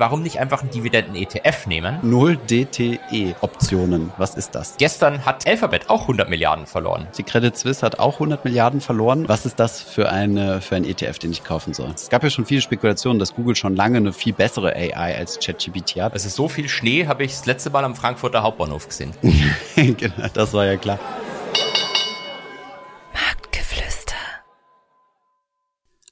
Warum 0.00 0.22
nicht 0.22 0.40
einfach 0.40 0.62
einen 0.62 0.70
Dividenden-ETF 0.70 1.66
nehmen? 1.66 1.98
Null 2.00 2.38
DTE-Optionen. 2.38 4.10
Was 4.16 4.34
ist 4.34 4.54
das? 4.54 4.76
Gestern 4.78 5.26
hat 5.26 5.46
Alphabet 5.46 5.90
auch 5.90 6.00
100 6.00 6.30
Milliarden 6.30 6.64
verloren. 6.64 7.06
Die 7.18 7.22
Credit 7.22 7.54
Suisse 7.54 7.84
hat 7.84 7.98
auch 7.98 8.14
100 8.14 8.42
Milliarden 8.46 8.80
verloren. 8.80 9.28
Was 9.28 9.44
ist 9.44 9.60
das 9.60 9.82
für, 9.82 10.08
eine, 10.08 10.62
für 10.62 10.76
ein 10.76 10.86
ETF, 10.86 11.18
den 11.18 11.32
ich 11.32 11.44
kaufen 11.44 11.74
soll? 11.74 11.90
Es 11.94 12.08
gab 12.08 12.24
ja 12.24 12.30
schon 12.30 12.46
viele 12.46 12.62
Spekulationen, 12.62 13.18
dass 13.18 13.34
Google 13.34 13.54
schon 13.54 13.76
lange 13.76 13.98
eine 13.98 14.14
viel 14.14 14.32
bessere 14.32 14.74
AI 14.74 15.18
als 15.18 15.38
ChatGPT 15.38 16.00
hat. 16.00 16.14
Also 16.14 16.30
so 16.30 16.48
viel 16.48 16.70
Schnee 16.70 17.06
habe 17.06 17.24
ich 17.24 17.32
das 17.32 17.44
letzte 17.44 17.68
Mal 17.68 17.84
am 17.84 17.94
Frankfurter 17.94 18.42
Hauptbahnhof 18.42 18.88
gesehen. 18.88 19.12
genau, 19.76 20.28
das 20.32 20.54
war 20.54 20.64
ja 20.64 20.78
klar. 20.78 20.98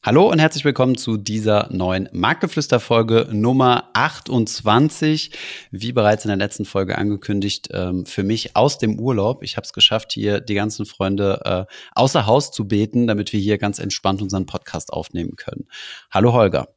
Hallo 0.09 0.31
und 0.31 0.39
herzlich 0.39 0.65
willkommen 0.65 0.97
zu 0.97 1.19
dieser 1.19 1.69
neuen 1.71 2.09
Marktgeflüster-Folge 2.13 3.29
Nummer 3.31 3.91
28. 3.93 5.33
Wie 5.71 5.93
bereits 5.93 6.25
in 6.25 6.29
der 6.31 6.39
letzten 6.39 6.65
Folge 6.65 6.97
angekündigt, 6.97 7.69
ähm, 7.73 8.07
für 8.07 8.23
mich 8.23 8.57
aus 8.57 8.79
dem 8.79 8.99
Urlaub. 8.99 9.43
Ich 9.43 9.59
habe 9.59 9.67
es 9.67 9.75
geschafft, 9.75 10.13
hier 10.13 10.41
die 10.41 10.55
ganzen 10.55 10.87
Freunde 10.87 11.43
äh, 11.45 11.75
außer 11.95 12.25
Haus 12.25 12.53
zu 12.53 12.67
beten, 12.67 13.07
damit 13.07 13.35
wir 13.35 13.41
hier 13.41 13.59
ganz 13.59 13.79
entspannt 13.79 14.23
unseren 14.23 14.47
Podcast 14.47 14.95
aufnehmen 14.95 15.37
können. 15.37 15.69
Hallo 16.11 16.33
Holger. 16.33 16.69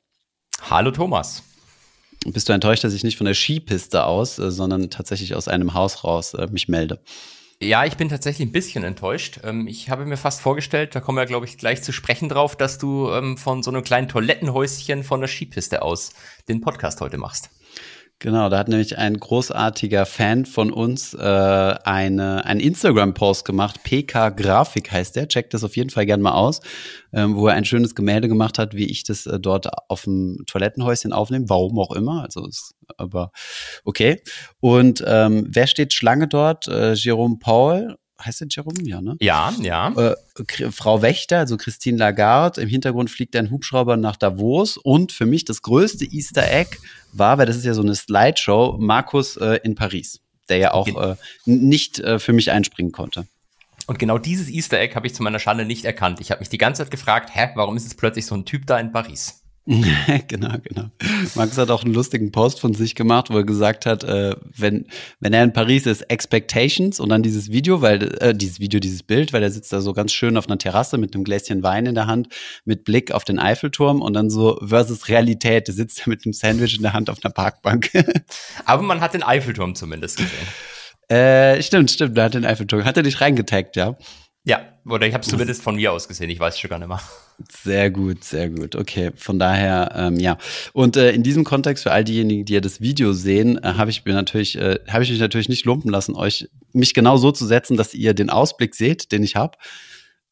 Hallo 0.70 0.92
Thomas. 0.92 1.42
Bist 2.26 2.50
du 2.50 2.54
enttäuscht, 2.54 2.84
dass 2.84 2.92
ich 2.92 3.06
nicht 3.06 3.16
von 3.16 3.28
der 3.28 3.34
Skipiste 3.34 4.04
aus, 4.04 4.40
äh, 4.40 4.52
sondern 4.52 4.90
tatsächlich 4.90 5.36
aus 5.36 5.48
einem 5.48 5.74
Haus 5.74 6.04
raus 6.04 6.34
äh, 6.34 6.48
mich 6.52 6.68
melde? 6.68 7.02
Ja, 7.64 7.86
ich 7.86 7.96
bin 7.96 8.10
tatsächlich 8.10 8.48
ein 8.48 8.52
bisschen 8.52 8.84
enttäuscht. 8.84 9.42
Ähm, 9.44 9.68
ich 9.68 9.92
habe 9.92 10.08
mir 10.08 10.18
fast 10.18 10.42
vorgestellt, 10.42 10.96
da 10.96 11.00
kommen 11.00 11.20
wir, 11.20 11.28
glaube 11.28 11.46
ich, 11.46 11.60
gleich 11.60 11.84
zu 11.84 11.92
sprechen 11.92 12.28
drauf, 12.28 12.56
dass 12.56 12.80
du 12.80 13.12
ähm, 13.12 13.38
von 13.38 13.62
so 13.62 13.70
einem 13.70 13.84
kleinen 13.84 14.08
Toilettenhäuschen 14.08 15.04
von 15.04 15.22
der 15.22 15.28
Skipiste 15.28 15.84
aus 15.84 16.14
den 16.48 16.62
Podcast 16.62 17.02
heute 17.02 17.20
machst. 17.20 17.52
Genau, 18.22 18.50
da 18.50 18.60
hat 18.60 18.68
nämlich 18.68 19.00
ein 19.00 19.18
großartiger 19.18 20.06
Fan 20.06 20.46
von 20.46 20.72
uns 20.72 21.16
äh, 21.16 21.18
eine, 21.18 22.46
einen 22.46 22.60
Instagram-Post 22.60 23.46
gemacht. 23.46 23.82
PK 23.82 24.30
Grafik 24.30 24.92
heißt 24.92 25.16
der. 25.16 25.28
Checkt 25.28 25.56
das 25.56 25.64
auf 25.64 25.76
jeden 25.76 25.90
Fall 25.90 26.06
gerne 26.06 26.22
mal 26.22 26.34
aus, 26.34 26.60
ähm, 27.14 27.36
wo 27.36 27.48
er 27.48 27.56
ein 27.56 27.66
schönes 27.66 27.96
Gemälde 27.96 28.28
gemacht 28.28 28.60
hat, 28.60 28.76
wie 28.76 28.86
ich 28.86 29.04
das 29.04 29.26
äh, 29.26 29.40
dort 29.40 29.70
auf 29.90 30.04
dem 30.04 30.38
Toilettenhäuschen 30.46 31.14
aufnehme. 31.14 31.50
Warum 31.50 31.80
auch 31.80 31.96
immer. 31.96 32.22
Also 32.22 32.46
ist 32.46 32.76
aber 32.96 33.32
okay. 33.86 34.22
Und 34.60 35.04
ähm, 35.08 35.48
wer 35.50 35.66
steht 35.66 35.92
Schlange 35.92 36.28
dort? 36.28 36.68
Äh, 36.68 36.94
Jerome 36.94 37.38
Paul 37.40 37.98
heißt 38.26 38.42
der 38.42 38.48
Jerome? 38.50 38.82
Ja, 38.84 39.02
ne? 39.02 39.16
Ja, 39.20 39.54
ja. 39.62 39.90
Äh, 39.90 40.72
Frau 40.72 41.02
Wächter, 41.02 41.40
also 41.40 41.58
Christine 41.58 41.98
Lagarde. 41.98 42.62
Im 42.62 42.70
Hintergrund 42.70 43.10
fliegt 43.10 43.36
ein 43.36 43.52
Hubschrauber 43.52 43.98
nach 43.98 44.16
Davos. 44.16 44.78
Und 44.78 45.12
für 45.12 45.26
mich 45.26 45.46
das 45.46 45.62
größte 45.62 46.06
Easter 46.06 46.52
Egg 46.52 46.78
war, 47.14 47.38
weil 47.38 47.46
das 47.46 47.58
ist 47.58 47.66
ja 47.66 47.74
so 47.74 47.82
eine 47.82 47.96
Slideshow, 47.96 48.78
Markus 48.80 49.38
äh, 49.38 49.60
in 49.64 49.76
Paris, 49.76 50.20
der 50.50 50.58
ja 50.58 50.74
auch 50.74 50.88
äh, 50.88 51.16
nicht 51.46 52.00
äh, 52.00 52.20
für 52.20 52.34
mich 52.34 52.52
einspringen 52.52 52.92
konnte. 52.92 53.26
Und 53.88 54.00
genau 54.00 54.18
dieses 54.18 54.50
Easter 54.50 54.80
Egg 54.80 54.96
habe 54.96 55.08
ich 55.08 55.14
zu 55.14 55.24
meiner 55.24 55.40
Schande 55.40 55.66
nicht 55.66 55.86
erkannt. 55.86 56.20
Ich 56.22 56.32
habe 56.32 56.40
mich 56.40 56.50
die 56.50 56.58
ganze 56.58 56.84
Zeit 56.84 56.92
gefragt, 56.92 57.32
hä, 57.34 57.50
warum 57.56 57.76
ist 57.76 57.86
es 57.86 57.96
plötzlich 57.96 58.26
so 58.26 58.36
ein 58.36 58.46
Typ 58.46 58.66
da 58.66 58.80
in 58.80 58.92
Paris? 58.92 59.41
genau, 60.28 60.56
genau. 60.64 60.90
Max 61.36 61.56
hat 61.58 61.70
auch 61.70 61.84
einen 61.84 61.94
lustigen 61.94 62.32
Post 62.32 62.60
von 62.60 62.74
sich 62.74 62.96
gemacht, 62.96 63.30
wo 63.30 63.38
er 63.38 63.44
gesagt 63.44 63.86
hat, 63.86 64.04
äh, 64.04 64.36
wenn, 64.58 64.88
wenn 65.20 65.34
er 65.34 65.44
in 65.44 65.54
Paris 65.54 65.86
ist, 65.86 66.02
Expectations 66.04 67.00
und 67.00 67.10
dann 67.10 67.22
dieses 67.22 67.52
Video, 67.52 67.82
weil, 67.82 68.16
äh, 68.22 68.34
dieses 68.34 68.60
Video, 68.60 68.80
dieses 68.80 69.04
Bild, 69.04 69.34
weil 69.34 69.44
er 69.44 69.52
sitzt 69.52 69.72
da 69.72 69.82
so 69.82 69.94
ganz 69.94 70.14
schön 70.14 70.36
auf 70.36 70.48
einer 70.48 70.58
Terrasse 70.58 70.98
mit 70.98 71.14
einem 71.14 71.24
Gläschen 71.24 71.62
Wein 71.62 71.86
in 71.86 71.94
der 71.94 72.08
Hand, 72.08 72.30
mit 72.66 72.86
Blick 72.86 73.12
auf 73.12 73.24
den 73.24 73.38
Eiffelturm 73.38 74.02
und 74.02 74.14
dann 74.14 74.32
so 74.32 74.60
versus 74.66 75.08
Realität, 75.10 75.68
der 75.68 75.76
sitzt 75.76 76.00
da 76.00 76.04
mit 76.08 76.26
einem 76.26 76.34
Sandwich 76.34 76.76
in 76.76 76.82
der 76.82 76.94
Hand 76.94 77.12
auf 77.12 77.24
einer 77.24 77.32
Parkbank. 77.32 77.92
Aber 78.66 78.82
man 78.82 79.00
hat 79.00 79.14
den 79.14 79.24
Eiffelturm 79.24 79.76
zumindest 79.76 80.18
gesehen. 80.18 80.48
Äh, 81.08 81.62
stimmt, 81.62 81.92
stimmt, 81.92 82.18
da 82.18 82.24
hat 82.24 82.34
den 82.34 82.46
Eiffelturm. 82.46 82.84
Hat 82.84 82.98
er 82.98 83.04
dich 83.04 83.22
reingetaggt, 83.22 83.76
ja? 83.76 83.96
Ja, 84.44 84.62
oder 84.86 85.06
ich 85.06 85.14
habe 85.14 85.22
es 85.24 85.30
zumindest 85.30 85.62
von 85.62 85.76
mir 85.76 85.92
aus 85.92 86.08
gesehen, 86.08 86.32
ich 86.32 86.40
weiß 86.40 86.58
schon 86.58 86.70
gar 86.70 86.80
nicht 86.80 86.88
mehr. 86.88 87.02
Sehr 87.50 87.90
gut, 87.90 88.24
sehr 88.24 88.50
gut. 88.50 88.76
Okay, 88.76 89.12
von 89.16 89.40
daher, 89.40 89.92
ähm, 89.96 90.20
ja. 90.20 90.38
Und 90.74 90.98
äh, 90.98 91.12
in 91.12 91.24
diesem 91.24 91.44
Kontext 91.44 91.84
für 91.84 91.92
all 91.92 92.04
diejenigen, 92.04 92.46
die 92.46 92.54
ja 92.54 92.62
das 92.62 92.82
Video 92.82 93.14
sehen, 93.14 93.58
äh, 93.64 93.74
habe 93.76 93.90
ich 93.90 94.06
mir 94.06 94.14
natürlich, 94.14 94.58
äh, 94.58 94.80
habe 94.88 95.04
ich 95.04 95.12
mich 95.12 95.20
natürlich 95.20 95.50
nicht 95.50 95.66
lumpen 95.66 95.90
lassen, 95.90 96.16
euch 96.16 96.50
mich 96.74 96.94
genau 96.94 97.18
so 97.18 97.32
zu 97.32 97.46
setzen, 97.46 97.78
dass 97.78 97.94
ihr 97.94 98.14
den 98.14 98.30
Ausblick 98.30 98.76
seht, 98.76 99.12
den 99.12 99.24
ich 99.24 99.36
habe. 99.36 99.58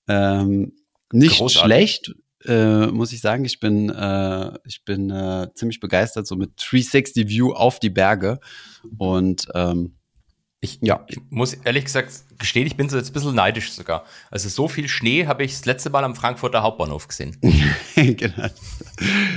Ähm, 0.08 0.74
nicht 1.12 1.38
Großartig. 1.38 1.60
schlecht, 1.66 2.16
äh, 2.46 2.88
muss 2.88 3.12
ich 3.12 3.22
sagen. 3.22 3.46
Ich 3.46 3.60
bin, 3.60 3.90
äh, 3.90 4.52
ich 4.66 4.84
bin 4.86 5.10
äh, 5.10 5.48
ziemlich 5.54 5.80
begeistert, 5.80 6.28
so 6.28 6.36
mit 6.36 6.52
360 6.58 7.28
View 7.28 7.52
auf 7.54 7.80
die 7.80 7.90
Berge. 7.90 8.40
Und 8.98 9.48
ähm, 9.56 9.96
ich, 10.62 10.80
ja. 10.82 11.06
ich 11.08 11.20
muss 11.30 11.54
ehrlich 11.54 11.86
gesagt 11.86 12.12
gestehen, 12.38 12.68
ich 12.68 12.76
bin 12.76 12.90
so 12.90 12.98
jetzt 12.98 13.12
ein 13.12 13.14
bisschen 13.14 13.34
neidisch 13.34 13.72
sogar. 13.72 14.04
Also 14.30 14.50
so 14.50 14.68
viel 14.68 14.90
Schnee 14.90 15.26
habe 15.26 15.44
ich 15.44 15.54
das 15.54 15.66
letzte 15.66 15.90
Mal 15.90 16.04
am 16.04 16.16
Frankfurter 16.16 16.64
Hauptbahnhof 16.64 17.08
gesehen. 17.08 17.38
genau. 17.96 18.48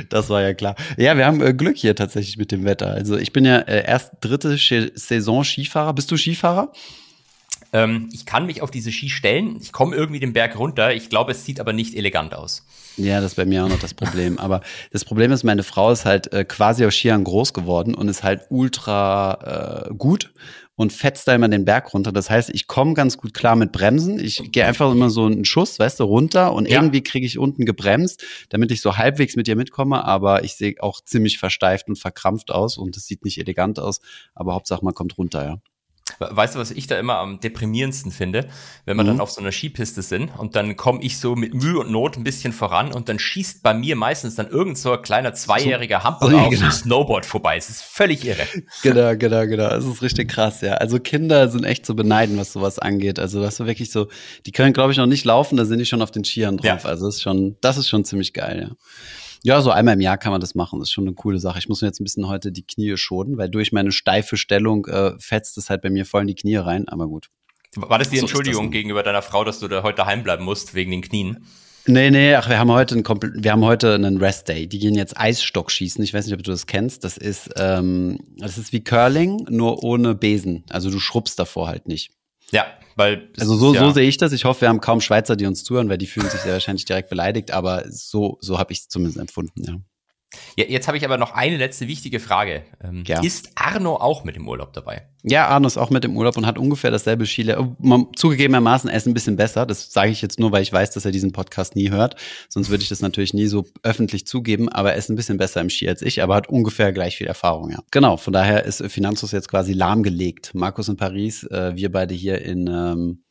Das 0.09 0.29
war 0.31 0.43
ja 0.43 0.53
klar. 0.53 0.75
Ja, 0.97 1.17
wir 1.17 1.27
haben 1.27 1.41
äh, 1.41 1.55
Glück 1.55 1.77
hier 1.77 1.95
tatsächlich 1.95 2.39
mit 2.39 2.51
dem 2.51 2.65
Wetter. 2.65 2.89
Also 2.89 3.17
ich 3.17 3.33
bin 3.33 3.45
ja 3.45 3.59
äh, 3.59 3.87
erst 3.87 4.15
dritte 4.21 4.57
Saison 4.57 5.45
Skifahrer. 5.45 5.93
Bist 5.93 6.11
du 6.11 6.17
Skifahrer? 6.17 6.73
Ähm, 7.73 8.09
ich 8.13 8.27
kann 8.27 8.47
mich 8.47 8.61
auf 8.61 8.73
diese 8.73 8.91
Ski 8.91 9.09
stellen. 9.09 9.59
Ich 9.61 9.73
komme 9.73 9.95
irgendwie 9.95 10.21
den 10.21 10.33
Berg 10.33 10.59
runter. 10.59 10.93
Ich 10.93 11.09
glaube, 11.09 11.33
es 11.33 11.45
sieht 11.45 11.61
aber 11.61 11.73
nicht 11.73 11.95
elegant 11.95 12.35
aus. 12.35 12.67
Ja, 12.97 13.21
das 13.21 13.33
ist 13.33 13.37
bei 13.37 13.47
mir 13.47 13.65
auch 13.65 13.69
noch 13.69 13.79
das 13.79 13.95
Problem. 13.95 14.39
Aber 14.39 14.61
das 14.91 15.05
Problem 15.05 15.33
ist, 15.33 15.45
meine 15.45 15.63
Frau 15.63 15.91
ist 15.93 16.05
halt 16.05 16.33
äh, 16.33 16.45
quasi 16.45 16.85
aus 16.85 16.95
Skiern 16.95 17.25
groß 17.25 17.55
geworden 17.55 17.95
und 17.95 18.09
ist 18.09 18.23
halt 18.23 18.43
ultra 18.51 19.87
äh, 19.89 19.95
gut 19.95 20.33
und 20.83 20.93
fetzt 20.93 21.29
da 21.29 21.35
immer 21.35 21.49
den 21.49 21.65
Berg 21.65 21.95
runter. 21.95 22.11
Das 22.11 22.29
heißt, 22.29 22.51
ich 22.53 22.67
komme 22.67 22.95
ganz 22.95 23.17
gut 23.17 23.33
klar 23.33 23.55
mit 23.55 23.71
Bremsen. 23.71 24.19
Ich 24.19 24.51
gehe 24.51 24.67
einfach 24.67 24.91
immer 24.91 25.11
so 25.11 25.27
einen 25.27 25.45
Schuss, 25.45 25.79
weißt 25.79 26.01
du, 26.01 26.05
runter 26.05 26.53
und 26.53 26.69
ja. 26.69 26.77
irgendwie 26.77 27.03
kriege 27.03 27.25
ich 27.25 27.39
unten 27.39 27.65
gebremst, 27.65 28.25
damit 28.49 28.73
ich 28.73 28.81
so 28.81 28.97
halbwegs 28.97 29.37
mit 29.37 29.47
dir 29.47 29.55
mitkomme. 29.55 30.05
Aber 30.05 30.43
ich 30.43 30.55
sehe 30.55 30.75
auch 30.81 31.01
ziemlich 31.01 31.39
versteift 31.39 31.89
und 31.89 31.97
verkrampft 31.97 32.51
aus 32.51 32.77
und 32.77 32.97
es 32.97 33.07
sieht 33.07 33.25
nicht 33.25 33.39
elegant 33.39 33.79
aus. 33.79 34.01
Aber 34.35 34.55
Hauptsache, 34.55 34.85
man 34.85 34.93
kommt 34.93 35.17
runter, 35.17 35.45
ja. 35.45 35.59
Weißt 36.19 36.55
du, 36.55 36.59
was 36.59 36.71
ich 36.71 36.87
da 36.87 36.99
immer 36.99 37.19
am 37.19 37.41
deprimierendsten 37.41 38.13
finde? 38.13 38.49
Wenn 38.85 38.97
wir 38.97 39.05
mhm. 39.05 39.09
dann 39.09 39.21
auf 39.21 39.31
so 39.31 39.41
einer 39.41 39.53
Skipiste 39.53 40.03
sind 40.03 40.31
und 40.39 40.57
dann 40.57 40.77
komme 40.77 41.03
ich 41.03 41.19
so 41.19 41.37
mit 41.37 41.55
Mühe 41.55 41.79
und 41.79 41.91
Not 41.91 42.17
ein 42.17 42.25
bisschen 42.25 42.53
voran 42.53 42.93
und 42.93 43.09
dann 43.09 43.19
schießt 43.19 43.63
bei 43.63 43.75
mir 43.75 43.97
meistens 43.97 44.35
dann 44.35 44.49
irgend 44.49 44.79
so 44.79 44.93
ein 44.93 45.03
kleiner 45.03 45.35
zweijähriger 45.35 46.03
Hamburger 46.05 46.39
so, 46.39 46.45
auf 46.45 46.51
genau. 46.51 46.71
Snowboard 46.71 47.27
vorbei. 47.27 47.57
Es 47.57 47.69
ist 47.71 47.83
völlig 47.83 48.25
irre. 48.25 48.47
Genau, 48.83 49.17
genau, 49.17 49.47
genau. 49.47 49.69
Es 49.69 49.85
ist 49.85 50.03
richtig 50.03 50.29
krass, 50.29 50.61
ja. 50.61 50.75
Also 50.75 50.99
Kinder 50.99 51.49
sind 51.49 51.65
echt 51.65 51.87
zu 51.87 51.95
beneiden, 51.95 52.39
was 52.39 52.53
sowas 52.53 52.79
angeht. 52.79 53.19
Also 53.19 53.41
das 53.41 53.61
ist 53.61 53.67
wirklich 53.67 53.91
so, 53.91 54.09
die 54.47 54.53
können, 54.53 54.73
glaube 54.73 54.93
ich, 54.93 54.99
noch 54.99 55.07
nicht 55.07 55.25
laufen, 55.25 55.57
da 55.57 55.65
sind 55.65 55.79
die 55.79 55.87
schon 55.87 56.03
auf 56.03 56.11
den 56.11 56.25
Skiern 56.25 56.57
drauf. 56.57 56.85
Ja. 56.85 56.91
Also 56.91 57.07
das 57.07 57.17
ist 57.17 57.23
schon, 57.23 57.57
das 57.61 57.77
ist 57.77 57.89
schon 57.89 58.05
ziemlich 58.05 58.33
geil, 58.33 58.69
ja. 58.69 58.77
Ja, 59.45 59.61
so 59.61 59.71
einmal 59.71 59.95
im 59.95 60.01
Jahr 60.01 60.19
kann 60.19 60.31
man 60.31 60.41
das 60.41 60.55
machen. 60.55 60.79
Das 60.79 60.89
ist 60.89 60.93
schon 60.93 61.07
eine 61.07 61.15
coole 61.15 61.39
Sache. 61.39 61.59
Ich 61.59 61.69
muss 61.69 61.83
mir 61.83 61.89
jetzt 61.89 62.01
ein 62.01 62.05
bisschen 62.05 62.29
heute 62.29 62.53
die 62.53 62.65
Knie 62.65 62.97
schonen, 62.97 63.39
weil 63.39 63.49
durch 63.49 63.73
meine 63.73 63.91
steife 63.91 64.37
Stellung 64.37 64.87
äh, 64.87 65.13
fetzt 65.19 65.59
es 65.59 65.69
halt 65.69 65.83
bei 65.83 65.91
mir 65.91 66.07
voll 66.07 66.23
in 66.23 66.29
die 66.29 66.35
Knie 66.35 66.57
rein. 66.57 66.89
Aber 66.89 67.09
gut. 67.09 67.29
War 67.75 67.99
das 67.99 68.11
die 68.11 68.19
so 68.19 68.23
Entschuldigung 68.23 68.67
das 68.67 68.73
gegenüber 68.73 69.03
deiner 69.03 69.23
Frau, 69.23 69.45
dass 69.45 69.59
du 69.59 69.67
da 69.67 69.83
heute 69.83 69.97
daheim 69.97 70.23
bleiben 70.23 70.45
musst 70.45 70.75
wegen 70.75 70.91
den 70.91 71.03
Knien? 71.03 71.45
Nee, 71.87 72.11
nee, 72.11 72.35
ach, 72.37 72.49
wir 72.49 72.61
haben 72.61 72.71
heute 72.71 72.95
einen 72.95 73.43
wir 73.43 73.51
haben 73.51 73.65
heute 73.65 73.95
einen 73.95 74.19
Rest 74.19 74.49
Day. 74.49 74.69
Die 74.69 74.79
gehen 74.79 74.95
jetzt 74.95 75.19
Eisstock 75.19 75.73
schießen. 75.73 76.05
Ich 76.05 76.15
weiß 76.15 76.27
nicht, 76.27 76.35
ob 76.35 76.43
du 76.45 76.53
das 76.53 76.67
kennst. 76.67 77.03
Das 77.03 77.17
ist, 77.17 77.51
ähm, 77.57 78.19
das 78.37 78.57
ist 78.57 78.73
wie 78.73 78.85
Curling, 78.85 79.47
nur 79.49 79.83
ohne 79.83 80.15
Besen. 80.15 80.63
Also 80.71 80.91
du 80.91 81.01
schrubbst 81.01 81.39
davor 81.41 81.67
halt 81.67 81.89
nicht. 81.89 82.13
Ja, 82.53 82.67
weil. 82.97 83.31
Also 83.39 83.57
so, 83.57 83.75
ja. 83.75 83.85
so 83.85 83.91
sehe 83.91 84.09
ich 84.09 84.17
das. 84.17 84.33
Ich 84.33 84.45
hoffe, 84.45 84.63
wir 84.63 84.69
haben 84.69 84.81
kaum 84.81 85.01
Schweizer, 85.01 85.37
die 85.37 85.47
uns 85.47 85.65
zuhören, 85.65 85.89
weil 85.89 85.99
die 85.99 86.07
fühlen 86.07 86.29
sich 86.29 86.41
sehr 86.41 86.53
wahrscheinlich 86.53 86.85
direkt 86.85 87.11
beleidigt, 87.11 87.51
aber 87.51 87.85
so, 87.89 88.39
so 88.41 88.59
habe 88.59 88.73
ich 88.73 88.81
es 88.81 88.89
zumindest 88.89 89.19
empfunden, 89.19 89.63
ja. 89.65 89.77
Ja, 90.57 90.65
jetzt 90.67 90.87
habe 90.87 90.97
ich 90.97 91.05
aber 91.05 91.19
noch 91.19 91.33
eine 91.33 91.57
letzte 91.57 91.89
wichtige 91.89 92.21
Frage. 92.21 92.63
Ähm, 92.83 93.05
ja. 93.07 93.21
Ist 93.23 93.51
Arno 93.55 93.97
auch 93.97 94.25
mit 94.25 94.37
im 94.37 94.49
Urlaub 94.49 94.73
dabei? 94.73 95.07
Ja, 95.23 95.47
Arno 95.47 95.67
ist 95.67 95.79
auch 95.79 95.91
mit 95.91 96.05
im 96.05 96.17
Urlaub 96.17 96.37
und 96.37 96.47
hat 96.47 96.59
ungefähr 96.59 96.91
dasselbe 96.91 97.27
Skile. 97.27 97.77
Zugegebenermaßen, 98.17 98.91
er 98.91 98.97
ist 98.97 99.07
ein 99.07 99.15
bisschen 99.15 99.37
besser. 99.37 99.67
Das 99.67 99.93
sage 99.93 100.11
ich 100.11 100.21
jetzt 100.21 100.41
nur, 100.41 100.53
weil 100.53 100.63
ich 100.63 100.73
weiß, 100.73 100.91
dass 100.91 101.05
er 101.05 101.13
diesen 101.13 101.33
Podcast 101.33 101.77
nie 101.77 101.91
hört. 101.91 102.17
Sonst 102.49 102.71
würde 102.71 102.83
ich 102.83 102.89
das 102.89 103.01
natürlich 103.01 103.33
nie 103.33 103.47
so 103.47 103.65
öffentlich 103.83 104.27
zugeben. 104.27 104.69
Aber 104.69 104.93
er 104.93 104.99
ist 104.99 105.11
ein 105.11 105.17
bisschen 105.17 105.39
besser 105.39 105.61
im 105.61 105.71
Ski 105.71 105.89
als 105.89 106.03
ich, 106.03 106.23
aber 106.23 106.35
hat 106.35 106.49
ungefähr 106.49 106.93
gleich 106.93 107.17
viel 107.17 107.29
Erfahrung, 107.29 107.71
ja. 107.71 107.79
Genau, 107.91 108.17
von 108.17 108.33
daher 108.33 108.65
ist 108.65 108.85
Finanzus 108.91 109.33
jetzt 109.33 109.49
quasi 109.49 109.73
lahmgelegt. 109.73 110.55
Markus 110.55 110.89
in 110.89 110.97
Paris, 110.97 111.45
äh, 111.45 111.73
wir 111.77 111.93
beide 111.93 112.15
hier 112.15 112.43
in 112.43 112.67
ähm, 112.67 113.23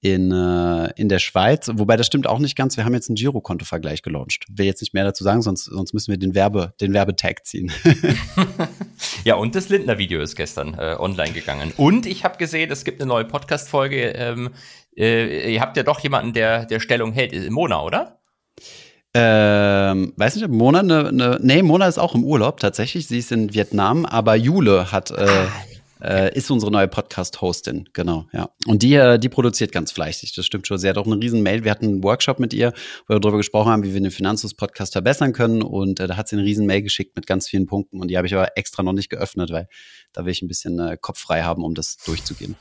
in, 0.00 0.30
äh, 0.30 0.92
in 0.96 1.08
der 1.08 1.18
Schweiz. 1.18 1.70
Wobei 1.72 1.96
das 1.96 2.06
stimmt 2.06 2.26
auch 2.26 2.38
nicht 2.38 2.56
ganz. 2.56 2.76
Wir 2.76 2.84
haben 2.84 2.94
jetzt 2.94 3.08
einen 3.08 3.16
Girokonto-Vergleich 3.16 4.02
gelauncht. 4.02 4.46
Will 4.48 4.66
jetzt 4.66 4.80
nicht 4.80 4.94
mehr 4.94 5.04
dazu 5.04 5.24
sagen, 5.24 5.42
sonst, 5.42 5.64
sonst 5.64 5.92
müssen 5.92 6.10
wir 6.10 6.18
den 6.18 6.34
Werbe, 6.34 6.74
den 6.80 6.92
Werbetag 6.94 7.44
ziehen. 7.44 7.72
ja, 9.24 9.34
und 9.34 9.54
das 9.54 9.68
Lindner-Video 9.68 10.20
ist 10.20 10.36
gestern 10.36 10.74
äh, 10.74 10.96
online 10.98 11.32
gegangen. 11.32 11.72
Und 11.76 12.06
ich 12.06 12.24
habe 12.24 12.38
gesehen, 12.38 12.70
es 12.70 12.84
gibt 12.84 13.00
eine 13.00 13.08
neue 13.08 13.24
Podcast-Folge. 13.24 14.10
Ähm, 14.10 14.50
äh, 14.96 15.52
ihr 15.52 15.60
habt 15.60 15.76
ja 15.76 15.82
doch 15.82 16.00
jemanden, 16.00 16.32
der, 16.32 16.64
der 16.64 16.80
Stellung 16.80 17.12
hält. 17.12 17.50
Mona, 17.50 17.82
oder? 17.82 18.18
Ähm, 19.14 20.12
weiß 20.16 20.36
nicht, 20.36 20.44
ob 20.44 20.50
Mona 20.50 20.80
eine, 20.80 21.08
eine, 21.08 21.38
nee, 21.42 21.62
Mona 21.62 21.88
ist 21.88 21.98
auch 21.98 22.14
im 22.14 22.24
Urlaub 22.24 22.60
tatsächlich. 22.60 23.08
Sie 23.08 23.18
ist 23.18 23.32
in 23.32 23.52
Vietnam, 23.52 24.04
aber 24.04 24.36
Jule 24.36 24.92
hat, 24.92 25.10
äh, 25.10 25.26
ah, 25.26 25.48
äh, 26.02 26.34
ist 26.36 26.50
unsere 26.50 26.70
neue 26.70 26.88
Podcast-Hostin, 26.88 27.88
genau, 27.92 28.26
ja. 28.32 28.50
Und 28.66 28.82
die, 28.82 28.94
äh, 28.94 29.18
die 29.18 29.28
produziert 29.28 29.72
ganz 29.72 29.92
fleißig, 29.92 30.34
das 30.34 30.46
stimmt 30.46 30.66
schon. 30.66 30.78
Sie 30.78 30.88
hat 30.88 30.98
auch 30.98 31.06
eine 31.06 31.16
riesen 31.16 31.42
Mail. 31.42 31.64
Wir 31.64 31.70
hatten 31.70 31.86
einen 31.86 32.04
Workshop 32.04 32.38
mit 32.38 32.52
ihr, 32.52 32.72
wo 33.06 33.14
wir 33.14 33.20
darüber 33.20 33.38
gesprochen 33.38 33.70
haben, 33.70 33.84
wie 33.84 33.94
wir 33.94 34.00
den 34.00 34.10
Finanzus-Podcast 34.10 34.92
verbessern 34.92 35.32
können. 35.32 35.62
Und 35.62 36.00
äh, 36.00 36.06
da 36.06 36.16
hat 36.16 36.28
sie 36.28 36.36
eine 36.36 36.44
riesen 36.44 36.66
Mail 36.66 36.82
geschickt 36.82 37.16
mit 37.16 37.26
ganz 37.26 37.48
vielen 37.48 37.66
Punkten. 37.66 38.00
Und 38.00 38.08
die 38.08 38.16
habe 38.16 38.26
ich 38.26 38.34
aber 38.34 38.56
extra 38.56 38.82
noch 38.82 38.92
nicht 38.92 39.08
geöffnet, 39.08 39.50
weil 39.50 39.68
da 40.12 40.24
will 40.24 40.32
ich 40.32 40.42
ein 40.42 40.48
bisschen 40.48 40.78
äh, 40.78 40.96
Kopf 41.00 41.18
frei 41.18 41.42
haben, 41.42 41.64
um 41.64 41.74
das 41.74 41.96
durchzugehen. 41.98 42.56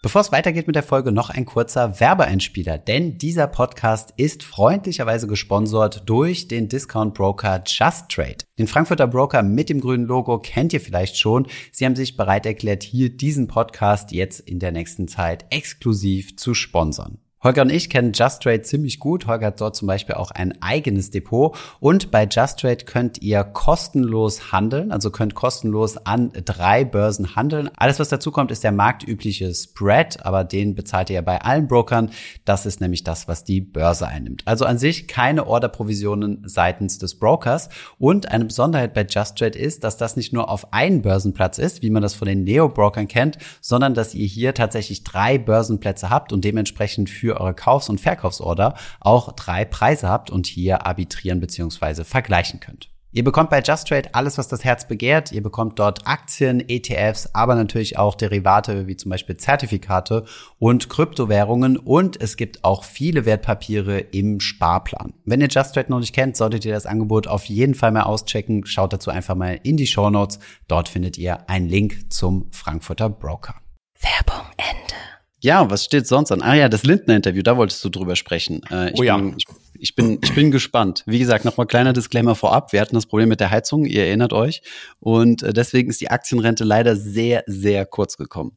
Bevor 0.00 0.20
es 0.20 0.30
weitergeht 0.30 0.68
mit 0.68 0.76
der 0.76 0.84
Folge, 0.84 1.10
noch 1.10 1.28
ein 1.28 1.44
kurzer 1.44 1.98
Werbeeinspieler, 1.98 2.78
denn 2.78 3.18
dieser 3.18 3.48
Podcast 3.48 4.14
ist 4.16 4.44
freundlicherweise 4.44 5.26
gesponsert 5.26 6.04
durch 6.06 6.46
den 6.46 6.68
Discount 6.68 7.14
Broker 7.14 7.64
Just 7.66 8.08
Trade. 8.08 8.38
Den 8.60 8.68
Frankfurter 8.68 9.08
Broker 9.08 9.42
mit 9.42 9.68
dem 9.68 9.80
grünen 9.80 10.06
Logo 10.06 10.38
kennt 10.38 10.72
ihr 10.72 10.80
vielleicht 10.80 11.18
schon. 11.18 11.48
Sie 11.72 11.84
haben 11.84 11.96
sich 11.96 12.16
bereit 12.16 12.46
erklärt, 12.46 12.84
hier 12.84 13.10
diesen 13.10 13.48
Podcast 13.48 14.12
jetzt 14.12 14.38
in 14.38 14.60
der 14.60 14.70
nächsten 14.70 15.08
Zeit 15.08 15.46
exklusiv 15.50 16.36
zu 16.36 16.54
sponsern. 16.54 17.18
Holger 17.40 17.62
und 17.62 17.70
ich 17.70 17.88
kennen 17.88 18.12
Just 18.12 18.42
Trade 18.42 18.62
ziemlich 18.62 18.98
gut. 18.98 19.28
Holger 19.28 19.46
hat 19.46 19.60
dort 19.60 19.76
zum 19.76 19.86
Beispiel 19.86 20.16
auch 20.16 20.32
ein 20.32 20.60
eigenes 20.60 21.12
Depot. 21.12 21.56
Und 21.78 22.10
bei 22.10 22.26
Just 22.28 22.58
Trade 22.58 22.84
könnt 22.84 23.22
ihr 23.22 23.44
kostenlos 23.44 24.50
handeln, 24.50 24.90
also 24.90 25.12
könnt 25.12 25.36
kostenlos 25.36 25.98
an 25.98 26.32
drei 26.44 26.84
Börsen 26.84 27.36
handeln. 27.36 27.70
Alles, 27.76 28.00
was 28.00 28.08
dazu 28.08 28.32
kommt, 28.32 28.50
ist 28.50 28.64
der 28.64 28.72
marktübliche 28.72 29.54
Spread, 29.54 30.26
aber 30.26 30.42
den 30.42 30.74
bezahlt 30.74 31.10
ihr 31.10 31.22
bei 31.22 31.40
allen 31.40 31.68
Brokern. 31.68 32.10
Das 32.44 32.66
ist 32.66 32.80
nämlich 32.80 33.04
das, 33.04 33.28
was 33.28 33.44
die 33.44 33.60
Börse 33.60 34.08
einnimmt. 34.08 34.42
Also 34.44 34.64
an 34.64 34.78
sich 34.78 35.06
keine 35.06 35.46
Orderprovisionen 35.46 36.42
seitens 36.44 36.98
des 36.98 37.20
Brokers. 37.20 37.68
Und 37.98 38.32
eine 38.32 38.46
Besonderheit 38.46 38.94
bei 38.94 39.06
Just 39.08 39.38
Trade 39.38 39.56
ist, 39.56 39.84
dass 39.84 39.96
das 39.96 40.16
nicht 40.16 40.32
nur 40.32 40.50
auf 40.50 40.72
einen 40.72 41.02
Börsenplatz 41.02 41.58
ist, 41.58 41.82
wie 41.82 41.90
man 41.90 42.02
das 42.02 42.14
von 42.14 42.26
den 42.26 42.42
Neo-Brokern 42.42 43.06
kennt, 43.06 43.38
sondern 43.60 43.94
dass 43.94 44.12
ihr 44.14 44.26
hier 44.26 44.54
tatsächlich 44.54 45.04
drei 45.04 45.38
Börsenplätze 45.38 46.10
habt 46.10 46.32
und 46.32 46.44
dementsprechend 46.44 47.08
für 47.08 47.27
für 47.28 47.38
eure 47.38 47.52
Kaufs- 47.52 47.90
und 47.90 48.00
Verkaufsorder 48.00 48.74
auch 49.00 49.32
drei 49.32 49.66
Preise 49.66 50.08
habt 50.08 50.30
und 50.30 50.46
hier 50.46 50.86
arbitrieren 50.86 51.40
bzw. 51.40 52.04
vergleichen 52.04 52.58
könnt. 52.58 52.88
Ihr 53.10 53.24
bekommt 53.24 53.50
bei 53.50 53.60
Just 53.60 53.88
Trade 53.88 54.14
alles, 54.14 54.38
was 54.38 54.48
das 54.48 54.64
Herz 54.64 54.86
begehrt. 54.86 55.32
Ihr 55.32 55.42
bekommt 55.42 55.78
dort 55.78 56.06
Aktien, 56.06 56.66
ETFs, 56.66 57.34
aber 57.34 57.54
natürlich 57.54 57.98
auch 57.98 58.14
Derivate 58.14 58.86
wie 58.86 58.96
zum 58.96 59.10
Beispiel 59.10 59.36
Zertifikate 59.36 60.24
und 60.58 60.88
Kryptowährungen 60.88 61.76
und 61.76 62.18
es 62.20 62.36
gibt 62.36 62.64
auch 62.64 62.84
viele 62.84 63.26
Wertpapiere 63.26 63.98
im 63.98 64.40
Sparplan. 64.40 65.12
Wenn 65.24 65.40
ihr 65.42 65.48
Just 65.48 65.74
Trade 65.74 65.90
noch 65.90 66.00
nicht 66.00 66.14
kennt, 66.14 66.36
solltet 66.36 66.64
ihr 66.64 66.72
das 66.72 66.86
Angebot 66.86 67.26
auf 67.26 67.44
jeden 67.44 67.74
Fall 67.74 67.92
mal 67.92 68.02
auschecken. 68.04 68.64
Schaut 68.64 68.92
dazu 68.94 69.10
einfach 69.10 69.34
mal 69.34 69.58
in 69.62 69.76
die 69.76 69.86
Show 69.86 70.08
Notes. 70.08 70.38
Dort 70.66 70.88
findet 70.88 71.18
ihr 71.18 71.48
einen 71.50 71.68
Link 71.68 72.10
zum 72.10 72.50
Frankfurter 72.52 73.10
Broker. 73.10 73.54
Werbung 74.00 74.46
Ende. 74.56 75.17
Ja, 75.40 75.70
was 75.70 75.84
steht 75.84 76.06
sonst 76.06 76.32
an? 76.32 76.42
Ah 76.42 76.54
ja, 76.54 76.68
das 76.68 76.82
Lindner-Interview, 76.82 77.42
da 77.42 77.56
wolltest 77.56 77.84
du 77.84 77.88
drüber 77.88 78.16
sprechen. 78.16 78.62
Äh, 78.70 78.90
ich 78.90 78.98
oh 78.98 79.02
ja. 79.04 79.16
Bin, 79.16 79.34
ich, 79.36 79.44
ich, 79.78 79.94
bin, 79.94 80.18
ich 80.22 80.34
bin 80.34 80.50
gespannt. 80.50 81.04
Wie 81.06 81.18
gesagt, 81.18 81.44
nochmal 81.44 81.66
kleiner 81.66 81.92
Disclaimer 81.92 82.34
vorab. 82.34 82.72
Wir 82.72 82.80
hatten 82.80 82.96
das 82.96 83.06
Problem 83.06 83.28
mit 83.28 83.38
der 83.40 83.50
Heizung, 83.50 83.84
ihr 83.84 84.04
erinnert 84.06 84.32
euch. 84.32 84.62
Und 84.98 85.42
äh, 85.42 85.52
deswegen 85.52 85.90
ist 85.90 86.00
die 86.00 86.10
Aktienrente 86.10 86.64
leider 86.64 86.96
sehr, 86.96 87.44
sehr 87.46 87.86
kurz 87.86 88.16
gekommen. 88.16 88.56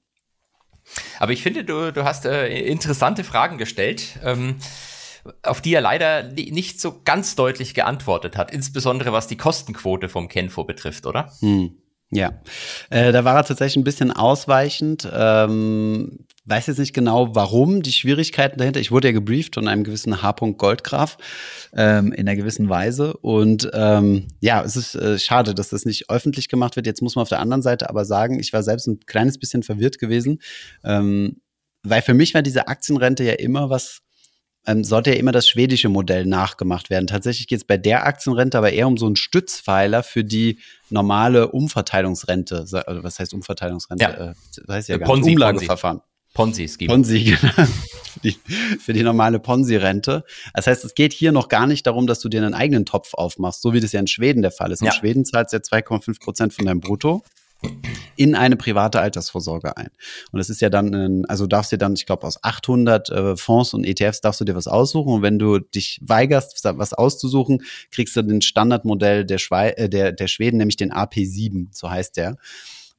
Aber 1.20 1.32
ich 1.32 1.44
finde, 1.44 1.64
du, 1.64 1.94
du 1.94 2.04
hast 2.04 2.26
äh, 2.26 2.48
interessante 2.62 3.24
Fragen 3.24 3.58
gestellt. 3.58 4.20
Ähm 4.24 4.58
auf 5.44 5.62
die 5.62 5.74
er 5.74 5.82
leider 5.82 6.24
nicht 6.24 6.82
so 6.82 7.02
ganz 7.04 7.36
deutlich 7.36 7.74
geantwortet 7.76 8.38
hat, 8.38 8.52
insbesondere 8.52 9.14
was 9.14 9.28
die 9.28 9.38
Kostenquote 9.38 10.10
vom 10.10 10.28
Kenfo 10.28 10.64
betrifft, 10.64 11.06
oder? 11.06 11.32
Hm. 11.42 11.78
Ja, 12.14 12.42
äh, 12.90 13.14
da 13.14 13.24
war 13.24 13.38
er 13.38 13.46
tatsächlich 13.46 13.78
ein 13.78 13.86
bisschen 13.86 14.12
ausweichend. 14.12 15.08
Ähm, 15.14 16.26
weiß 16.52 16.68
jetzt 16.68 16.78
nicht 16.78 16.94
genau, 16.94 17.34
warum, 17.34 17.82
die 17.82 17.92
Schwierigkeiten 17.92 18.60
dahinter. 18.60 18.80
Ich 18.80 18.92
wurde 18.92 19.08
ja 19.08 19.12
gebrieft 19.14 19.56
von 19.56 19.68
einem 19.68 19.84
gewissen 19.84 20.22
H. 20.22 20.32
Goldgraf 20.32 21.18
ähm, 21.74 22.12
in 22.12 22.28
einer 22.28 22.36
gewissen 22.36 22.70
Weise. 22.70 23.16
Und 23.18 23.72
ähm, 23.74 24.28
ja, 24.42 24.62
es 24.62 24.76
ist 24.76 24.96
äh, 24.96 25.18
schade, 25.18 25.56
dass 25.56 25.70
das 25.70 25.86
nicht 25.86 26.10
öffentlich 26.10 26.50
gemacht 26.50 26.76
wird. 26.76 26.86
Jetzt 26.86 27.02
muss 27.02 27.16
man 27.16 27.24
auf 27.24 27.30
der 27.30 27.40
anderen 27.40 27.62
Seite 27.62 27.90
aber 27.90 28.06
sagen, 28.06 28.40
ich 28.40 28.54
war 28.54 28.62
selbst 28.62 28.88
ein 28.88 29.00
kleines 29.06 29.40
bisschen 29.40 29.64
verwirrt 29.64 29.98
gewesen, 29.98 30.40
ähm, 30.84 31.42
weil 31.84 32.02
für 32.02 32.14
mich 32.14 32.34
war 32.34 32.42
diese 32.42 32.68
Aktienrente 32.68 33.24
ja 33.24 33.34
immer 33.34 33.70
was 33.70 34.02
ähm, 34.68 34.84
sollte 34.84 35.12
ja 35.12 35.16
immer 35.16 35.32
das 35.32 35.48
schwedische 35.48 35.90
Modell 35.90 36.26
nachgemacht 36.26 36.92
werden. 36.92 37.08
Tatsächlich 37.08 37.48
geht 37.48 37.58
es 37.58 37.66
bei 37.66 37.78
der 37.78 38.06
Aktienrente 38.06 38.58
aber 38.58 38.72
eher 38.72 38.88
um 38.88 38.98
so 38.98 39.08
einen 39.08 39.16
Stützpfeiler 39.16 40.04
für 40.04 40.24
die 40.24 40.60
normale 40.92 41.48
Umverteilungsrente. 41.48 42.66
Was 42.70 43.20
heißt 43.20 43.34
Umverteilungsrente? 43.34 44.04
Ja. 44.04 44.12
Äh, 44.12 44.34
das 44.56 44.76
heißt 44.76 44.90
ja 44.90 44.98
Ponzi, 45.00 45.30
nicht. 45.30 45.38
Umlageverfahren. 45.38 46.02
Ponzi 46.34 46.68
Scheme. 46.68 46.88
Ponzi, 46.94 47.24
genau. 47.24 47.54
für, 47.54 48.20
die, 48.24 48.38
für 48.80 48.94
die 48.94 49.04
normale 49.04 49.40
Ponzi-Rente. 49.40 50.24
Das 50.54 50.68
heißt, 50.68 50.86
es 50.86 50.96
geht 50.96 51.14
hier 51.14 51.32
noch 51.32 51.50
gar 51.50 51.68
nicht 51.68 51.86
darum, 51.88 52.08
dass 52.08 52.20
du 52.20 52.30
dir 52.30 52.42
einen 52.42 52.54
eigenen 52.54 52.86
Topf 52.86 53.14
aufmachst, 53.14 53.62
so 53.62 53.74
wie 53.74 53.80
das 53.80 53.92
ja 53.92 54.00
in 54.00 54.08
Schweden 54.08 54.42
der 54.42 54.52
Fall 54.52 54.72
ist. 54.72 54.82
In 54.82 54.88
ja. 54.88 54.94
Schweden 54.94 55.26
zahlst 55.26 55.54
du 55.54 55.58
ja 55.58 55.62
2,5 55.62 56.20
Prozent 56.20 56.54
von 56.54 56.66
deinem 56.66 56.80
Brutto 56.80 57.24
in 58.16 58.36
eine 58.36 58.56
private 58.56 59.00
Altersvorsorge 59.00 59.78
ein. 59.78 59.90
Und 60.32 60.38
das 60.40 60.50
ist 60.50 60.62
ja 60.62 60.70
dann, 60.70 60.94
ein, 60.94 61.26
also 61.26 61.48
darfst 61.48 61.72
dir 61.72 61.78
dann, 61.78 61.94
ich 61.94 62.06
glaube, 62.06 62.26
aus 62.28 62.44
800 62.44 63.10
äh, 63.10 63.38
Fonds 63.38 63.74
und 63.74 63.84
ETFs 63.84 64.22
darfst 64.22 64.42
du 64.42 64.46
dir 64.46 64.56
was 64.56 64.68
aussuchen. 64.68 65.14
Und 65.14 65.22
wenn 65.22 65.40
du 65.40 65.60
dich 65.60 66.00
weigerst, 66.02 66.64
was 66.64 66.94
auszusuchen, 66.94 67.64
kriegst 67.92 68.16
du 68.16 68.22
den 68.22 68.42
Standardmodell 68.42 69.26
der, 69.26 69.38
Schwe 69.38 69.78
äh, 69.78 69.90
der, 69.90 70.12
der 70.12 70.28
Schweden, 70.28 70.58
nämlich 70.58 70.78
den 70.78 70.92
AP7, 70.92 71.68
so 71.72 71.90
heißt 71.90 72.18
der. 72.18 72.38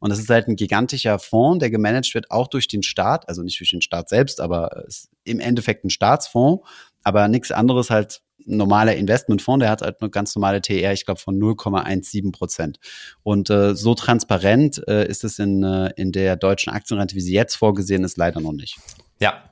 Und 0.02 0.10
das 0.10 0.18
ist 0.18 0.28
halt 0.30 0.48
ein 0.48 0.56
gigantischer 0.56 1.20
Fonds, 1.20 1.60
der 1.60 1.70
gemanagt 1.70 2.12
wird 2.12 2.28
auch 2.32 2.48
durch 2.48 2.66
den 2.66 2.82
Staat, 2.82 3.28
also 3.28 3.44
nicht 3.44 3.60
durch 3.60 3.70
den 3.70 3.82
Staat 3.82 4.08
selbst, 4.08 4.40
aber 4.40 4.84
im 5.22 5.38
Endeffekt 5.38 5.84
ein 5.84 5.90
Staatsfonds, 5.90 6.66
aber 7.04 7.28
nichts 7.28 7.52
anderes 7.52 7.88
halt 7.88 8.20
normaler 8.44 8.96
Investmentfonds, 8.96 9.62
der 9.62 9.70
hat 9.70 9.80
halt 9.80 10.00
eine 10.00 10.10
ganz 10.10 10.34
normale 10.34 10.60
TR, 10.60 10.92
ich 10.92 11.04
glaube, 11.04 11.20
von 11.20 11.38
0,17 11.38 12.32
Prozent. 12.32 12.80
Und 13.22 13.48
äh, 13.48 13.76
so 13.76 13.94
transparent 13.94 14.82
äh, 14.88 15.06
ist 15.06 15.22
es 15.22 15.38
in, 15.38 15.62
äh, 15.62 15.92
in 15.94 16.10
der 16.10 16.34
deutschen 16.34 16.72
Aktienrente, 16.72 17.14
wie 17.14 17.20
sie 17.20 17.34
jetzt 17.34 17.54
vorgesehen 17.54 18.02
ist, 18.02 18.16
leider 18.16 18.40
noch 18.40 18.50
nicht. 18.50 18.78
Ja. 19.20 19.44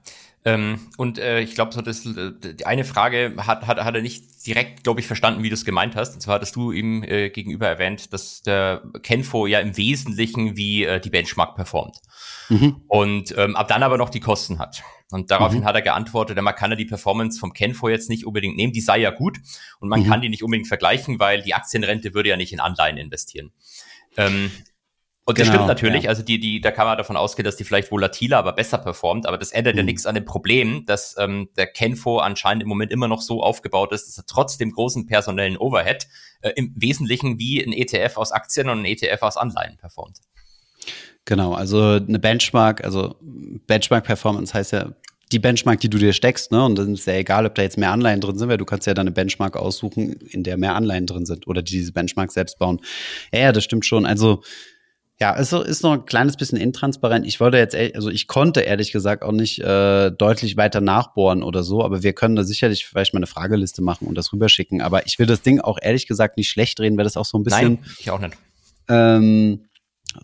Ähm, 0.44 0.88
und 0.96 1.18
äh, 1.18 1.40
ich 1.40 1.54
glaube, 1.54 1.72
so 1.72 1.82
das, 1.82 2.02
die 2.02 2.66
eine 2.66 2.84
Frage 2.84 3.34
hat, 3.38 3.66
hat, 3.66 3.78
hat 3.84 3.94
er 3.94 4.00
nicht 4.00 4.46
direkt, 4.46 4.84
glaube 4.84 5.00
ich, 5.00 5.06
verstanden, 5.06 5.42
wie 5.42 5.50
du 5.50 5.54
es 5.54 5.66
gemeint 5.66 5.96
hast. 5.96 6.14
Und 6.14 6.20
zwar 6.20 6.36
hattest 6.36 6.56
du 6.56 6.72
ihm 6.72 7.02
äh, 7.02 7.28
gegenüber 7.28 7.68
erwähnt, 7.68 8.12
dass 8.12 8.40
der 8.40 8.82
Kenfo 9.02 9.46
ja 9.46 9.60
im 9.60 9.76
Wesentlichen 9.76 10.56
wie 10.56 10.84
äh, 10.84 10.98
die 10.98 11.10
Benchmark 11.10 11.56
performt. 11.56 11.96
Mhm. 12.48 12.82
Und 12.88 13.34
ähm, 13.36 13.54
ab 13.54 13.68
dann 13.68 13.82
aber 13.82 13.98
noch 13.98 14.08
die 14.08 14.20
Kosten 14.20 14.58
hat. 14.58 14.82
Und 15.10 15.30
daraufhin 15.30 15.60
mhm. 15.60 15.64
hat 15.64 15.74
er 15.74 15.82
geantwortet, 15.82 16.40
man 16.40 16.54
kann 16.54 16.70
ja 16.70 16.76
die 16.76 16.84
Performance 16.84 17.38
vom 17.38 17.52
Kenfo 17.52 17.88
jetzt 17.88 18.08
nicht 18.08 18.24
unbedingt 18.24 18.56
nehmen, 18.56 18.72
die 18.72 18.80
sei 18.80 18.98
ja 18.98 19.10
gut 19.10 19.38
und 19.80 19.88
man 19.88 20.00
mhm. 20.00 20.06
kann 20.06 20.20
die 20.20 20.28
nicht 20.28 20.42
unbedingt 20.42 20.68
vergleichen, 20.68 21.18
weil 21.18 21.42
die 21.42 21.52
Aktienrente 21.52 22.14
würde 22.14 22.28
ja 22.28 22.36
nicht 22.36 22.52
in 22.52 22.60
Anleihen 22.60 22.96
investieren. 22.96 23.50
Ähm, 24.16 24.50
und 25.30 25.38
das 25.38 25.46
genau, 25.46 25.58
stimmt 25.58 25.68
natürlich, 25.68 26.04
ja. 26.04 26.10
also 26.10 26.22
die, 26.22 26.38
die, 26.38 26.60
da 26.60 26.70
kann 26.70 26.86
man 26.86 26.98
davon 26.98 27.16
ausgehen, 27.16 27.44
dass 27.44 27.56
die 27.56 27.64
vielleicht 27.64 27.90
volatiler, 27.90 28.38
aber 28.38 28.52
besser 28.52 28.78
performt, 28.78 29.26
aber 29.26 29.38
das 29.38 29.52
ändert 29.52 29.74
mhm. 29.74 29.78
ja 29.78 29.84
nichts 29.84 30.06
an 30.06 30.14
dem 30.14 30.24
Problem, 30.24 30.84
dass 30.86 31.16
ähm, 31.18 31.48
der 31.56 31.66
Kenfo 31.66 32.18
anscheinend 32.18 32.62
im 32.62 32.68
Moment 32.68 32.92
immer 32.92 33.08
noch 33.08 33.22
so 33.22 33.42
aufgebaut 33.42 33.92
ist, 33.92 34.06
dass 34.06 34.18
er 34.18 34.26
trotz 34.26 34.58
dem 34.58 34.72
großen 34.72 35.06
personellen 35.06 35.56
Overhead 35.56 36.06
äh, 36.42 36.50
im 36.56 36.72
Wesentlichen 36.76 37.38
wie 37.38 37.62
ein 37.62 37.72
ETF 37.72 38.16
aus 38.16 38.32
Aktien 38.32 38.68
und 38.68 38.80
ein 38.80 38.84
ETF 38.84 39.22
aus 39.22 39.36
Anleihen 39.36 39.76
performt. 39.76 40.18
Genau, 41.24 41.52
also 41.52 41.80
eine 41.80 42.18
Benchmark, 42.18 42.82
also 42.84 43.16
Benchmark-Performance 43.20 44.54
heißt 44.54 44.72
ja 44.72 44.92
die 45.32 45.38
Benchmark, 45.38 45.80
die 45.80 45.88
du 45.88 45.98
dir 45.98 46.12
steckst, 46.12 46.50
ne? 46.50 46.64
Und 46.64 46.76
dann 46.76 46.94
ist 46.94 47.06
ja 47.06 47.14
egal, 47.14 47.46
ob 47.46 47.54
da 47.54 47.62
jetzt 47.62 47.78
mehr 47.78 47.92
Anleihen 47.92 48.20
drin 48.20 48.36
sind, 48.36 48.48
weil 48.48 48.56
du 48.56 48.64
kannst 48.64 48.86
ja 48.86 48.94
dann 48.94 49.06
eine 49.06 49.12
Benchmark 49.12 49.56
aussuchen, 49.56 50.12
in 50.12 50.42
der 50.42 50.56
mehr 50.56 50.74
Anleihen 50.74 51.06
drin 51.06 51.24
sind 51.24 51.46
oder 51.46 51.62
die 51.62 51.72
diese 51.72 51.92
Benchmark 51.92 52.32
selbst 52.32 52.58
bauen. 52.58 52.80
Ja, 53.32 53.40
ja 53.40 53.52
das 53.52 53.64
stimmt 53.64 53.86
schon. 53.86 54.06
Also 54.06 54.42
ja, 55.20 55.36
es 55.36 55.52
ist 55.52 55.82
noch 55.82 55.92
ein 55.92 56.06
kleines 56.06 56.36
bisschen 56.38 56.56
intransparent. 56.56 57.26
Ich 57.26 57.40
wollte 57.40 57.58
jetzt, 57.58 57.76
also 57.76 58.08
ich 58.08 58.26
konnte 58.26 58.60
ehrlich 58.60 58.90
gesagt 58.90 59.22
auch 59.22 59.32
nicht 59.32 59.58
äh, 59.58 60.10
deutlich 60.10 60.56
weiter 60.56 60.80
nachbohren 60.80 61.42
oder 61.42 61.62
so, 61.62 61.84
aber 61.84 62.02
wir 62.02 62.14
können 62.14 62.36
da 62.36 62.42
sicherlich 62.42 62.86
vielleicht 62.86 63.12
mal 63.12 63.18
eine 63.18 63.26
Frageliste 63.26 63.82
machen 63.82 64.08
und 64.08 64.14
das 64.14 64.32
rüberschicken. 64.32 64.80
Aber 64.80 65.06
ich 65.06 65.18
will 65.18 65.26
das 65.26 65.42
Ding 65.42 65.60
auch 65.60 65.78
ehrlich 65.80 66.06
gesagt 66.06 66.38
nicht 66.38 66.48
schlecht 66.48 66.80
reden, 66.80 66.96
weil 66.96 67.04
das 67.04 67.18
auch 67.18 67.26
so 67.26 67.36
ein 67.36 67.44
bisschen. 67.44 67.74
Nein, 67.74 67.84
ich 67.98 68.10
auch 68.10 68.18
nicht. 68.18 68.34
Ähm, 68.88 69.66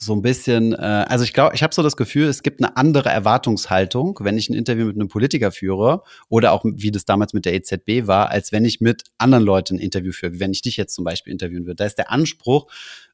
so 0.00 0.14
ein 0.14 0.22
bisschen, 0.22 0.72
äh, 0.72 0.76
also 0.76 1.24
ich 1.24 1.32
glaube, 1.32 1.54
ich 1.54 1.62
habe 1.62 1.74
so 1.74 1.82
das 1.82 1.96
Gefühl, 1.96 2.26
es 2.26 2.42
gibt 2.42 2.60
eine 2.60 2.76
andere 2.76 3.10
Erwartungshaltung, 3.10 4.18
wenn 4.22 4.36
ich 4.36 4.48
ein 4.48 4.54
Interview 4.54 4.86
mit 4.86 4.96
einem 4.96 5.08
Politiker 5.08 5.52
führe 5.52 6.02
oder 6.28 6.52
auch 6.52 6.64
wie 6.64 6.90
das 6.90 7.04
damals 7.04 7.34
mit 7.34 7.44
der 7.44 7.54
EZB 7.54 8.06
war, 8.06 8.30
als 8.30 8.50
wenn 8.50 8.64
ich 8.64 8.80
mit 8.80 9.04
anderen 9.18 9.44
Leuten 9.44 9.76
ein 9.76 9.80
Interview 9.80 10.12
führe, 10.12 10.32
wie 10.32 10.40
wenn 10.40 10.52
ich 10.52 10.62
dich 10.62 10.76
jetzt 10.76 10.94
zum 10.94 11.04
Beispiel 11.04 11.32
interviewen 11.32 11.66
würde. 11.66 11.76
Da 11.76 11.84
ist 11.84 11.98
der 11.98 12.10
Anspruch, 12.10 12.66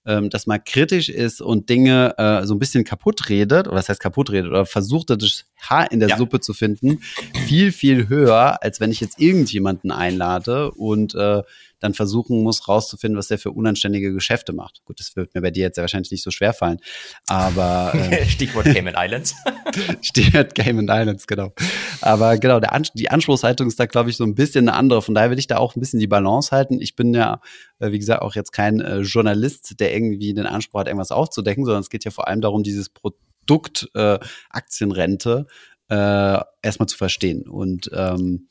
ähm, 0.07 0.31
dass 0.31 0.47
man 0.47 0.63
kritisch 0.65 1.09
ist 1.09 1.41
und 1.41 1.69
Dinge 1.69 2.15
äh, 2.19 2.45
so 2.47 2.55
ein 2.55 2.59
bisschen 2.59 2.85
kaputt 2.85 3.29
redet, 3.29 3.69
oder 3.69 3.77
das 3.77 3.89
heißt 3.89 4.01
kaputt 4.01 4.31
redet, 4.31 4.51
oder 4.51 4.67
versucht, 4.67 5.11
das 5.11 5.45
Haar 5.61 5.91
in 5.93 6.01
der 6.01 6.11
ja. 6.11 6.17
Suppe 6.17 6.41
zu 6.41 6.55
finden, 6.55 7.01
viel, 7.47 7.73
viel 7.73 8.09
höher, 8.09 8.63
als 8.63 8.81
wenn 8.81 8.91
ich 8.91 9.01
jetzt 9.01 9.21
irgendjemanden 9.21 9.91
einlade 9.91 10.73
und 10.73 11.15
äh, 11.15 11.43
dann 11.83 11.95
versuchen 11.95 12.43
muss, 12.43 12.69
rauszufinden, 12.69 13.19
was 13.19 13.29
der 13.29 13.39
für 13.39 13.51
unanständige 13.51 14.13
Geschäfte 14.13 14.53
macht. 14.53 14.83
Gut, 14.85 15.01
das 15.01 15.17
wird 15.17 15.35
mir 15.35 15.41
bei 15.41 15.51
dir 15.51 15.63
jetzt 15.63 15.77
ja 15.77 15.83
wahrscheinlich 15.83 16.11
nicht 16.11 16.23
so 16.23 16.31
schwer 16.31 16.53
fallen. 16.53 16.79
Aber 17.27 17.93
äh, 18.11 18.25
Stichwort 18.27 18.67
Cayman 18.67 18.95
Islands. 18.97 19.35
Stichwort 20.01 20.55
Cayman 20.55 20.89
Islands, 20.89 21.27
genau. 21.27 21.53
Aber 22.01 22.39
genau, 22.39 22.61
der 22.61 22.73
An 22.73 22.85
die 22.95 23.11
Anspruchshaltung 23.11 23.67
ist 23.67 23.81
da, 23.81 23.87
glaube 23.87 24.11
ich, 24.11 24.17
so 24.17 24.25
ein 24.25 24.35
bisschen 24.35 24.69
eine 24.69 24.77
andere. 24.77 25.03
Von 25.03 25.15
daher 25.15 25.31
will 25.31 25.39
ich 25.39 25.47
da 25.47 25.57
auch 25.57 25.77
ein 25.77 25.81
bisschen 25.81 26.01
die 26.01 26.07
Balance 26.07 26.51
halten. 26.51 26.81
Ich 26.81 26.95
bin 26.95 27.15
ja, 27.15 27.41
äh, 27.81 27.91
wie 27.91 27.99
gesagt, 27.99 28.23
auch 28.23 28.35
jetzt 28.35 28.53
kein 28.53 28.81
äh, 28.81 29.01
Journalist, 29.01 29.81
der 29.81 29.95
irgendwie 29.95 30.35
den 30.35 30.47
Anspruch 30.47 30.81
hat, 30.81 30.87
irgendwas 30.87 31.11
aufzudecken, 31.11 31.65
sondern 31.65 31.83
es 31.83 31.91
geht 31.91 32.05
ja 32.05 32.11
vor 32.11 32.29
allem 32.29 32.41
darum, 32.41 32.63
dieses 32.63 32.89
Produkt 32.89 33.89
äh, 33.95 34.19
Aktienrente 34.51 35.47
äh, 35.89 36.39
erstmal 36.63 36.89
zu 36.89 36.97
verstehen. 36.97 37.49
Und 37.49 37.91
ähm, 37.93 38.49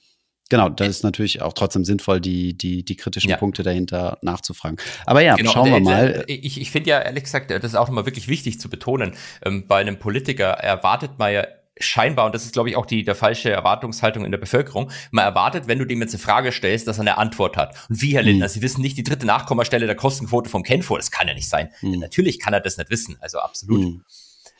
Genau, 0.51 0.67
da 0.67 0.83
ist 0.83 1.05
natürlich 1.05 1.41
auch 1.41 1.53
trotzdem 1.53 1.85
sinnvoll, 1.85 2.19
die, 2.19 2.57
die, 2.57 2.83
die 2.83 2.97
kritischen 2.97 3.29
ja. 3.29 3.37
Punkte 3.37 3.63
dahinter 3.63 4.17
nachzufragen. 4.21 4.77
Aber 5.05 5.21
ja, 5.21 5.35
genau, 5.35 5.49
schauen 5.49 5.71
wir 5.71 5.79
mal. 5.79 6.25
Ich, 6.27 6.59
ich 6.59 6.71
finde 6.71 6.89
ja, 6.89 6.99
ehrlich 6.99 7.23
gesagt, 7.23 7.51
das 7.51 7.63
ist 7.63 7.75
auch 7.75 7.87
immer 7.87 8.05
wirklich 8.05 8.27
wichtig 8.27 8.59
zu 8.59 8.69
betonen. 8.69 9.13
Ähm, 9.45 9.65
bei 9.65 9.77
einem 9.77 9.97
Politiker 9.97 10.47
erwartet 10.47 11.11
man 11.17 11.31
ja 11.31 11.45
scheinbar, 11.79 12.25
und 12.25 12.35
das 12.35 12.43
ist, 12.43 12.51
glaube 12.51 12.69
ich, 12.69 12.75
auch 12.75 12.85
die, 12.85 13.05
der 13.05 13.15
falsche 13.15 13.49
Erwartungshaltung 13.49 14.25
in 14.25 14.31
der 14.31 14.39
Bevölkerung, 14.39 14.91
man 15.11 15.23
erwartet, 15.23 15.69
wenn 15.69 15.79
du 15.79 15.85
dem 15.85 16.01
jetzt 16.01 16.13
eine 16.13 16.21
Frage 16.21 16.51
stellst, 16.51 16.85
dass 16.85 16.97
er 16.97 17.03
eine 17.03 17.17
Antwort 17.17 17.55
hat. 17.55 17.73
Und 17.87 18.01
wie, 18.01 18.13
Herr 18.15 18.21
Lindner, 18.21 18.47
hm. 18.47 18.51
Sie 18.51 18.61
wissen 18.61 18.81
nicht 18.81 18.97
die 18.97 19.03
dritte 19.03 19.25
Nachkommastelle 19.25 19.85
der 19.85 19.95
Kostenquote 19.95 20.49
vom 20.49 20.63
Kenfor, 20.63 20.97
das 20.97 21.11
kann 21.11 21.29
ja 21.29 21.33
nicht 21.33 21.47
sein. 21.47 21.69
Hm. 21.79 21.97
Natürlich 21.99 22.41
kann 22.41 22.53
er 22.53 22.59
das 22.59 22.75
nicht 22.75 22.89
wissen, 22.89 23.15
also 23.21 23.39
absolut. 23.39 23.85
Hm. 23.85 24.03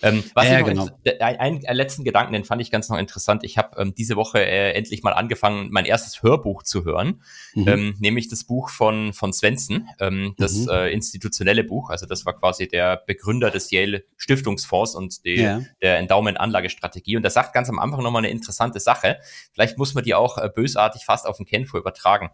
Ähm, 0.02 0.24
was 0.34 0.48
ja, 0.48 0.60
ich 0.60 0.66
genau. 0.66 0.88
einen, 1.20 1.66
einen 1.66 1.78
letzten 1.78 2.04
Gedanken, 2.04 2.34
den 2.34 2.44
fand 2.44 2.62
ich 2.62 2.72
ganz 2.72 2.90
noch 2.90 2.98
interessant. 2.98 3.44
Ich 3.44 3.58
habe 3.58 3.80
ähm, 3.82 3.94
diese 3.96 4.16
Woche 4.16 4.46
äh, 4.46 4.74
endlich 4.74 5.04
mal 5.04 5.14
angefangen, 5.14 5.70
mein 5.72 5.86
erstes 5.86 6.24
Hörbuch 6.24 6.64
zu 6.64 6.86
hören, 6.86 7.22
mhm. 7.54 7.68
ähm, 7.68 7.96
nämlich 8.00 8.28
das 8.28 8.44
Buch 8.44 8.70
von 8.70 9.14
von 9.14 9.34
Svensson, 9.34 9.88
ähm, 10.00 10.36
das 10.38 10.54
mhm. 10.54 10.70
äh, 10.70 10.90
institutionelle 10.90 11.64
Buch. 11.64 11.90
Also 11.90 12.06
das 12.06 12.26
war 12.26 12.38
quasi 12.38 12.68
der 12.68 12.98
Begründer 12.98 13.52
des 13.52 13.72
Yale 13.72 14.04
Stiftungsfonds 14.18 14.96
und 14.96 15.26
die, 15.26 15.42
ja. 15.42 15.62
der 15.82 15.98
Endowment 15.98 16.40
Anlagestrategie. 16.40 17.18
Und 17.18 17.24
das 17.24 17.34
sagt 17.34 17.54
ganz 17.54 17.70
am 17.70 17.80
Anfang 17.80 18.04
nochmal 18.04 18.22
eine 18.22 18.32
interessante 18.32 18.80
Sache. 18.80 19.20
Vielleicht 19.54 19.78
muss 19.78 19.94
man 19.94 20.04
die 20.04 20.16
auch 20.16 20.38
äh, 20.38 20.50
bösartig 20.54 21.06
fast 21.06 21.28
auf 21.28 21.38
den 21.38 21.46
Kenfo 21.46 21.78
übertragen. 21.78 22.30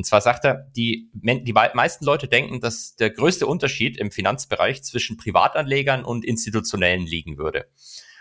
Und 0.00 0.04
zwar 0.04 0.22
sagt 0.22 0.46
er, 0.46 0.66
die, 0.74 1.10
die 1.12 1.52
meisten 1.52 2.06
Leute 2.06 2.26
denken, 2.26 2.58
dass 2.58 2.96
der 2.96 3.10
größte 3.10 3.46
Unterschied 3.46 3.98
im 3.98 4.10
Finanzbereich 4.10 4.82
zwischen 4.82 5.18
Privatanlegern 5.18 6.06
und 6.06 6.24
Institutionellen 6.24 7.04
liegen 7.04 7.36
würde. 7.36 7.66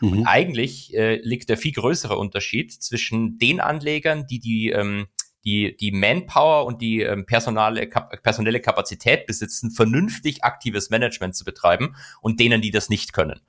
Mhm. 0.02 0.12
Und 0.12 0.26
eigentlich 0.26 0.94
äh, 0.94 1.22
liegt 1.24 1.48
der 1.48 1.56
viel 1.56 1.72
größere 1.72 2.18
Unterschied 2.18 2.74
zwischen 2.74 3.38
den 3.38 3.62
Anlegern, 3.62 4.28
die 4.28 4.40
die, 4.40 4.72
ähm, 4.72 5.08
die, 5.46 5.78
die 5.78 5.94
Manpower 5.94 6.66
und 6.66 6.82
die 6.82 7.00
ähm, 7.00 7.26
personale, 7.26 7.88
kap 7.88 8.22
personelle 8.24 8.60
Kapazität 8.60 9.26
besitzen, 9.26 9.72
vernünftig 9.72 10.44
aktives 10.44 10.90
Management 10.90 11.34
zu 11.34 11.46
betreiben 11.46 11.96
und 12.20 12.42
denen, 12.42 12.62
die 12.62 12.72
das 12.72 12.90
nicht 12.90 13.14
können. 13.14 13.40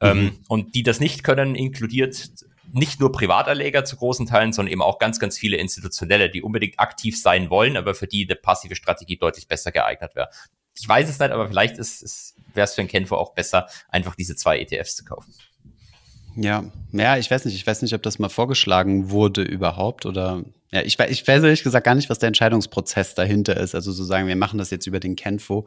Ähm, 0.00 0.16
mhm. 0.16 0.22
Ähm, 0.22 0.38
und 0.46 0.74
die 0.76 0.84
das 0.84 1.00
nicht 1.00 1.24
können, 1.24 1.56
inkludiert 1.56 2.30
nicht 2.72 3.00
nur 3.00 3.12
Privatanleger 3.12 3.84
zu 3.84 3.96
großen 3.96 4.26
Teilen, 4.26 4.52
sondern 4.52 4.72
eben 4.72 4.82
auch 4.82 4.98
ganz, 4.98 5.20
ganz 5.20 5.38
viele 5.38 5.58
Institutionelle, 5.58 6.30
die 6.30 6.42
unbedingt 6.42 6.80
aktiv 6.80 7.20
sein 7.20 7.50
wollen, 7.50 7.76
aber 7.76 7.94
für 7.94 8.06
die 8.06 8.26
eine 8.28 8.36
passive 8.36 8.74
Strategie 8.74 9.16
deutlich 9.16 9.46
besser 9.46 9.72
geeignet 9.72 10.14
wäre. 10.14 10.30
Ich 10.78 10.88
weiß 10.88 11.08
es 11.08 11.18
nicht, 11.18 11.30
aber 11.30 11.48
vielleicht 11.48 11.76
ist, 11.76 12.02
ist, 12.02 12.36
wäre 12.54 12.64
es 12.64 12.74
für 12.74 12.80
ein 12.80 12.88
Kenfor 12.88 13.18
auch 13.18 13.34
besser, 13.34 13.68
einfach 13.88 14.14
diese 14.14 14.36
zwei 14.36 14.58
ETFs 14.58 14.96
zu 14.96 15.04
kaufen. 15.04 15.34
Ja, 16.34 16.64
ja, 16.92 17.18
ich 17.18 17.30
weiß 17.30 17.44
nicht, 17.44 17.54
ich 17.54 17.66
weiß 17.66 17.82
nicht, 17.82 17.94
ob 17.94 18.02
das 18.02 18.18
mal 18.18 18.30
vorgeschlagen 18.30 19.10
wurde 19.10 19.42
überhaupt 19.42 20.06
oder 20.06 20.42
ja, 20.70 20.80
ich, 20.80 20.98
ich 20.98 21.28
weiß 21.28 21.42
ehrlich 21.42 21.62
gesagt 21.62 21.84
gar 21.84 21.94
nicht, 21.94 22.08
was 22.08 22.18
der 22.18 22.28
Entscheidungsprozess 22.28 23.14
dahinter 23.14 23.58
ist. 23.58 23.74
Also 23.74 23.92
so 23.92 24.04
sagen, 24.04 24.26
wir 24.26 24.36
machen 24.36 24.58
das 24.58 24.70
jetzt 24.70 24.86
über 24.86 25.00
den 25.00 25.16
Kenfo 25.16 25.66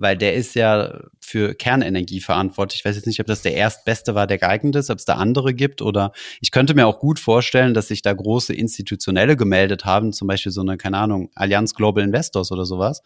weil 0.00 0.16
der 0.16 0.34
ist 0.34 0.54
ja 0.54 1.00
für 1.20 1.54
Kernenergie 1.54 2.20
verantwortlich. 2.20 2.80
Ich 2.80 2.84
weiß 2.84 2.96
jetzt 2.96 3.06
nicht, 3.06 3.20
ob 3.20 3.26
das 3.26 3.42
der 3.42 3.54
erstbeste 3.54 4.14
war, 4.14 4.26
der 4.26 4.38
geeignet 4.38 4.74
ist, 4.76 4.90
ob 4.90 4.98
es 4.98 5.04
da 5.04 5.14
andere 5.14 5.52
gibt 5.52 5.82
oder 5.82 6.12
ich 6.40 6.50
könnte 6.50 6.74
mir 6.74 6.86
auch 6.86 6.98
gut 6.98 7.18
vorstellen, 7.18 7.74
dass 7.74 7.88
sich 7.88 8.02
da 8.02 8.12
große 8.12 8.54
Institutionelle 8.54 9.36
gemeldet 9.36 9.84
haben, 9.84 10.12
zum 10.12 10.26
Beispiel 10.26 10.52
so 10.52 10.62
eine, 10.62 10.78
keine 10.78 10.96
Ahnung, 10.96 11.30
Allianz 11.34 11.74
Global 11.74 12.02
Investors 12.02 12.50
oder 12.50 12.64
sowas 12.64 13.02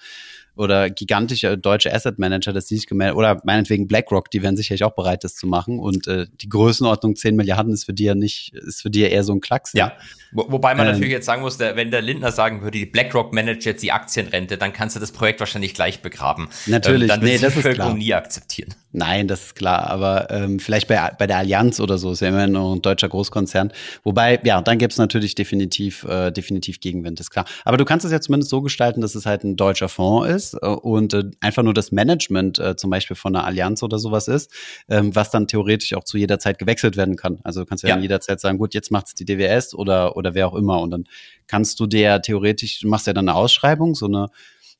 oder 0.56 0.88
gigantische 0.90 1.58
deutsche 1.58 1.92
Asset 1.92 2.18
Manager, 2.18 2.52
die 2.52 2.60
sich 2.60 2.86
gemeldet 2.86 3.16
oder 3.16 3.40
meinetwegen 3.44 3.88
BlackRock, 3.88 4.30
die 4.30 4.42
wären 4.42 4.56
sicherlich 4.56 4.84
auch 4.84 4.94
bereit, 4.94 5.24
das 5.24 5.34
zu 5.34 5.46
machen. 5.46 5.78
Und 5.78 6.06
äh, 6.06 6.26
die 6.40 6.48
Größenordnung 6.48 7.16
10 7.16 7.34
Milliarden 7.34 7.72
ist 7.72 7.84
für 7.84 7.92
die 7.92 8.04
ja 8.04 8.14
nicht, 8.14 8.54
ist 8.54 8.82
für 8.82 8.90
die 8.90 9.00
ja 9.00 9.08
eher 9.08 9.24
so 9.24 9.32
ein 9.32 9.40
Klacks. 9.40 9.72
Ja, 9.72 9.92
Wo, 10.32 10.46
wobei 10.48 10.74
man 10.74 10.86
ähm, 10.86 10.92
natürlich 10.92 11.12
jetzt 11.12 11.26
sagen 11.26 11.42
muss, 11.42 11.58
der, 11.58 11.76
wenn 11.76 11.90
der 11.90 12.02
Lindner 12.02 12.30
sagen 12.30 12.62
würde, 12.62 12.78
die 12.78 12.86
BlackRock 12.86 13.32
managt 13.32 13.64
jetzt 13.64 13.82
die 13.82 13.92
Aktienrente, 13.92 14.56
dann 14.56 14.72
kannst 14.72 14.94
du 14.94 15.00
das 15.00 15.10
Projekt 15.10 15.40
wahrscheinlich 15.40 15.74
gleich 15.74 16.02
begraben. 16.02 16.48
Natürlich, 16.66 17.02
ähm, 17.02 17.08
dann 17.08 17.20
nee, 17.20 17.38
das 17.38 17.52
die 17.52 17.56
Bevölkerung 17.56 17.98
nie 17.98 18.14
akzeptieren. 18.14 18.74
Nein, 18.92 19.26
das 19.26 19.46
ist 19.46 19.54
klar, 19.56 19.90
aber 19.90 20.30
ähm, 20.30 20.60
vielleicht 20.60 20.86
bei, 20.86 21.10
bei 21.18 21.26
der 21.26 21.38
Allianz 21.38 21.80
oder 21.80 21.98
so, 21.98 22.12
ist 22.12 22.20
ja 22.20 22.28
immer 22.28 22.46
noch 22.46 22.74
ein 22.74 22.82
deutscher 22.82 23.08
Großkonzern. 23.08 23.72
Wobei, 24.04 24.38
ja, 24.44 24.62
dann 24.62 24.78
gibt's 24.78 24.98
natürlich 24.98 25.34
definitiv, 25.34 26.04
äh, 26.04 26.30
definitiv 26.30 26.78
Gegenwind, 26.78 27.18
ist 27.18 27.30
klar. 27.30 27.44
Aber 27.64 27.76
du 27.76 27.84
kannst 27.84 28.06
es 28.06 28.12
ja 28.12 28.20
zumindest 28.20 28.50
so 28.50 28.62
gestalten, 28.62 29.00
dass 29.00 29.16
es 29.16 29.26
halt 29.26 29.42
ein 29.42 29.56
deutscher 29.56 29.88
Fonds 29.88 30.28
ist 30.28 30.43
äh, 30.52 30.66
und 30.66 31.14
äh, 31.14 31.24
einfach 31.40 31.62
nur 31.62 31.72
das 31.72 31.92
Management 31.92 32.58
äh, 32.58 32.76
zum 32.76 32.90
Beispiel 32.90 33.16
von 33.16 33.34
einer 33.34 33.46
Allianz 33.46 33.82
oder 33.82 33.98
sowas 33.98 34.28
ist, 34.28 34.52
ähm, 34.88 35.16
was 35.16 35.30
dann 35.30 35.48
theoretisch 35.48 35.94
auch 35.94 36.04
zu 36.04 36.18
jeder 36.18 36.38
Zeit 36.38 36.58
gewechselt 36.58 36.98
werden 36.98 37.16
kann. 37.16 37.40
Also 37.44 37.60
du 37.60 37.66
kannst 37.66 37.84
ja, 37.84 37.90
ja. 37.90 37.98
jederzeit 37.98 38.40
sagen, 38.40 38.58
gut, 38.58 38.74
jetzt 38.74 38.90
macht's 38.90 39.14
die 39.14 39.24
DWS 39.24 39.74
oder, 39.74 40.16
oder 40.16 40.34
wer 40.34 40.48
auch 40.48 40.54
immer. 40.54 40.80
Und 40.82 40.90
dann 40.90 41.04
kannst 41.46 41.80
du 41.80 41.86
dir 41.86 42.20
theoretisch, 42.20 42.80
du 42.80 42.88
machst 42.88 43.06
ja 43.06 43.14
dann 43.14 43.28
eine 43.28 43.38
Ausschreibung, 43.38 43.94
so 43.94 44.06
eine, 44.06 44.28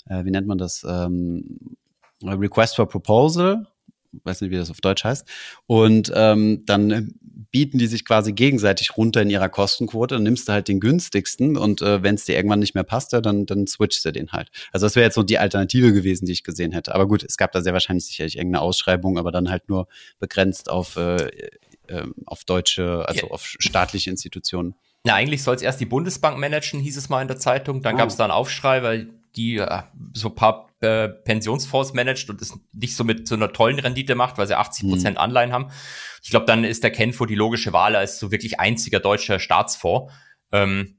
wie 0.07 0.31
nennt 0.31 0.47
man 0.47 0.59
das, 0.59 0.85
ähm, 0.87 1.77
Request 2.23 2.77
for 2.77 2.89
Proposal 2.89 3.67
weiß 4.23 4.41
nicht, 4.41 4.51
wie 4.51 4.57
das 4.57 4.71
auf 4.71 4.81
Deutsch 4.81 5.05
heißt. 5.05 5.27
Und 5.67 6.13
ähm, 6.15 6.63
dann 6.67 7.15
bieten 7.51 7.79
die 7.79 7.87
sich 7.87 8.05
quasi 8.05 8.33
gegenseitig 8.33 8.97
runter 8.97 9.23
in 9.23 9.31
ihrer 9.31 9.49
Kostenquote. 9.49 10.17
Dann 10.17 10.25
nimmst 10.25 10.49
du 10.49 10.53
halt 10.53 10.69
den 10.69 10.81
günstigsten 10.81 11.57
und 11.57 11.83
äh, 11.83 12.03
wenn 12.03 12.17
es 12.17 12.25
dir 12.25 12.37
irgendwann 12.37 12.59
nicht 12.59 12.75
mehr 12.75 12.85
passt, 12.85 13.13
dann, 13.13 13.47
dann 13.47 13.67
switchst 13.67 14.05
du 14.05 14.13
den 14.13 14.33
halt. 14.33 14.51
Also 14.73 14.87
das 14.87 14.97
wäre 14.97 15.05
jetzt 15.05 15.15
so 15.15 15.23
die 15.23 15.39
Alternative 15.39 15.93
gewesen, 15.93 16.27
die 16.27 16.33
ich 16.33 16.45
gesehen 16.45 16.73
hätte. 16.73 16.95
Aber 16.95 17.07
gut, 17.07 17.23
es 17.23 17.37
gab 17.37 17.53
da 17.53 17.63
sehr 17.63 17.73
wahrscheinlich 17.73 18.07
sicherlich 18.07 18.37
irgendeine 18.37 18.63
Ausschreibung, 18.63 19.19
aber 19.19 19.31
dann 19.31 19.51
halt 19.51 19.69
nur 19.69 19.87
begrenzt 20.19 20.71
auf, 20.71 20.97
äh, 20.97 21.27
äh, 21.87 22.07
auf 22.27 22.45
deutsche, 22.45 23.09
also 23.09 23.27
ja. 23.27 23.33
auf 23.33 23.47
staatliche 23.47 24.11
Institutionen. 24.11 24.75
Na, 25.05 25.15
eigentlich 25.15 25.43
soll 25.43 25.55
es 25.55 25.63
erst 25.63 25.81
die 25.81 25.87
Bundesbank 25.87 26.39
managen, 26.39 26.81
hieß 26.81 26.97
es 26.97 27.09
mal 27.09 27.23
in 27.23 27.29
der 27.29 27.39
Zeitung. 27.39 27.83
Dann 27.83 27.95
oh. 27.95 27.99
gab 27.99 28.09
es 28.09 28.17
da 28.17 28.25
einen 28.25 28.33
Aufschrei, 28.33 28.83
weil 28.83 29.11
die 29.37 29.57
äh, 29.59 29.83
so 30.13 30.29
ein 30.29 30.35
paar 30.35 30.69
äh, 30.81 31.09
Pensionsfonds 31.09 31.95
managt 31.95 32.31
und 32.31 32.41
es 32.41 32.59
nicht 32.73 32.97
so 32.97 33.05
mit 33.05 33.27
so 33.27 33.35
einer 33.35 33.53
tollen 33.53 33.79
Rendite 33.79 34.15
macht, 34.15 34.39
weil 34.39 34.47
sie 34.47 34.57
80 34.57 34.89
Prozent 34.89 35.17
mhm. 35.17 35.23
Anleihen 35.23 35.53
haben. 35.53 35.71
Ich 36.23 36.31
glaube, 36.31 36.47
dann 36.47 36.65
ist 36.65 36.83
der 36.83 36.91
Kenfo 36.91 37.27
die 37.27 37.35
logische 37.35 37.73
Wahl 37.73 37.97
als 37.97 38.19
so 38.19 38.31
wirklich 38.31 38.61
einziger 38.61 39.01
deutscher 39.01 39.39
Staatsfonds. 39.39 40.13
Ähm, 40.53 40.99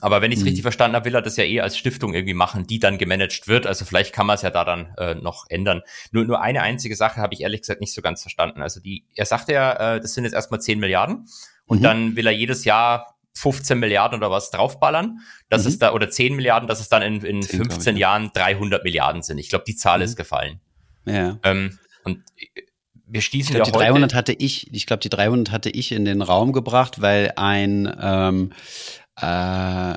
aber 0.00 0.22
wenn 0.22 0.32
ich 0.32 0.38
es 0.38 0.42
mhm. 0.42 0.48
richtig 0.48 0.62
verstanden 0.62 0.96
habe, 0.96 1.04
will 1.04 1.14
er 1.14 1.22
das 1.22 1.36
ja 1.36 1.44
eh 1.44 1.60
als 1.60 1.76
Stiftung 1.76 2.14
irgendwie 2.14 2.34
machen, 2.34 2.66
die 2.66 2.78
dann 2.78 2.98
gemanagt 2.98 3.48
wird. 3.48 3.66
Also 3.66 3.84
vielleicht 3.84 4.14
kann 4.14 4.26
man 4.26 4.34
es 4.34 4.42
ja 4.42 4.50
da 4.50 4.64
dann 4.64 4.94
äh, 4.96 5.14
noch 5.14 5.44
ändern. 5.48 5.82
Nur, 6.10 6.24
nur 6.24 6.40
eine 6.40 6.62
einzige 6.62 6.96
Sache 6.96 7.20
habe 7.20 7.34
ich 7.34 7.42
ehrlich 7.42 7.60
gesagt 7.60 7.80
nicht 7.80 7.94
so 7.94 8.00
ganz 8.02 8.22
verstanden. 8.22 8.62
Also 8.62 8.80
die, 8.80 9.04
er 9.14 9.26
sagte 9.26 9.52
ja, 9.52 9.96
äh, 9.96 10.00
das 10.00 10.14
sind 10.14 10.24
jetzt 10.24 10.32
erstmal 10.32 10.60
10 10.60 10.78
Milliarden 10.78 11.26
und 11.66 11.78
mhm. 11.78 11.82
dann 11.82 12.16
will 12.16 12.26
er 12.26 12.32
jedes 12.32 12.64
Jahr 12.64 13.18
15 13.34 13.78
Milliarden 13.78 14.18
oder 14.18 14.30
was 14.30 14.50
draufballern, 14.50 15.18
dass 15.48 15.62
mhm. 15.62 15.68
es 15.68 15.78
da, 15.78 15.92
oder 15.92 16.10
10 16.10 16.36
Milliarden, 16.36 16.68
dass 16.68 16.80
es 16.80 16.88
dann 16.88 17.02
in, 17.02 17.22
in 17.22 17.42
15 17.42 17.96
Jahren 17.96 18.30
300 18.34 18.84
Milliarden 18.84 19.22
sind. 19.22 19.38
Ich 19.38 19.48
glaube, 19.48 19.64
die 19.66 19.76
Zahl 19.76 19.98
mhm. 19.98 20.04
ist 20.04 20.16
gefallen. 20.16 20.60
Ja. 21.06 21.38
Ähm, 21.42 21.78
und 22.04 22.22
wir 23.06 23.20
stießen 23.20 23.56
ich 23.56 23.62
glaub, 23.62 23.66
ja 23.68 23.72
die 23.72 23.78
300 23.78 24.14
hatte 24.14 24.32
ich, 24.32 24.72
ich 24.72 24.86
glaube, 24.86 25.00
die 25.00 25.08
300 25.08 25.52
hatte 25.52 25.70
ich 25.70 25.92
in 25.92 26.04
den 26.04 26.22
Raum 26.22 26.52
gebracht, 26.52 27.00
weil 27.00 27.32
ein, 27.36 27.92
ähm, 28.00 28.52
äh, 29.20 29.94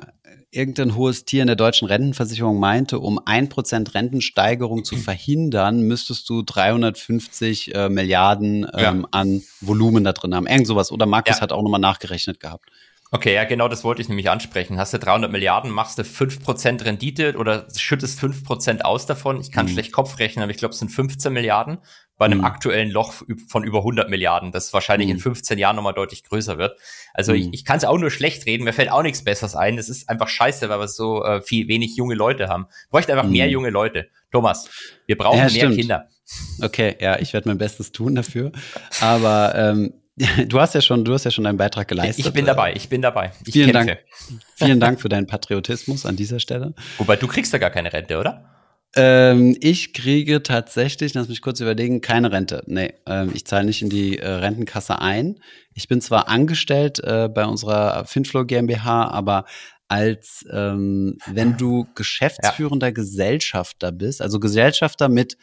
irgendein 0.50 0.94
hohes 0.94 1.24
Tier 1.24 1.42
in 1.42 1.48
der 1.48 1.56
deutschen 1.56 1.86
Rentenversicherung 1.88 2.58
meinte, 2.58 3.00
um 3.00 3.20
ein 3.24 3.48
Prozent 3.48 3.94
Rentensteigerung 3.94 4.84
zu 4.84 4.96
verhindern, 4.96 5.82
müsstest 5.82 6.28
du 6.28 6.42
350 6.42 7.74
äh, 7.74 7.88
Milliarden 7.88 8.66
ähm, 8.74 9.00
ja. 9.02 9.08
an 9.10 9.42
Volumen 9.60 10.04
da 10.04 10.12
drin 10.12 10.34
haben. 10.34 10.46
Irgend 10.46 10.66
sowas. 10.66 10.92
Oder 10.92 11.06
Markus 11.06 11.36
ja. 11.36 11.42
hat 11.42 11.52
auch 11.52 11.62
nochmal 11.62 11.80
nachgerechnet 11.80 12.40
gehabt. 12.40 12.70
Okay, 13.14 13.32
ja, 13.32 13.44
genau 13.44 13.68
das 13.68 13.84
wollte 13.84 14.02
ich 14.02 14.08
nämlich 14.08 14.28
ansprechen. 14.28 14.76
Hast 14.76 14.92
du 14.92 14.98
300 14.98 15.30
Milliarden, 15.30 15.70
machst 15.70 15.98
du 15.98 16.02
5% 16.02 16.84
Rendite 16.84 17.36
oder 17.36 17.68
schüttest 17.76 18.18
5% 18.18 18.80
aus 18.80 19.06
davon. 19.06 19.40
Ich 19.40 19.52
kann 19.52 19.66
mhm. 19.66 19.70
schlecht 19.70 19.92
Kopf 19.92 20.18
rechnen, 20.18 20.42
aber 20.42 20.50
ich 20.50 20.56
glaube, 20.56 20.72
es 20.72 20.80
sind 20.80 20.88
15 20.88 21.32
Milliarden 21.32 21.78
bei 22.18 22.24
einem 22.24 22.38
mhm. 22.38 22.44
aktuellen 22.44 22.90
Loch 22.90 23.14
von 23.46 23.62
über 23.62 23.78
100 23.78 24.10
Milliarden, 24.10 24.50
das 24.50 24.72
wahrscheinlich 24.72 25.06
mhm. 25.06 25.14
in 25.14 25.20
15 25.20 25.60
Jahren 25.60 25.76
nochmal 25.76 25.94
deutlich 25.94 26.24
größer 26.24 26.58
wird. 26.58 26.76
Also 27.12 27.30
mhm. 27.30 27.38
ich, 27.38 27.48
ich 27.52 27.64
kann 27.64 27.76
es 27.76 27.84
auch 27.84 27.98
nur 27.98 28.10
schlecht 28.10 28.46
reden, 28.46 28.64
mir 28.64 28.72
fällt 28.72 28.90
auch 28.90 29.04
nichts 29.04 29.22
Besseres 29.22 29.54
ein. 29.54 29.76
Das 29.76 29.88
ist 29.88 30.08
einfach 30.08 30.26
scheiße, 30.26 30.68
weil 30.68 30.80
wir 30.80 30.88
so 30.88 31.22
äh, 31.22 31.40
viel 31.40 31.68
wenig 31.68 31.94
junge 31.94 32.16
Leute 32.16 32.48
haben. 32.48 32.64
Wir 32.64 32.90
bräuchten 32.90 33.12
einfach 33.12 33.28
mehr 33.28 33.46
mhm. 33.46 33.52
junge 33.52 33.70
Leute. 33.70 34.08
Thomas, 34.32 34.68
wir 35.06 35.16
brauchen 35.16 35.38
ja, 35.38 35.68
mehr. 35.68 35.70
Kinder. 35.70 36.08
Okay, 36.60 36.96
ja, 37.00 37.20
ich 37.20 37.32
werde 37.32 37.48
mein 37.48 37.58
Bestes 37.58 37.92
tun 37.92 38.16
dafür. 38.16 38.50
Aber 39.00 39.54
ähm, 39.54 39.94
Du 40.46 40.60
hast 40.60 40.74
ja 40.74 40.80
schon, 40.80 41.04
du 41.04 41.12
hast 41.12 41.24
ja 41.24 41.30
schon 41.30 41.44
deinen 41.44 41.56
Beitrag 41.56 41.88
geleistet. 41.88 42.26
Ich 42.26 42.32
bin 42.32 42.46
dabei, 42.46 42.72
ich 42.74 42.88
bin 42.88 43.02
dabei. 43.02 43.32
Ich 43.44 43.52
vielen 43.52 43.72
kämpfe. 43.72 43.86
Dank, 43.86 44.42
vielen 44.56 44.80
Dank 44.80 45.00
für 45.00 45.08
deinen 45.08 45.26
Patriotismus 45.26 46.06
an 46.06 46.16
dieser 46.16 46.40
Stelle. 46.40 46.74
Wobei 46.98 47.16
du 47.16 47.26
kriegst 47.26 47.52
ja 47.52 47.58
gar 47.58 47.70
keine 47.70 47.92
Rente, 47.92 48.18
oder? 48.18 48.50
Ähm, 48.96 49.56
ich 49.60 49.92
kriege 49.92 50.42
tatsächlich, 50.42 51.14
lass 51.14 51.28
mich 51.28 51.42
kurz 51.42 51.58
überlegen, 51.58 52.00
keine 52.00 52.30
Rente. 52.30 52.62
Nee, 52.66 52.94
ähm, 53.06 53.32
ich 53.34 53.44
zahle 53.44 53.64
nicht 53.64 53.82
in 53.82 53.90
die 53.90 54.18
äh, 54.18 54.28
Rentenkasse 54.28 55.00
ein. 55.00 55.40
Ich 55.74 55.88
bin 55.88 56.00
zwar 56.00 56.28
angestellt 56.28 57.00
äh, 57.02 57.28
bei 57.28 57.44
unserer 57.44 58.04
Finflow 58.04 58.44
GmbH, 58.44 59.08
aber 59.08 59.46
als 59.88 60.46
ähm, 60.50 61.18
wenn 61.26 61.56
du 61.56 61.86
geschäftsführender 61.94 62.88
ja. 62.88 62.92
Gesellschafter 62.92 63.90
bist, 63.90 64.22
also 64.22 64.38
Gesellschafter 64.38 65.08
mit 65.08 65.36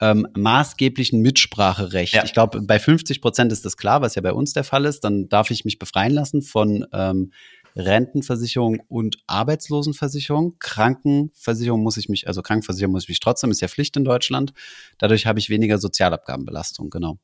ähm, 0.00 0.26
maßgeblichen 0.36 1.20
Mitspracherecht. 1.20 2.14
Ja. 2.14 2.24
Ich 2.24 2.32
glaube, 2.32 2.62
bei 2.62 2.78
50 2.78 3.20
Prozent 3.20 3.52
ist 3.52 3.64
das 3.64 3.76
klar, 3.76 4.00
was 4.00 4.14
ja 4.14 4.22
bei 4.22 4.32
uns 4.32 4.52
der 4.52 4.64
Fall 4.64 4.84
ist. 4.86 5.00
Dann 5.00 5.28
darf 5.28 5.50
ich 5.50 5.64
mich 5.64 5.78
befreien 5.78 6.12
lassen 6.12 6.42
von 6.42 6.86
ähm, 6.92 7.32
Rentenversicherung 7.76 8.80
und 8.88 9.18
Arbeitslosenversicherung. 9.26 10.56
Krankenversicherung 10.58 11.82
muss 11.82 11.96
ich 11.96 12.08
mich, 12.08 12.26
also 12.26 12.42
Krankenversicherung 12.42 12.92
muss 12.92 13.04
ich 13.04 13.08
mich 13.08 13.20
trotzdem, 13.20 13.50
ist 13.50 13.60
ja 13.60 13.68
Pflicht 13.68 13.96
in 13.96 14.04
Deutschland. 14.04 14.52
Dadurch 14.98 15.26
habe 15.26 15.38
ich 15.38 15.50
weniger 15.50 15.78
Sozialabgabenbelastung, 15.78 16.90
genau. 16.90 17.18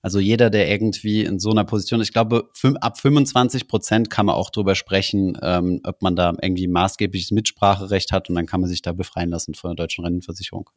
Also 0.00 0.20
jeder, 0.20 0.48
der 0.48 0.70
irgendwie 0.70 1.24
in 1.24 1.40
so 1.40 1.50
einer 1.50 1.64
Position, 1.64 2.00
ich 2.00 2.12
glaube, 2.12 2.50
ab 2.80 3.00
25 3.00 3.66
Prozent 3.66 4.10
kann 4.10 4.26
man 4.26 4.36
auch 4.36 4.50
drüber 4.50 4.76
sprechen, 4.76 5.36
ähm, 5.42 5.80
ob 5.82 6.02
man 6.02 6.14
da 6.14 6.34
irgendwie 6.40 6.68
maßgebliches 6.68 7.32
Mitspracherecht 7.32 8.12
hat 8.12 8.28
und 8.28 8.36
dann 8.36 8.46
kann 8.46 8.60
man 8.60 8.70
sich 8.70 8.80
da 8.80 8.92
befreien 8.92 9.30
lassen 9.30 9.54
von 9.54 9.70
der 9.70 9.84
deutschen 9.84 10.04
Rentenversicherung. 10.04 10.70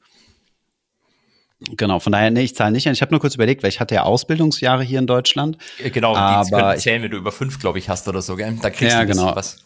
Genau, 1.77 1.99
von 1.99 2.11
daher, 2.11 2.31
nee, 2.31 2.41
ich 2.41 2.55
zahle 2.55 2.71
nicht 2.71 2.87
an. 2.87 2.93
Ich 2.93 3.01
habe 3.01 3.11
nur 3.11 3.21
kurz 3.21 3.35
überlegt, 3.35 3.61
weil 3.61 3.69
ich 3.69 3.79
hatte 3.79 3.93
ja 3.93 4.03
Ausbildungsjahre 4.03 4.83
hier 4.83 4.97
in 4.97 5.05
Deutschland. 5.05 5.57
Genau, 5.77 6.15
aber 6.15 6.43
die 6.43 6.51
können 6.51 6.79
zählen, 6.79 7.03
wenn 7.03 7.11
du 7.11 7.17
über 7.17 7.31
fünf, 7.31 7.59
glaube 7.59 7.77
ich, 7.77 7.87
hast 7.87 8.07
oder 8.07 8.21
so, 8.21 8.35
gell? 8.35 8.57
Da 8.61 8.71
kriegst 8.71 8.93
ja, 8.93 9.01
du 9.01 9.07
genau. 9.07 9.35
was. 9.35 9.63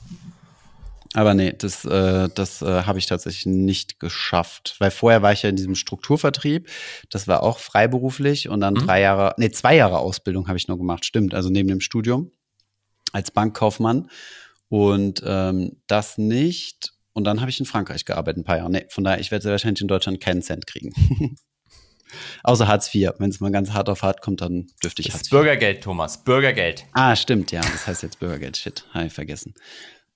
Aber 1.14 1.34
nee, 1.34 1.54
das, 1.58 1.86
äh, 1.86 2.28
das 2.36 2.62
äh, 2.62 2.84
habe 2.84 3.00
ich 3.00 3.06
tatsächlich 3.06 3.46
nicht 3.46 4.02
geschafft. 4.02 4.76
Weil 4.80 4.92
vorher 4.92 5.22
war 5.22 5.32
ich 5.32 5.44
ja 5.44 5.50
in 5.50 5.56
diesem 5.56 5.76
Strukturvertrieb. 5.76 6.68
Das 7.10 7.30
war 7.30 7.42
auch 7.42 7.60
freiberuflich 7.60 8.50
und 8.50 8.60
dann 8.60 8.74
mhm. 8.74 8.80
drei 8.80 9.00
Jahre, 9.00 9.34
nee, 9.38 9.50
zwei 9.50 9.78
Jahre 9.78 10.00
Ausbildung 10.00 10.50
habe 10.50 10.58
ich 10.58 10.68
nur 10.68 10.78
gemacht, 10.78 11.06
stimmt. 11.06 11.34
Also 11.34 11.50
neben 11.50 11.70
dem 11.70 11.80
Studium 11.80 12.32
als 13.14 13.32
Bankkaufmann. 13.32 14.10
Und 14.68 15.24
ähm, 15.26 15.78
das 15.88 16.18
nicht. 16.18 16.92
Und 17.14 17.24
dann 17.24 17.40
habe 17.40 17.50
ich 17.50 17.62
in 17.62 17.66
Frankreich 17.66 18.04
gearbeitet, 18.04 18.42
ein 18.42 18.44
paar 18.44 18.58
Jahre. 18.58 18.70
Nee, 18.70 18.86
von 18.90 19.06
daher, 19.06 19.22
ich 19.22 19.32
werde 19.32 19.44
sehr 19.44 19.52
wahrscheinlich 19.54 19.82
in 19.82 19.88
Deutschland 19.88 20.20
keinen 20.20 20.42
Cent 20.42 20.68
kriegen. 20.68 20.94
Außer 22.44 22.68
Hartz 22.68 22.94
IV. 22.94 23.12
Wenn 23.18 23.30
es 23.30 23.40
mal 23.40 23.52
ganz 23.52 23.72
hart 23.72 23.90
auf 23.90 24.04
hart 24.04 24.22
kommt, 24.22 24.42
dann 24.42 24.68
dürfte 24.84 25.02
ich 25.02 25.08
das 25.08 25.16
Hartz 25.16 25.28
IV. 25.28 25.32
Bürgergeld, 25.32 25.84
Thomas. 25.84 26.24
Bürgergeld. 26.24 26.86
Ah, 26.94 27.16
stimmt, 27.16 27.52
ja. 27.52 27.62
Das 27.62 27.88
heißt 27.88 28.04
jetzt 28.04 28.20
Bürgergeld. 28.20 28.58
Shit, 28.58 28.86
habe 28.94 29.08
ich 29.08 29.14
vergessen. 29.14 29.54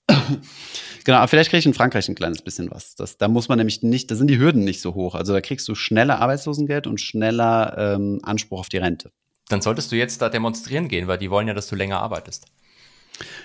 genau, 1.04 1.18
aber 1.18 1.28
vielleicht 1.28 1.50
kriege 1.50 1.60
ich 1.60 1.66
in 1.66 1.74
Frankreich 1.74 2.08
ein 2.10 2.16
kleines 2.16 2.42
bisschen 2.42 2.72
was. 2.72 2.96
Das, 2.96 3.18
da 3.18 3.28
muss 3.28 3.48
man 3.48 3.58
nämlich 3.58 3.84
nicht, 3.84 4.10
da 4.10 4.16
sind 4.16 4.28
die 4.28 4.40
Hürden 4.40 4.64
nicht 4.64 4.82
so 4.82 4.96
hoch. 4.96 5.16
Also 5.16 5.34
da 5.34 5.42
kriegst 5.42 5.68
du 5.68 5.76
schneller 5.76 6.20
Arbeitslosengeld 6.20 6.88
und 6.88 7.00
schneller 7.00 7.76
ähm, 7.78 8.20
Anspruch 8.24 8.60
auf 8.60 8.70
die 8.70 8.78
Rente. 8.78 9.12
Dann 9.50 9.62
solltest 9.62 9.92
du 9.92 9.96
jetzt 9.96 10.22
da 10.22 10.30
demonstrieren 10.30 10.88
gehen, 10.88 11.08
weil 11.08 11.18
die 11.18 11.30
wollen 11.32 11.48
ja, 11.48 11.54
dass 11.54 11.68
du 11.68 11.76
länger 11.76 12.00
arbeitest. 12.00 12.46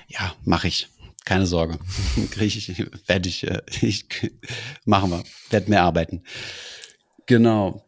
Ja, 0.08 0.34
mache 0.44 0.68
ich. 0.68 0.88
Keine 1.24 1.46
Sorge. 1.46 1.78
Kriege 2.30 2.58
ich, 2.58 2.86
werde 3.06 3.28
ich, 3.28 3.46
äh, 3.46 3.62
ich, 3.80 4.06
machen 4.84 5.10
wir. 5.10 5.22
Werde 5.50 5.70
mehr 5.70 5.82
arbeiten. 5.82 6.22
Genau. 7.26 7.84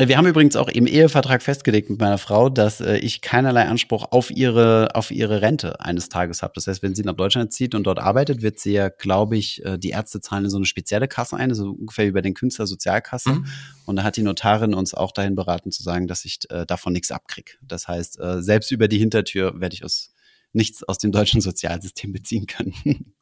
Wir 0.00 0.16
haben 0.16 0.28
übrigens 0.28 0.54
auch 0.54 0.68
im 0.68 0.86
Ehevertrag 0.86 1.42
festgelegt 1.42 1.90
mit 1.90 1.98
meiner 1.98 2.18
Frau, 2.18 2.50
dass 2.50 2.80
äh, 2.80 2.98
ich 2.98 3.20
keinerlei 3.20 3.66
Anspruch 3.66 4.06
auf 4.12 4.30
ihre, 4.30 4.94
auf 4.94 5.10
ihre 5.10 5.42
Rente 5.42 5.80
eines 5.80 6.08
Tages 6.08 6.40
habe. 6.40 6.52
Das 6.54 6.68
heißt, 6.68 6.84
wenn 6.84 6.94
sie 6.94 7.02
nach 7.02 7.16
Deutschland 7.16 7.52
zieht 7.52 7.74
und 7.74 7.82
dort 7.82 7.98
arbeitet, 7.98 8.40
wird 8.40 8.60
sie 8.60 8.74
ja, 8.74 8.90
glaube 8.90 9.36
ich, 9.36 9.64
äh, 9.64 9.76
die 9.76 9.90
Ärzte 9.90 10.20
zahlen 10.20 10.44
in 10.44 10.50
so 10.50 10.56
eine 10.56 10.66
spezielle 10.66 11.08
Kasse 11.08 11.36
ein, 11.36 11.52
so 11.52 11.70
ungefähr 11.72 12.06
wie 12.06 12.12
bei 12.12 12.20
den 12.20 12.34
Künstlersozialkassen. 12.34 13.38
Mhm. 13.38 13.46
Und 13.86 13.96
da 13.96 14.04
hat 14.04 14.16
die 14.16 14.22
Notarin 14.22 14.72
uns 14.72 14.94
auch 14.94 15.10
dahin 15.10 15.34
beraten 15.34 15.72
zu 15.72 15.82
sagen, 15.82 16.06
dass 16.06 16.24
ich 16.24 16.38
äh, 16.50 16.64
davon 16.64 16.92
nichts 16.92 17.10
abkriege. 17.10 17.54
Das 17.60 17.88
heißt, 17.88 18.20
äh, 18.20 18.40
selbst 18.40 18.70
über 18.70 18.86
die 18.86 18.98
Hintertür 18.98 19.60
werde 19.60 19.74
ich 19.74 19.84
aus 19.84 20.14
nichts 20.52 20.84
aus 20.84 20.98
dem 20.98 21.10
deutschen 21.10 21.40
Sozialsystem 21.40 22.12
beziehen 22.12 22.46
können. 22.46 23.14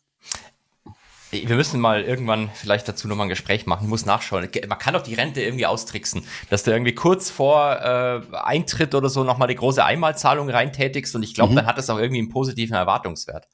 Wir 1.46 1.57
müssen 1.57 1.81
mal 1.81 2.03
irgendwann 2.03 2.51
vielleicht 2.55 2.88
dazu 2.88 3.09
nochmal 3.09 3.27
ein 3.27 3.31
Gespräch 3.31 3.66
machen. 3.66 3.85
Ich 3.85 3.88
muss 3.88 4.07
nachschauen. 4.07 4.49
Man 4.68 4.79
kann 4.79 4.94
doch 4.94 5.03
die 5.03 5.14
Rente 5.14 5.42
irgendwie 5.42 5.66
austricksen, 5.66 6.22
dass 6.51 6.62
du 6.62 6.70
irgendwie 6.70 6.94
kurz 6.94 7.31
vor 7.31 7.77
äh, 7.81 8.20
Eintritt 8.37 8.94
oder 8.94 9.09
so 9.09 9.25
nochmal 9.25 9.49
die 9.49 9.57
große 9.57 9.85
Einmalzahlung 9.85 10.49
reintätigst 10.49 11.14
und 11.14 11.22
ich 11.22 11.35
glaube, 11.35 11.53
mhm. 11.53 11.57
dann 11.57 11.66
hat 11.66 11.79
das 11.79 11.90
auch 11.90 11.99
irgendwie 11.99 12.20
einen 12.20 12.29
positiven 12.29 12.75
Erwartungswert. 12.75 13.49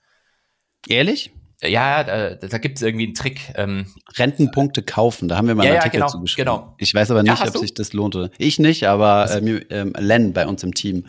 Ehrlich? 0.88 1.32
Ja, 1.62 2.02
da, 2.02 2.34
da 2.34 2.58
gibt 2.58 2.78
es 2.78 2.82
irgendwie 2.82 3.04
einen 3.06 3.14
Trick. 3.14 3.52
Ähm, 3.54 3.86
Rentenpunkte 4.16 4.82
kaufen, 4.82 5.28
da 5.28 5.36
haben 5.36 5.46
wir 5.46 5.54
mal 5.54 5.62
einen 5.62 5.74
ja, 5.74 5.78
Artikel 5.78 6.00
ja, 6.00 6.06
genau, 6.06 6.12
zugeschrieben. 6.12 6.52
Genau. 6.52 6.74
Ich 6.78 6.92
weiß 6.92 7.10
aber 7.12 7.22
nicht, 7.22 7.38
ja, 7.38 7.46
ob 7.46 7.52
du? 7.52 7.60
sich 7.60 7.74
das 7.74 7.92
lohnte. 7.92 8.30
Ich 8.38 8.58
nicht, 8.58 8.88
aber 8.88 9.30
äh, 9.30 9.38
ähm, 9.70 9.92
Len 9.96 10.32
bei 10.32 10.46
uns 10.46 10.64
im 10.64 10.74
Team. 10.74 11.06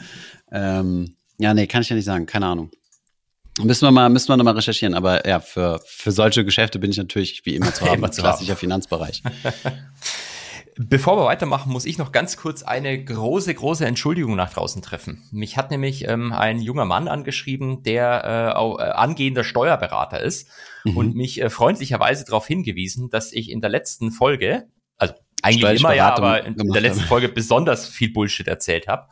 Ähm, 0.51 1.15
ja, 1.39 1.53
nee, 1.55 1.65
kann 1.65 1.81
ich 1.81 1.89
ja 1.89 1.95
nicht 1.95 2.05
sagen, 2.05 2.27
keine 2.27 2.45
Ahnung. 2.45 2.69
Müssen 3.61 3.85
wir 3.85 3.91
mal, 3.91 4.09
müssen 4.09 4.29
wir 4.29 4.37
nochmal 4.37 4.55
recherchieren. 4.55 4.95
Aber 4.95 5.27
ja, 5.27 5.39
für, 5.39 5.81
für 5.85 6.11
solche 6.11 6.43
Geschäfte 6.43 6.79
bin 6.79 6.91
ich 6.91 6.97
natürlich 6.97 7.45
wie 7.45 7.55
immer 7.55 7.73
zu 7.73 7.85
haben, 7.85 7.95
immer 7.95 8.11
zu 8.11 8.21
klassischer. 8.21 8.55
Finanzbereich. 8.55 9.21
Bevor 10.75 11.17
wir 11.17 11.25
weitermachen, 11.25 11.71
muss 11.71 11.85
ich 11.85 11.99
noch 11.99 12.11
ganz 12.11 12.35
kurz 12.35 12.63
eine 12.63 13.03
große, 13.03 13.53
große 13.53 13.85
Entschuldigung 13.85 14.35
nach 14.35 14.51
draußen 14.51 14.81
treffen. 14.81 15.21
Mich 15.31 15.55
hat 15.55 15.69
nämlich 15.69 16.07
ähm, 16.07 16.33
ein 16.33 16.59
junger 16.59 16.85
Mann 16.85 17.07
angeschrieben, 17.07 17.83
der 17.83 18.23
äh, 18.53 18.57
auch, 18.57 18.79
äh, 18.79 18.83
angehender 18.83 19.43
Steuerberater 19.43 20.19
ist 20.19 20.49
mhm. 20.83 20.97
und 20.97 21.15
mich 21.15 21.39
äh, 21.39 21.51
freundlicherweise 21.51 22.25
darauf 22.25 22.47
hingewiesen, 22.47 23.11
dass 23.11 23.31
ich 23.33 23.51
in 23.51 23.61
der 23.61 23.69
letzten 23.69 24.09
Folge, 24.11 24.67
eigentlich 25.43 25.79
immer 25.79 25.93
ja, 25.93 26.15
aber 26.15 26.45
in 26.45 26.55
der 26.55 26.81
letzten 26.81 27.03
Folge 27.03 27.29
besonders 27.29 27.87
viel 27.87 28.11
Bullshit 28.11 28.47
erzählt 28.47 28.87
habe. 28.87 29.07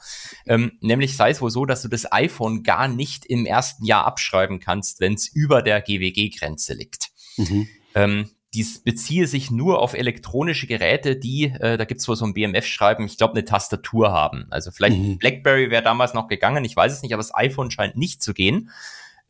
Ähm, 0.47 0.73
nämlich 0.81 1.15
sei 1.15 1.31
es 1.31 1.41
wohl 1.41 1.51
so, 1.51 1.65
dass 1.65 1.81
du 1.81 1.87
das 1.87 2.11
iPhone 2.11 2.63
gar 2.63 2.87
nicht 2.87 3.25
im 3.25 3.45
ersten 3.45 3.85
Jahr 3.85 4.05
abschreiben 4.05 4.59
kannst, 4.59 4.99
wenn 4.99 5.13
es 5.13 5.27
über 5.27 5.61
der 5.61 5.81
GWG-Grenze 5.81 6.73
liegt. 6.73 7.09
Mhm. 7.37 7.67
Ähm, 7.95 8.29
dies 8.53 8.83
beziehe 8.83 9.27
sich 9.27 9.49
nur 9.49 9.79
auf 9.79 9.93
elektronische 9.93 10.67
Geräte, 10.67 11.15
die, 11.15 11.45
äh, 11.45 11.77
da 11.77 11.85
gibt's 11.85 12.07
wohl 12.07 12.17
so 12.17 12.25
ein 12.25 12.33
BMF-Schreiben, 12.33 13.05
ich 13.05 13.17
glaube, 13.17 13.33
eine 13.33 13.45
Tastatur 13.45 14.11
haben. 14.11 14.47
Also 14.49 14.71
vielleicht 14.71 14.97
mhm. 14.97 15.17
BlackBerry 15.17 15.69
wäre 15.69 15.83
damals 15.83 16.13
noch 16.13 16.27
gegangen, 16.27 16.65
ich 16.65 16.75
weiß 16.75 16.91
es 16.91 17.01
nicht, 17.01 17.13
aber 17.13 17.21
das 17.21 17.33
iPhone 17.33 17.71
scheint 17.71 17.95
nicht 17.95 18.21
zu 18.21 18.33
gehen. 18.33 18.69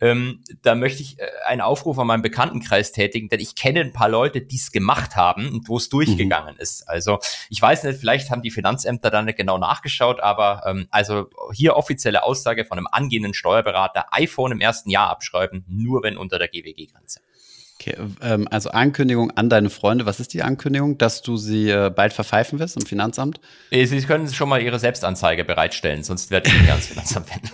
Ähm, 0.02 0.44
da 0.64 0.74
möchte 0.74 1.04
ich 1.04 1.20
äh, 1.20 1.28
einen 1.46 1.62
Aufruf 1.62 1.98
an 2.00 2.08
meinen 2.08 2.24
Bekanntenkreis 2.24 2.92
tätigen, 2.92 3.30
denn 3.30 3.40
ich 3.40 3.56
kenne 3.56 3.82
ein 3.82 3.94
paar 3.94 4.10
Leute, 4.10 4.42
die 4.42 4.56
es 4.56 4.72
gemacht 4.72 5.16
haben 5.16 5.48
und 5.50 5.70
wo 5.70 5.78
es 5.78 5.90
durchgegangen 5.90 6.56
mhm. 6.56 6.62
ist. 6.62 6.90
Also 6.90 7.20
ich 7.50 7.62
weiß 7.62 7.84
nicht, 7.84 8.00
vielleicht 8.00 8.32
haben 8.32 8.42
die 8.42 8.50
Finanzämter 8.50 9.12
da 9.12 9.22
nicht 9.22 9.38
genau 9.38 9.60
nachgeschaut, 9.60 10.20
aber 10.20 10.64
ähm, 10.66 10.88
also 10.90 11.30
hier 11.54 11.76
offizielle 11.76 12.24
Aussage 12.24 12.66
von 12.66 12.80
einem 12.80 12.88
angehenden 12.92 13.36
Steuerberater, 13.36 14.06
iPhone 14.12 14.52
im 14.52 14.60
ersten 14.60 14.90
Jahr 14.90 15.10
abschreiben, 15.10 15.64
nur 15.68 16.02
wenn 16.02 16.18
unter 16.18 16.40
der 16.40 16.48
GWG-Grenze. 16.48 17.22
Okay, 17.80 17.96
ähm, 18.22 18.48
also 18.52 18.70
Ankündigung 18.72 19.32
an 19.32 19.50
deine 19.50 19.70
Freunde. 19.70 20.06
Was 20.06 20.20
ist 20.20 20.34
die 20.34 20.44
Ankündigung, 20.44 20.98
dass 20.98 21.24
du 21.24 21.38
sie 21.38 21.70
äh, 21.70 21.92
bald 21.96 22.14
verpfeifen 22.14 22.60
wirst 22.60 22.78
im 22.78 22.86
Finanzamt? 22.86 23.40
Äh, 23.72 23.86
sie 23.86 24.02
können 24.02 24.32
schon 24.32 24.50
mal 24.50 24.62
ihre 24.62 24.78
Selbstanzeige 24.78 25.44
bereitstellen, 25.44 26.04
sonst 26.04 26.30
werde 26.30 26.50
ich 26.50 26.60
mich 26.60 26.70
ans 26.70 26.88
Finanzamt 26.88 27.30
wenden. 27.32 27.52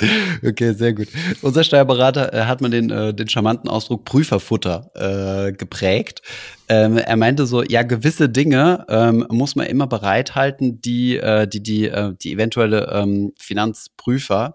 Okay, 0.46 0.72
sehr 0.72 0.92
gut. 0.92 1.08
Unser 1.42 1.64
Steuerberater 1.64 2.32
äh, 2.32 2.44
hat 2.44 2.60
man 2.60 2.70
den, 2.70 2.90
äh, 2.90 3.14
den 3.14 3.28
charmanten 3.28 3.68
Ausdruck 3.68 4.04
Prüferfutter 4.04 4.90
äh, 4.94 5.52
geprägt. 5.52 6.22
Ähm, 6.68 6.96
er 6.96 7.16
meinte 7.16 7.46
so, 7.46 7.62
ja, 7.62 7.82
gewisse 7.82 8.28
Dinge 8.28 8.84
ähm, 8.88 9.26
muss 9.30 9.56
man 9.56 9.66
immer 9.66 9.86
bereithalten, 9.86 10.80
die 10.80 11.16
äh, 11.16 11.46
die, 11.46 11.62
die, 11.62 11.88
äh, 11.88 12.14
die 12.20 12.32
eventuelle 12.32 12.90
ähm, 12.92 13.32
Finanzprüfer 13.38 14.54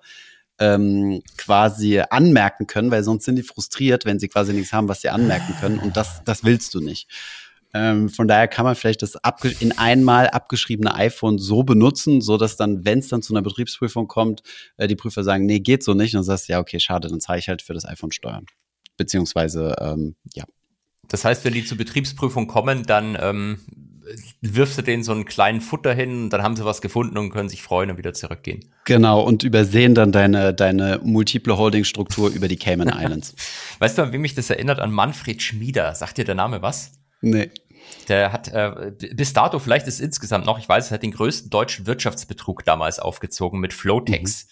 ähm, 0.60 1.22
quasi 1.38 2.02
anmerken 2.10 2.68
können, 2.68 2.92
weil 2.92 3.04
sonst 3.04 3.26
sind 3.26 3.36
die 3.36 3.44
frustriert, 3.44 4.06
wenn 4.06 4.20
sie 4.20 4.30
quasi 4.30 4.54
nichts 4.54 4.72
haben, 4.74 4.88
was 4.88 5.02
sie 5.02 5.10
anmerken 5.10 5.54
können. 5.60 5.80
Und 5.80 5.98
das, 5.98 6.24
das 6.24 6.44
willst 6.44 6.74
du 6.74 6.80
nicht. 6.80 7.08
Ähm, 7.76 8.08
von 8.08 8.30
daher 8.30 8.48
kann 8.48 8.64
man 8.64 8.74
vielleicht 8.74 9.02
das 9.02 9.18
in 9.60 9.78
einmal 9.78 10.30
abgeschriebene 10.30 10.96
iPhone 10.96 11.38
so 11.38 11.64
benutzen, 11.64 12.22
so 12.22 12.38
dass 12.38 12.56
dann, 12.56 12.86
wenn 12.86 13.00
es 13.00 13.10
dann 13.10 13.22
zu 13.22 13.34
einer 13.34 13.42
Betriebsprüfung 13.42 14.08
kommt, 14.08 14.44
äh, 14.78 14.88
die 14.88 14.96
Prüfer 14.96 15.26
sagen, 15.26 15.46
nee, 15.46 15.60
geht 15.60 15.84
so 15.84 15.94
nicht. 15.94 16.14
Und 16.14 16.20
dann 16.20 16.24
sagst 16.24 16.48
du, 16.48 16.54
ja, 16.54 16.62
okay, 16.62 16.80
schade, 16.80 17.10
dann 17.10 17.20
zahle 17.20 17.40
ich 17.40 17.50
halt 17.50 17.62
für 17.62 17.74
das 17.74 17.86
iPhone 17.86 18.14
Steuern. 18.14 18.46
Beziehungsweise, 18.96 19.76
ähm, 19.82 20.16
ja. 20.34 20.46
Das 21.10 21.26
heißt, 21.26 21.44
wenn 21.44 21.54
die 21.54 21.66
zur 21.66 21.78
Betriebsprüfung 21.78 22.48
kommen, 22.48 22.84
dann 22.84 23.18
ähm, 23.20 23.60
wirfst 24.40 24.78
du 24.78 24.82
denen 24.82 25.04
so 25.04 25.12
einen 25.12 25.26
kleinen 25.26 25.60
Futter 25.60 25.94
hin, 25.94 26.30
dann 26.30 26.44
haben 26.44 26.56
sie 26.56 26.64
was 26.64 26.80
gefunden 26.80 27.18
und 27.18 27.30
können 27.30 27.50
sich 27.50 27.62
freuen 27.62 27.92
und 27.92 27.98
wieder 27.98 28.14
zurückgehen. 28.14 28.72
Genau, 28.86 29.22
und 29.22 29.44
übersehen 29.44 29.96
dann 29.96 30.14
deine, 30.14 30.54
deine 30.54 31.02
multiple 31.04 31.58
Holding-Struktur 31.58 32.30
über 32.30 32.48
die 32.48 32.56
Cayman 32.56 32.88
Islands. 32.98 33.36
weißt 33.80 33.98
du, 33.98 34.04
an 34.04 34.14
wem 34.14 34.22
mich 34.22 34.34
das 34.34 34.50
erinnert? 34.50 34.80
An 34.80 34.94
Manfred 34.94 35.42
Schmieder. 35.42 35.94
Sagt 35.94 36.18
dir 36.18 36.24
der 36.24 36.36
Name 36.36 36.62
was? 36.62 36.94
Nee. 37.20 37.50
Der 38.08 38.32
hat 38.32 38.50
äh, 38.50 38.92
bis 39.14 39.34
dato, 39.34 39.60
vielleicht 39.60 39.88
ist 39.88 40.00
insgesamt 40.00 40.46
noch, 40.46 40.60
ich 40.60 40.70
weiß, 40.70 40.92
er 40.92 40.96
hat 40.96 41.04
den 41.04 41.12
größten 41.12 41.50
deutschen 41.50 41.88
Wirtschaftsbetrug 41.88 42.64
damals 42.64 43.00
aufgezogen 43.00 43.60
mit 43.60 43.74
Flowtex. 43.74 44.46
Mhm. 44.46 44.50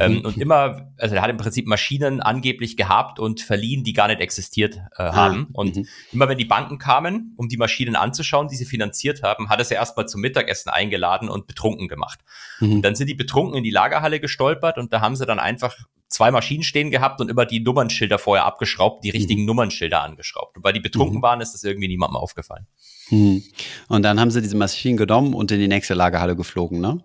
Ähm, 0.00 0.22
und 0.24 0.36
immer, 0.38 0.92
also 0.98 1.14
er 1.14 1.22
hat 1.22 1.30
im 1.30 1.36
Prinzip 1.36 1.66
Maschinen 1.66 2.20
angeblich 2.20 2.76
gehabt 2.76 3.18
und 3.18 3.40
verliehen, 3.40 3.84
die 3.84 3.92
gar 3.92 4.08
nicht 4.08 4.20
existiert 4.20 4.76
äh, 4.96 5.02
ah. 5.02 5.14
haben. 5.14 5.48
Und 5.52 5.76
mhm. 5.76 5.86
immer 6.12 6.28
wenn 6.28 6.38
die 6.38 6.44
Banken 6.44 6.78
kamen, 6.78 7.34
um 7.36 7.48
die 7.48 7.56
Maschinen 7.56 7.96
anzuschauen, 7.96 8.48
die 8.48 8.56
sie 8.56 8.64
finanziert 8.64 9.22
haben, 9.22 9.48
hat 9.48 9.58
er 9.58 9.64
sie 9.64 9.74
erstmal 9.74 10.06
zum 10.06 10.20
Mittagessen 10.20 10.70
eingeladen 10.70 11.28
und 11.28 11.46
betrunken 11.46 11.88
gemacht. 11.88 12.20
Mhm. 12.60 12.74
Und 12.74 12.82
dann 12.82 12.94
sind 12.94 13.08
die 13.08 13.14
betrunken 13.14 13.56
in 13.56 13.64
die 13.64 13.70
Lagerhalle 13.70 14.20
gestolpert 14.20 14.78
und 14.78 14.92
da 14.92 15.00
haben 15.00 15.16
sie 15.16 15.26
dann 15.26 15.38
einfach 15.38 15.76
zwei 16.08 16.30
Maschinen 16.30 16.62
stehen 16.62 16.90
gehabt 16.90 17.20
und 17.20 17.28
immer 17.28 17.44
die 17.44 17.60
Nummernschilder 17.60 18.18
vorher 18.18 18.44
abgeschraubt, 18.44 19.04
die 19.04 19.10
richtigen 19.10 19.42
mhm. 19.42 19.46
Nummernschilder 19.46 20.02
angeschraubt. 20.02 20.56
Und 20.56 20.64
weil 20.64 20.72
die 20.72 20.80
betrunken 20.80 21.18
mhm. 21.18 21.22
waren, 21.22 21.40
ist 21.40 21.52
das 21.52 21.64
irgendwie 21.64 21.88
niemandem 21.88 22.16
aufgefallen. 22.16 22.66
Mhm. 23.10 23.42
Und 23.88 24.02
dann 24.02 24.20
haben 24.20 24.30
sie 24.30 24.40
diese 24.40 24.56
Maschinen 24.56 24.96
genommen 24.96 25.34
und 25.34 25.50
in 25.50 25.58
die 25.58 25.68
nächste 25.68 25.94
Lagerhalle 25.94 26.36
geflogen, 26.36 26.80
ne? 26.80 27.02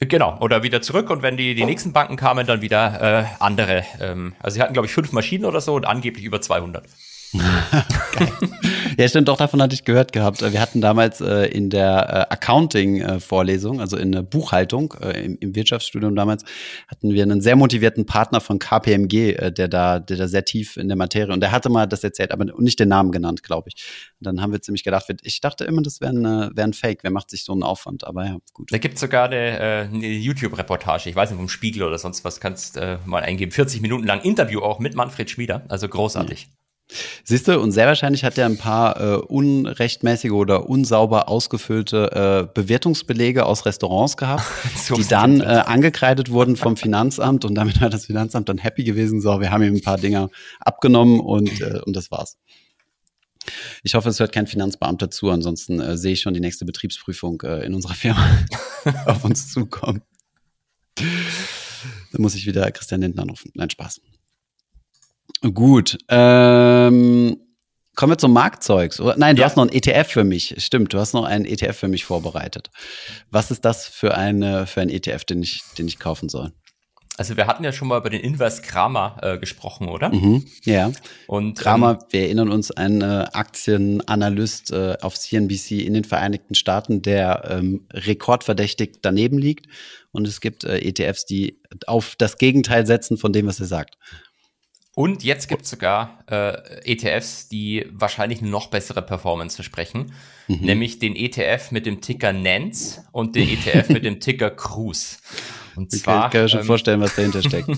Genau, 0.00 0.38
oder 0.40 0.62
wieder 0.62 0.82
zurück 0.82 1.10
und 1.10 1.22
wenn 1.22 1.36
die, 1.36 1.54
die 1.54 1.64
nächsten 1.64 1.92
Banken 1.92 2.16
kamen, 2.16 2.46
dann 2.46 2.60
wieder 2.60 3.00
äh, 3.22 3.24
andere. 3.38 3.84
Ähm, 4.00 4.34
also 4.40 4.56
sie 4.56 4.62
hatten, 4.62 4.72
glaube 4.72 4.86
ich, 4.86 4.92
fünf 4.92 5.12
Maschinen 5.12 5.44
oder 5.44 5.60
so 5.60 5.74
und 5.74 5.86
angeblich 5.86 6.24
über 6.24 6.40
200. 6.40 6.84
ja, 8.98 9.08
stimmt, 9.08 9.28
doch, 9.28 9.36
davon 9.36 9.60
hatte 9.62 9.74
ich 9.74 9.84
gehört 9.84 10.12
gehabt. 10.12 10.40
Wir 10.40 10.60
hatten 10.60 10.80
damals 10.80 11.20
äh, 11.20 11.46
in 11.46 11.70
der 11.70 12.28
äh, 12.30 12.34
Accounting-Vorlesung, 12.34 13.80
also 13.80 13.96
in 13.96 14.12
der 14.12 14.22
Buchhaltung 14.22 14.94
äh, 15.00 15.24
im, 15.24 15.36
im, 15.40 15.54
Wirtschaftsstudium 15.54 16.14
damals, 16.14 16.44
hatten 16.88 17.12
wir 17.12 17.22
einen 17.22 17.40
sehr 17.40 17.56
motivierten 17.56 18.06
Partner 18.06 18.40
von 18.40 18.58
KPMG, 18.58 19.32
äh, 19.32 19.52
der, 19.52 19.68
da, 19.68 19.98
der 19.98 20.16
da 20.16 20.28
sehr 20.28 20.44
tief 20.44 20.76
in 20.76 20.88
der 20.88 20.96
Materie 20.96 21.32
und 21.32 21.40
der 21.40 21.52
hatte 21.52 21.70
mal 21.70 21.86
das 21.86 22.04
erzählt, 22.04 22.32
aber 22.32 22.44
nicht 22.58 22.80
den 22.80 22.88
Namen 22.88 23.12
genannt, 23.12 23.42
glaube 23.42 23.70
ich. 23.74 23.84
Und 24.20 24.26
dann 24.26 24.40
haben 24.40 24.52
wir 24.52 24.62
ziemlich 24.62 24.84
gedacht, 24.84 25.06
ich 25.22 25.40
dachte 25.40 25.64
immer, 25.64 25.82
das 25.82 26.00
wäre 26.00 26.12
ein, 26.12 26.56
wär 26.56 26.64
ein 26.64 26.72
Fake, 26.72 27.00
wer 27.02 27.10
macht 27.10 27.30
sich 27.30 27.44
so 27.44 27.52
einen 27.52 27.62
Aufwand, 27.62 28.06
aber 28.06 28.24
ja, 28.24 28.36
gut. 28.52 28.72
Da 28.72 28.78
gibt 28.78 28.94
es 28.94 29.00
sogar 29.00 29.26
eine, 29.26 29.58
äh, 29.58 29.88
eine 29.92 30.06
YouTube-Reportage, 30.06 31.10
ich 31.10 31.16
weiß 31.16 31.30
nicht, 31.30 31.38
vom 31.38 31.48
Spiegel 31.48 31.82
oder 31.82 31.98
sonst 31.98 32.24
was, 32.24 32.40
kannst 32.40 32.76
äh, 32.76 32.98
mal 33.04 33.22
eingeben, 33.22 33.52
40 33.52 33.80
Minuten 33.80 34.04
lang 34.04 34.20
Interview 34.22 34.60
auch 34.60 34.78
mit 34.78 34.94
Manfred 34.94 35.30
Schmieder, 35.30 35.64
also 35.68 35.88
großartig. 35.88 36.42
Ja. 36.42 36.63
Siehst 37.24 37.48
du, 37.48 37.58
und 37.58 37.72
sehr 37.72 37.86
wahrscheinlich 37.86 38.24
hat 38.24 38.36
er 38.36 38.46
ein 38.46 38.58
paar 38.58 39.00
äh, 39.00 39.16
unrechtmäßige 39.16 40.32
oder 40.32 40.68
unsauber 40.68 41.28
ausgefüllte 41.28 42.46
äh, 42.46 42.52
Bewertungsbelege 42.52 43.46
aus 43.46 43.64
Restaurants 43.64 44.16
gehabt, 44.16 44.44
die 44.96 45.04
dann 45.04 45.40
äh, 45.40 45.44
angekreidet 45.44 46.30
wurden 46.30 46.56
vom 46.56 46.76
Finanzamt 46.76 47.44
und 47.44 47.54
damit 47.54 47.80
hat 47.80 47.94
das 47.94 48.06
Finanzamt 48.06 48.48
dann 48.48 48.58
happy 48.58 48.84
gewesen, 48.84 49.20
so, 49.20 49.40
wir 49.40 49.50
haben 49.50 49.62
ihm 49.62 49.74
ein 49.74 49.80
paar 49.80 49.96
Dinger 49.96 50.28
abgenommen 50.60 51.20
und, 51.20 51.60
äh, 51.60 51.80
und 51.84 51.96
das 51.96 52.10
war's. 52.10 52.36
Ich 53.82 53.94
hoffe, 53.94 54.08
es 54.08 54.20
hört 54.20 54.32
kein 54.32 54.46
Finanzbeamter 54.46 55.10
zu, 55.10 55.30
ansonsten 55.30 55.80
äh, 55.80 55.96
sehe 55.96 56.12
ich 56.12 56.20
schon 56.20 56.34
die 56.34 56.40
nächste 56.40 56.64
Betriebsprüfung 56.64 57.40
äh, 57.42 57.64
in 57.64 57.74
unserer 57.74 57.94
Firma 57.94 58.46
auf 59.06 59.24
uns 59.24 59.50
zukommen. 59.50 60.02
Dann 60.96 62.22
muss 62.22 62.34
ich 62.34 62.46
wieder 62.46 62.70
Christian 62.72 63.00
Lindner 63.00 63.22
anrufen. 63.22 63.50
Nein, 63.54 63.70
Spaß. 63.70 64.00
Gut. 65.52 65.98
Ähm, 66.08 67.36
kommen 67.94 68.12
wir 68.12 68.18
zum 68.18 68.32
Marktzeugs. 68.32 69.00
Nein, 69.16 69.36
du 69.36 69.42
ja. 69.42 69.46
hast 69.46 69.56
noch 69.56 69.66
ein 69.66 69.72
ETF 69.72 70.08
für 70.08 70.24
mich. 70.24 70.54
Stimmt, 70.58 70.92
du 70.94 70.98
hast 70.98 71.12
noch 71.12 71.24
einen 71.24 71.44
ETF 71.44 71.76
für 71.76 71.88
mich 71.88 72.04
vorbereitet. 72.04 72.70
Was 73.30 73.50
ist 73.50 73.64
das 73.64 73.86
für, 73.86 74.16
eine, 74.16 74.66
für 74.66 74.80
ein 74.80 74.88
ETF, 74.88 75.24
den 75.24 75.42
ich, 75.42 75.62
den 75.78 75.86
ich 75.86 75.98
kaufen 75.98 76.28
soll? 76.28 76.52
Also 77.16 77.36
wir 77.36 77.46
hatten 77.46 77.62
ja 77.62 77.72
schon 77.72 77.86
mal 77.86 77.98
über 77.98 78.10
den 78.10 78.22
Inverse 78.22 78.60
Kramer 78.60 79.18
äh, 79.22 79.38
gesprochen, 79.38 79.88
oder? 79.88 80.12
Mhm, 80.12 80.46
ja. 80.64 80.90
Und 81.28 81.56
Kramer, 81.56 81.92
ähm, 81.92 82.06
wir 82.10 82.22
erinnern 82.22 82.50
uns, 82.50 82.72
ein 82.72 83.02
äh, 83.02 83.26
Aktienanalyst 83.32 84.72
äh, 84.72 84.96
auf 85.00 85.14
CNBC 85.14 85.84
in 85.86 85.94
den 85.94 86.02
Vereinigten 86.02 86.56
Staaten, 86.56 87.02
der 87.02 87.44
ähm, 87.48 87.86
rekordverdächtig 87.92 88.98
daneben 89.00 89.38
liegt. 89.38 89.66
Und 90.10 90.26
es 90.26 90.40
gibt 90.40 90.64
äh, 90.64 90.78
ETFs, 90.78 91.24
die 91.24 91.60
auf 91.86 92.16
das 92.18 92.36
Gegenteil 92.38 92.84
setzen 92.84 93.16
von 93.16 93.32
dem, 93.32 93.46
was 93.46 93.60
er 93.60 93.66
sagt. 93.66 93.96
Und 94.94 95.24
jetzt 95.24 95.48
gibt 95.48 95.62
es 95.62 95.70
sogar 95.70 96.24
äh, 96.30 96.92
ETFs, 96.92 97.48
die 97.48 97.86
wahrscheinlich 97.90 98.42
noch 98.42 98.68
bessere 98.68 99.02
Performance 99.02 99.56
versprechen, 99.56 100.12
mhm. 100.46 100.58
nämlich 100.60 101.00
den 101.00 101.16
ETF 101.16 101.72
mit 101.72 101.84
dem 101.84 102.00
Ticker 102.00 102.32
NANCE 102.32 103.04
und 103.10 103.34
den 103.34 103.48
ETF 103.48 103.88
mit 103.88 104.04
dem 104.04 104.20
Ticker 104.20 104.50
Cruise. 104.50 105.16
Und 105.76 105.90
zwar. 105.90 106.26
Ich 106.26 106.32
kann 106.32 106.42
mir 106.42 106.48
schon 106.48 106.60
ähm, 106.60 106.66
vorstellen, 106.66 107.00
was 107.00 107.16
dahinter 107.16 107.42
steckt. 107.42 107.68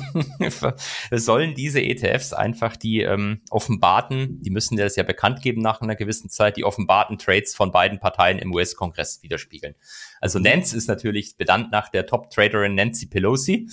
sollen 1.11 1.55
diese 1.55 1.81
ETFs 1.81 2.33
einfach 2.33 2.77
die 2.77 3.01
ähm, 3.01 3.41
offenbarten, 3.51 4.43
die 4.43 4.51
müssen 4.51 4.77
das 4.77 4.97
ja 4.97 5.03
bekannt 5.03 5.41
geben 5.43 5.63
nach 5.63 5.81
einer 5.81 5.97
gewissen 5.97 6.29
Zeit, 6.29 6.59
die 6.59 6.65
offenbarten 6.65 7.19
Trades 7.19 7.55
von 7.55 7.73
beiden 7.73 7.99
Parteien 7.99 8.39
im 8.39 8.53
US-Kongress 8.53 9.23
widerspiegeln. 9.23 9.75
Also 10.21 10.39
Nance 10.39 10.77
ist 10.77 10.89
natürlich 10.89 11.37
benannt 11.37 11.71
nach 11.73 11.89
der 11.89 12.07
Top-Traderin 12.07 12.75
Nancy 12.75 13.07
Pelosi. 13.07 13.69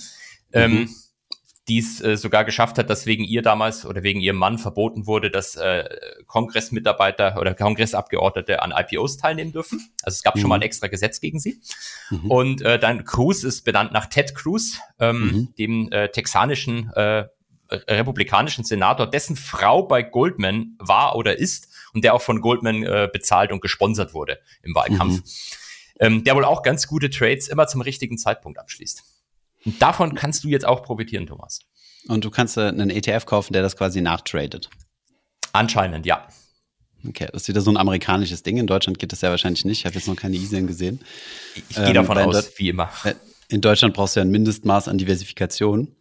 Ähm, 0.52 0.70
mhm. 0.70 0.76
Ähm, 0.78 0.94
die 1.68 1.78
es 1.78 2.02
äh, 2.02 2.16
sogar 2.16 2.44
geschafft 2.44 2.76
hat, 2.76 2.90
dass 2.90 3.06
wegen 3.06 3.24
ihr 3.24 3.40
damals 3.40 3.86
oder 3.86 4.02
wegen 4.02 4.20
ihrem 4.20 4.36
Mann 4.36 4.58
verboten 4.58 5.06
wurde, 5.06 5.30
dass 5.30 5.56
äh, 5.56 5.88
Kongressmitarbeiter 6.26 7.38
oder 7.40 7.54
Kongressabgeordnete 7.54 8.62
an 8.62 8.72
IPOs 8.76 9.16
teilnehmen 9.16 9.52
dürfen. 9.52 9.90
Also 10.02 10.16
es 10.16 10.22
gab 10.22 10.36
mhm. 10.36 10.40
schon 10.40 10.48
mal 10.50 10.56
ein 10.56 10.62
extra 10.62 10.88
Gesetz 10.88 11.20
gegen 11.20 11.38
sie. 11.38 11.60
Mhm. 12.10 12.30
Und 12.30 12.62
äh, 12.62 12.78
dann 12.78 13.04
Cruz 13.04 13.44
ist 13.44 13.64
benannt 13.64 13.92
nach 13.92 14.06
Ted 14.06 14.34
Cruz, 14.34 14.78
ähm, 14.98 15.20
mhm. 15.20 15.54
dem 15.56 15.92
äh, 15.92 16.08
texanischen 16.10 16.92
äh, 16.92 17.24
republikanischen 17.70 18.64
Senator, 18.64 19.10
dessen 19.10 19.36
Frau 19.36 19.82
bei 19.84 20.02
Goldman 20.02 20.76
war 20.78 21.16
oder 21.16 21.38
ist 21.38 21.68
und 21.94 22.04
der 22.04 22.14
auch 22.14 22.22
von 22.22 22.42
Goldman 22.42 22.82
äh, 22.82 23.08
bezahlt 23.10 23.52
und 23.52 23.62
gesponsert 23.62 24.12
wurde 24.12 24.38
im 24.62 24.74
Wahlkampf. 24.74 25.14
Mhm. 25.14 25.24
Ähm, 26.00 26.24
der 26.24 26.34
wohl 26.34 26.44
auch 26.44 26.62
ganz 26.62 26.88
gute 26.88 27.08
Trades 27.08 27.48
immer 27.48 27.68
zum 27.68 27.80
richtigen 27.80 28.18
Zeitpunkt 28.18 28.58
abschließt. 28.58 29.13
Und 29.64 29.80
davon 29.80 30.14
kannst 30.14 30.44
du 30.44 30.48
jetzt 30.48 30.66
auch 30.66 30.82
profitieren, 30.82 31.26
Thomas. 31.26 31.60
Und 32.08 32.24
du 32.24 32.30
kannst 32.30 32.56
äh, 32.56 32.62
einen 32.62 32.90
ETF 32.90 33.26
kaufen, 33.26 33.52
der 33.52 33.62
das 33.62 33.76
quasi 33.76 34.00
nachtradet. 34.00 34.68
Anscheinend, 35.52 36.06
ja. 36.06 36.26
Okay, 37.06 37.28
das 37.32 37.42
ist 37.42 37.48
wieder 37.48 37.60
so 37.60 37.70
ein 37.70 37.76
amerikanisches 37.76 38.42
Ding. 38.42 38.56
In 38.56 38.66
Deutschland 38.66 38.98
geht 38.98 39.12
das 39.12 39.20
ja 39.20 39.30
wahrscheinlich 39.30 39.64
nicht. 39.64 39.80
Ich 39.80 39.86
habe 39.86 39.94
jetzt 39.94 40.08
noch 40.08 40.16
keine 40.16 40.36
ISIN 40.36 40.66
gesehen. 40.66 41.00
Ich, 41.54 41.62
ich 41.68 41.76
gehe 41.76 41.86
ähm, 41.86 41.94
davon 41.94 42.18
aus, 42.18 42.52
wie 42.56 42.70
immer. 42.70 42.90
Äh, 43.04 43.14
in 43.48 43.60
Deutschland 43.60 43.94
brauchst 43.94 44.16
du 44.16 44.20
ja 44.20 44.24
ein 44.24 44.30
Mindestmaß 44.30 44.88
an 44.88 44.98
Diversifikation. 44.98 45.94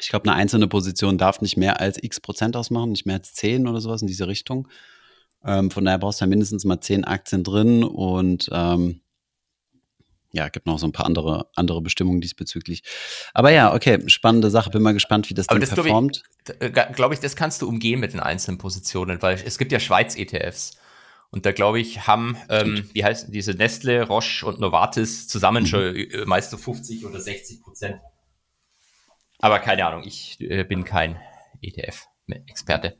Ich 0.00 0.08
glaube, 0.08 0.28
eine 0.28 0.34
einzelne 0.34 0.68
Position 0.68 1.18
darf 1.18 1.40
nicht 1.40 1.56
mehr 1.56 1.80
als 1.80 2.02
x 2.02 2.20
Prozent 2.20 2.56
ausmachen, 2.56 2.92
nicht 2.92 3.04
mehr 3.04 3.16
als 3.16 3.34
10 3.34 3.66
oder 3.66 3.80
sowas 3.80 4.00
in 4.00 4.08
diese 4.08 4.28
Richtung. 4.28 4.68
Ähm, 5.44 5.70
von 5.70 5.84
daher 5.84 5.98
brauchst 5.98 6.20
du 6.20 6.24
ja 6.24 6.28
mindestens 6.28 6.64
mal 6.64 6.80
10 6.80 7.04
Aktien 7.04 7.44
drin 7.44 7.84
und 7.84 8.48
ähm, 8.52 9.00
ja, 10.38 10.48
gibt 10.48 10.66
noch 10.66 10.78
so 10.78 10.86
ein 10.86 10.92
paar 10.92 11.06
andere, 11.06 11.50
andere 11.54 11.82
Bestimmungen 11.82 12.20
diesbezüglich. 12.20 12.82
Aber 13.34 13.50
ja, 13.50 13.74
okay, 13.74 14.08
spannende 14.08 14.50
Sache. 14.50 14.70
Bin 14.70 14.82
mal 14.82 14.94
gespannt, 14.94 15.28
wie 15.28 15.34
das 15.34 15.48
Aber 15.48 15.58
Ding 15.58 15.68
das 15.68 15.74
performt. 15.74 16.22
Glaube 16.44 16.64
ich, 16.64 16.76
äh, 16.76 16.92
glaub 16.92 17.12
ich, 17.12 17.20
das 17.20 17.36
kannst 17.36 17.60
du 17.62 17.68
umgehen 17.68 18.00
mit 18.00 18.12
den 18.12 18.20
einzelnen 18.20 18.58
Positionen, 18.58 19.20
weil 19.20 19.40
es 19.44 19.58
gibt 19.58 19.72
ja 19.72 19.80
Schweiz-ETFs. 19.80 20.78
Und 21.30 21.44
da 21.44 21.52
glaube 21.52 21.78
ich, 21.78 22.06
haben, 22.06 22.38
ähm, 22.48 22.88
wie 22.94 23.04
heißt 23.04 23.34
diese 23.34 23.52
Nestle, 23.52 24.06
Roche 24.06 24.46
und 24.46 24.60
Novartis 24.60 25.28
zusammen 25.28 25.64
mhm. 25.64 25.66
schon 25.66 25.96
äh, 25.96 26.24
meist 26.24 26.50
so 26.50 26.56
50 26.56 27.04
oder 27.04 27.20
60 27.20 27.60
Prozent. 27.60 28.00
Aber 29.38 29.58
keine 29.58 29.84
Ahnung, 29.86 30.04
ich 30.04 30.40
äh, 30.40 30.64
bin 30.64 30.84
kein 30.84 31.20
ETF-Experte. 31.60 32.98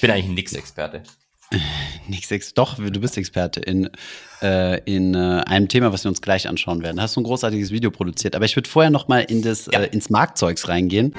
Bin 0.00 0.10
eigentlich 0.10 0.26
ein 0.26 0.34
Nix-Experte. 0.34 1.04
Nichts 2.08 2.30
Ex 2.30 2.54
doch, 2.54 2.76
du 2.76 3.00
bist 3.00 3.16
Experte 3.16 3.60
in, 3.60 3.90
äh, 4.42 4.80
in 4.84 5.14
äh, 5.14 5.42
einem 5.46 5.68
Thema, 5.68 5.92
was 5.92 6.04
wir 6.04 6.10
uns 6.10 6.20
gleich 6.20 6.48
anschauen 6.48 6.82
werden. 6.82 6.96
Da 6.96 7.02
hast 7.02 7.16
du 7.16 7.20
ein 7.20 7.24
großartiges 7.24 7.70
Video 7.70 7.90
produziert. 7.90 8.36
Aber 8.36 8.44
ich 8.44 8.56
würde 8.56 8.68
vorher 8.68 8.90
noch 8.90 9.08
mal 9.08 9.20
in 9.20 9.42
das, 9.42 9.68
ja. 9.72 9.80
äh, 9.80 9.86
ins 9.86 10.10
Marktzeugs 10.10 10.68
reingehen. 10.68 11.14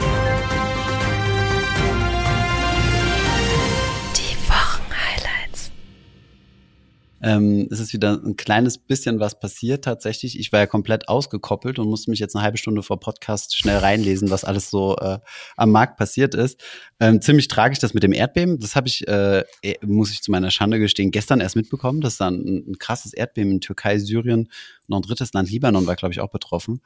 Ähm, 7.21 7.67
es 7.71 7.80
ist 7.80 7.93
wieder 7.93 8.21
ein 8.23 8.36
kleines 8.36 8.78
bisschen 8.78 9.19
was 9.19 9.39
passiert 9.39 9.84
tatsächlich. 9.84 10.39
Ich 10.39 10.51
war 10.51 10.60
ja 10.60 10.65
komplett 10.65 11.08
ausgekoppelt 11.08 11.80
und 11.80 11.88
musste 11.88 12.12
mich 12.12 12.19
jetzt 12.19 12.36
eine 12.36 12.43
halbe 12.43 12.58
Stunde 12.58 12.84
vor 12.84 12.99
Podcast 12.99 13.56
schnell 13.56 13.78
reinlesen, 13.78 14.30
was 14.30 14.43
alles 14.43 14.69
so 14.69 14.95
äh, 14.97 15.19
am 15.56 15.71
Markt 15.71 15.97
passiert 15.97 16.36
ist. 16.36 16.62
Ähm, 16.99 17.21
ziemlich 17.21 17.47
tragisch 17.47 17.80
das 17.80 17.93
mit 17.93 18.04
dem 18.04 18.13
Erdbeben. 18.13 18.60
Das 18.60 18.75
habe 18.75 18.88
ich, 18.88 19.08
äh, 19.08 19.43
eh, 19.62 19.75
muss 19.86 20.12
ich 20.12 20.21
zu 20.21 20.32
meiner 20.32 20.51
Schande 20.51 20.80
gestehen, 20.80 21.12
gestern 21.12 21.39
erst 21.39 21.56
mitbekommen, 21.56 22.01
dass 22.01 22.17
da 22.17 22.28
ein, 22.28 22.71
ein 22.71 22.78
krasses 22.80 23.13
Erdbeben 23.13 23.51
in 23.51 23.62
Türkei, 23.62 23.97
Syrien 23.99 24.41
und 24.41 24.89
noch 24.89 24.99
ein 24.99 25.04
drittes 25.04 25.34
Land, 25.34 25.49
Libanon, 25.49 25.88
war, 25.88 25.95
glaube 25.95 26.13
ich, 26.13 26.19
auch 26.19 26.32
betroffen. 26.32 26.82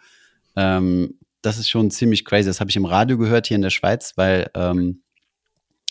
Ähm, 0.56 1.16
das 1.42 1.58
ist 1.58 1.70
schon 1.70 1.90
ziemlich 1.90 2.26
crazy. 2.26 2.48
Das 2.48 2.60
habe 2.60 2.70
ich 2.70 2.76
im 2.76 2.86
Radio 2.86 3.18
gehört 3.18 3.48
hier 3.48 3.56
in 3.56 3.62
der 3.62 3.70
Schweiz, 3.70 4.14
weil 4.16 4.50
ähm, 4.56 5.02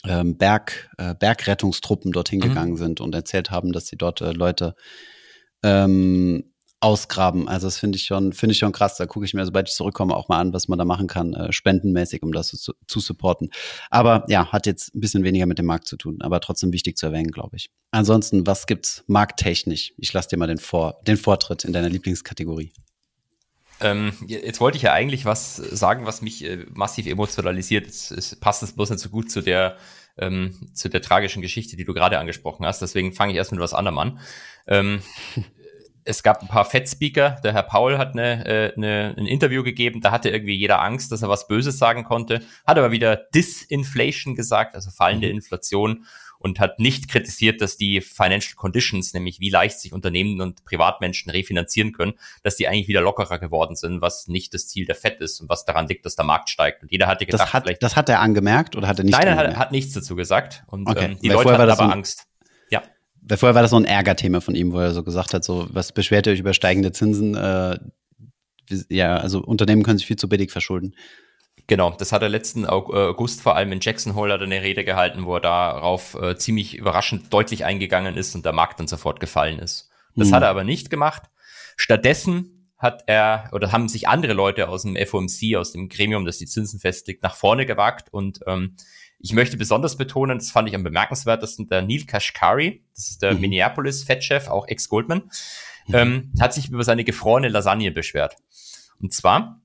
ähm, 0.06 0.36
Berg, 0.36 0.90
äh, 0.98 1.14
Bergrettungstruppen 1.14 2.12
dorthin 2.12 2.38
mhm. 2.38 2.48
gegangen 2.48 2.76
sind 2.76 3.00
und 3.00 3.14
erzählt 3.14 3.50
haben, 3.50 3.72
dass 3.72 3.86
sie 3.86 3.96
dort 3.96 4.20
äh, 4.20 4.32
Leute 4.32 4.74
ähm, 5.62 6.52
ausgraben. 6.80 7.48
Also 7.48 7.66
das 7.66 7.78
finde 7.78 7.96
ich 7.96 8.04
schon, 8.04 8.32
finde 8.32 8.52
ich 8.52 8.58
schon 8.58 8.72
krass. 8.72 8.96
Da 8.96 9.06
gucke 9.06 9.24
ich 9.24 9.34
mir, 9.34 9.44
sobald 9.44 9.68
ich 9.68 9.74
zurückkomme, 9.74 10.14
auch 10.14 10.28
mal 10.28 10.38
an, 10.38 10.52
was 10.52 10.68
man 10.68 10.78
da 10.78 10.84
machen 10.84 11.08
kann, 11.08 11.34
äh, 11.34 11.52
spendenmäßig, 11.52 12.22
um 12.22 12.32
das 12.32 12.48
zu, 12.48 12.72
zu 12.86 13.00
supporten. 13.00 13.50
Aber 13.90 14.24
ja, 14.28 14.52
hat 14.52 14.66
jetzt 14.66 14.94
ein 14.94 15.00
bisschen 15.00 15.24
weniger 15.24 15.46
mit 15.46 15.58
dem 15.58 15.66
Markt 15.66 15.88
zu 15.88 15.96
tun, 15.96 16.18
aber 16.20 16.40
trotzdem 16.40 16.72
wichtig 16.72 16.96
zu 16.96 17.06
erwähnen, 17.06 17.32
glaube 17.32 17.56
ich. 17.56 17.70
Ansonsten, 17.90 18.46
was 18.46 18.66
gibt's 18.66 19.04
markttechnisch? 19.08 19.92
Ich 19.96 20.12
lasse 20.12 20.28
dir 20.28 20.36
mal 20.36 20.46
den, 20.46 20.58
Vor 20.58 21.00
den 21.06 21.16
Vortritt 21.16 21.64
in 21.64 21.72
deiner 21.72 21.88
Lieblingskategorie. 21.88 22.72
Ähm, 23.80 24.12
jetzt 24.26 24.60
wollte 24.60 24.76
ich 24.76 24.82
ja 24.82 24.92
eigentlich 24.92 25.24
was 25.24 25.56
sagen, 25.56 26.06
was 26.06 26.22
mich 26.22 26.44
äh, 26.44 26.66
massiv 26.74 27.06
emotionalisiert. 27.06 27.86
Es, 27.86 28.10
es 28.10 28.36
passt 28.36 28.62
es 28.62 28.74
bloß 28.74 28.90
nicht 28.90 29.00
so 29.00 29.08
gut 29.08 29.30
zu 29.30 29.40
der, 29.40 29.76
ähm, 30.18 30.54
zu 30.74 30.88
der 30.88 31.02
tragischen 31.02 31.42
Geschichte, 31.42 31.76
die 31.76 31.84
du 31.84 31.94
gerade 31.94 32.18
angesprochen 32.18 32.66
hast. 32.66 32.82
Deswegen 32.82 33.12
fange 33.12 33.32
ich 33.32 33.38
erst 33.38 33.52
mit 33.52 33.60
was 33.60 33.74
anderem 33.74 33.98
an. 33.98 34.20
Ähm, 34.66 35.02
es 36.04 36.22
gab 36.22 36.40
ein 36.40 36.48
paar 36.48 36.64
Fed-Speaker. 36.64 37.38
Der 37.44 37.52
Herr 37.52 37.62
Paul 37.62 37.98
hat 37.98 38.12
eine, 38.12 38.46
äh, 38.46 38.74
eine, 38.74 39.14
ein 39.16 39.26
Interview 39.26 39.62
gegeben. 39.62 40.00
Da 40.00 40.10
hatte 40.10 40.30
irgendwie 40.30 40.56
jeder 40.56 40.82
Angst, 40.82 41.12
dass 41.12 41.22
er 41.22 41.28
was 41.28 41.46
Böses 41.46 41.78
sagen 41.78 42.04
konnte. 42.04 42.40
Hat 42.66 42.78
aber 42.78 42.90
wieder 42.90 43.16
Disinflation 43.34 44.34
gesagt, 44.34 44.74
also 44.74 44.90
fallende 44.90 45.28
mhm. 45.28 45.34
Inflation 45.34 46.04
und 46.38 46.60
hat 46.60 46.78
nicht 46.78 47.08
kritisiert, 47.08 47.60
dass 47.60 47.76
die 47.76 48.00
Financial 48.00 48.54
Conditions, 48.54 49.12
nämlich 49.12 49.40
wie 49.40 49.50
leicht 49.50 49.80
sich 49.80 49.92
Unternehmen 49.92 50.40
und 50.40 50.64
Privatmenschen 50.64 51.30
refinanzieren 51.30 51.92
können, 51.92 52.14
dass 52.42 52.56
die 52.56 52.68
eigentlich 52.68 52.88
wieder 52.88 53.00
lockerer 53.00 53.38
geworden 53.38 53.76
sind, 53.76 54.00
was 54.00 54.28
nicht 54.28 54.54
das 54.54 54.68
Ziel 54.68 54.86
der 54.86 54.94
FED 54.94 55.20
ist 55.20 55.40
und 55.40 55.48
was 55.48 55.64
daran 55.64 55.88
liegt, 55.88 56.06
dass 56.06 56.16
der 56.16 56.24
Markt 56.24 56.48
steigt. 56.48 56.82
Und 56.82 56.92
jeder 56.92 57.06
hatte 57.06 57.26
gedacht, 57.26 57.42
das 57.42 57.52
hat, 57.52 57.82
das 57.82 57.96
hat 57.96 58.08
er 58.08 58.20
angemerkt 58.20 58.76
oder 58.76 58.86
hat 58.86 58.98
er 58.98 59.04
nicht? 59.04 59.12
Nein, 59.12 59.26
er 59.26 59.36
hat, 59.36 59.56
hat, 59.56 59.72
nichts 59.72 59.92
dazu 59.94 60.14
gesagt. 60.14 60.64
Und 60.68 60.88
okay. 60.88 61.12
ähm, 61.12 61.18
die 61.20 61.28
Leute 61.28 61.52
hatten 61.52 61.62
aber 61.62 61.76
so 61.76 61.82
Angst. 61.82 62.26
Ja. 62.70 62.82
Weil 63.22 63.36
vorher 63.36 63.54
war 63.54 63.62
das 63.62 63.72
so 63.72 63.76
ein 63.76 63.84
Ärgerthema 63.84 64.40
von 64.40 64.54
ihm, 64.54 64.72
wo 64.72 64.78
er 64.78 64.92
so 64.92 65.02
gesagt 65.02 65.34
hat, 65.34 65.44
so, 65.44 65.66
was 65.72 65.92
beschwert 65.92 66.26
ihr 66.26 66.32
euch 66.32 66.40
über 66.40 66.54
steigende 66.54 66.92
Zinsen? 66.92 67.34
Äh, 67.34 67.78
ja, 68.88 69.16
also 69.16 69.40
Unternehmen 69.40 69.82
können 69.82 69.98
sich 69.98 70.06
viel 70.06 70.16
zu 70.16 70.28
billig 70.28 70.52
verschulden. 70.52 70.94
Genau, 71.68 71.90
das 71.90 72.12
hat 72.12 72.22
er 72.22 72.30
letzten 72.30 72.64
äh, 72.64 72.68
August 72.68 73.42
vor 73.42 73.54
allem 73.54 73.70
in 73.72 73.80
Jackson 73.80 74.14
Hole 74.14 74.32
hat 74.32 74.40
er 74.40 74.46
eine 74.46 74.62
Rede 74.62 74.84
gehalten, 74.84 75.26
wo 75.26 75.34
er 75.34 75.40
darauf 75.40 76.14
äh, 76.14 76.36
ziemlich 76.36 76.74
überraschend 76.74 77.32
deutlich 77.32 77.64
eingegangen 77.64 78.16
ist 78.16 78.34
und 78.34 78.44
der 78.44 78.54
Markt 78.54 78.80
dann 78.80 78.88
sofort 78.88 79.20
gefallen 79.20 79.58
ist. 79.58 79.90
Das 80.16 80.28
mhm. 80.28 80.34
hat 80.34 80.42
er 80.42 80.48
aber 80.48 80.64
nicht 80.64 80.88
gemacht. 80.88 81.24
Stattdessen 81.76 82.72
hat 82.78 83.04
er 83.06 83.50
oder 83.52 83.70
haben 83.70 83.88
sich 83.88 84.08
andere 84.08 84.32
Leute 84.32 84.68
aus 84.68 84.82
dem 84.82 84.96
FOMC, 84.96 85.56
aus 85.56 85.72
dem 85.72 85.90
Gremium, 85.90 86.24
das 86.24 86.38
die 86.38 86.46
Zinsen 86.46 86.80
festlegt, 86.80 87.22
nach 87.22 87.36
vorne 87.36 87.66
gewagt 87.66 88.12
und 88.12 88.40
ähm, 88.46 88.76
ich 89.20 89.32
möchte 89.32 89.56
besonders 89.56 89.96
betonen, 89.96 90.38
das 90.38 90.50
fand 90.50 90.68
ich 90.68 90.74
am 90.74 90.84
bemerkenswertesten, 90.84 91.68
der 91.68 91.82
Neil 91.82 92.04
Kashkari, 92.04 92.84
das 92.94 93.10
ist 93.10 93.22
der 93.22 93.34
mhm. 93.34 93.40
Minneapolis-Fed-Chef, 93.40 94.48
auch 94.48 94.66
Ex-Goldman, 94.68 95.30
mhm. 95.88 95.94
ähm, 95.94 96.32
hat 96.40 96.54
sich 96.54 96.70
über 96.70 96.84
seine 96.84 97.04
gefrorene 97.04 97.48
Lasagne 97.48 97.90
beschwert. 97.90 98.36
Und 99.00 99.12
zwar 99.12 99.60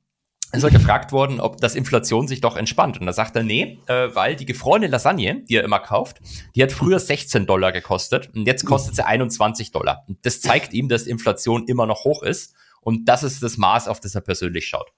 ist 0.54 0.64
er 0.64 0.70
gefragt 0.70 1.12
worden, 1.12 1.40
ob 1.40 1.60
das 1.60 1.76
Inflation 1.76 2.28
sich 2.28 2.40
doch 2.40 2.56
entspannt. 2.56 3.00
Und 3.00 3.08
da 3.08 3.14
sagt 3.14 3.36
er, 3.36 3.44
nee, 3.44 3.80
äh, 3.88 4.10
weil 4.14 4.36
die 4.36 4.46
gefrorene 4.46 4.88
Lasagne, 4.88 5.44
die 5.50 5.56
er 5.56 5.64
immer 5.64 5.80
kauft, 5.80 6.22
die 6.56 6.62
hat 6.62 6.72
früher 6.72 7.00
16 7.00 7.46
Dollar 7.46 7.72
gekostet 7.72 8.30
und 8.36 8.46
jetzt 8.46 8.66
kostet 8.66 8.96
sie 8.96 9.06
21 9.06 9.72
Dollar. 9.72 10.06
Und 10.08 10.24
das 10.26 10.42
zeigt 10.42 10.74
ihm, 10.74 10.90
dass 10.90 11.08
Inflation 11.08 11.68
immer 11.68 11.88
noch 11.88 12.04
hoch 12.04 12.22
ist 12.22 12.54
und 12.82 13.06
das 13.06 13.24
ist 13.24 13.42
das 13.42 13.58
Maß, 13.58 13.88
auf 13.88 14.00
das 14.00 14.14
er 14.14 14.22
persönlich 14.22 14.68
schaut. 14.68 14.92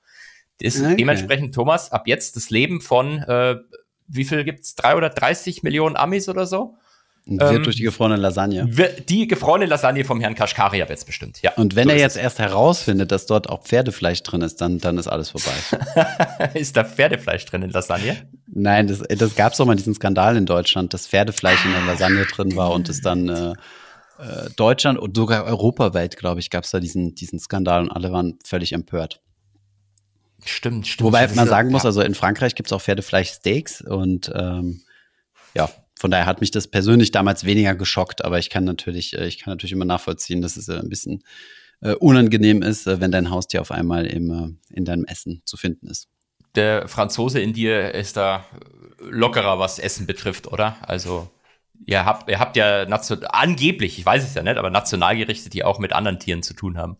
Das 0.61 0.81
okay. 0.81 0.95
Dementsprechend, 0.97 1.55
Thomas, 1.55 1.91
ab 1.91 2.07
jetzt 2.07 2.35
das 2.35 2.49
Leben 2.49 2.81
von, 2.81 3.19
äh, 3.23 3.55
wie 4.07 4.25
viel 4.25 4.43
gibt's? 4.43 4.75
Drei 4.75 4.95
oder 4.95 5.09
30 5.09 5.63
Millionen 5.63 5.95
Amis 5.95 6.29
oder 6.29 6.45
so? 6.45 6.77
Wird 7.27 7.55
ähm, 7.55 7.63
durch 7.63 7.75
die 7.75 7.83
gefrorene 7.83 8.17
Lasagne. 8.17 8.69
Die 9.09 9.27
gefrorene 9.27 9.65
Lasagne 9.65 10.05
vom 10.05 10.21
Herrn 10.21 10.35
Kashkari 10.35 10.83
ab 10.83 10.89
jetzt 10.89 11.07
bestimmt, 11.07 11.41
ja. 11.41 11.53
Und 11.55 11.75
wenn 11.75 11.85
so 11.85 11.93
er 11.93 11.97
jetzt 11.97 12.17
es. 12.17 12.21
erst 12.21 12.39
herausfindet, 12.39 13.11
dass 13.11 13.25
dort 13.25 13.49
auch 13.49 13.63
Pferdefleisch 13.63 14.21
drin 14.21 14.41
ist, 14.41 14.61
dann, 14.61 14.79
dann 14.79 14.99
ist 14.99 15.07
alles 15.07 15.31
vorbei. 15.31 15.51
ist 16.53 16.77
da 16.77 16.83
Pferdefleisch 16.83 17.45
drin 17.45 17.63
in 17.63 17.71
Lasagne? 17.71 18.27
Nein, 18.47 18.87
das, 18.87 18.99
das 18.99 19.35
gab 19.35 19.53
es 19.53 19.57
doch 19.57 19.65
mal 19.65 19.75
diesen 19.75 19.95
Skandal 19.95 20.37
in 20.37 20.45
Deutschland, 20.45 20.93
dass 20.93 21.07
Pferdefleisch 21.07 21.65
in 21.65 21.71
der 21.71 21.81
Lasagne 21.81 22.25
drin 22.25 22.55
war 22.55 22.71
und 22.71 22.89
es 22.89 23.01
dann 23.01 23.27
äh, 23.27 23.53
äh, 24.19 24.49
Deutschland 24.55 24.99
und 24.99 25.17
sogar 25.17 25.45
europaweit, 25.45 26.17
glaube 26.17 26.39
ich, 26.39 26.51
gab 26.51 26.63
es 26.63 26.71
da 26.71 26.79
diesen, 26.79 27.15
diesen 27.15 27.39
Skandal 27.39 27.81
und 27.81 27.91
alle 27.91 28.11
waren 28.11 28.37
völlig 28.45 28.71
empört. 28.73 29.21
Stimmt, 30.43 30.85
stimmt. 30.85 31.07
Wobei 31.07 31.27
man 31.33 31.47
sagen 31.47 31.71
muss, 31.71 31.85
also 31.85 32.01
in 32.01 32.13
Frankreich 32.13 32.53
gibt 32.53 32.67
es 32.67 32.73
auch 32.73 32.81
Pferdefleisch-Steaks 32.81 33.81
und 33.81 34.31
ähm, 34.35 34.81
ja, 35.55 35.69
von 36.05 36.11
daher 36.11 36.27
hat 36.27 36.39
mich 36.39 36.51
das 36.51 36.67
persönlich 36.67 37.09
damals 37.09 37.45
weniger 37.45 37.73
geschockt, 37.73 38.23
aber 38.23 38.37
ich 38.37 38.51
kann 38.51 38.63
natürlich, 38.63 39.17
äh, 39.17 39.25
ich 39.25 39.39
kann 39.39 39.51
natürlich 39.51 39.71
immer 39.71 39.85
nachvollziehen, 39.85 40.39
dass 40.39 40.55
es 40.55 40.67
äh, 40.67 40.77
ein 40.77 40.87
bisschen 40.87 41.23
äh, 41.81 41.93
unangenehm 41.93 42.61
ist, 42.61 42.85
wenn 42.85 43.11
dein 43.11 43.31
Haustier 43.31 43.59
auf 43.59 43.71
einmal 43.71 44.05
im, 44.05 44.59
in 44.69 44.85
deinem 44.85 45.05
Essen 45.05 45.41
zu 45.45 45.57
finden 45.57 45.87
ist. 45.87 46.07
Der 46.53 46.87
Franzose 46.87 47.39
in 47.39 47.53
dir 47.53 47.95
ist 47.95 48.17
da 48.17 48.45
lockerer, 48.99 49.57
was 49.57 49.79
Essen 49.79 50.05
betrifft, 50.05 50.45
oder? 50.45 50.77
Also 50.87 51.27
ihr 51.87 52.05
habt, 52.05 52.29
ihr 52.29 52.37
habt 52.37 52.55
ja 52.55 52.83
angeblich, 52.83 53.97
ich 53.97 54.05
weiß 54.05 54.23
es 54.23 54.35
ja 54.35 54.43
nicht, 54.43 54.57
aber 54.57 54.69
Nationalgerichte, 54.69 55.49
die 55.49 55.63
auch 55.63 55.79
mit 55.79 55.91
anderen 55.91 56.19
Tieren 56.19 56.43
zu 56.43 56.53
tun 56.53 56.77
haben. 56.77 56.97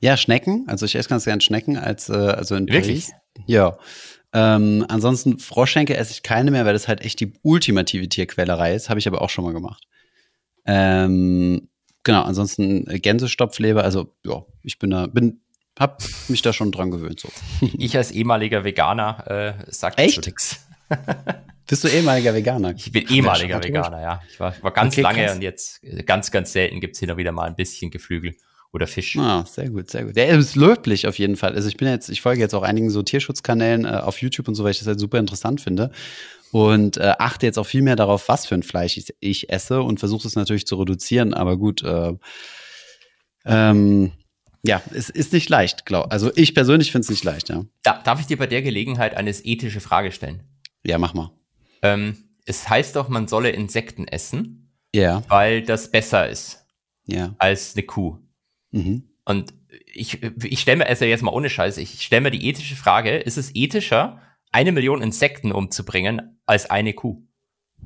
Ja, 0.00 0.18
Schnecken. 0.18 0.66
Also 0.68 0.84
ich 0.84 0.94
esse 0.94 1.08
ganz 1.08 1.24
gern 1.24 1.40
Schnecken 1.40 1.78
als 1.78 2.10
also 2.10 2.54
in 2.54 2.68
Wirklich? 2.68 3.06
Paris. 3.06 3.12
Ja. 3.46 3.78
Ähm, 4.36 4.84
ansonsten 4.88 5.38
Froschschenke 5.38 5.96
esse 5.96 6.12
ich 6.12 6.22
keine 6.22 6.50
mehr, 6.50 6.66
weil 6.66 6.74
das 6.74 6.88
halt 6.88 7.00
echt 7.00 7.20
die 7.20 7.32
ultimative 7.40 8.06
Tierquälerei 8.06 8.74
ist. 8.74 8.90
Habe 8.90 9.00
ich 9.00 9.08
aber 9.08 9.22
auch 9.22 9.30
schon 9.30 9.44
mal 9.44 9.54
gemacht. 9.54 9.84
Ähm, 10.66 11.70
genau, 12.02 12.22
ansonsten 12.22 12.84
Gänsestopfleber, 12.84 13.82
also 13.82 14.14
ja, 14.26 14.44
ich 14.62 14.78
bin 14.78 14.90
da, 14.90 15.06
bin, 15.06 15.40
hab 15.78 16.02
mich 16.28 16.42
da 16.42 16.52
schon 16.52 16.70
dran 16.70 16.90
gewöhnt. 16.90 17.18
So. 17.20 17.30
Ich 17.78 17.96
als 17.96 18.10
ehemaliger 18.10 18.62
Veganer 18.62 19.24
äh, 19.26 19.64
sag 19.68 19.98
echt? 19.98 20.26
nichts. 20.26 20.66
Bist 21.66 21.84
du 21.84 21.88
ehemaliger 21.88 22.34
Veganer? 22.34 22.74
Ich 22.76 22.92
bin 22.92 23.08
ehemaliger 23.08 23.64
Veganer, 23.64 24.02
ja. 24.02 24.20
Ich 24.30 24.38
war, 24.38 24.54
war 24.62 24.70
ganz 24.70 24.92
okay, 24.92 25.00
lange 25.00 25.24
krass. 25.24 25.34
und 25.36 25.42
jetzt 25.42 25.80
ganz, 26.04 26.30
ganz 26.30 26.52
selten 26.52 26.80
gibt's 26.80 26.98
hier 26.98 27.08
noch 27.08 27.16
wieder 27.16 27.32
mal 27.32 27.46
ein 27.46 27.56
bisschen 27.56 27.90
Geflügel 27.90 28.36
oder 28.76 28.86
Fisch. 28.86 29.16
Ah, 29.16 29.44
sehr 29.46 29.70
gut, 29.70 29.90
sehr 29.90 30.04
gut. 30.04 30.16
Der 30.16 30.28
ist 30.28 30.54
löblich 30.54 31.08
auf 31.08 31.18
jeden 31.18 31.36
Fall. 31.36 31.54
Also 31.54 31.68
ich 31.68 31.76
bin 31.76 31.88
jetzt, 31.88 32.08
ich 32.08 32.20
folge 32.20 32.40
jetzt 32.40 32.54
auch 32.54 32.62
einigen 32.62 32.90
so 32.90 33.02
Tierschutzkanälen 33.02 33.84
äh, 33.84 33.88
auf 33.88 34.22
YouTube 34.22 34.46
und 34.46 34.54
so, 34.54 34.62
weil 34.62 34.70
ich 34.70 34.78
das 34.78 34.86
halt 34.86 35.00
super 35.00 35.18
interessant 35.18 35.60
finde. 35.60 35.90
Und 36.52 36.96
äh, 36.98 37.14
achte 37.18 37.46
jetzt 37.46 37.58
auch 37.58 37.66
viel 37.66 37.82
mehr 37.82 37.96
darauf, 37.96 38.28
was 38.28 38.46
für 38.46 38.54
ein 38.54 38.62
Fleisch 38.62 38.96
ich, 38.96 39.14
ich 39.18 39.50
esse 39.50 39.82
und 39.82 39.98
versuche 39.98 40.28
es 40.28 40.36
natürlich 40.36 40.66
zu 40.66 40.76
reduzieren. 40.76 41.34
Aber 41.34 41.56
gut, 41.56 41.82
äh, 41.82 42.12
ähm, 43.44 44.12
ja, 44.62 44.82
es 44.94 45.10
ist 45.10 45.32
nicht 45.32 45.48
leicht, 45.48 45.86
glaube 45.86 46.10
Also 46.10 46.30
ich 46.34 46.54
persönlich 46.54 46.92
finde 46.92 47.04
es 47.04 47.10
nicht 47.10 47.24
leicht, 47.24 47.48
ja. 47.48 47.64
Da, 47.82 48.00
darf 48.04 48.20
ich 48.20 48.26
dir 48.26 48.36
bei 48.36 48.46
der 48.46 48.62
Gelegenheit 48.62 49.16
eine 49.16 49.30
ethische 49.30 49.80
Frage 49.80 50.12
stellen? 50.12 50.42
Ja, 50.84 50.98
mach 50.98 51.14
mal. 51.14 51.30
Ähm, 51.82 52.16
es 52.44 52.68
heißt 52.68 52.94
doch, 52.96 53.08
man 53.08 53.26
solle 53.26 53.50
Insekten 53.50 54.06
essen. 54.06 54.70
Ja. 54.94 55.22
Weil 55.28 55.62
das 55.62 55.90
besser 55.90 56.28
ist. 56.28 56.64
Ja. 57.06 57.34
Als 57.38 57.74
eine 57.74 57.84
Kuh. 57.84 58.18
Mhm. 58.70 59.04
Und 59.24 59.54
ich, 59.92 60.22
ich 60.22 60.60
stelle 60.60 60.78
mir, 60.78 60.86
also 60.86 61.04
jetzt 61.04 61.22
mal 61.22 61.32
ohne 61.32 61.50
Scheiß, 61.50 61.78
ich 61.78 62.02
stelle 62.02 62.22
mir 62.22 62.30
die 62.30 62.46
ethische 62.48 62.76
Frage, 62.76 63.16
ist 63.16 63.36
es 63.36 63.54
ethischer, 63.54 64.20
eine 64.52 64.72
Million 64.72 65.02
Insekten 65.02 65.52
umzubringen, 65.52 66.40
als 66.46 66.70
eine 66.70 66.94
Kuh? 66.94 67.22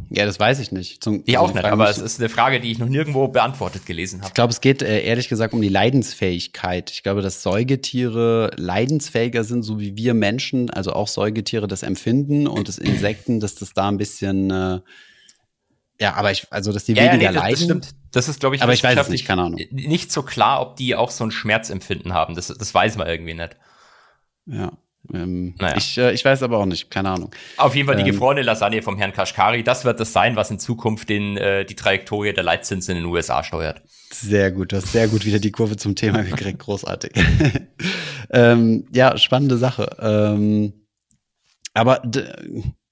Ja, 0.09 0.25
das 0.25 0.41
weiß 0.41 0.61
ich 0.61 0.73
nicht. 0.73 1.05
Zum, 1.05 1.23
ich 1.27 1.39
auch 1.39 1.53
nicht, 1.53 1.65
aber 1.65 1.89
es 1.89 1.99
ist 1.99 2.21
eine 2.21 2.29
Frage, 2.29 2.61
die 2.61 2.71
ich 2.71 2.79
noch 2.79 2.89
nirgendwo 2.89 3.29
beantwortet 3.29 3.87
gelesen 3.87 4.21
habe. 4.21 4.29
Ich 4.29 4.35
glaube, 4.35 4.53
es 4.53 4.61
geht 4.61 4.83
äh, 4.83 5.03
ehrlich 5.03 5.29
gesagt 5.29 5.55
um 5.55 5.63
die 5.63 5.69
Leidensfähigkeit. 5.69 6.91
Ich 6.91 7.03
glaube, 7.03 7.23
dass 7.23 7.43
Säugetiere 7.43 8.51
leidensfähiger 8.57 9.45
sind, 9.45 9.63
so 9.63 9.79
wie 9.79 9.97
wir 9.97 10.15
Menschen, 10.15 10.71
also 10.71 10.93
auch 10.93 11.07
Säugetiere 11.07 11.69
das 11.69 11.83
empfinden 11.83 12.47
und 12.47 12.69
das 12.69 12.79
Insekten, 12.79 13.41
dass 13.41 13.55
das 13.55 13.73
da 13.73 13.89
ein 13.89 13.99
bisschen 13.99 14.51
äh, 14.51 14.81
ja, 16.01 16.15
aber 16.15 16.33
ich, 16.33 16.47
also 16.51 16.73
dass 16.73 16.85
die 16.85 16.95
ja, 16.95 17.05
weniger 17.05 17.25
ja, 17.25 17.31
nee, 17.31 17.35
das, 17.35 17.43
leiden. 17.43 17.55
Das 17.55 17.65
stimmt. 17.65 17.89
Das 18.13 18.29
ist, 18.29 18.41
glaube 18.41 18.57
ich, 18.57 18.63
aber 18.63 18.73
ich 18.73 18.83
weiß 18.83 19.09
nicht, 19.11 19.27
keine 19.27 19.43
Ahnung. 19.43 19.61
Nicht 19.71 20.11
so 20.11 20.23
klar, 20.23 20.63
ob 20.63 20.77
die 20.77 20.97
auch 20.97 21.11
so 21.11 21.25
ein 21.25 21.31
Schmerzempfinden 21.31 22.15
haben. 22.15 22.35
Das, 22.35 22.49
das 22.49 22.75
weiß 22.75 22.97
man 22.97 23.07
irgendwie 23.07 23.35
nicht. 23.35 23.57
Ja. 24.47 24.73
Ähm, 25.13 25.55
naja. 25.59 25.77
ich, 25.77 25.99
äh, 25.99 26.13
ich 26.13 26.25
weiß 26.25 26.43
aber 26.43 26.59
auch 26.59 26.67
nicht, 26.67 26.91
keine 26.91 27.11
Ahnung. 27.11 27.31
Auf 27.57 27.75
jeden 27.75 27.87
Fall 27.87 27.97
die 27.97 28.03
ähm, 28.03 28.13
gefrorene 28.13 28.43
Lasagne 28.43 28.83
vom 28.83 28.97
Herrn 28.99 29.13
Kashkari, 29.13 29.63
das 29.63 29.85
wird 29.85 29.99
das 29.99 30.13
sein, 30.13 30.37
was 30.37 30.51
in 30.51 30.59
Zukunft 30.59 31.09
den, 31.09 31.37
äh, 31.37 31.65
die 31.65 31.75
Trajektorie 31.75 32.33
der 32.33 32.45
Leitzinsen 32.45 32.97
in 32.97 33.03
den 33.03 33.13
USA 33.13 33.43
steuert. 33.43 33.83
Sehr 34.13 34.51
gut, 34.51 34.73
du 34.73 34.77
hast 34.77 34.93
sehr 34.93 35.09
gut 35.09 35.25
wieder 35.25 35.39
die 35.39 35.53
Kurve 35.53 35.77
zum 35.77 35.97
Thema 35.97 36.23
gekriegt, 36.23 36.59
großartig. 36.61 37.13
ähm, 38.31 38.87
ja, 38.93 39.17
spannende 39.17 39.57
Sache. 39.57 39.97
Ähm, 40.01 40.87
aber 41.73 42.03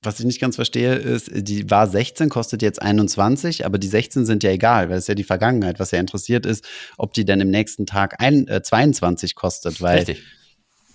was 0.02 0.20
ich 0.20 0.26
nicht 0.26 0.40
ganz 0.40 0.56
verstehe, 0.56 0.94
ist, 0.94 1.30
die 1.32 1.68
war 1.70 1.88
16, 1.88 2.28
kostet 2.28 2.62
jetzt 2.62 2.80
21, 2.80 3.66
aber 3.66 3.78
die 3.78 3.88
16 3.88 4.26
sind 4.26 4.42
ja 4.44 4.50
egal, 4.50 4.90
weil 4.90 4.98
es 4.98 5.08
ja 5.08 5.14
die 5.14 5.24
Vergangenheit. 5.24 5.80
Was 5.80 5.90
ja 5.90 5.98
interessiert 5.98 6.46
ist, 6.46 6.64
ob 6.96 7.14
die 7.14 7.24
denn 7.24 7.40
im 7.40 7.50
nächsten 7.50 7.84
Tag 7.84 8.20
ein, 8.20 8.46
äh, 8.46 8.62
22 8.62 9.34
kostet, 9.34 9.80
weil 9.80 9.98
Richtig. 9.98 10.22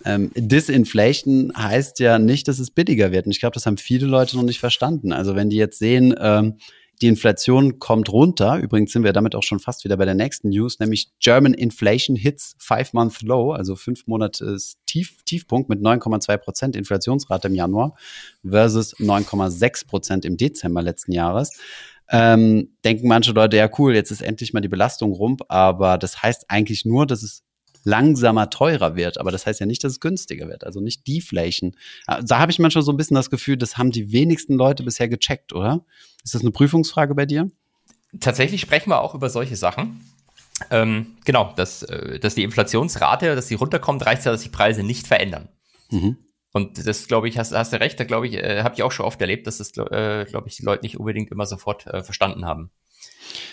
Ähm, 0.06 0.32
Disinflation 0.36 1.54
heißt 1.56 2.00
ja 2.00 2.20
nicht, 2.20 2.48
dass 2.48 2.60
es 2.60 2.72
billiger 2.72 3.12
wird. 3.12 3.26
Und 3.26 3.32
ich 3.32 3.39
glaube, 3.39 3.54
das 3.54 3.66
haben 3.66 3.78
viele 3.78 4.06
Leute 4.06 4.36
noch 4.36 4.44
nicht 4.44 4.60
verstanden. 4.60 5.13
Also 5.13 5.36
wenn 5.36 5.50
die 5.50 5.56
jetzt 5.56 5.80
sehen, 5.80 6.13
ähm, 6.20 6.58
die 7.01 7.08
Inflation 7.08 7.79
kommt 7.79 8.10
runter. 8.10 8.58
Übrigens 8.58 8.91
sind 8.91 9.03
wir 9.03 9.13
damit 9.13 9.36
auch 9.36 9.43
schon 9.43 9.60
fast 9.60 9.84
wieder 9.84 9.97
bei 9.97 10.06
der 10.06 10.15
nächsten 10.15 10.49
News, 10.49 10.79
nämlich 10.79 11.12
German 11.19 11.53
Inflation 11.53 12.15
hits 12.15 12.56
five-month 12.60 13.21
low, 13.23 13.51
also 13.51 13.75
fünf 13.75 14.08
Monate 14.08 14.58
Tief, 14.86 15.23
Tiefpunkt 15.23 15.69
mit 15.69 15.82
9,2 15.82 16.38
Prozent 16.38 16.75
Inflationsrate 16.75 17.47
im 17.47 17.56
Januar 17.56 17.95
versus 18.47 18.95
9,6 18.97 19.88
Prozent 19.88 20.25
im 20.25 20.38
Dezember 20.38 20.82
letzten 20.82 21.12
Jahres. 21.12 21.51
Ähm, 22.10 22.75
denken 22.84 23.08
manche 23.08 23.32
Leute, 23.32 23.58
ja 23.58 23.69
cool, 23.77 23.95
jetzt 23.95 24.12
ist 24.12 24.21
endlich 24.21 24.53
mal 24.53 24.62
die 24.62 24.67
Belastung 24.67 25.13
rum, 25.13 25.38
aber 25.47 25.97
das 25.97 26.21
heißt 26.21 26.45
eigentlich 26.49 26.86
nur, 26.86 27.08
dass 27.08 27.23
es 27.23 27.43
langsamer 27.84 28.50
teurer 28.50 28.96
wird. 28.96 29.17
Aber 29.19 29.32
das 29.32 29.46
heißt 29.46 29.60
ja 29.60 29.65
nicht, 29.65 29.84
dass 29.84 29.93
es 29.93 30.00
günstiger 30.00 30.48
wird. 30.48 30.63
Also 30.63 30.80
nicht 30.80 31.08
Deflation. 31.08 31.76
Da 32.06 32.39
habe 32.39 32.52
ich 32.52 32.60
manchmal 32.60 32.84
so 32.84 32.91
ein 32.91 32.98
bisschen 32.98 33.15
das 33.15 33.30
Gefühl, 33.30 33.58
das 33.58 33.78
haben 33.78 33.91
die 33.91 34.12
wenigsten 34.12 34.56
Leute 34.56 34.84
bisher 34.84 35.08
gecheckt, 35.08 35.54
oder? 35.54 35.86
Ist 36.24 36.36
das 36.36 36.41
eine 36.41 36.52
Prüfungsfrage 36.52 37.15
bei 37.15 37.26
dir? 37.26 37.50
Tatsächlich 38.19 38.62
sprechen 38.62 38.89
wir 38.89 39.02
auch 39.02 39.15
über 39.15 39.30
solche 39.30 39.56
Sachen. 39.56 40.02
Ähm, 40.69 41.17
genau, 41.26 41.54
dass, 41.56 41.84
äh, 41.84 42.19
dass 42.19 42.36
die 42.36 42.43
Inflationsrate, 42.43 43.36
dass 43.36 43.48
sie 43.48 43.56
runterkommt, 43.56 44.06
reicht 44.06 44.26
ja, 44.26 44.32
dass 44.32 44.43
die 44.43 44.50
Preise 44.50 44.84
nicht 44.84 45.08
verändern. 45.08 45.50
Mhm. 45.89 46.17
Und 46.52 46.86
das, 46.86 47.08
glaube 47.08 47.28
ich, 47.28 47.39
hast, 47.39 47.52
hast 47.52 47.74
du 47.74 47.80
recht, 47.80 48.00
da 48.00 48.04
glaube 48.04 48.28
ich, 48.28 48.36
äh, 48.36 48.62
habe 48.62 48.76
ich 48.76 48.84
auch 48.84 48.91
schon 48.91 49.08
oft 49.08 49.19
erlebt, 49.19 49.48
dass 49.48 49.58
das, 49.58 49.72
äh, 49.72 50.26
glaube 50.26 50.48
ich, 50.48 50.56
die 50.56 50.63
Leute 50.63 50.84
nicht 50.84 51.00
unbedingt 51.00 51.32
immer 51.32 51.48
sofort 51.48 51.88
äh, 51.88 52.04
verstanden 52.04 52.46
haben. 52.46 52.69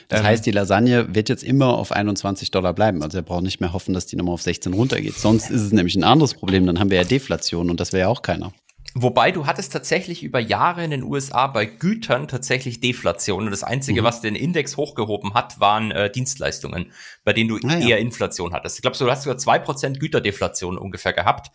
Das 0.08 0.20
ähm, 0.20 0.26
heißt, 0.26 0.46
die 0.46 0.50
Lasagne 0.50 1.14
wird 1.14 1.28
jetzt 1.28 1.44
immer 1.44 1.78
auf 1.78 1.92
21 1.92 2.50
Dollar 2.50 2.74
bleiben. 2.74 3.02
Also 3.02 3.18
er 3.18 3.22
braucht 3.22 3.42
nicht 3.42 3.60
mehr 3.60 3.72
hoffen, 3.72 3.94
dass 3.94 4.06
die 4.06 4.16
nochmal 4.16 4.34
auf 4.34 4.42
16 4.42 4.72
runtergeht. 4.72 5.14
Sonst 5.14 5.50
ist 5.50 5.62
es 5.62 5.72
nämlich 5.72 5.96
ein 5.96 6.04
anderes 6.04 6.34
Problem. 6.34 6.66
Dann 6.66 6.78
haben 6.78 6.90
wir 6.90 6.98
ja 6.98 7.04
Deflation 7.04 7.70
und 7.70 7.80
das 7.80 7.92
wäre 7.92 8.02
ja 8.02 8.08
auch 8.08 8.22
keiner. 8.22 8.52
Wobei 8.94 9.30
du 9.30 9.46
hattest 9.46 9.72
tatsächlich 9.72 10.22
über 10.22 10.40
Jahre 10.40 10.82
in 10.84 10.90
den 10.90 11.02
USA 11.02 11.46
bei 11.46 11.64
Gütern 11.64 12.26
tatsächlich 12.26 12.80
Deflation. 12.80 13.44
Und 13.44 13.50
das 13.50 13.62
Einzige, 13.62 14.00
mhm. 14.00 14.04
was 14.04 14.20
den 14.20 14.34
Index 14.34 14.76
hochgehoben 14.76 15.34
hat, 15.34 15.60
waren 15.60 15.90
äh, 15.90 16.10
Dienstleistungen, 16.10 16.92
bei 17.24 17.32
denen 17.32 17.48
du 17.48 17.56
ah, 17.68 17.78
eher 17.78 17.88
ja. 17.88 17.96
Inflation 17.98 18.52
hattest. 18.52 18.76
Ich 18.76 18.82
glaube, 18.82 18.98
du 18.98 19.10
hast 19.10 19.22
sogar 19.22 19.38
zwei 19.38 19.58
Prozent 19.58 20.00
Güterdeflation 20.00 20.76
ungefähr 20.76 21.12
gehabt. 21.12 21.50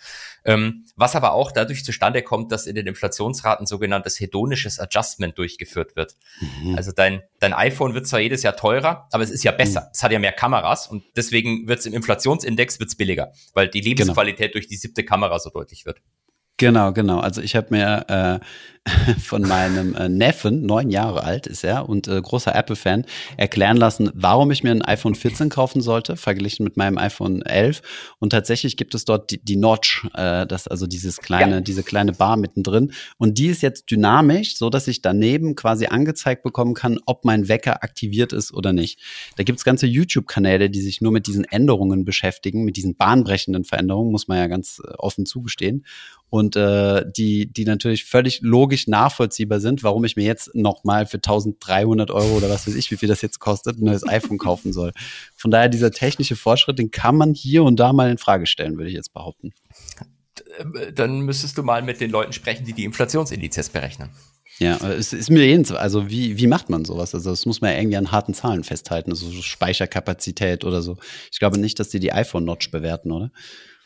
Ähm, 0.46 0.86
was 0.96 1.16
aber 1.16 1.34
auch 1.34 1.52
dadurch 1.52 1.84
zustande 1.84 2.22
kommt, 2.22 2.52
dass 2.52 2.68
in 2.68 2.76
den 2.76 2.88
Inflationsraten 2.88 3.66
sogenanntes 3.66 4.20
hedonisches 4.20 4.80
Adjustment 4.80 5.38
durchgeführt 5.38 5.96
wird. 5.96 6.16
Mhm. 6.40 6.76
Also 6.76 6.92
dein, 6.92 7.24
dein 7.40 7.54
iPhone 7.54 7.96
wird 7.96 8.08
zwar 8.08 8.20
jedes 8.20 8.44
Jahr 8.44 8.56
teurer, 8.56 9.08
aber 9.12 9.24
es 9.24 9.32
ist 9.32 9.44
ja 9.44 9.52
besser. 9.52 9.82
Mhm. 9.82 9.88
Es 9.94 10.04
hat 10.04 10.12
ja 10.12 10.20
mehr 10.20 10.32
Kameras 10.32 10.88
und 10.88 11.04
deswegen 11.16 11.68
wird 11.68 11.80
es 11.80 11.86
im 11.86 11.94
Inflationsindex 11.94 12.80
wird's 12.80 12.96
billiger, 12.96 13.34
weil 13.54 13.68
die 13.68 13.82
genau. 13.82 13.90
Lebensqualität 13.90 14.52
genau. 14.52 14.54
durch 14.54 14.68
die 14.68 14.78
siebte 14.78 15.04
Kamera 15.04 15.40
so 15.40 15.50
deutlich 15.50 15.86
wird. 15.86 16.00
Genau, 16.58 16.94
genau. 16.94 17.20
Also 17.20 17.42
ich 17.42 17.56
habe 17.56 17.68
mir 17.72 18.06
äh, 18.08 18.40
von 19.20 19.42
meinem 19.42 19.96
äh, 19.96 20.08
Neffen, 20.08 20.66
neun 20.66 20.92
Jahre 20.92 21.24
alt 21.24 21.48
ist 21.48 21.64
er 21.64 21.90
und 21.90 22.08
äh, 22.08 22.22
großer 22.22 22.54
Apple-Fan, 22.54 23.06
erklären 23.36 23.78
lassen, 23.78 24.12
warum 24.14 24.52
ich 24.52 24.64
mir 24.64 24.72
ein 24.72 24.84
iPhone 24.84 25.16
14 25.16 25.50
kaufen 25.50 25.82
sollte, 25.82 26.16
verglichen 26.16 26.64
mit 26.64 26.78
meinem 26.78 27.00
iPhone 27.00 27.42
11. 27.42 27.82
Und 28.20 28.30
tatsächlich 28.30 28.78
gibt 28.78 28.94
es 28.94 29.04
dort 29.04 29.32
die, 29.32 29.44
die 29.44 29.56
Notch, 29.56 30.08
äh, 30.14 30.46
das 30.46 30.68
also 30.68 30.86
dieses 30.86 31.18
kleine, 31.18 31.56
ja. 31.56 31.62
diese 31.62 31.82
kleine 31.82 32.12
Bar 32.14 32.38
mittendrin. 32.38 32.94
Und 33.18 33.40
die 33.40 33.48
ist 33.48 33.64
jetzt 33.64 33.90
dynamisch, 33.90 34.56
so 34.56 34.70
dass 34.70 34.88
ich 34.88 35.02
daneben 35.02 35.56
quasi 35.56 35.88
angezeigt 35.88 36.44
bekommen 36.44 36.76
kann, 36.76 37.00
ob 37.08 37.26
mein 37.26 37.48
Wecker 37.48 37.84
aktiviert 37.84 38.34
ist 38.34 38.54
oder 38.54 38.72
nicht. 38.72 39.00
Da 39.36 39.44
gibt's 39.44 39.66
ganze 39.66 39.88
YouTube-Kanäle, 39.88 40.70
die 40.70 40.82
sich 40.82 41.02
nur 41.02 41.12
mit 41.12 41.26
diesen 41.26 41.44
Änderungen 41.44 42.06
beschäftigen, 42.06 42.64
mit 42.64 42.78
diesen 42.78 42.96
bahnbrechenden 42.96 43.64
Veränderungen, 43.64 44.12
muss 44.12 44.28
man 44.28 44.38
ja 44.38 44.48
ganz 44.48 44.80
äh, 44.86 44.92
offen 44.98 45.26
zugestehen 45.26 45.84
und 46.36 46.58
äh, 46.58 47.06
die, 47.16 47.46
die 47.46 47.64
natürlich 47.64 48.04
völlig 48.04 48.42
logisch 48.42 48.88
nachvollziehbar 48.88 49.62
sind, 49.62 49.84
warum 49.84 50.04
ich 50.04 50.18
mir 50.18 50.26
jetzt 50.26 50.54
nochmal 50.54 51.06
für 51.06 51.16
1300 51.16 52.12
Euro 52.12 52.36
oder 52.36 52.50
was 52.50 52.68
weiß 52.68 52.76
ich, 52.76 52.92
wie 52.92 52.98
viel 52.98 53.08
das 53.08 53.22
jetzt 53.22 53.40
kostet, 53.40 53.78
ein 53.78 53.86
neues 53.86 54.06
iPhone 54.06 54.38
kaufen 54.38 54.74
soll. 54.74 54.92
Von 55.38 55.50
daher, 55.50 55.70
dieser 55.70 55.92
technische 55.92 56.36
Fortschritt, 56.36 56.78
den 56.78 56.92
kann 56.92 57.16
man 57.16 57.34
hier 57.34 57.64
und 57.64 57.80
da 57.80 57.94
mal 57.94 58.12
in 58.12 58.18
Frage 58.18 58.48
stellen, 58.48 58.76
würde 58.76 58.90
ich 58.90 58.96
jetzt 58.96 59.14
behaupten. 59.14 59.54
Dann 60.94 61.22
müsstest 61.22 61.58
du 61.58 61.64
mal 61.64 61.82
mit 61.82 62.02
den 62.02 62.12
Leuten 62.12 62.34
sprechen, 62.34 62.66
die 62.66 62.74
die 62.74 62.84
Inflationsindizes 62.84 63.70
berechnen. 63.70 64.10
Ja, 64.60 64.78
es 64.78 65.12
ist 65.12 65.30
mir 65.30 65.46
jedenfalls, 65.46 65.80
also 65.80 66.10
wie, 66.10 66.38
wie 66.38 66.48
macht 66.48 66.70
man 66.70 66.86
sowas? 66.86 67.14
Also 67.14 67.30
das 67.30 67.46
muss 67.46 67.62
man 67.62 67.72
ja 67.72 67.78
irgendwie 67.78 67.98
an 67.98 68.12
harten 68.12 68.34
Zahlen 68.34 68.64
festhalten, 68.64 69.12
also 69.12 69.30
so 69.30 69.42
Speicherkapazität 69.42 70.64
oder 70.64 70.82
so. 70.82 70.98
Ich 71.32 71.40
glaube 71.40 71.60
nicht, 71.60 71.80
dass 71.80 71.90
die 71.90 72.00
die 72.00 72.14
iPhone-Notch 72.14 72.72
bewerten, 72.72 73.12
oder? 73.12 73.32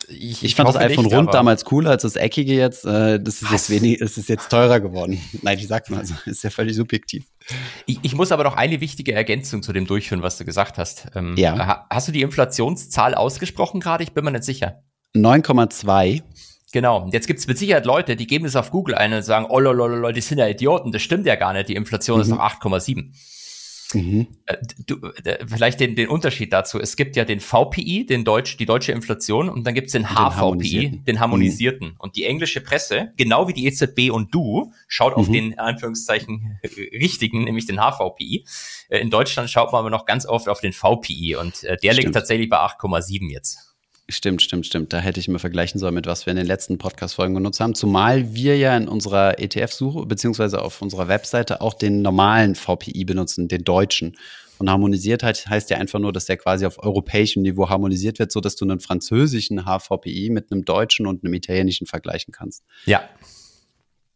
Ich, 0.08 0.42
ich 0.42 0.54
fand 0.54 0.68
das 0.68 0.76
iPhone 0.76 1.04
nicht, 1.04 1.14
rund 1.14 1.34
damals 1.34 1.64
cooler 1.64 1.90
als 1.90 2.02
das 2.02 2.16
eckige 2.16 2.54
jetzt. 2.54 2.84
Äh, 2.84 3.20
das 3.20 3.42
ist 3.42 3.50
jetzt 3.50 3.70
wenig, 3.70 4.00
es 4.00 4.16
ist 4.16 4.28
jetzt 4.28 4.48
teurer 4.48 4.80
geworden. 4.80 5.20
Nein, 5.42 5.58
ich 5.58 5.68
sag 5.68 5.90
mal, 5.90 5.98
also 6.00 6.14
ist 6.24 6.42
ja 6.42 6.50
völlig 6.50 6.74
subjektiv. 6.74 7.26
Ich, 7.86 7.98
ich 8.02 8.14
muss 8.14 8.32
aber 8.32 8.44
noch 8.44 8.56
eine 8.56 8.80
wichtige 8.80 9.12
Ergänzung 9.12 9.62
zu 9.62 9.72
dem 9.72 9.86
durchführen, 9.86 10.22
was 10.22 10.38
du 10.38 10.44
gesagt 10.44 10.78
hast. 10.78 11.08
Ähm, 11.14 11.34
ja. 11.36 11.86
Hast 11.90 12.08
du 12.08 12.12
die 12.12 12.22
Inflationszahl 12.22 13.14
ausgesprochen 13.14 13.80
gerade? 13.80 14.02
Ich 14.02 14.12
bin 14.12 14.24
mir 14.24 14.32
nicht 14.32 14.44
sicher. 14.44 14.82
9,2. 15.14 16.22
Genau. 16.72 17.08
Jetzt 17.12 17.26
gibt 17.26 17.40
es 17.40 17.46
mit 17.46 17.58
Sicherheit 17.58 17.84
Leute, 17.84 18.16
die 18.16 18.26
geben 18.26 18.44
das 18.44 18.54
auf 18.56 18.70
Google 18.70 18.94
ein 18.94 19.12
und 19.12 19.22
sagen, 19.22 19.46
oh 19.48 19.58
lololol, 19.58 20.12
die 20.12 20.20
sind 20.20 20.38
ja 20.38 20.46
Idioten. 20.46 20.92
Das 20.92 21.02
stimmt 21.02 21.26
ja 21.26 21.34
gar 21.34 21.52
nicht. 21.52 21.68
Die 21.68 21.74
Inflation 21.74 22.18
mhm. 22.18 22.22
ist 22.22 22.28
noch 22.28 22.38
8,7. 22.38 23.12
Mhm. 23.94 24.28
Äh, 24.46 24.56
du, 24.86 25.00
äh, 25.24 25.44
vielleicht 25.46 25.80
den, 25.80 25.96
den 25.96 26.08
Unterschied 26.08 26.52
dazu. 26.52 26.78
Es 26.78 26.96
gibt 26.96 27.16
ja 27.16 27.24
den 27.24 27.40
VPI, 27.40 28.06
den 28.06 28.24
Deutsch, 28.24 28.56
die 28.56 28.66
deutsche 28.66 28.92
Inflation, 28.92 29.48
und 29.48 29.66
dann 29.66 29.74
gibt 29.74 29.88
es 29.88 29.92
den, 29.92 30.02
den 30.02 30.10
HVPI, 30.10 30.36
harmonisierten. 30.36 31.04
den 31.04 31.20
harmonisierten. 31.20 31.88
Mhm. 31.88 31.94
Und 31.98 32.16
die 32.16 32.24
englische 32.24 32.60
Presse, 32.60 33.12
genau 33.16 33.48
wie 33.48 33.52
die 33.52 33.66
EZB 33.66 34.10
und 34.10 34.34
du, 34.34 34.72
schaut 34.86 35.16
mhm. 35.16 35.20
auf 35.20 35.30
den 35.30 35.58
Anführungszeichen 35.58 36.58
richtigen, 36.92 37.44
nämlich 37.44 37.66
den 37.66 37.78
HVPI. 37.78 38.44
Äh, 38.88 38.98
in 39.00 39.10
Deutschland 39.10 39.50
schaut 39.50 39.72
man 39.72 39.80
aber 39.80 39.90
noch 39.90 40.06
ganz 40.06 40.26
oft 40.26 40.48
auf 40.48 40.60
den 40.60 40.72
VPI 40.72 41.36
und 41.36 41.62
der 41.62 41.76
Stimmt. 41.78 41.96
liegt 41.96 42.14
tatsächlich 42.14 42.48
bei 42.48 42.58
8,7 42.58 43.30
jetzt. 43.30 43.69
Stimmt, 44.10 44.42
stimmt, 44.42 44.66
stimmt. 44.66 44.92
Da 44.92 44.98
hätte 44.98 45.20
ich 45.20 45.28
mal 45.28 45.38
vergleichen 45.38 45.78
sollen 45.78 45.94
mit 45.94 46.06
was 46.06 46.26
wir 46.26 46.32
in 46.32 46.36
den 46.36 46.46
letzten 46.46 46.78
Podcast-Folgen 46.78 47.34
genutzt 47.34 47.60
haben. 47.60 47.76
Zumal 47.76 48.34
wir 48.34 48.56
ja 48.56 48.76
in 48.76 48.88
unserer 48.88 49.38
ETF-Suche 49.38 50.04
beziehungsweise 50.06 50.62
auf 50.62 50.82
unserer 50.82 51.06
Webseite 51.06 51.60
auch 51.60 51.74
den 51.74 52.02
normalen 52.02 52.56
VPI 52.56 53.04
benutzen, 53.04 53.46
den 53.46 53.62
deutschen. 53.62 54.16
Und 54.58 54.68
harmonisiert 54.68 55.22
heißt, 55.22 55.48
heißt 55.48 55.70
ja 55.70 55.78
einfach 55.78 56.00
nur, 56.00 56.12
dass 56.12 56.26
der 56.26 56.36
quasi 56.36 56.66
auf 56.66 56.82
europäischem 56.82 57.42
Niveau 57.42 57.68
harmonisiert 57.68 58.18
wird, 58.18 58.32
so 58.32 58.40
dass 58.40 58.56
du 58.56 58.64
einen 58.64 58.80
französischen 58.80 59.64
HVPI 59.64 60.30
mit 60.30 60.50
einem 60.50 60.64
deutschen 60.64 61.06
und 61.06 61.24
einem 61.24 61.32
italienischen 61.32 61.86
vergleichen 61.86 62.32
kannst. 62.32 62.64
Ja. 62.86 63.08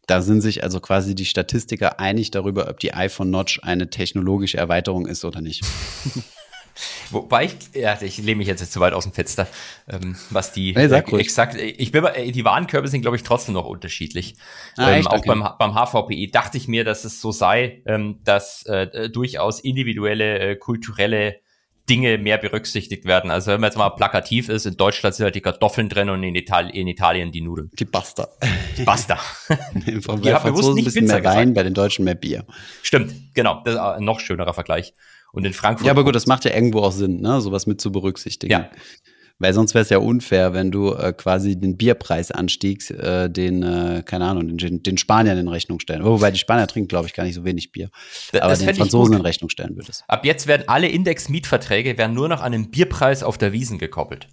Da 0.07 0.21
sind 0.21 0.43
sich 0.43 0.63
also 0.63 0.81
quasi 0.81 1.15
die 1.15 1.25
Statistiker 1.25 1.99
einig 2.01 2.31
darüber, 2.31 2.69
ob 2.69 2.81
die 2.81 2.93
iPhone 2.93 3.31
Notch 3.31 3.61
eine 3.63 3.89
technologische 3.89 4.59
Erweiterung 4.59 5.07
ist 5.07 5.25
oder 5.25 5.41
nicht. 5.41 5.65
Wobei 7.11 7.45
ich, 7.45 7.55
ja, 7.75 8.01
ich 8.01 8.19
lehne 8.19 8.37
mich 8.37 8.49
jetzt 8.49 8.73
zu 8.73 8.81
weit 8.81 8.93
aus 8.93 9.05
dem 9.05 9.13
Fenster, 9.13 9.47
ähm, 9.89 10.17
was 10.31 10.53
die 10.53 10.73
nee, 10.73 10.85
äh, 10.85 11.19
exakt, 11.19 11.57
ich 11.57 11.93
bin, 11.93 12.07
die 12.29 12.45
Warenkörbe 12.45 12.89
sind, 12.89 13.03
glaube 13.03 13.17
ich, 13.17 13.23
trotzdem 13.23 13.55
noch 13.55 13.67
unterschiedlich. 13.67 14.37
Ah, 14.77 14.93
ähm, 14.93 15.07
auch 15.07 15.19
okay. 15.19 15.29
beim, 15.29 15.49
beim 15.59 15.75
HVPI 15.75 16.31
dachte 16.31 16.59
ich 16.59 16.69
mir, 16.69 16.85
dass 16.85 17.05
es 17.05 17.21
so 17.21 17.31
sei, 17.33 17.83
ähm, 17.87 18.21
dass 18.25 18.65
äh, 18.67 19.09
durchaus 19.11 19.61
individuelle, 19.61 20.39
äh, 20.39 20.57
kulturelle 20.57 21.37
Dinge 21.89 22.17
mehr 22.17 22.39
berücksichtigt 22.39 23.05
werden. 23.05 23.31
Also 23.31 23.53
wenn 23.53 23.61
man 23.61 23.69
jetzt 23.69 23.77
mal 23.77 23.91
plakativ 23.91 24.49
ist, 24.49 24.65
in 24.65 24.77
Deutschland 24.77 25.15
sind 25.15 25.25
halt 25.25 25.35
die 25.35 25.43
Kartoffeln 25.43 25.89
drin 25.89 26.09
und 26.09 26.23
in, 26.23 26.35
Itali 26.35 26.71
in 26.79 26.89
Italien 26.89 27.31
die 27.31 27.43
Nudeln. 27.43 27.71
Die 27.79 27.85
Pasta. 27.85 28.29
Die 28.79 28.85
Pasta. 28.85 29.19
Die 29.75 30.01
haben 30.33 30.45
bewusst 30.45 30.75
nicht 30.75 30.83
ein 30.83 30.85
bisschen 30.85 31.07
mehr 31.07 31.23
Wein, 31.25 31.53
bei 31.53 31.63
den 31.63 31.75
Deutschen 31.75 32.07
mehr 32.07 32.15
Bier. 32.15 32.47
Stimmt, 32.83 33.13
genau. 33.35 33.61
Das 33.65 33.75
ist 33.75 33.81
ein 33.81 34.05
noch 34.05 34.21
schönerer 34.21 34.55
Vergleich. 34.55 34.95
Und 35.35 35.45
in 35.45 35.53
Frankfurt. 35.53 35.87
Ja, 35.87 35.93
aber 35.93 36.05
gut, 36.05 36.15
das 36.15 36.27
macht 36.27 36.45
ja 36.45 36.55
irgendwo 36.55 36.81
auch 36.81 36.93
Sinn, 36.93 37.21
ne? 37.21 37.41
sowas 37.41 37.67
mit 37.67 37.81
zu 37.81 37.91
berücksichtigen. 37.93 38.53
Ja. 38.53 38.71
Weil 39.41 39.53
sonst 39.53 39.75
wäre 39.75 39.83
es 39.83 39.91
ja 39.91 39.99
unfair, 39.99 40.55
wenn 40.55 40.71
du 40.71 40.95
äh, 40.95 41.13
quasi 41.13 41.59
den 41.59 41.77
Bierpreisanstieg, 41.77 42.89
äh, 42.91 43.29
den, 43.29 43.65
äh, 43.65 44.05
keine 44.07 44.27
Ahnung, 44.27 44.57
den, 44.57 44.85
den 44.85 44.97
Spaniern 44.97 45.37
in 45.37 45.49
Rechnung 45.49 45.81
stellen. 45.81 46.05
Wobei 46.05 46.31
die 46.31 46.39
Spanier 46.39 46.69
trinken, 46.69 46.87
glaube 46.87 47.09
ich, 47.09 47.15
gar 47.15 47.25
nicht 47.25 47.35
so 47.35 47.45
wenig 47.45 47.73
Bier. 47.73 47.91
Aber 48.33 48.51
das 48.51 48.61
den 48.61 48.77
Franzosen 48.77 49.17
in 49.17 49.23
Rechnung 49.23 49.51
stellen 49.51 49.75
würdest. 49.75 50.05
Ab 50.07 50.25
jetzt 50.25 50.47
werden 50.47 50.69
alle 50.69 50.87
Index-Mietverträge 50.87 51.99
werden 51.99 52.15
nur 52.15 52.29
noch 52.29 52.43
an 52.43 52.53
den 52.53 52.71
Bierpreis 52.71 53.25
auf 53.25 53.37
der 53.37 53.53
Wiesen 53.53 53.79
gekoppelt. 53.79 54.29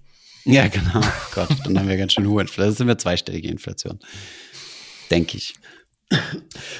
Ja, 0.45 0.67
genau. 0.67 0.99
Oh 0.99 1.33
Gott, 1.33 1.49
dann 1.65 1.79
haben 1.79 1.87
wir 1.87 1.97
ganz 1.97 2.13
schön 2.13 2.27
hohe 2.27 2.41
Inflation. 2.41 2.69
Das 2.69 2.77
sind 2.77 2.87
wir 2.87 2.97
zweistellige 2.97 3.47
Inflation. 3.47 3.99
Denke 5.09 5.37
ich. 5.37 5.55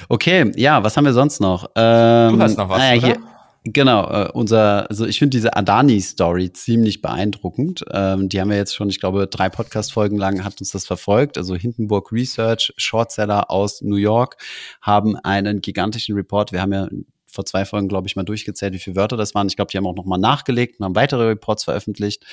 Okay, 0.08 0.52
ja, 0.56 0.82
was 0.84 0.96
haben 0.96 1.04
wir 1.04 1.12
sonst 1.12 1.40
noch? 1.40 1.64
Ähm, 1.74 2.36
du 2.36 2.42
hast 2.42 2.56
noch 2.56 2.68
was, 2.68 2.78
naja, 2.78 2.98
oder? 2.98 3.06
Hier, 3.06 3.16
Genau, 3.64 4.10
äh, 4.10 4.28
unser, 4.32 4.90
also 4.90 5.06
ich 5.06 5.20
finde 5.20 5.36
diese 5.36 5.56
Adani-Story 5.56 6.52
ziemlich 6.52 7.00
beeindruckend. 7.00 7.84
Ähm, 7.92 8.28
die 8.28 8.40
haben 8.40 8.50
wir 8.50 8.56
jetzt 8.56 8.74
schon, 8.74 8.88
ich 8.88 8.98
glaube, 8.98 9.28
drei 9.28 9.48
Podcast-Folgen 9.48 10.18
lang 10.18 10.42
hat 10.42 10.58
uns 10.58 10.72
das 10.72 10.84
verfolgt. 10.84 11.38
Also 11.38 11.54
Hindenburg 11.54 12.10
Research, 12.10 12.72
Shortseller 12.76 13.52
aus 13.52 13.80
New 13.80 13.96
York, 13.96 14.36
haben 14.80 15.16
einen 15.16 15.60
gigantischen 15.60 16.16
Report. 16.16 16.50
Wir 16.50 16.60
haben 16.60 16.72
ja 16.72 16.88
vor 17.26 17.46
zwei 17.46 17.64
Folgen, 17.64 17.86
glaube 17.86 18.08
ich, 18.08 18.16
mal 18.16 18.24
durchgezählt, 18.24 18.74
wie 18.74 18.80
viele 18.80 18.96
Wörter 18.96 19.16
das 19.16 19.32
waren. 19.34 19.46
Ich 19.46 19.54
glaube, 19.54 19.70
die 19.70 19.78
haben 19.78 19.86
auch 19.86 19.94
noch 19.94 20.06
mal 20.06 20.18
nachgelegt 20.18 20.80
und 20.80 20.84
haben 20.84 20.96
weitere 20.96 21.28
Reports 21.28 21.62
veröffentlicht. 21.62 22.24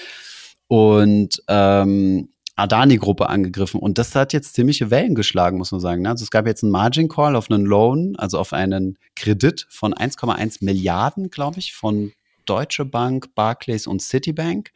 Und 0.67 1.43
ähm, 1.47 2.29
Adani-Gruppe 2.59 3.29
angegriffen. 3.29 3.79
Und 3.79 3.97
das 3.97 4.15
hat 4.15 4.33
jetzt 4.33 4.53
ziemliche 4.53 4.91
Wellen 4.91 5.15
geschlagen, 5.15 5.57
muss 5.57 5.71
man 5.71 5.81
sagen. 5.81 6.03
Ne? 6.03 6.09
Also 6.09 6.23
es 6.23 6.31
gab 6.31 6.45
jetzt 6.45 6.63
einen 6.63 6.71
Margin 6.71 7.07
Call 7.07 7.35
auf 7.35 7.49
einen 7.49 7.65
Loan, 7.65 8.15
also 8.17 8.37
auf 8.37 8.53
einen 8.53 8.97
Kredit 9.15 9.65
von 9.69 9.93
1,1 9.93 10.63
Milliarden, 10.63 11.29
glaube 11.29 11.59
ich, 11.59 11.73
von 11.73 12.11
Deutsche 12.45 12.85
Bank, 12.85 13.33
Barclays 13.35 13.87
und 13.87 14.01
Citibank. 14.01 14.71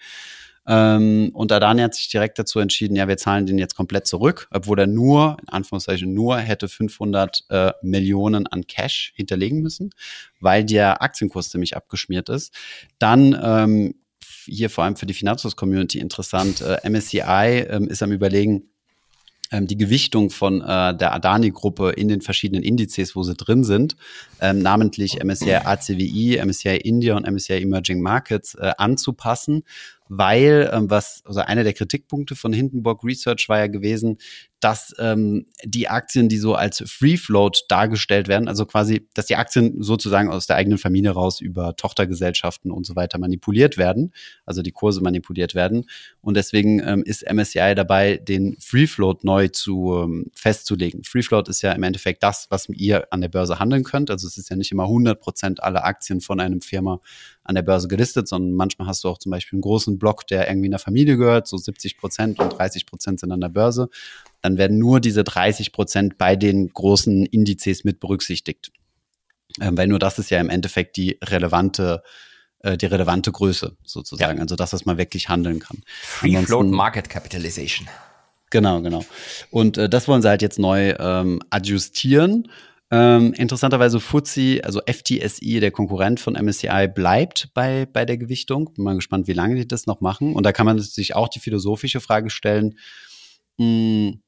Ähm, 0.65 1.31
und 1.33 1.51
Adani 1.51 1.81
hat 1.81 1.93
sich 1.93 2.07
direkt 2.07 2.39
dazu 2.39 2.59
entschieden, 2.59 2.95
ja, 2.95 3.07
wir 3.07 3.17
zahlen 3.17 3.45
den 3.45 3.57
jetzt 3.57 3.75
komplett 3.75 4.07
zurück, 4.07 4.47
obwohl 4.51 4.79
er 4.79 4.87
nur, 4.87 5.37
in 5.41 5.49
Anführungszeichen 5.49 6.13
nur, 6.13 6.37
hätte 6.37 6.69
500 6.69 7.43
äh, 7.49 7.71
Millionen 7.81 8.47
an 8.47 8.65
Cash 8.65 9.13
hinterlegen 9.15 9.61
müssen, 9.61 9.89
weil 10.39 10.63
der 10.63 11.01
Aktienkurs 11.01 11.49
ziemlich 11.49 11.75
abgeschmiert 11.75 12.29
ist. 12.29 12.53
Dann 12.97 13.37
ähm, 13.43 13.95
hier 14.45 14.69
vor 14.69 14.83
allem 14.83 14.95
für 14.95 15.05
die 15.05 15.13
Finanzhaus-Community 15.13 15.99
interessant. 15.99 16.61
Äh, 16.61 16.89
MSCI 16.89 17.65
ähm, 17.69 17.87
ist 17.87 18.03
am 18.03 18.11
Überlegen, 18.11 18.69
ähm, 19.53 19.67
die 19.67 19.77
Gewichtung 19.77 20.29
von 20.29 20.61
äh, 20.61 20.97
der 20.97 21.13
Adani-Gruppe 21.13 21.91
in 21.91 22.07
den 22.07 22.21
verschiedenen 22.21 22.63
Indizes, 22.63 23.15
wo 23.15 23.23
sie 23.23 23.35
drin 23.35 23.63
sind, 23.63 23.95
ähm, 24.41 24.59
namentlich 24.59 25.23
MSCI 25.23 25.55
ACWI, 25.55 26.41
MSCI 26.43 26.77
India 26.77 27.15
und 27.15 27.29
MSCI 27.31 27.61
Emerging 27.61 28.01
Markets 28.01 28.55
äh, 28.55 28.71
anzupassen, 28.77 29.63
weil 30.17 30.69
ähm, 30.71 30.89
was 30.89 31.23
also 31.25 31.39
einer 31.39 31.63
der 31.63 31.73
Kritikpunkte 31.73 32.35
von 32.35 32.53
Hindenburg 32.53 33.03
Research 33.03 33.49
war 33.49 33.59
ja 33.59 33.67
gewesen, 33.67 34.17
dass 34.63 34.95
ähm, 34.97 35.47
die 35.65 35.89
Aktien, 35.89 36.29
die 36.29 36.37
so 36.37 36.55
als 36.55 36.81
Free 36.87 37.17
Float 37.17 37.65
dargestellt 37.67 38.29
werden, 38.29 38.47
also 38.47 38.65
quasi, 38.65 39.09
dass 39.13 39.25
die 39.25 39.35
Aktien 39.35 39.81
sozusagen 39.83 40.29
aus 40.29 40.47
der 40.47 40.55
eigenen 40.55 40.77
Familie 40.77 41.11
raus 41.11 41.41
über 41.41 41.75
Tochtergesellschaften 41.75 42.71
und 42.71 42.85
so 42.85 42.95
weiter 42.95 43.19
manipuliert 43.19 43.77
werden, 43.77 44.13
also 44.45 44.61
die 44.61 44.71
Kurse 44.71 45.01
manipuliert 45.01 45.53
werden. 45.53 45.85
Und 46.21 46.37
deswegen 46.37 46.81
ähm, 46.85 47.03
ist 47.03 47.29
MSCI 47.29 47.73
dabei, 47.75 48.17
den 48.17 48.55
Free 48.59 48.87
Float 48.87 49.25
neu 49.25 49.49
zu 49.49 50.01
ähm, 50.01 50.31
festzulegen. 50.33 51.03
Free 51.03 51.23
Float 51.23 51.49
ist 51.49 51.61
ja 51.61 51.73
im 51.73 51.83
Endeffekt 51.83 52.23
das, 52.23 52.47
was 52.49 52.69
ihr 52.69 53.11
an 53.11 53.19
der 53.19 53.29
Börse 53.29 53.59
handeln 53.59 53.83
könnt. 53.83 54.11
Also 54.11 54.27
es 54.27 54.37
ist 54.37 54.49
ja 54.49 54.55
nicht 54.55 54.71
immer 54.71 54.83
100 54.83 55.19
Prozent 55.19 55.61
aller 55.61 55.83
Aktien 55.83 56.21
von 56.21 56.39
einem 56.39 56.61
Firma 56.61 57.01
an 57.43 57.55
der 57.55 57.61
Börse 57.61 57.87
gelistet, 57.87 58.27
sondern 58.27 58.53
manchmal 58.53 58.87
hast 58.87 59.03
du 59.03 59.09
auch 59.09 59.17
zum 59.17 59.31
Beispiel 59.31 59.57
einen 59.57 59.61
großen 59.61 59.99
Block, 59.99 60.27
der 60.27 60.47
irgendwie 60.47 60.67
in 60.67 60.71
der 60.71 60.79
Familie 60.79 61.17
gehört, 61.17 61.47
so 61.47 61.57
70 61.57 61.97
Prozent 61.97 62.39
und 62.39 62.49
30 62.49 62.85
Prozent 62.85 63.19
sind 63.19 63.31
an 63.31 63.41
der 63.41 63.49
Börse 63.49 63.89
dann 64.43 64.57
werden 64.57 64.77
nur 64.77 64.99
diese 64.99 65.23
30 65.23 65.71
Prozent 65.71 66.17
bei 66.17 66.35
den 66.35 66.71
großen 66.71 67.25
Indizes 67.25 67.83
mit 67.83 67.99
berücksichtigt. 67.99 68.71
Ähm, 69.61 69.77
weil 69.77 69.87
nur 69.87 69.99
das 69.99 70.19
ist 70.19 70.29
ja 70.29 70.39
im 70.39 70.49
Endeffekt 70.49 70.97
die 70.97 71.17
relevante 71.23 72.03
äh, 72.59 72.77
die 72.77 72.85
relevante 72.85 73.31
Größe 73.31 73.77
sozusagen, 73.83 74.37
ja. 74.37 74.41
also 74.41 74.55
das, 74.55 74.73
was 74.73 74.85
man 74.85 74.97
wirklich 74.97 75.29
handeln 75.29 75.59
kann. 75.59 75.81
Free 76.01 76.35
Float 76.43 76.67
Market 76.67 77.09
Capitalization. 77.09 77.87
Genau, 78.49 78.81
genau. 78.81 79.05
Und 79.49 79.77
äh, 79.77 79.89
das 79.89 80.07
wollen 80.07 80.21
sie 80.21 80.29
halt 80.29 80.41
jetzt 80.41 80.59
neu 80.59 80.93
ähm, 80.99 81.41
adjustieren. 81.49 82.49
Ähm, 82.95 83.33
interessanterweise 83.33 83.99
FTSE, 83.99 84.61
also 84.63 84.79
FTSI, 84.85 85.59
der 85.59 85.71
Konkurrent 85.71 86.19
von 86.19 86.35
MSCI, 86.35 86.87
bleibt 86.93 87.49
bei, 87.55 87.87
bei 87.91 88.05
der 88.05 88.19
Gewichtung. 88.19 88.71
Bin 88.75 88.83
mal 88.83 88.93
gespannt, 88.93 89.27
wie 89.27 89.33
lange 89.33 89.55
die 89.55 89.67
das 89.67 89.87
noch 89.87 89.99
machen. 89.99 90.35
Und 90.35 90.45
da 90.45 90.51
kann 90.51 90.67
man 90.67 90.77
sich 90.77 91.15
auch 91.15 91.27
die 91.27 91.39
philosophische 91.39 92.01
Frage 92.01 92.29
stellen, 92.29 92.77
mh, 93.57 93.65
hm, 93.65 94.21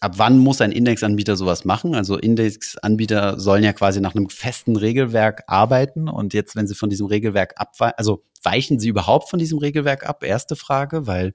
ab 0.00 0.14
wann 0.16 0.38
muss 0.38 0.60
ein 0.60 0.72
Indexanbieter 0.72 1.36
sowas 1.36 1.64
machen? 1.64 1.94
Also 1.94 2.18
Indexanbieter 2.18 3.38
sollen 3.38 3.62
ja 3.62 3.72
quasi 3.72 4.00
nach 4.00 4.16
einem 4.16 4.28
festen 4.30 4.74
Regelwerk 4.74 5.44
arbeiten 5.46 6.08
und 6.08 6.34
jetzt, 6.34 6.56
wenn 6.56 6.66
sie 6.66 6.74
von 6.74 6.90
diesem 6.90 7.06
Regelwerk 7.06 7.54
abweichen, 7.54 7.94
also 7.98 8.24
weichen 8.42 8.80
sie 8.80 8.88
überhaupt 8.88 9.30
von 9.30 9.38
diesem 9.38 9.58
Regelwerk 9.58 10.08
ab? 10.08 10.24
Erste 10.24 10.56
Frage, 10.56 11.06
weil 11.06 11.34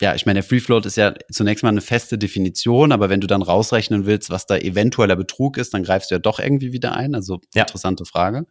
ja, 0.00 0.14
ich 0.14 0.26
meine, 0.26 0.38
der 0.38 0.48
Free 0.48 0.60
Float 0.60 0.86
ist 0.86 0.96
ja 0.96 1.14
zunächst 1.30 1.64
mal 1.64 1.70
eine 1.70 1.80
feste 1.80 2.18
Definition, 2.18 2.92
aber 2.92 3.10
wenn 3.10 3.20
du 3.20 3.26
dann 3.26 3.42
rausrechnen 3.42 4.06
willst, 4.06 4.30
was 4.30 4.46
da 4.46 4.56
eventueller 4.56 5.16
Betrug 5.16 5.56
ist, 5.56 5.74
dann 5.74 5.82
greifst 5.82 6.10
du 6.10 6.14
ja 6.14 6.18
doch 6.20 6.38
irgendwie 6.38 6.72
wieder 6.72 6.94
ein. 6.94 7.14
Also 7.14 7.40
ja. 7.54 7.62
interessante 7.62 8.04
Frage. 8.04 8.46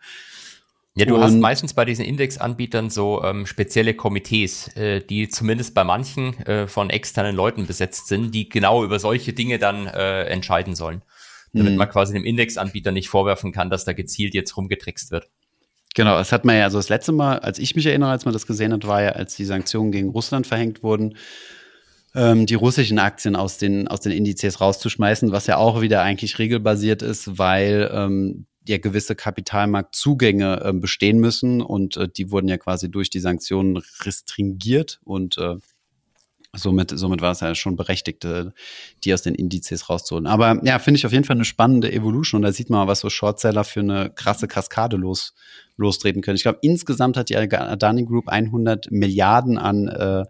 Ja, 0.98 1.06
du 1.06 1.16
und 1.16 1.22
hast 1.22 1.36
meistens 1.36 1.74
bei 1.74 1.86
diesen 1.86 2.04
Indexanbietern 2.04 2.90
so 2.90 3.24
ähm, 3.24 3.46
spezielle 3.46 3.94
Komitees, 3.94 4.76
äh, 4.76 5.00
die 5.00 5.30
zumindest 5.30 5.76
bei 5.76 5.84
manchen 5.84 6.34
äh, 6.48 6.68
von 6.68 6.90
externen 6.90 7.36
Leuten 7.36 7.68
besetzt 7.68 8.08
sind, 8.08 8.34
die 8.34 8.50
genau 8.50 8.84
über 8.84 8.98
solche 8.98 9.32
Dinge 9.32 9.60
dann 9.60 9.86
äh, 9.86 10.24
entscheiden 10.24 10.74
sollen. 10.74 11.04
Damit 11.54 11.74
mhm. 11.74 11.78
man 11.78 11.90
quasi 11.90 12.14
dem 12.14 12.26
Indexanbieter 12.26 12.92
nicht 12.92 13.10
vorwerfen 13.10 13.52
kann, 13.52 13.70
dass 13.70 13.86
da 13.86 13.94
gezielt 13.94 14.34
jetzt 14.34 14.58
rumgetrickst 14.58 15.12
wird. 15.12 15.30
Genau, 15.96 16.18
das 16.18 16.32
hat 16.32 16.46
man 16.46 16.58
ja, 16.58 16.64
also 16.66 16.78
das 16.78 16.90
letzte 16.90 17.12
Mal, 17.12 17.40
als 17.40 17.60
ich 17.60 17.76
mich 17.76 17.86
erinnere, 17.86 18.12
als 18.12 18.26
man 18.26 18.34
das 18.34 18.46
gesehen 18.46 18.72
hat, 18.74 18.86
war 18.86 19.02
ja, 19.02 19.10
als 19.10 19.36
die 19.36 19.46
Sanktionen 19.46 19.92
gegen 19.92 20.10
Russland 20.10 20.46
verhängt 20.46 20.84
wurden, 20.84 21.16
ähm, 22.14 22.46
die 22.46 22.56
russischen 22.56 23.00
Aktien 23.00 23.36
aus 23.36 23.58
den, 23.58 23.88
aus 23.88 24.02
den 24.02 24.12
Indizes 24.12 24.62
rauszuschmeißen, 24.62 25.32
was 25.32 25.48
ja 25.48 25.58
auch 25.58 25.82
wieder 25.82 26.02
eigentlich 26.02 26.40
regelbasiert 26.40 27.02
ist, 27.02 27.38
weil 27.38 27.90
ähm, 27.92 28.46
ja 28.68 28.78
gewisse 28.78 29.16
Kapitalmarktzugänge 29.16 30.62
äh, 30.64 30.74
bestehen 30.74 31.20
müssen 31.20 31.62
und 31.62 31.98
äh, 31.98 32.08
die 32.10 32.32
wurden 32.32 32.48
ja 32.48 32.58
quasi 32.58 32.92
durch 32.92 33.10
die 33.10 33.20
Sanktionen 33.20 33.78
restringiert 34.02 35.00
und 35.04 35.38
äh, 35.38 35.56
somit, 36.58 36.92
somit 36.96 37.22
war 37.22 37.32
es 37.32 37.40
ja 37.40 37.56
schon 37.56 37.76
berechtigt, 37.76 38.26
die 39.04 39.14
aus 39.14 39.22
den 39.22 39.36
Indizes 39.36 39.90
rauszuholen. 39.90 40.28
Aber 40.28 40.60
ja, 40.64 40.80
finde 40.80 40.98
ich 40.98 41.06
auf 41.06 41.12
jeden 41.12 41.24
Fall 41.24 41.36
eine 41.36 41.46
spannende 41.46 41.92
Evolution 41.92 42.40
und 42.40 42.44
da 42.44 42.52
sieht 42.52 42.70
man 42.70 42.88
was 42.88 43.00
so 43.00 43.10
Shortseller 43.10 43.64
für 43.64 43.82
eine 43.82 44.12
krasse 44.14 44.48
Kaskade 44.48 44.98
los, 44.98 45.34
lostreten 45.78 46.22
können. 46.22 46.36
Ich 46.36 46.44
glaube, 46.44 46.60
insgesamt 46.62 47.18
hat 47.18 47.30
die 47.30 47.38
Adani 47.38 48.06
Group 48.06 48.28
100 48.28 48.92
Milliarden 48.92 49.58
an, 49.58 49.88
äh, 49.88 50.26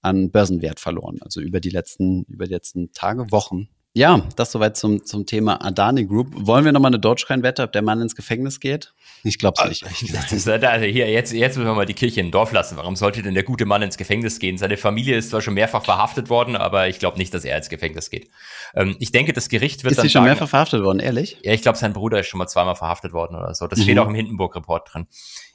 an 0.00 0.30
Börsenwert 0.30 0.80
verloren, 0.80 1.18
also 1.20 1.40
über 1.40 1.60
die 1.60 1.70
letzten, 1.70 2.24
über 2.24 2.46
die 2.46 2.52
letzten 2.52 2.92
Tage, 2.92 3.30
Wochen 3.30 3.68
ja, 3.94 4.26
das 4.36 4.52
soweit 4.52 4.76
zum, 4.76 5.04
zum 5.04 5.26
Thema 5.26 5.62
Adani 5.62 6.06
Group. 6.06 6.28
Wollen 6.34 6.64
wir 6.64 6.72
nochmal 6.72 6.90
eine 6.90 6.98
Dogecoin-Wette, 6.98 7.62
ob 7.62 7.72
der 7.72 7.82
Mann 7.82 8.00
ins 8.00 8.16
Gefängnis 8.16 8.58
geht? 8.58 8.94
Ich 9.24 9.38
glaube 9.38 9.60
es 9.62 9.82
nicht. 9.82 9.82
Also 10.62 10.86
hier, 10.86 11.08
jetzt, 11.10 11.32
jetzt 11.32 11.56
müssen 11.56 11.68
wir 11.68 11.74
mal 11.74 11.86
die 11.86 11.94
Kirche 11.94 12.20
im 12.20 12.30
Dorf 12.30 12.52
lassen. 12.52 12.76
Warum 12.76 12.96
sollte 12.96 13.22
denn 13.22 13.34
der 13.34 13.44
gute 13.44 13.66
Mann 13.66 13.82
ins 13.82 13.96
Gefängnis 13.96 14.38
gehen? 14.38 14.58
Seine 14.58 14.76
Familie 14.76 15.16
ist 15.16 15.30
zwar 15.30 15.40
schon 15.40 15.54
mehrfach 15.54 15.84
verhaftet 15.84 16.28
worden, 16.28 16.56
aber 16.56 16.88
ich 16.88 16.98
glaube 16.98 17.18
nicht, 17.18 17.32
dass 17.32 17.44
er 17.44 17.56
ins 17.56 17.68
Gefängnis 17.68 18.10
geht. 18.10 18.28
Ähm, 18.74 18.96
ich 18.98 19.12
denke, 19.12 19.32
das 19.32 19.48
Gericht 19.48 19.84
wird 19.84 19.92
ist 19.92 19.98
dann. 19.98 20.06
Ist 20.06 20.12
schon 20.12 20.20
sagen, 20.20 20.30
mehrfach 20.30 20.48
verhaftet 20.48 20.82
worden, 20.82 20.98
ehrlich? 20.98 21.38
Ja, 21.42 21.52
ich 21.52 21.62
glaube, 21.62 21.78
sein 21.78 21.92
Bruder 21.92 22.20
ist 22.20 22.26
schon 22.26 22.38
mal 22.38 22.48
zweimal 22.48 22.74
verhaftet 22.74 23.12
worden 23.12 23.36
oder 23.36 23.54
so. 23.54 23.68
Das 23.68 23.78
mhm. 23.78 23.82
steht 23.84 23.98
auch 23.98 24.08
im 24.08 24.14
Hindenburg-Report 24.14 24.92
drin. 24.92 25.06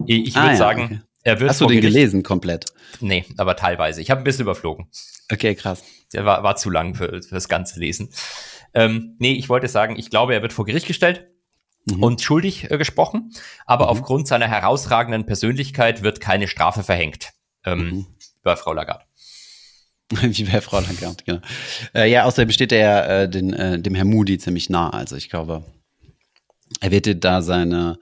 Ich, 0.06 0.28
ich 0.28 0.36
würde 0.36 0.48
ah, 0.48 0.52
ja, 0.52 0.58
sagen, 0.58 0.84
okay. 0.84 1.00
er 1.24 1.40
wird. 1.40 1.50
Hast 1.50 1.62
du 1.62 1.68
den 1.68 1.82
Gericht, 1.82 1.96
gelesen 1.96 2.24
komplett? 2.24 2.66
Nee, 3.02 3.26
aber 3.38 3.56
teilweise. 3.56 4.02
Ich 4.02 4.10
habe 4.12 4.22
ein 4.22 4.24
bisschen 4.24 4.44
überflogen. 4.44 4.88
Okay, 5.32 5.56
krass. 5.56 5.84
Der 6.14 6.26
war, 6.26 6.42
war 6.44 6.56
zu 6.56 6.70
lang 6.70 6.96
für, 6.96 7.22
für 7.22 7.36
das 7.36 7.50
ganze 7.50 7.80
Lesen. 7.80 8.10
Ähm, 8.74 9.16
nee, 9.20 9.34
ich 9.34 9.50
wollte 9.50 9.68
sagen, 9.68 9.98
ich 9.98 10.10
glaube, 10.10 10.34
er 10.34 10.42
wird 10.42 10.54
vor 10.54 10.66
Gericht 10.66 10.88
gestellt 10.88 11.28
mhm. 11.90 12.04
und 12.04 12.22
schuldig 12.22 12.70
äh, 12.72 12.78
gesprochen, 12.78 13.32
aber 13.66 13.86
mhm. 13.86 13.92
aufgrund 13.92 14.28
seiner 14.28 14.48
herausragenden 14.48 15.26
Persönlichkeit 15.26 16.04
wird 16.04 16.20
keine 16.20 16.48
Strafe 16.48 16.84
verhängt 16.84 17.32
ähm, 17.66 17.80
mhm. 17.80 18.06
bei 18.44 18.56
Frau 18.56 18.74
Lagarde. 18.74 19.06
Wie 20.10 20.44
bei 20.44 20.62
Frau 20.62 20.80
Lagarde, 20.80 21.24
genau. 21.26 21.42
Äh, 21.94 22.10
ja, 22.10 22.24
außerdem 22.24 22.52
steht 22.52 22.72
er 22.72 23.24
äh, 23.24 23.30
den, 23.30 23.54
äh, 23.54 23.80
dem 23.80 23.96
Herrn 23.96 24.10
Moody 24.10 24.38
ziemlich 24.38 24.70
nah. 24.70 24.90
Also 24.90 25.16
ich 25.16 25.30
glaube, 25.30 25.64
er 26.82 26.92
wird 26.92 27.24
da 27.24 27.42
seine 27.42 28.00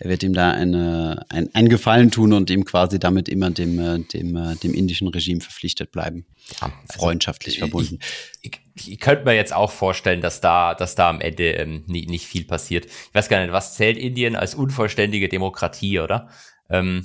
er 0.00 0.10
wird 0.10 0.22
ihm 0.22 0.32
da 0.32 0.52
eine, 0.52 1.26
ein, 1.28 1.52
einen 1.54 1.68
Gefallen 1.68 2.12
tun 2.12 2.32
und 2.32 2.50
ihm 2.50 2.64
quasi 2.64 3.00
damit 3.00 3.28
immer 3.28 3.50
dem, 3.50 3.78
äh, 3.80 3.98
dem, 3.98 4.36
äh, 4.36 4.54
dem 4.54 4.72
indischen 4.72 5.08
Regime 5.08 5.40
verpflichtet 5.40 5.90
bleiben. 5.90 6.24
Ja, 6.60 6.72
also 6.86 7.00
Freundschaftlich 7.00 7.54
ich, 7.54 7.58
verbunden. 7.58 7.98
Ich, 8.40 8.60
ich, 8.74 8.92
ich, 8.92 9.00
könnte 9.00 9.24
mir 9.24 9.34
jetzt 9.34 9.52
auch 9.52 9.72
vorstellen, 9.72 10.20
dass 10.20 10.40
da, 10.40 10.74
dass 10.74 10.94
da 10.94 11.10
am 11.10 11.20
Ende 11.20 11.50
ähm, 11.50 11.82
nicht, 11.88 12.08
nicht 12.08 12.26
viel 12.26 12.44
passiert. 12.44 12.86
Ich 12.86 13.14
weiß 13.14 13.28
gar 13.28 13.40
nicht, 13.40 13.52
was 13.52 13.74
zählt 13.74 13.96
Indien 13.96 14.36
als 14.36 14.54
unvollständige 14.54 15.28
Demokratie, 15.28 15.98
oder? 15.98 16.28
Ähm, 16.70 17.04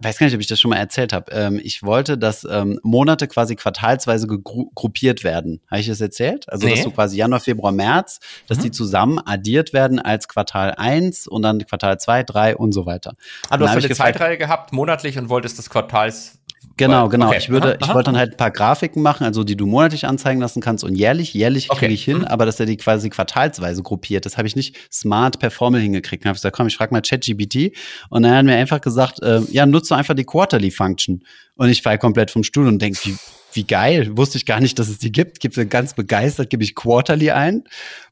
weiß 0.00 0.18
gar 0.18 0.26
nicht, 0.26 0.34
ob 0.34 0.40
ich 0.40 0.46
das 0.46 0.60
schon 0.60 0.70
mal 0.70 0.76
erzählt 0.76 1.12
habe. 1.12 1.30
Ähm, 1.32 1.60
ich 1.62 1.82
wollte, 1.82 2.18
dass 2.18 2.46
ähm, 2.48 2.78
Monate 2.82 3.28
quasi 3.28 3.56
quartalsweise 3.56 4.26
gruppiert 4.26 5.24
werden. 5.24 5.60
Habe 5.70 5.80
ich 5.80 5.88
das 5.88 6.00
erzählt? 6.00 6.48
Also, 6.48 6.66
nee. 6.66 6.74
dass 6.74 6.84
du 6.84 6.90
quasi 6.90 7.16
Januar, 7.16 7.40
Februar, 7.40 7.72
März, 7.72 8.20
dass 8.46 8.58
mhm. 8.58 8.62
die 8.62 8.70
zusammen 8.70 9.18
addiert 9.24 9.72
werden 9.72 9.98
als 9.98 10.28
Quartal 10.28 10.74
1 10.76 11.26
und 11.26 11.42
dann 11.42 11.64
Quartal 11.66 11.98
2, 11.98 12.22
3 12.24 12.56
und 12.56 12.72
so 12.72 12.86
weiter. 12.86 13.14
Ah, 13.48 13.56
du 13.56 13.68
hast 13.68 13.76
eine 13.76 13.94
Zeitreihe 13.94 14.38
gehabt, 14.38 14.72
monatlich 14.72 15.18
und 15.18 15.28
wolltest 15.28 15.58
das 15.58 15.70
Quartals 15.70 16.37
Genau, 16.78 17.08
genau. 17.08 17.26
Okay. 17.26 17.38
Ich 17.38 17.48
würde, 17.50 17.76
aha, 17.76 17.76
ich 17.82 17.94
wollte 17.94 18.10
dann 18.10 18.16
halt 18.16 18.32
ein 18.32 18.36
paar 18.36 18.50
Grafiken 18.50 19.02
machen, 19.02 19.24
also 19.24 19.44
die 19.44 19.56
du 19.56 19.66
monatlich 19.66 20.06
anzeigen 20.06 20.40
lassen 20.40 20.62
kannst 20.62 20.84
und 20.84 20.94
jährlich. 20.94 21.34
Jährlich 21.34 21.70
okay. 21.70 21.80
kriege 21.80 21.94
ich 21.94 22.04
hin, 22.04 22.18
mhm. 22.18 22.24
aber 22.24 22.46
dass 22.46 22.58
er 22.58 22.66
die 22.66 22.76
quasi 22.76 23.10
quartalsweise 23.10 23.82
gruppiert. 23.82 24.24
Das 24.24 24.38
habe 24.38 24.48
ich 24.48 24.56
nicht 24.56 24.76
smart 24.90 25.38
per 25.38 25.50
Formel 25.50 25.80
hingekriegt. 25.80 26.24
Dann 26.24 26.30
habe 26.30 26.36
ich 26.36 26.40
gesagt, 26.40 26.56
komm, 26.56 26.68
ich 26.68 26.76
frage 26.76 26.94
mal 26.94 27.02
ChatGPT. 27.02 27.76
Und 28.08 28.22
dann 28.22 28.30
hat 28.30 28.38
er 28.38 28.42
mir 28.44 28.56
einfach 28.56 28.80
gesagt, 28.80 29.20
äh, 29.22 29.40
ja, 29.50 29.66
nutze 29.66 29.94
einfach 29.96 30.14
die 30.14 30.24
Quarterly 30.24 30.70
Function. 30.70 31.24
Und 31.56 31.68
ich 31.68 31.82
fall 31.82 31.98
komplett 31.98 32.30
vom 32.30 32.44
Stuhl 32.44 32.68
und 32.68 32.80
denke, 32.80 32.98
wie, 33.02 33.16
wie 33.52 33.64
geil, 33.64 34.16
wusste 34.16 34.38
ich 34.38 34.46
gar 34.46 34.60
nicht, 34.60 34.78
dass 34.78 34.88
es 34.88 34.98
die 34.98 35.10
gibt. 35.10 35.40
Gibt 35.40 35.58
es 35.58 35.68
ganz 35.68 35.94
begeistert, 35.94 36.50
gebe 36.50 36.62
ich 36.62 36.76
Quarterly 36.76 37.32
ein 37.32 37.64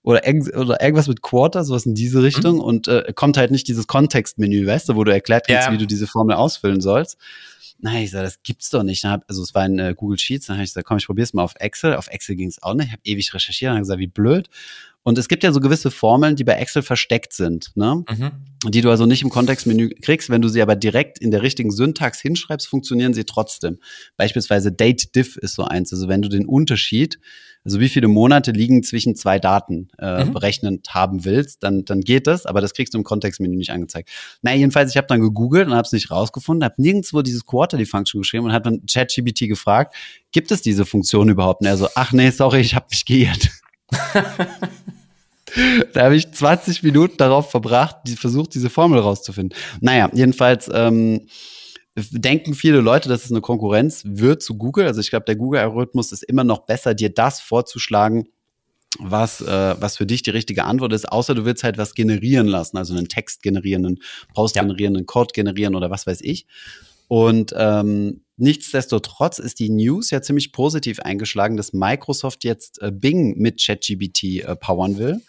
oder, 0.02 0.22
oder 0.56 0.82
irgendwas 0.82 1.06
mit 1.06 1.22
Quarter, 1.22 1.62
sowas 1.62 1.86
in 1.86 1.94
diese 1.94 2.24
Richtung 2.24 2.56
mhm. 2.56 2.62
und 2.62 2.88
äh, 2.88 3.12
kommt 3.14 3.36
halt 3.36 3.52
nicht 3.52 3.68
dieses 3.68 3.86
Kontextmenü, 3.86 4.66
weißt 4.66 4.88
du, 4.88 4.96
wo 4.96 5.04
du 5.04 5.12
erklärt 5.12 5.46
kriegst, 5.46 5.66
ja. 5.66 5.72
wie 5.72 5.78
du 5.78 5.86
diese 5.86 6.08
Formel 6.08 6.34
ausfüllen 6.34 6.80
sollst. 6.80 7.18
Nein, 7.78 8.04
ich 8.04 8.10
sage, 8.10 8.24
das 8.24 8.42
gibt's 8.42 8.70
doch 8.70 8.82
nicht. 8.82 9.04
Also 9.04 9.42
es 9.42 9.54
war 9.54 9.66
in 9.66 9.78
äh, 9.78 9.94
Google 9.96 10.18
Sheets, 10.18 10.46
dann 10.46 10.56
habe 10.56 10.64
ich 10.64 10.70
gesagt, 10.70 10.86
komm, 10.86 10.96
ich 10.96 11.06
probier's 11.06 11.34
mal 11.34 11.42
auf 11.42 11.54
Excel. 11.56 11.94
Auf 11.96 12.08
Excel 12.08 12.36
ging's 12.36 12.62
auch 12.62 12.74
nicht. 12.74 12.86
Ich 12.86 12.92
habe 12.92 13.02
ewig 13.04 13.34
recherchiert 13.34 13.72
und 13.72 13.78
gesagt, 13.78 14.00
wie 14.00 14.06
blöd. 14.06 14.48
Und 15.06 15.18
es 15.18 15.28
gibt 15.28 15.44
ja 15.44 15.52
so 15.52 15.60
gewisse 15.60 15.92
Formeln, 15.92 16.34
die 16.34 16.42
bei 16.42 16.54
Excel 16.54 16.82
versteckt 16.82 17.32
sind, 17.32 17.70
ne? 17.76 18.02
Mhm. 18.10 18.32
Die 18.68 18.80
du 18.80 18.90
also 18.90 19.06
nicht 19.06 19.22
im 19.22 19.30
Kontextmenü 19.30 19.90
kriegst. 20.02 20.30
Wenn 20.30 20.42
du 20.42 20.48
sie 20.48 20.60
aber 20.60 20.74
direkt 20.74 21.20
in 21.20 21.30
der 21.30 21.42
richtigen 21.42 21.70
Syntax 21.70 22.20
hinschreibst, 22.20 22.66
funktionieren 22.66 23.14
sie 23.14 23.22
trotzdem. 23.22 23.78
Beispielsweise 24.16 24.72
Date 24.72 25.14
Diff 25.14 25.36
ist 25.36 25.54
so 25.54 25.62
eins. 25.62 25.92
Also 25.92 26.08
wenn 26.08 26.22
du 26.22 26.28
den 26.28 26.44
Unterschied 26.44 27.20
also 27.64 27.80
wie 27.80 27.88
viele 27.88 28.06
Monate 28.06 28.52
liegen 28.52 28.84
zwischen 28.84 29.16
zwei 29.16 29.40
Daten 29.40 29.88
äh, 29.98 30.24
mhm. 30.24 30.32
berechnend 30.32 30.88
haben 30.90 31.24
willst, 31.24 31.64
dann, 31.64 31.84
dann 31.84 32.00
geht 32.00 32.28
das, 32.28 32.46
aber 32.46 32.60
das 32.60 32.74
kriegst 32.74 32.94
du 32.94 32.98
im 32.98 33.02
Kontextmenü 33.02 33.56
nicht 33.56 33.70
angezeigt. 33.70 34.08
Na, 34.42 34.54
jedenfalls, 34.54 34.92
ich 34.92 34.96
habe 34.96 35.08
dann 35.08 35.20
gegoogelt 35.20 35.66
und 35.66 35.74
habe 35.74 35.84
es 35.84 35.90
nicht 35.90 36.12
rausgefunden, 36.12 36.64
habe 36.64 36.80
nirgendwo 36.80 37.22
dieses 37.22 37.44
Quarterly-Function 37.44 38.22
geschrieben 38.22 38.44
und 38.46 38.52
habe 38.52 38.70
dann 38.70 38.86
ChatGPT 38.86 39.48
gefragt, 39.48 39.96
gibt 40.30 40.52
es 40.52 40.62
diese 40.62 40.86
Funktion 40.86 41.28
überhaupt? 41.28 41.62
Und 41.62 41.66
er 41.66 41.76
so, 41.76 41.88
ach 41.96 42.12
nee, 42.12 42.30
sorry, 42.30 42.60
ich 42.60 42.76
habe 42.76 42.86
mich 42.88 43.04
geirrt. 43.04 43.50
da 45.92 46.04
habe 46.04 46.16
ich 46.16 46.30
20 46.30 46.82
Minuten 46.82 47.16
darauf 47.16 47.50
verbracht, 47.50 47.96
die, 48.06 48.16
versucht, 48.16 48.54
diese 48.54 48.70
Formel 48.70 48.98
rauszufinden. 49.00 49.56
Naja, 49.80 50.10
jedenfalls 50.12 50.70
ähm, 50.72 51.26
denken 51.94 52.54
viele 52.54 52.80
Leute, 52.80 53.08
dass 53.08 53.24
es 53.24 53.30
eine 53.30 53.40
Konkurrenz 53.40 54.02
wird 54.04 54.42
zu 54.42 54.56
Google. 54.56 54.86
Also 54.86 55.00
ich 55.00 55.10
glaube, 55.10 55.24
der 55.24 55.36
Google-Algorithmus 55.36 56.12
ist 56.12 56.22
immer 56.22 56.44
noch 56.44 56.66
besser, 56.66 56.94
dir 56.94 57.10
das 57.10 57.40
vorzuschlagen, 57.40 58.28
was, 58.98 59.40
äh, 59.40 59.74
was 59.80 59.96
für 59.96 60.06
dich 60.06 60.22
die 60.22 60.30
richtige 60.30 60.64
Antwort 60.64 60.92
ist, 60.92 61.10
außer 61.10 61.34
du 61.34 61.44
willst 61.44 61.64
halt 61.64 61.78
was 61.78 61.94
generieren 61.94 62.46
lassen, 62.46 62.76
also 62.76 62.94
einen 62.94 63.08
Text 63.08 63.42
generieren, 63.42 63.84
einen 63.84 63.98
Post 64.34 64.54
generieren, 64.54 64.96
einen 64.96 65.06
Code 65.06 65.32
generieren 65.34 65.74
oder 65.74 65.90
was 65.90 66.06
weiß 66.06 66.20
ich. 66.22 66.46
Und 67.08 67.54
ähm, 67.56 68.22
nichtsdestotrotz 68.36 69.38
ist 69.38 69.58
die 69.58 69.70
News 69.70 70.10
ja 70.10 70.22
ziemlich 70.22 70.52
positiv 70.52 71.00
eingeschlagen, 71.00 71.56
dass 71.56 71.72
Microsoft 71.72 72.44
jetzt 72.44 72.80
äh, 72.82 72.90
Bing 72.90 73.38
mit 73.38 73.64
ChatGBT 73.64 74.24
äh, 74.44 74.56
powern 74.56 74.98
will. 74.98 75.20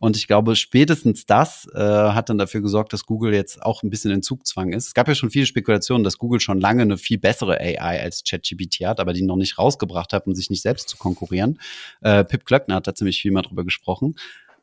Und 0.00 0.16
ich 0.16 0.26
glaube, 0.26 0.56
spätestens 0.56 1.26
das 1.26 1.68
äh, 1.74 1.78
hat 1.78 2.30
dann 2.30 2.38
dafür 2.38 2.62
gesorgt, 2.62 2.94
dass 2.94 3.04
Google 3.04 3.34
jetzt 3.34 3.62
auch 3.62 3.82
ein 3.82 3.90
bisschen 3.90 4.10
in 4.10 4.22
Zugzwang 4.22 4.72
ist. 4.72 4.86
Es 4.86 4.94
gab 4.94 5.08
ja 5.08 5.14
schon 5.14 5.28
viele 5.30 5.44
Spekulationen, 5.44 6.04
dass 6.04 6.16
Google 6.16 6.40
schon 6.40 6.58
lange 6.58 6.80
eine 6.80 6.96
viel 6.96 7.18
bessere 7.18 7.60
AI 7.60 8.00
als 8.00 8.24
ChatGPT 8.24 8.86
hat, 8.86 8.98
aber 8.98 9.12
die 9.12 9.20
noch 9.20 9.36
nicht 9.36 9.58
rausgebracht 9.58 10.14
hat, 10.14 10.26
um 10.26 10.34
sich 10.34 10.48
nicht 10.48 10.62
selbst 10.62 10.88
zu 10.88 10.96
konkurrieren. 10.96 11.60
Äh, 12.00 12.24
Pip 12.24 12.46
Klöckner 12.46 12.76
hat 12.76 12.86
da 12.86 12.94
ziemlich 12.94 13.20
viel 13.20 13.30
mal 13.30 13.42
drüber 13.42 13.62
gesprochen. 13.62 14.14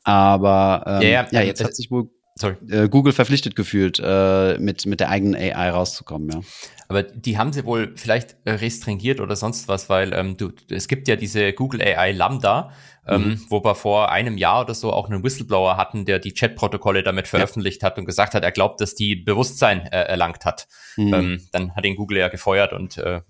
Aber 0.03 0.83
ähm, 0.87 1.01
ja, 1.03 1.09
ja, 1.09 1.27
ja, 1.31 1.41
jetzt 1.43 1.63
hat 1.63 1.75
sich 1.75 1.91
wohl 1.91 2.09
äh, 2.43 2.89
Google 2.89 3.13
verpflichtet 3.13 3.55
gefühlt, 3.55 3.99
äh, 4.03 4.57
mit, 4.59 4.85
mit 4.85 4.99
der 4.99 5.09
eigenen 5.09 5.35
AI 5.35 5.69
rauszukommen, 5.69 6.29
ja. 6.29 6.41
Aber 6.89 7.03
die 7.03 7.37
haben 7.37 7.51
sie 7.51 7.65
wohl 7.65 7.93
vielleicht 7.95 8.37
äh, 8.45 8.51
restringiert 8.51 9.19
oder 9.19 9.35
sonst 9.35 9.67
was, 9.67 9.89
weil 9.89 10.13
ähm, 10.13 10.37
du, 10.37 10.51
es 10.69 10.87
gibt 10.87 11.07
ja 11.09 11.17
diese 11.17 11.51
Google 11.51 11.81
AI 11.81 12.13
Lambda, 12.13 12.71
ähm, 13.05 13.21
mhm. 13.21 13.41
wo 13.49 13.63
wir 13.63 13.75
vor 13.75 14.11
einem 14.11 14.37
Jahr 14.37 14.61
oder 14.61 14.73
so 14.73 14.93
auch 14.93 15.09
einen 15.09 15.23
Whistleblower 15.23 15.75
hatten, 15.75 16.05
der 16.05 16.19
die 16.19 16.33
Chatprotokolle 16.33 17.03
damit 17.03 17.27
veröffentlicht 17.27 17.81
ja. 17.81 17.87
hat 17.87 17.97
und 17.97 18.05
gesagt 18.05 18.33
hat, 18.33 18.43
er 18.43 18.51
glaubt, 18.51 18.79
dass 18.79 18.95
die 18.95 19.15
Bewusstsein 19.15 19.81
äh, 19.81 20.03
erlangt 20.03 20.45
hat. 20.45 20.67
Mhm. 20.95 21.13
Ähm, 21.13 21.47
dann 21.51 21.75
hat 21.75 21.85
ihn 21.85 21.95
Google 21.95 22.19
ja 22.19 22.29
gefeuert 22.29 22.71
und 22.71 22.97
äh, 22.97 23.21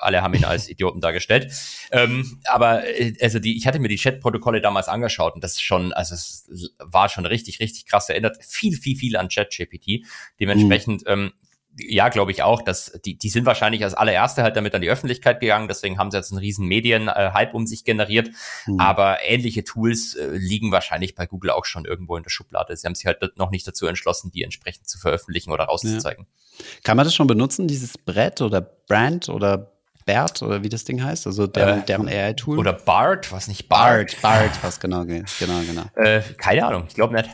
alle 0.00 0.22
haben 0.22 0.34
ihn 0.34 0.44
als 0.44 0.68
Idioten 0.68 1.00
dargestellt. 1.00 1.52
Ähm, 1.90 2.40
aber 2.44 2.86
äh, 2.86 3.14
also 3.20 3.38
die, 3.38 3.56
ich 3.56 3.66
hatte 3.66 3.78
mir 3.78 3.88
die 3.88 3.96
Chatprotokolle 3.96 4.60
damals 4.60 4.88
angeschaut 4.88 5.34
und 5.34 5.44
das 5.44 5.60
schon, 5.60 5.92
also 5.92 6.14
es 6.14 6.48
war 6.78 7.08
schon 7.08 7.26
richtig, 7.26 7.60
richtig 7.60 7.86
krass. 7.86 8.08
Erinnert 8.08 8.38
viel, 8.44 8.76
viel, 8.76 8.96
viel 8.96 9.16
an 9.16 9.28
ChatGPT. 9.28 10.06
Dementsprechend 10.40 11.02
mhm. 11.02 11.12
ähm, 11.12 11.32
ja, 11.78 12.08
glaube 12.08 12.30
ich 12.30 12.42
auch, 12.42 12.62
dass 12.62 12.98
die, 13.04 13.18
die 13.18 13.28
sind 13.28 13.44
wahrscheinlich 13.44 13.84
als 13.84 13.94
allererste 13.94 14.42
halt 14.42 14.56
damit 14.56 14.74
an 14.74 14.80
die 14.80 14.88
Öffentlichkeit 14.88 15.40
gegangen, 15.40 15.68
deswegen 15.68 15.98
haben 15.98 16.10
sie 16.10 16.16
jetzt 16.16 16.32
einen 16.32 16.38
riesen 16.38 16.66
Medien-Hype 16.66 17.54
um 17.54 17.66
sich 17.66 17.84
generiert. 17.84 18.30
Mhm. 18.66 18.80
Aber 18.80 19.18
ähnliche 19.22 19.64
Tools 19.64 20.14
äh, 20.14 20.30
liegen 20.36 20.72
wahrscheinlich 20.72 21.14
bei 21.14 21.26
Google 21.26 21.50
auch 21.50 21.64
schon 21.64 21.84
irgendwo 21.84 22.16
in 22.16 22.22
der 22.22 22.30
Schublade. 22.30 22.74
Sie 22.76 22.86
haben 22.86 22.94
sich 22.94 23.06
halt 23.06 23.36
noch 23.36 23.50
nicht 23.50 23.66
dazu 23.68 23.86
entschlossen, 23.86 24.30
die 24.30 24.42
entsprechend 24.42 24.88
zu 24.88 24.98
veröffentlichen 24.98 25.52
oder 25.52 25.64
rauszuzeigen. 25.64 26.26
Ja. 26.58 26.64
Kann 26.82 26.96
man 26.96 27.04
das 27.04 27.14
schon 27.14 27.26
benutzen, 27.26 27.68
dieses 27.68 27.98
Brett 27.98 28.40
oder 28.40 28.62
Brand 28.62 29.28
oder 29.28 29.75
Bert 30.06 30.40
oder 30.40 30.62
wie 30.62 30.68
das 30.70 30.84
Ding 30.84 31.02
heißt, 31.02 31.26
also 31.26 31.46
deren, 31.46 31.80
äh, 31.80 31.84
deren 31.84 32.08
AI-Tool? 32.08 32.58
Oder 32.58 32.72
BART, 32.72 33.30
was 33.32 33.48
nicht 33.48 33.68
BART? 33.68 34.16
BART, 34.22 34.22
BART, 34.22 34.62
was 34.62 34.80
genau, 34.80 35.04
genau, 35.04 35.24
genau. 35.38 35.82
Äh, 35.96 36.22
keine 36.38 36.64
Ahnung, 36.64 36.84
ich 36.88 36.94
glaube 36.94 37.14
nicht. 37.14 37.28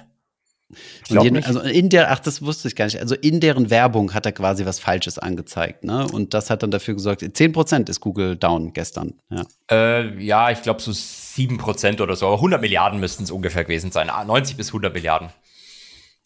Jeden, 1.08 1.44
also 1.44 1.60
in 1.60 1.90
der, 1.90 2.10
ach, 2.10 2.20
das 2.20 2.40
wusste 2.40 2.68
ich 2.68 2.74
gar 2.74 2.86
nicht. 2.86 2.98
Also 2.98 3.14
in 3.14 3.40
deren 3.40 3.68
Werbung 3.68 4.14
hat 4.14 4.24
er 4.24 4.32
quasi 4.32 4.64
was 4.64 4.80
Falsches 4.80 5.18
angezeigt, 5.18 5.84
ne? 5.84 6.06
Und 6.06 6.32
das 6.32 6.48
hat 6.48 6.62
dann 6.62 6.70
dafür 6.70 6.94
gesorgt, 6.94 7.22
10% 7.22 7.90
ist 7.90 8.00
Google 8.00 8.36
down 8.36 8.72
gestern, 8.72 9.14
ja. 9.30 9.44
Äh, 9.70 10.24
ja, 10.24 10.50
ich 10.50 10.62
glaube 10.62 10.80
so 10.80 10.90
7% 10.90 12.00
oder 12.00 12.16
so, 12.16 12.26
aber 12.26 12.36
100 12.36 12.60
Milliarden 12.60 13.00
müssten 13.00 13.24
es 13.24 13.30
ungefähr 13.30 13.64
gewesen 13.64 13.92
sein. 13.92 14.06
90 14.26 14.56
bis 14.56 14.68
100 14.68 14.94
Milliarden. 14.94 15.28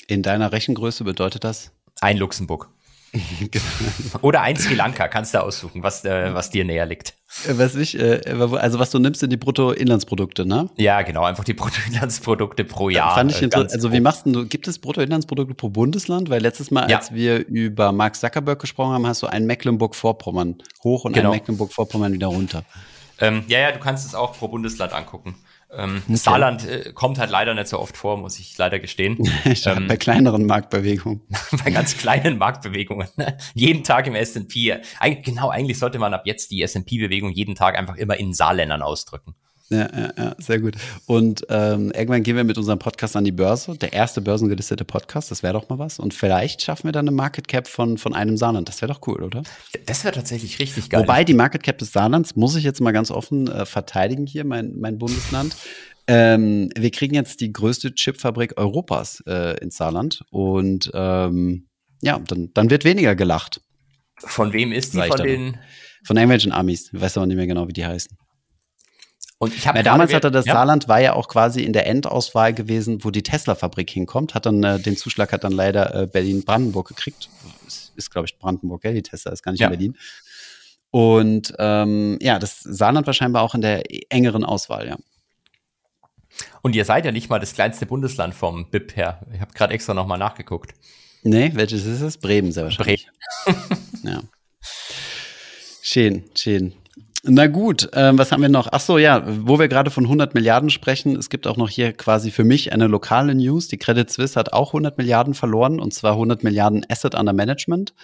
In 0.07 0.23
deiner 0.23 0.53
Rechengröße 0.53 1.03
bedeutet 1.03 1.43
das? 1.43 1.73
Ein 2.01 2.19
Luxemburg. 2.19 2.69
Oder 4.23 4.43
ein 4.43 4.57
Sri 4.57 4.75
Lanka, 4.75 5.09
kannst 5.09 5.35
du 5.35 5.43
aussuchen, 5.43 5.83
was, 5.83 6.05
äh, 6.05 6.35
was 6.35 6.51
dir 6.51 6.65
näher 6.65 6.87
liegt. 6.87 7.15
Äh, 7.47 7.59
was 7.59 7.75
ich, 7.75 7.99
äh, 7.99 8.21
also 8.27 8.79
was 8.79 8.91
du 8.91 8.99
nimmst, 8.99 9.21
sind 9.21 9.31
die 9.31 9.37
Bruttoinlandsprodukte, 9.37 10.47
ne? 10.47 10.69
Ja, 10.77 11.03
genau, 11.03 11.25
einfach 11.25 11.45
die 11.45 11.55
Bruttoinlandsprodukte 11.55 12.65
pro 12.65 12.89
Jahr. 12.91 13.15
Fand 13.15 13.31
ich 13.31 13.41
äh, 13.41 13.45
interessant. 13.45 13.73
Also 13.73 13.93
wie 13.93 14.01
machst 14.01 14.27
du, 14.27 14.47
gibt 14.47 14.69
es 14.69 14.79
Bruttoinlandsprodukte 14.79 15.55
pro 15.55 15.69
Bundesland? 15.69 16.31
Weil 16.31 16.43
letztes 16.43 16.71
Mal, 16.71 16.91
ja. 16.91 16.99
als 16.99 17.13
wir 17.13 17.47
über 17.47 17.93
Mark 17.93 18.17
Zuckerberg 18.17 18.61
gesprochen 18.61 18.93
haben, 18.93 19.07
hast 19.07 19.23
du 19.23 19.27
ein 19.27 19.47
Mecklenburg-Vorpommern 19.47 20.57
hoch 20.85 21.05
und 21.05 21.13
genau. 21.13 21.31
ein 21.31 21.37
Mecklenburg-Vorpommern 21.37 22.13
wieder 22.13 22.29
runter. 22.29 22.65
Ähm, 23.19 23.45
ja, 23.49 23.59
ja, 23.61 23.73
du 23.73 23.79
kannst 23.79 24.07
es 24.07 24.15
auch 24.15 24.37
pro 24.37 24.49
Bundesland 24.49 24.93
angucken. 24.93 25.37
Ähm, 25.73 26.03
okay. 26.05 26.17
Saarland 26.17 26.67
äh, 26.67 26.93
kommt 26.93 27.19
halt 27.19 27.31
leider 27.31 27.55
nicht 27.55 27.69
so 27.69 27.79
oft 27.79 27.97
vor, 27.97 28.17
muss 28.17 28.39
ich 28.39 28.57
leider 28.57 28.79
gestehen. 28.79 29.19
ähm, 29.67 29.87
bei 29.89 29.97
kleineren 29.97 30.47
Marktbewegungen. 30.47 31.23
bei 31.65 31.71
ganz 31.71 31.97
kleinen 31.97 32.39
Marktbewegungen. 32.39 33.09
jeden 33.55 33.85
Tag 33.85 34.07
im 34.07 34.15
S&P. 34.15 34.79
genau, 35.23 35.51
eigentlich 35.51 35.79
sollte 35.79 35.99
man 35.99 36.15
ab 36.15 36.23
jetzt 36.25 36.51
die 36.51 36.63
S&P-Bewegung 36.63 37.31
jeden 37.31 37.55
Tag 37.55 37.77
einfach 37.77 37.97
immer 37.97 38.17
in 38.17 38.33
Saarländern 38.33 38.83
ausdrücken. 38.83 39.35
Ja, 39.69 39.89
ja, 39.93 40.13
ja, 40.17 40.37
sehr 40.39 40.61
gut. 40.61 40.77
Und 41.07 41.45
ähm, 41.49 41.91
irgendwann 41.91 42.23
gehen 42.23 42.37
wir 42.37 42.45
mit 42.45 42.57
unserem 42.57 42.79
Podcast 42.79 43.17
an 43.17 43.25
die 43.25 43.33
Börse. 43.33 43.77
Der 43.77 43.93
erste 43.93 44.21
börsengelistete 44.21 44.85
Podcast, 44.85 45.33
das 45.33 45.43
wäre 45.43 45.55
doch 45.55 45.69
mal 45.69 45.79
was. 45.79 45.99
Und 45.99 46.15
vielleicht 46.15 46.63
schaffen 46.63 46.85
wir 46.85 46.93
dann 46.93 47.09
eine 47.09 47.17
Market 47.17 47.49
Cap 47.49 47.67
von, 47.67 47.99
von 47.99 48.15
einem 48.15 48.37
Saarland. 48.37 48.69
Das 48.69 48.81
wäre 48.81 48.93
doch 48.93 49.01
cool, 49.09 49.25
oder? 49.25 49.43
Das 49.87 50.05
wäre 50.05 50.15
tatsächlich 50.15 50.61
richtig 50.61 50.89
geil. 50.89 51.03
Wobei 51.03 51.25
die 51.25 51.35
Market 51.35 51.65
Cap 51.65 51.79
des 51.79 51.93
Saarlands, 51.93 52.37
muss 52.37 52.55
ich 52.55 52.63
jetzt 52.63 52.81
mal 52.81 52.93
ganz 52.93 53.11
offen 53.11 53.49
äh, 53.49 53.67
verteidigen 53.67 54.27
hier, 54.27 54.45
mein, 54.45 54.77
mein 54.79 54.99
Bundesland. 54.99 55.57
Ähm, 56.07 56.71
wir 56.77 56.93
kriegen 56.93 57.17
jetzt 57.17 57.41
die 57.41 57.53
größte 57.53 57.93
Chipfabrik 57.93 58.57
Europas 58.57 59.21
äh, 59.27 59.59
ins 59.59 59.79
Saarland. 59.79 60.23
Und 60.31 60.93
ähm, 60.95 61.67
ja, 62.03 62.21
dann, 62.21 62.51
dann 62.55 62.71
wird 62.71 62.85
weniger 62.85 63.17
gelacht. 63.17 63.61
Von 64.19 64.53
wem 64.53 64.71
ist 64.71 64.95
die? 64.95 65.03
Von 65.03 65.23
den? 65.23 65.59
Von 66.05 66.17
irgendwelchen 66.17 66.53
Amis. 66.53 66.93
Ich 66.93 67.01
weiß 67.01 67.17
aber 67.17 67.27
nicht 67.27 67.37
mehr 67.37 67.49
genau, 67.49 67.67
wie 67.67 67.73
die 67.73 67.85
heißen. 67.85 68.17
Und 69.39 69.55
ich 69.55 69.67
habe 69.67 69.79
ja, 69.79 69.83
damals 69.83 70.15
hatte 70.15 70.31
das 70.31 70.47
ja. 70.47 70.55
Saarland 70.55 70.89
war 70.89 71.01
ja 71.01 71.13
auch 71.13 71.29
quasi 71.29 71.63
in 71.63 71.75
der 71.75 71.87
Endauswahl 71.87 72.55
gewesen, 72.55 73.05
wo 73.05 73.11
die 73.11 73.23
Tesla-Fabrik 73.23 73.91
hinkommt. 73.91 74.35
Hat 74.35 74.47
dann 74.47 74.63
äh, 74.65 74.81
den 74.81 74.97
Zuschlag 74.97 75.33
hat 75.33 75.45
dann 75.45 75.53
leider 75.53 75.95
äh, 75.95 76.07
Berlin-Brandenburg 76.07 76.89
gekriegt. 76.89 77.29
Ist, 77.67 77.93
ist 77.97 78.11
glaube 78.11 78.27
ich 78.27 78.39
Brandenburg, 78.39 78.85
ja, 78.85 78.93
die 78.93 79.03
Tesla 79.03 79.33
ist 79.33 79.43
gar 79.43 79.53
nicht 79.53 79.61
ja. 79.61 79.67
in 79.67 79.73
Berlin. 79.73 79.97
Und 80.91 81.53
ähm, 81.59 82.19
ja, 82.23 82.39
das 82.39 82.61
Saarland 82.61 83.07
war 83.07 83.13
scheinbar 83.13 83.43
auch 83.43 83.55
in 83.55 83.61
der 83.61 83.83
engeren 84.11 84.45
Auswahl, 84.45 84.89
ja. 84.89 84.97
Und 86.63 86.75
ihr 86.75 86.85
seid 86.85 87.05
ja 87.05 87.13
nicht 87.13 87.29
mal 87.29 87.39
das 87.39 87.53
kleinste 87.53 87.87
Bundesland 87.87 88.35
vom 88.35 88.71
BIP 88.71 88.97
her. 88.97 89.21
Ich 89.33 89.41
habe 89.41 89.53
gerade 89.53 89.75
extra 89.75 89.95
nochmal 89.95 90.19
nachgeguckt. 90.19 90.75
Nee, 91.23 91.51
welches 91.55 91.85
ist 91.85 92.01
es? 92.01 92.19
Bremen 92.19 92.53
sehr 92.53 92.65
wahrscheinlich. 92.65 93.09
Bremen. 93.45 93.81
ja. 94.03 94.23
Schön, 95.83 96.25
schön. 96.35 96.75
Na 97.29 97.49
gut, 97.49 97.89
ähm, 97.93 98.19
was 98.19 98.31
haben 98.31 98.41
wir 98.41 98.49
noch? 98.49 98.69
Ach 98.71 98.81
so, 98.81 98.99
ja, 98.99 99.25
wo 99.27 99.59
wir 99.59 99.67
gerade 99.67 99.91
von 99.91 100.05
100 100.05 100.35
Milliarden 100.35 100.71
sprechen, 100.71 101.17
es 101.17 101.29
gibt 101.29 101.49
auch 101.49 101.57
noch 101.57 101.69
hier 101.69 101.93
quasi 101.93 102.31
für 102.31 102.45
mich 102.45 102.73
eine 102.73 102.87
lokale 102.87 103.35
News. 103.35 103.67
Die 103.67 103.79
Credit 103.79 104.09
Suisse 104.09 104.39
hat 104.39 104.53
auch 104.53 104.69
100 104.69 104.97
Milliarden 104.97 105.35
verloren 105.35 105.81
und 105.81 105.93
zwar 105.93 106.13
100 106.13 106.45
Milliarden 106.45 106.87
Asset 106.89 107.17
under 107.17 107.33
Management. 107.33 107.95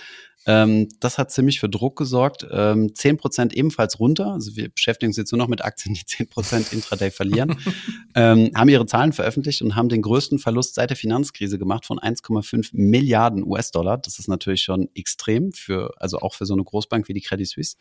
Ähm, 0.44 0.88
das 0.98 1.18
hat 1.18 1.30
ziemlich 1.30 1.60
für 1.60 1.68
Druck 1.68 1.96
gesorgt. 1.96 2.44
Ähm, 2.50 2.96
10 2.96 3.16
Prozent 3.16 3.54
ebenfalls 3.54 4.00
runter. 4.00 4.32
Also 4.32 4.56
wir 4.56 4.70
beschäftigen 4.70 5.10
uns 5.10 5.16
jetzt 5.16 5.30
nur 5.30 5.38
noch 5.38 5.46
mit 5.46 5.64
Aktien, 5.64 5.94
die 5.94 6.04
10 6.04 6.28
Prozent 6.28 6.72
intraday 6.72 7.12
verlieren. 7.12 7.56
ähm, 8.16 8.50
haben 8.56 8.68
ihre 8.68 8.86
Zahlen 8.86 9.12
veröffentlicht 9.12 9.62
und 9.62 9.76
haben 9.76 9.88
den 9.88 10.02
größten 10.02 10.40
Verlust 10.40 10.74
seit 10.74 10.90
der 10.90 10.96
Finanzkrise 10.96 11.60
gemacht 11.60 11.86
von 11.86 12.00
1,5 12.00 12.70
Milliarden 12.72 13.46
US-Dollar. 13.46 13.98
Das 13.98 14.18
ist 14.18 14.26
natürlich 14.26 14.62
schon 14.62 14.88
extrem 14.96 15.52
für, 15.52 15.94
also 15.98 16.18
auch 16.18 16.34
für 16.34 16.44
so 16.44 16.54
eine 16.54 16.64
Großbank 16.64 17.06
wie 17.06 17.14
die 17.14 17.20
Credit 17.20 17.46
Suisse. 17.46 17.76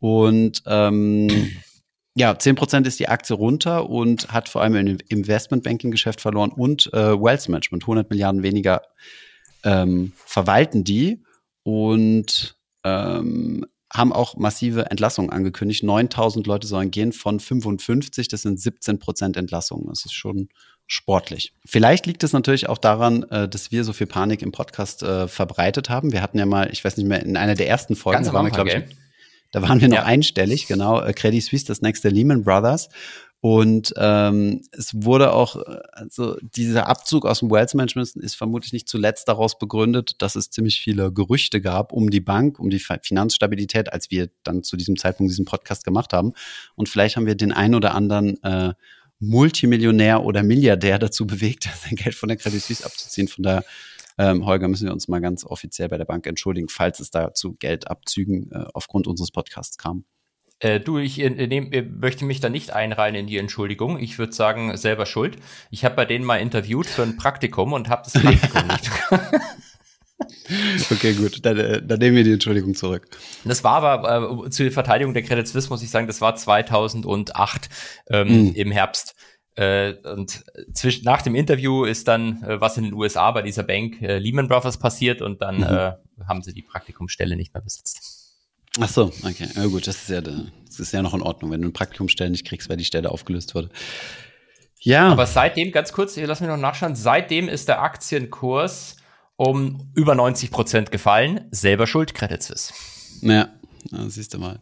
Und 0.00 0.62
ähm, 0.66 1.28
ja, 2.14 2.32
10% 2.32 2.86
ist 2.86 2.98
die 2.98 3.08
Aktie 3.08 3.36
runter 3.36 3.88
und 3.88 4.32
hat 4.32 4.48
vor 4.48 4.62
allem 4.62 4.74
im 4.74 4.98
Investmentbanking-Geschäft 5.08 6.20
verloren 6.20 6.50
und 6.50 6.92
äh, 6.92 7.20
Wealth 7.20 7.48
Management, 7.48 7.84
100 7.84 8.10
Milliarden 8.10 8.42
weniger 8.42 8.82
ähm, 9.62 10.12
verwalten 10.16 10.84
die 10.84 11.22
und 11.62 12.56
ähm, 12.84 13.64
haben 13.92 14.12
auch 14.12 14.36
massive 14.36 14.90
Entlassungen 14.90 15.30
angekündigt. 15.30 15.82
9000 15.82 16.46
Leute 16.46 16.66
sollen 16.66 16.90
gehen 16.90 17.12
von 17.12 17.40
55, 17.40 18.28
das 18.28 18.42
sind 18.42 18.58
17% 18.58 19.36
Entlassungen. 19.36 19.88
Das 19.88 20.04
ist 20.04 20.14
schon 20.14 20.48
sportlich. 20.86 21.52
Vielleicht 21.64 22.06
liegt 22.06 22.24
es 22.24 22.32
natürlich 22.32 22.68
auch 22.68 22.78
daran, 22.78 23.22
äh, 23.24 23.48
dass 23.48 23.70
wir 23.70 23.84
so 23.84 23.92
viel 23.92 24.06
Panik 24.06 24.42
im 24.42 24.52
Podcast 24.52 25.02
äh, 25.02 25.28
verbreitet 25.28 25.88
haben. 25.88 26.12
Wir 26.12 26.22
hatten 26.22 26.38
ja 26.38 26.46
mal, 26.46 26.70
ich 26.72 26.84
weiß 26.84 26.96
nicht 26.96 27.06
mehr, 27.06 27.22
in 27.22 27.36
einer 27.36 27.54
der 27.54 27.68
ersten 27.68 27.96
Folgen, 27.96 28.16
Ganz 28.16 28.28
da 28.28 28.32
waren 28.32 28.46
wir, 28.46 28.52
glaube 28.52 28.70
ich, 28.70 28.96
da 29.50 29.62
waren 29.62 29.80
wir 29.80 29.88
noch 29.88 29.96
ja. 29.96 30.04
einstellig, 30.04 30.66
genau. 30.66 31.00
Äh, 31.00 31.12
Credit 31.12 31.42
Suisse, 31.42 31.66
das 31.66 31.82
nächste 31.82 32.08
Lehman 32.08 32.44
Brothers. 32.44 32.88
Und 33.42 33.94
ähm, 33.96 34.60
es 34.72 34.92
wurde 34.94 35.32
auch, 35.32 35.56
also 35.92 36.36
dieser 36.42 36.88
Abzug 36.88 37.24
aus 37.24 37.38
dem 37.38 37.50
Wealth 37.50 37.74
Management 37.74 38.14
ist 38.16 38.36
vermutlich 38.36 38.74
nicht 38.74 38.86
zuletzt 38.86 39.28
daraus 39.28 39.58
begründet, 39.58 40.20
dass 40.20 40.36
es 40.36 40.50
ziemlich 40.50 40.78
viele 40.80 41.10
Gerüchte 41.10 41.62
gab 41.62 41.92
um 41.92 42.10
die 42.10 42.20
Bank, 42.20 42.58
um 42.58 42.68
die 42.68 42.78
Finanzstabilität, 42.78 43.94
als 43.94 44.10
wir 44.10 44.28
dann 44.42 44.62
zu 44.62 44.76
diesem 44.76 44.98
Zeitpunkt 44.98 45.30
diesen 45.30 45.46
Podcast 45.46 45.84
gemacht 45.84 46.12
haben. 46.12 46.34
Und 46.74 46.90
vielleicht 46.90 47.16
haben 47.16 47.24
wir 47.24 47.34
den 47.34 47.52
einen 47.52 47.74
oder 47.74 47.94
anderen 47.94 48.42
äh, 48.42 48.74
Multimillionär 49.20 50.22
oder 50.22 50.42
Milliardär 50.42 50.98
dazu 50.98 51.26
bewegt, 51.26 51.64
sein 51.82 51.96
Geld 51.96 52.14
von 52.14 52.28
der 52.28 52.36
Credit 52.36 52.60
Suisse 52.60 52.84
abzuziehen. 52.84 53.28
Von 53.28 53.44
der 53.44 53.64
ähm, 54.20 54.44
Holger, 54.44 54.68
müssen 54.68 54.84
wir 54.84 54.92
uns 54.92 55.08
mal 55.08 55.20
ganz 55.20 55.46
offiziell 55.46 55.88
bei 55.88 55.96
der 55.96 56.04
Bank 56.04 56.26
entschuldigen, 56.26 56.68
falls 56.68 57.00
es 57.00 57.10
da 57.10 57.32
zu 57.32 57.54
Geldabzügen 57.54 58.52
äh, 58.52 58.64
aufgrund 58.74 59.06
unseres 59.06 59.30
Podcasts 59.30 59.78
kam. 59.78 60.04
Äh, 60.58 60.78
du, 60.78 60.98
ich 60.98 61.18
äh, 61.20 61.30
nehm, 61.30 61.72
äh, 61.72 61.80
möchte 61.80 62.26
mich 62.26 62.40
da 62.40 62.50
nicht 62.50 62.70
einreihen 62.70 63.14
in 63.14 63.26
die 63.26 63.38
Entschuldigung. 63.38 63.98
Ich 63.98 64.18
würde 64.18 64.34
sagen, 64.34 64.76
selber 64.76 65.06
schuld. 65.06 65.38
Ich 65.70 65.86
habe 65.86 65.94
bei 65.94 66.04
denen 66.04 66.26
mal 66.26 66.36
interviewt 66.36 66.86
für 66.86 67.02
ein 67.02 67.16
Praktikum 67.16 67.72
und 67.72 67.88
habe 67.88 68.02
das 68.04 68.22
Praktikum 68.22 68.66
nicht. 68.66 68.90
Okay, 70.90 71.14
gut, 71.14 71.44
dann, 71.46 71.56
äh, 71.56 71.80
dann 71.82 71.98
nehmen 71.98 72.16
wir 72.16 72.24
die 72.24 72.32
Entschuldigung 72.32 72.74
zurück. 72.74 73.08
Das 73.44 73.64
war 73.64 73.82
aber 73.82 74.46
äh, 74.46 74.50
zur 74.50 74.70
Verteidigung 74.70 75.14
der 75.14 75.22
Credit 75.22 75.46
Suisse, 75.46 75.70
muss 75.70 75.82
ich 75.82 75.90
sagen, 75.90 76.06
das 76.06 76.20
war 76.20 76.34
2008 76.34 77.68
ähm, 78.10 78.50
mm. 78.50 78.54
im 78.54 78.70
Herbst. 78.70 79.14
Äh, 79.56 79.94
und 80.04 80.44
zwischen, 80.72 81.04
nach 81.04 81.22
dem 81.22 81.34
Interview 81.34 81.84
ist 81.84 82.06
dann, 82.08 82.42
äh, 82.42 82.60
was 82.60 82.76
in 82.76 82.84
den 82.84 82.94
USA 82.94 83.30
bei 83.32 83.42
dieser 83.42 83.62
Bank 83.62 84.00
äh, 84.00 84.18
Lehman 84.18 84.48
Brothers 84.48 84.78
passiert 84.78 85.22
und 85.22 85.42
dann 85.42 85.58
mhm. 85.58 85.64
äh, 85.64 85.92
haben 86.26 86.42
sie 86.42 86.54
die 86.54 86.62
Praktikumsstelle 86.62 87.36
nicht 87.36 87.52
mehr 87.52 87.62
besetzt. 87.62 88.20
Ach 88.78 88.88
so, 88.88 89.12
okay. 89.24 89.48
Ja, 89.56 89.66
gut, 89.66 89.86
das 89.86 89.96
ist 90.02 90.08
ja, 90.10 90.20
das 90.20 90.78
ist 90.78 90.92
ja 90.92 91.02
noch 91.02 91.14
in 91.14 91.22
Ordnung, 91.22 91.50
wenn 91.50 91.60
du 91.60 91.66
eine 91.66 91.72
Praktikumsstelle 91.72 92.30
nicht 92.30 92.46
kriegst, 92.46 92.68
weil 92.68 92.76
die 92.76 92.84
Stelle 92.84 93.10
aufgelöst 93.10 93.54
wurde. 93.54 93.70
Ja. 94.78 95.08
Aber 95.08 95.26
seitdem, 95.26 95.72
ganz 95.72 95.92
kurz, 95.92 96.16
lass 96.16 96.40
mich 96.40 96.48
noch 96.48 96.56
nachschauen, 96.56 96.94
seitdem 96.94 97.48
ist 97.48 97.68
der 97.68 97.82
Aktienkurs 97.82 98.96
um 99.36 99.90
über 99.94 100.14
90 100.14 100.50
Prozent 100.50 100.92
gefallen. 100.92 101.48
Selber 101.50 101.86
Schuld, 101.86 102.14
Credit 102.14 102.42
Suisse. 102.42 102.72
Ja, 103.22 103.48
ja, 103.90 104.08
siehst 104.08 104.34
du 104.34 104.38
mal. 104.38 104.60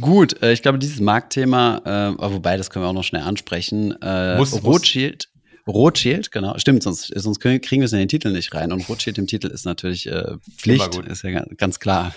Gut, 0.00 0.42
äh, 0.42 0.52
ich 0.52 0.62
glaube, 0.62 0.78
dieses 0.78 1.00
Marktthema, 1.00 2.16
äh, 2.18 2.32
wobei, 2.32 2.56
das 2.56 2.70
können 2.70 2.84
wir 2.84 2.88
auch 2.88 2.94
noch 2.94 3.04
schnell 3.04 3.22
ansprechen. 3.22 3.94
Äh, 4.02 4.36
muss, 4.36 4.62
Rothschild. 4.62 5.28
Muss. 5.28 5.34
Rothschild, 5.66 6.30
genau. 6.30 6.58
Stimmt, 6.58 6.82
sonst, 6.82 7.06
sonst 7.14 7.40
kriegen 7.40 7.62
wir 7.70 7.84
es 7.84 7.92
in 7.92 7.98
den 7.98 8.08
Titel 8.08 8.30
nicht 8.32 8.52
rein. 8.52 8.70
Und 8.70 8.86
Rothschild 8.88 9.16
im 9.16 9.26
Titel 9.26 9.46
ist 9.46 9.64
natürlich 9.64 10.06
äh, 10.06 10.36
Pflicht, 10.56 10.94
ist 10.96 11.22
ja 11.22 11.42
ganz 11.56 11.80
klar. 11.80 12.14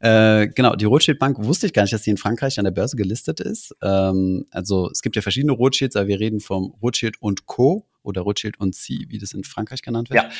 Äh, 0.00 0.48
genau, 0.48 0.74
die 0.74 0.86
Rothschild 0.86 1.18
Bank 1.18 1.36
wusste 1.38 1.66
ich 1.66 1.74
gar 1.74 1.82
nicht, 1.82 1.92
dass 1.92 2.02
die 2.02 2.10
in 2.10 2.16
Frankreich 2.16 2.58
an 2.58 2.64
der 2.64 2.70
Börse 2.70 2.96
gelistet 2.96 3.40
ist. 3.40 3.74
Ähm, 3.82 4.46
also 4.50 4.88
es 4.90 5.02
gibt 5.02 5.16
ja 5.16 5.22
verschiedene 5.22 5.52
Rothschilds, 5.52 5.96
aber 5.96 6.06
wir 6.08 6.18
reden 6.18 6.40
vom 6.40 6.74
Rothschild 6.82 7.20
und 7.20 7.46
Co. 7.46 7.86
oder 8.02 8.22
Rothschild 8.22 8.58
und 8.58 8.74
C, 8.74 9.04
wie 9.08 9.18
das 9.18 9.32
in 9.32 9.44
Frankreich 9.44 9.82
genannt 9.82 10.08
wird. 10.08 10.22
Ja. 10.22 10.30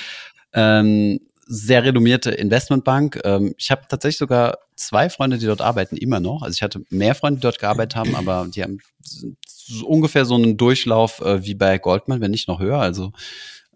Ähm, 0.81 1.21
sehr 1.49 1.83
renommierte 1.83 2.31
Investmentbank. 2.31 3.21
Ähm, 3.25 3.55
ich 3.57 3.71
habe 3.71 3.83
tatsächlich 3.89 4.19
sogar 4.19 4.59
zwei 4.77 5.09
Freunde, 5.09 5.39
die 5.39 5.47
dort 5.47 5.63
arbeiten, 5.63 5.97
immer 5.97 6.21
noch. 6.21 6.43
Also 6.43 6.55
ich 6.55 6.63
hatte 6.63 6.83
mehr 6.91 7.15
Freunde, 7.15 7.39
die 7.39 7.43
dort 7.43 7.59
gearbeitet 7.59 7.97
haben, 7.97 8.15
aber 8.15 8.47
die 8.49 8.63
haben 8.63 8.79
so 9.01 9.87
ungefähr 9.87 10.27
so 10.27 10.35
einen 10.35 10.59
Durchlauf 10.59 11.21
äh, 11.21 11.45
wie 11.45 11.55
bei 11.55 11.79
Goldman, 11.79 12.21
wenn 12.21 12.31
nicht 12.31 12.49
noch 12.49 12.61
höher. 12.61 12.79
Also 12.79 13.13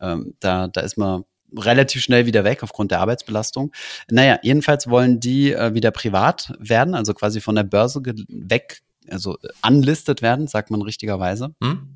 ähm, 0.01 0.35
da, 0.41 0.69
da 0.69 0.83
ist 0.83 0.99
man 0.99 1.25
relativ 1.57 2.03
schnell 2.03 2.27
wieder 2.27 2.45
weg 2.45 2.63
aufgrund 2.63 2.91
der 2.91 3.01
Arbeitsbelastung. 3.01 3.73
Naja, 4.11 4.39
jedenfalls 4.43 4.89
wollen 4.89 5.19
die 5.19 5.53
äh, 5.53 5.75
wieder 5.75 5.91
privat 5.91 6.53
werden, 6.59 6.95
also 6.95 7.15
quasi 7.15 7.41
von 7.41 7.55
der 7.55 7.65
Börse 7.65 8.03
weg, 8.29 8.83
also 9.09 9.39
unlisted 9.67 10.23
werden, 10.23 10.47
sagt 10.47 10.71
man 10.71 10.83
richtigerweise. 10.83 11.55
Hm? 11.63 11.89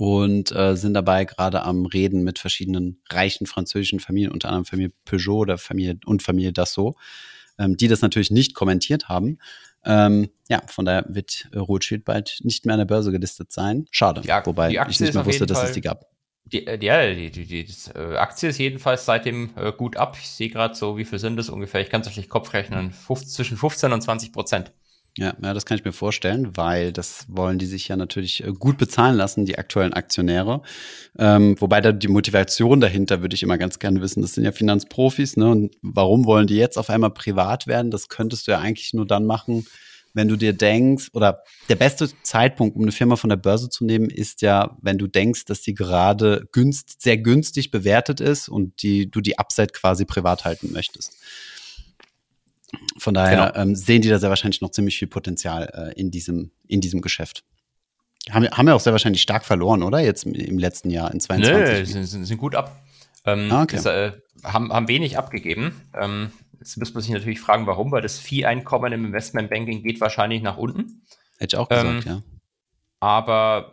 Und 0.00 0.50
äh, 0.52 0.76
sind 0.76 0.94
dabei 0.94 1.26
gerade 1.26 1.62
am 1.62 1.84
Reden 1.84 2.24
mit 2.24 2.38
verschiedenen 2.38 3.02
reichen 3.10 3.46
französischen 3.46 4.00
Familien, 4.00 4.32
unter 4.32 4.48
anderem 4.48 4.64
Familie 4.64 4.94
Peugeot 5.04 5.40
oder 5.40 5.58
Familie 5.58 5.98
und 6.06 6.22
Familie 6.22 6.54
Dassault, 6.54 6.96
ähm, 7.58 7.76
die 7.76 7.86
das 7.86 8.00
natürlich 8.00 8.30
nicht 8.30 8.54
kommentiert 8.54 9.10
haben. 9.10 9.36
Ähm, 9.84 10.30
ja, 10.48 10.62
von 10.68 10.86
daher 10.86 11.04
wird 11.10 11.50
Rothschild 11.54 12.06
bald 12.06 12.38
nicht 12.44 12.64
mehr 12.64 12.76
an 12.76 12.78
der 12.78 12.86
Börse 12.86 13.12
gelistet 13.12 13.52
sein. 13.52 13.88
Schade, 13.90 14.22
ja, 14.24 14.40
wobei 14.46 14.70
ich 14.70 15.00
nicht 15.00 15.12
mehr 15.12 15.26
wusste, 15.26 15.44
dass 15.44 15.64
es 15.64 15.72
die 15.72 15.82
gab. 15.82 16.06
Die, 16.46 16.66
äh, 16.66 16.82
ja, 16.82 17.12
die, 17.12 17.30
die, 17.30 17.44
die, 17.44 17.64
die 17.64 17.90
äh, 17.94 18.16
Aktie 18.16 18.48
ist 18.48 18.56
jedenfalls 18.56 19.04
seitdem 19.04 19.50
äh, 19.56 19.70
gut 19.70 19.98
ab. 19.98 20.16
Ich 20.18 20.30
sehe 20.30 20.48
gerade 20.48 20.74
so, 20.74 20.96
wie 20.96 21.04
viel 21.04 21.18
sind 21.18 21.36
das 21.36 21.50
ungefähr? 21.50 21.82
Ich 21.82 21.90
kann 21.90 22.00
es 22.00 22.06
natürlich 22.06 22.30
Kopf 22.30 22.54
rechnen. 22.54 22.90
15, 22.90 23.28
zwischen 23.28 23.58
15 23.58 23.92
und 23.92 24.00
20 24.00 24.32
Prozent. 24.32 24.72
Ja, 25.18 25.34
ja, 25.42 25.54
das 25.54 25.66
kann 25.66 25.76
ich 25.76 25.84
mir 25.84 25.92
vorstellen, 25.92 26.56
weil 26.56 26.92
das 26.92 27.26
wollen 27.28 27.58
die 27.58 27.66
sich 27.66 27.88
ja 27.88 27.96
natürlich 27.96 28.44
äh, 28.44 28.52
gut 28.52 28.78
bezahlen 28.78 29.16
lassen, 29.16 29.44
die 29.44 29.58
aktuellen 29.58 29.92
Aktionäre. 29.92 30.62
Ähm, 31.18 31.56
wobei 31.60 31.80
da 31.80 31.90
die 31.90 32.08
Motivation 32.08 32.80
dahinter 32.80 33.20
würde 33.20 33.34
ich 33.34 33.42
immer 33.42 33.58
ganz 33.58 33.80
gerne 33.80 34.00
wissen. 34.00 34.22
Das 34.22 34.34
sind 34.34 34.44
ja 34.44 34.52
Finanzprofis, 34.52 35.36
ne? 35.36 35.50
Und 35.50 35.76
warum 35.82 36.26
wollen 36.26 36.46
die 36.46 36.56
jetzt 36.56 36.78
auf 36.78 36.90
einmal 36.90 37.10
privat 37.10 37.66
werden? 37.66 37.90
Das 37.90 38.08
könntest 38.08 38.46
du 38.46 38.52
ja 38.52 38.60
eigentlich 38.60 38.94
nur 38.94 39.06
dann 39.06 39.26
machen, 39.26 39.66
wenn 40.14 40.28
du 40.28 40.36
dir 40.36 40.52
denkst, 40.52 41.10
oder 41.12 41.42
der 41.68 41.76
beste 41.76 42.08
Zeitpunkt, 42.22 42.76
um 42.76 42.82
eine 42.82 42.92
Firma 42.92 43.16
von 43.16 43.30
der 43.30 43.36
Börse 43.36 43.68
zu 43.68 43.84
nehmen, 43.84 44.10
ist 44.10 44.42
ja, 44.42 44.76
wenn 44.82 44.98
du 44.98 45.06
denkst, 45.06 45.44
dass 45.44 45.62
die 45.62 45.74
gerade 45.74 46.48
günst, 46.52 47.00
sehr 47.02 47.18
günstig 47.18 47.70
bewertet 47.70 48.20
ist 48.20 48.48
und 48.48 48.82
die, 48.82 49.10
du 49.10 49.20
die 49.20 49.38
Upside 49.38 49.68
quasi 49.72 50.04
privat 50.04 50.44
halten 50.44 50.72
möchtest. 50.72 51.16
Von 52.98 53.14
daher 53.14 53.52
genau. 53.52 53.62
ähm, 53.62 53.74
sehen 53.74 54.02
die 54.02 54.08
da 54.08 54.18
sehr 54.18 54.28
wahrscheinlich 54.28 54.60
noch 54.60 54.70
ziemlich 54.70 54.98
viel 54.98 55.08
Potenzial 55.08 55.70
äh, 55.74 56.00
in, 56.00 56.10
diesem, 56.10 56.52
in 56.66 56.80
diesem 56.80 57.00
Geschäft. 57.00 57.44
Haben, 58.30 58.48
haben 58.50 58.68
ja 58.68 58.74
auch 58.74 58.80
sehr 58.80 58.92
wahrscheinlich 58.92 59.22
stark 59.22 59.44
verloren, 59.44 59.82
oder? 59.82 59.98
Jetzt 59.98 60.24
im 60.26 60.58
letzten 60.58 60.90
Jahr, 60.90 61.12
in 61.12 61.20
22. 61.20 61.54
Nö, 61.54 61.84
sind, 62.04 62.26
sind 62.26 62.38
gut 62.38 62.54
ab. 62.54 62.80
Ähm, 63.24 63.50
ah, 63.50 63.62
okay. 63.62 63.76
das, 63.76 63.86
äh, 63.86 64.12
haben, 64.44 64.72
haben 64.72 64.88
wenig 64.88 65.18
abgegeben. 65.18 65.80
Ähm, 65.94 66.30
jetzt 66.58 66.76
müsste 66.76 66.94
man 66.94 67.02
sich 67.02 67.12
natürlich 67.12 67.40
fragen, 67.40 67.66
warum, 67.66 67.90
weil 67.92 68.02
das 68.02 68.18
Vieh-Einkommen 68.18 68.92
im 68.92 69.06
Investmentbanking 69.06 69.82
geht 69.82 70.00
wahrscheinlich 70.00 70.42
nach 70.42 70.56
unten. 70.56 71.02
Hätte 71.38 71.56
ich 71.56 71.58
auch 71.58 71.68
gesagt, 71.68 72.06
ähm, 72.06 72.12
ja. 72.12 72.22
Aber 73.00 73.72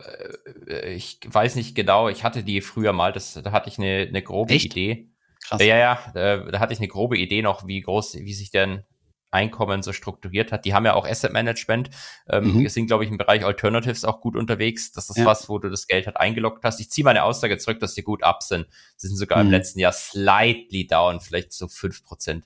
äh, 0.67 0.93
ich 0.93 1.19
weiß 1.25 1.55
nicht 1.55 1.75
genau, 1.75 2.07
ich 2.07 2.23
hatte 2.23 2.43
die 2.43 2.61
früher 2.61 2.93
mal, 2.93 3.11
das, 3.11 3.33
da 3.33 3.51
hatte 3.51 3.69
ich 3.69 3.77
eine, 3.77 4.07
eine 4.07 4.21
grobe 4.21 4.53
Echt? 4.53 4.65
Idee. 4.67 5.09
Krass. 5.47 5.63
Ja, 5.63 5.77
ja, 5.77 5.99
da, 6.13 6.59
hatte 6.59 6.73
ich 6.73 6.79
eine 6.79 6.89
grobe 6.89 7.17
Idee 7.17 7.41
noch, 7.41 7.65
wie 7.67 7.79
groß, 7.79 8.15
wie 8.15 8.33
sich 8.33 8.51
denn 8.51 8.83
Einkommen 9.29 9.83
so 9.83 9.93
strukturiert 9.93 10.51
hat. 10.51 10.65
Die 10.65 10.73
haben 10.73 10.85
ja 10.85 10.93
auch 10.93 11.05
Asset 11.05 11.33
Management. 11.33 11.89
Ähm, 12.29 12.53
mhm. 12.53 12.59
Wir 12.61 12.69
sind, 12.69 12.87
glaube 12.87 13.03
ich, 13.03 13.11
im 13.11 13.17
Bereich 13.17 13.43
Alternatives 13.43 14.05
auch 14.05 14.21
gut 14.21 14.35
unterwegs. 14.35 14.91
Das 14.91 15.09
ist 15.09 15.17
ja. 15.17 15.25
was, 15.25 15.49
wo 15.49 15.59
du 15.59 15.69
das 15.69 15.87
Geld 15.87 16.05
halt 16.05 16.17
eingeloggt 16.17 16.63
hast. 16.63 16.79
Ich 16.79 16.89
ziehe 16.89 17.03
meine 17.03 17.23
Aussage 17.23 17.57
zurück, 17.57 17.79
dass 17.79 17.93
die 17.93 18.03
gut 18.03 18.23
ab 18.23 18.41
sind. 18.41 18.67
Sie 18.95 19.07
sind 19.07 19.17
sogar 19.17 19.39
mhm. 19.39 19.47
im 19.47 19.51
letzten 19.51 19.79
Jahr 19.79 19.91
slightly 19.91 20.87
down, 20.87 21.19
vielleicht 21.19 21.51
so 21.53 21.67
fünf 21.67 22.03
Prozent. 22.03 22.45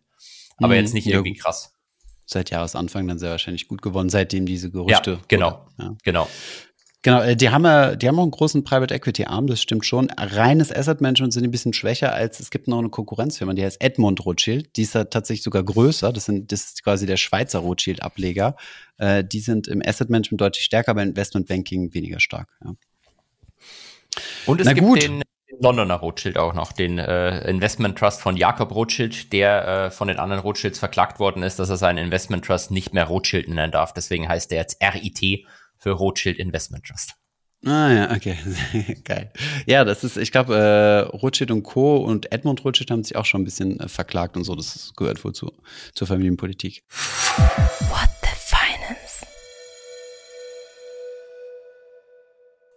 Aber 0.57 0.69
mhm. 0.69 0.81
jetzt 0.81 0.93
nicht 0.93 1.07
irgendwie 1.07 1.35
ja, 1.35 1.43
krass. 1.43 1.73
Seit 2.25 2.49
Jahresanfang 2.49 3.07
dann 3.07 3.19
sehr 3.19 3.31
wahrscheinlich 3.31 3.67
gut 3.67 3.81
gewonnen, 3.81 4.09
seitdem 4.09 4.45
diese 4.45 4.71
Gerüchte. 4.71 5.11
Ja, 5.11 5.19
genau. 5.27 5.67
Ja. 5.77 5.95
Genau. 6.03 6.27
Genau, 7.03 7.21
äh, 7.21 7.35
die 7.35 7.49
haben 7.49 7.65
ja, 7.65 7.95
die 7.95 8.07
haben 8.07 8.19
auch 8.19 8.23
einen 8.23 8.31
großen 8.31 8.63
Private 8.63 8.93
Equity 8.93 9.25
Arm, 9.25 9.47
das 9.47 9.61
stimmt 9.61 9.85
schon. 9.85 10.09
Reines 10.11 10.71
Asset 10.71 11.01
Management 11.01 11.33
sind 11.33 11.43
ein 11.43 11.51
bisschen 11.51 11.73
schwächer 11.73 12.13
als 12.13 12.39
es 12.39 12.51
gibt 12.51 12.67
noch 12.67 12.77
eine 12.77 12.89
Konkurrenzfirma, 12.89 13.53
die 13.53 13.63
heißt 13.63 13.81
Edmond 13.81 14.23
Rothschild. 14.23 14.75
Die 14.75 14.83
ist 14.83 14.93
ja 14.93 15.05
tatsächlich 15.05 15.43
sogar 15.43 15.63
größer. 15.63 16.13
Das 16.13 16.25
sind, 16.25 16.51
das 16.51 16.65
ist 16.65 16.83
quasi 16.83 17.07
der 17.07 17.17
Schweizer 17.17 17.59
Rothschild 17.59 18.03
Ableger. 18.03 18.55
Äh, 18.97 19.23
die 19.23 19.39
sind 19.39 19.67
im 19.67 19.81
Asset 19.83 20.09
Management 20.09 20.41
deutlich 20.41 20.63
stärker, 20.63 20.91
aber 20.91 21.01
im 21.01 21.09
Investment 21.09 21.47
Banking 21.47 21.93
weniger 21.93 22.19
stark. 22.19 22.49
Ja. 22.63 22.73
Und 24.45 24.61
es 24.61 24.65
Na 24.65 24.73
gibt 24.73 24.85
gut. 24.85 25.01
den 25.01 25.23
Londoner 25.59 25.95
Rothschild 25.95 26.37
auch 26.37 26.53
noch, 26.53 26.71
den 26.71 26.97
äh, 26.97 27.49
Investment 27.49 27.97
Trust 27.97 28.21
von 28.21 28.37
Jakob 28.37 28.73
Rothschild, 28.73 29.33
der 29.33 29.67
äh, 29.67 29.91
von 29.91 30.07
den 30.07 30.17
anderen 30.17 30.41
Rothschilds 30.41 30.79
verklagt 30.79 31.19
worden 31.19 31.43
ist, 31.43 31.59
dass 31.59 31.69
er 31.69 31.77
seinen 31.77 31.97
Investment 31.97 32.45
Trust 32.45 32.71
nicht 32.71 32.93
mehr 32.93 33.05
Rothschild 33.05 33.47
nennen 33.47 33.71
darf. 33.71 33.93
Deswegen 33.93 34.27
heißt 34.27 34.51
der 34.51 34.59
jetzt 34.59 34.81
RIT 34.81 35.45
für 35.81 35.91
Rothschild 35.91 36.37
Investment 36.37 36.85
Trust. 36.85 37.15
Ah 37.65 37.91
ja, 37.91 38.11
okay, 38.11 38.37
geil. 39.03 39.31
Ja, 39.67 39.83
das 39.83 40.03
ist, 40.03 40.17
ich 40.17 40.31
glaube, 40.31 40.55
äh, 40.55 40.99
Rothschild 41.15 41.51
und 41.51 41.63
Co. 41.63 41.97
und 41.97 42.31
Edmund 42.31 42.63
Rothschild 42.63 42.89
haben 42.89 43.03
sich 43.03 43.15
auch 43.15 43.25
schon 43.25 43.41
ein 43.41 43.45
bisschen 43.45 43.79
äh, 43.79 43.87
verklagt 43.87 44.35
und 44.35 44.45
so. 44.45 44.55
Das 44.55 44.93
gehört 44.95 45.23
wohl 45.23 45.33
zu, 45.33 45.51
zur 45.93 46.07
Familienpolitik. 46.07 46.83
What 46.89 48.09
the 48.21 48.29
Finance? 48.35 49.25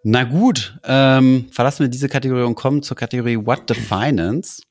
Na 0.03 0.25
gut, 0.25 0.79
ähm, 0.85 1.49
verlassen 1.51 1.85
wir 1.85 1.89
diese 1.89 2.11
Kategorie 2.11 2.43
und 2.43 2.55
kommen 2.55 2.83
zur 2.83 2.97
Kategorie 2.97 3.39
What 3.39 3.63
the 3.69 3.75
Finance. 3.75 4.63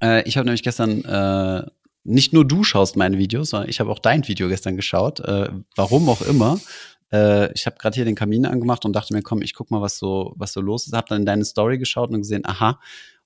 Äh, 0.00 0.22
ich 0.28 0.36
habe 0.36 0.44
nämlich 0.44 0.62
gestern 0.62 1.04
äh, 1.04 1.66
nicht 2.04 2.32
nur 2.32 2.46
du 2.46 2.62
schaust 2.62 2.96
meine 2.96 3.18
Videos, 3.18 3.50
sondern 3.50 3.68
ich 3.68 3.80
habe 3.80 3.90
auch 3.90 3.98
dein 3.98 4.26
Video 4.28 4.48
gestern 4.48 4.76
geschaut. 4.76 5.18
Äh, 5.18 5.48
warum 5.74 6.08
auch 6.08 6.22
immer. 6.22 6.60
Äh, 7.12 7.52
ich 7.52 7.66
habe 7.66 7.76
gerade 7.78 7.94
hier 7.94 8.04
den 8.04 8.14
Kamin 8.14 8.46
angemacht 8.46 8.84
und 8.84 8.92
dachte 8.94 9.14
mir, 9.14 9.22
komm, 9.22 9.42
ich 9.42 9.54
guck 9.54 9.70
mal, 9.70 9.80
was 9.80 9.98
so, 9.98 10.34
was 10.36 10.52
so 10.52 10.60
los 10.60 10.86
ist. 10.86 10.94
Hab 10.94 11.06
dann 11.06 11.20
in 11.20 11.26
deine 11.26 11.44
Story 11.44 11.78
geschaut 11.78 12.10
und 12.10 12.18
gesehen, 12.18 12.44
aha, 12.44 12.80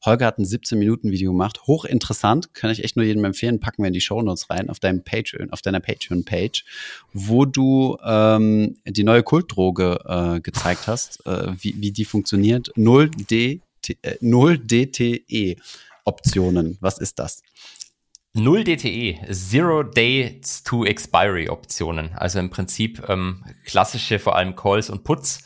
Holger 0.04 0.26
hat 0.26 0.38
ein 0.38 0.44
17-Minuten-Video 0.44 1.32
gemacht. 1.32 1.60
Hochinteressant, 1.66 2.54
kann 2.54 2.70
ich 2.70 2.82
echt 2.82 2.96
nur 2.96 3.04
jedem 3.04 3.24
empfehlen. 3.24 3.60
Packen 3.60 3.82
wir 3.82 3.88
in 3.88 3.92
die 3.92 4.00
Show 4.00 4.22
Notes 4.22 4.48
rein 4.48 4.70
auf 4.70 4.80
deinem 4.80 5.04
Patreon, 5.04 5.50
auf 5.50 5.60
deiner 5.60 5.80
Patreon-Page, 5.80 6.64
wo 7.12 7.44
du 7.44 7.98
ähm, 8.04 8.76
die 8.86 9.04
neue 9.04 9.22
Kultdroge 9.22 9.98
äh, 10.06 10.40
gezeigt 10.40 10.86
hast, 10.86 11.24
äh, 11.26 11.52
wie, 11.60 11.74
wie 11.78 11.92
die 11.92 12.06
funktioniert. 12.06 12.72
0D, 12.76 13.60
äh, 14.02 14.16
0 14.20 14.58
DTE 14.58 15.56
Optionen. 16.04 16.78
Was 16.80 16.98
ist 16.98 17.18
das? 17.18 17.42
Null 18.32 18.62
DTE, 18.62 19.18
Zero 19.32 19.82
Days 19.82 20.62
to 20.62 20.84
Expiry 20.84 21.48
Optionen. 21.48 22.12
Also 22.14 22.38
im 22.38 22.48
Prinzip 22.48 23.02
ähm, 23.08 23.44
klassische 23.64 24.20
vor 24.20 24.36
allem 24.36 24.54
Calls 24.54 24.88
und 24.88 25.02
Puts, 25.02 25.42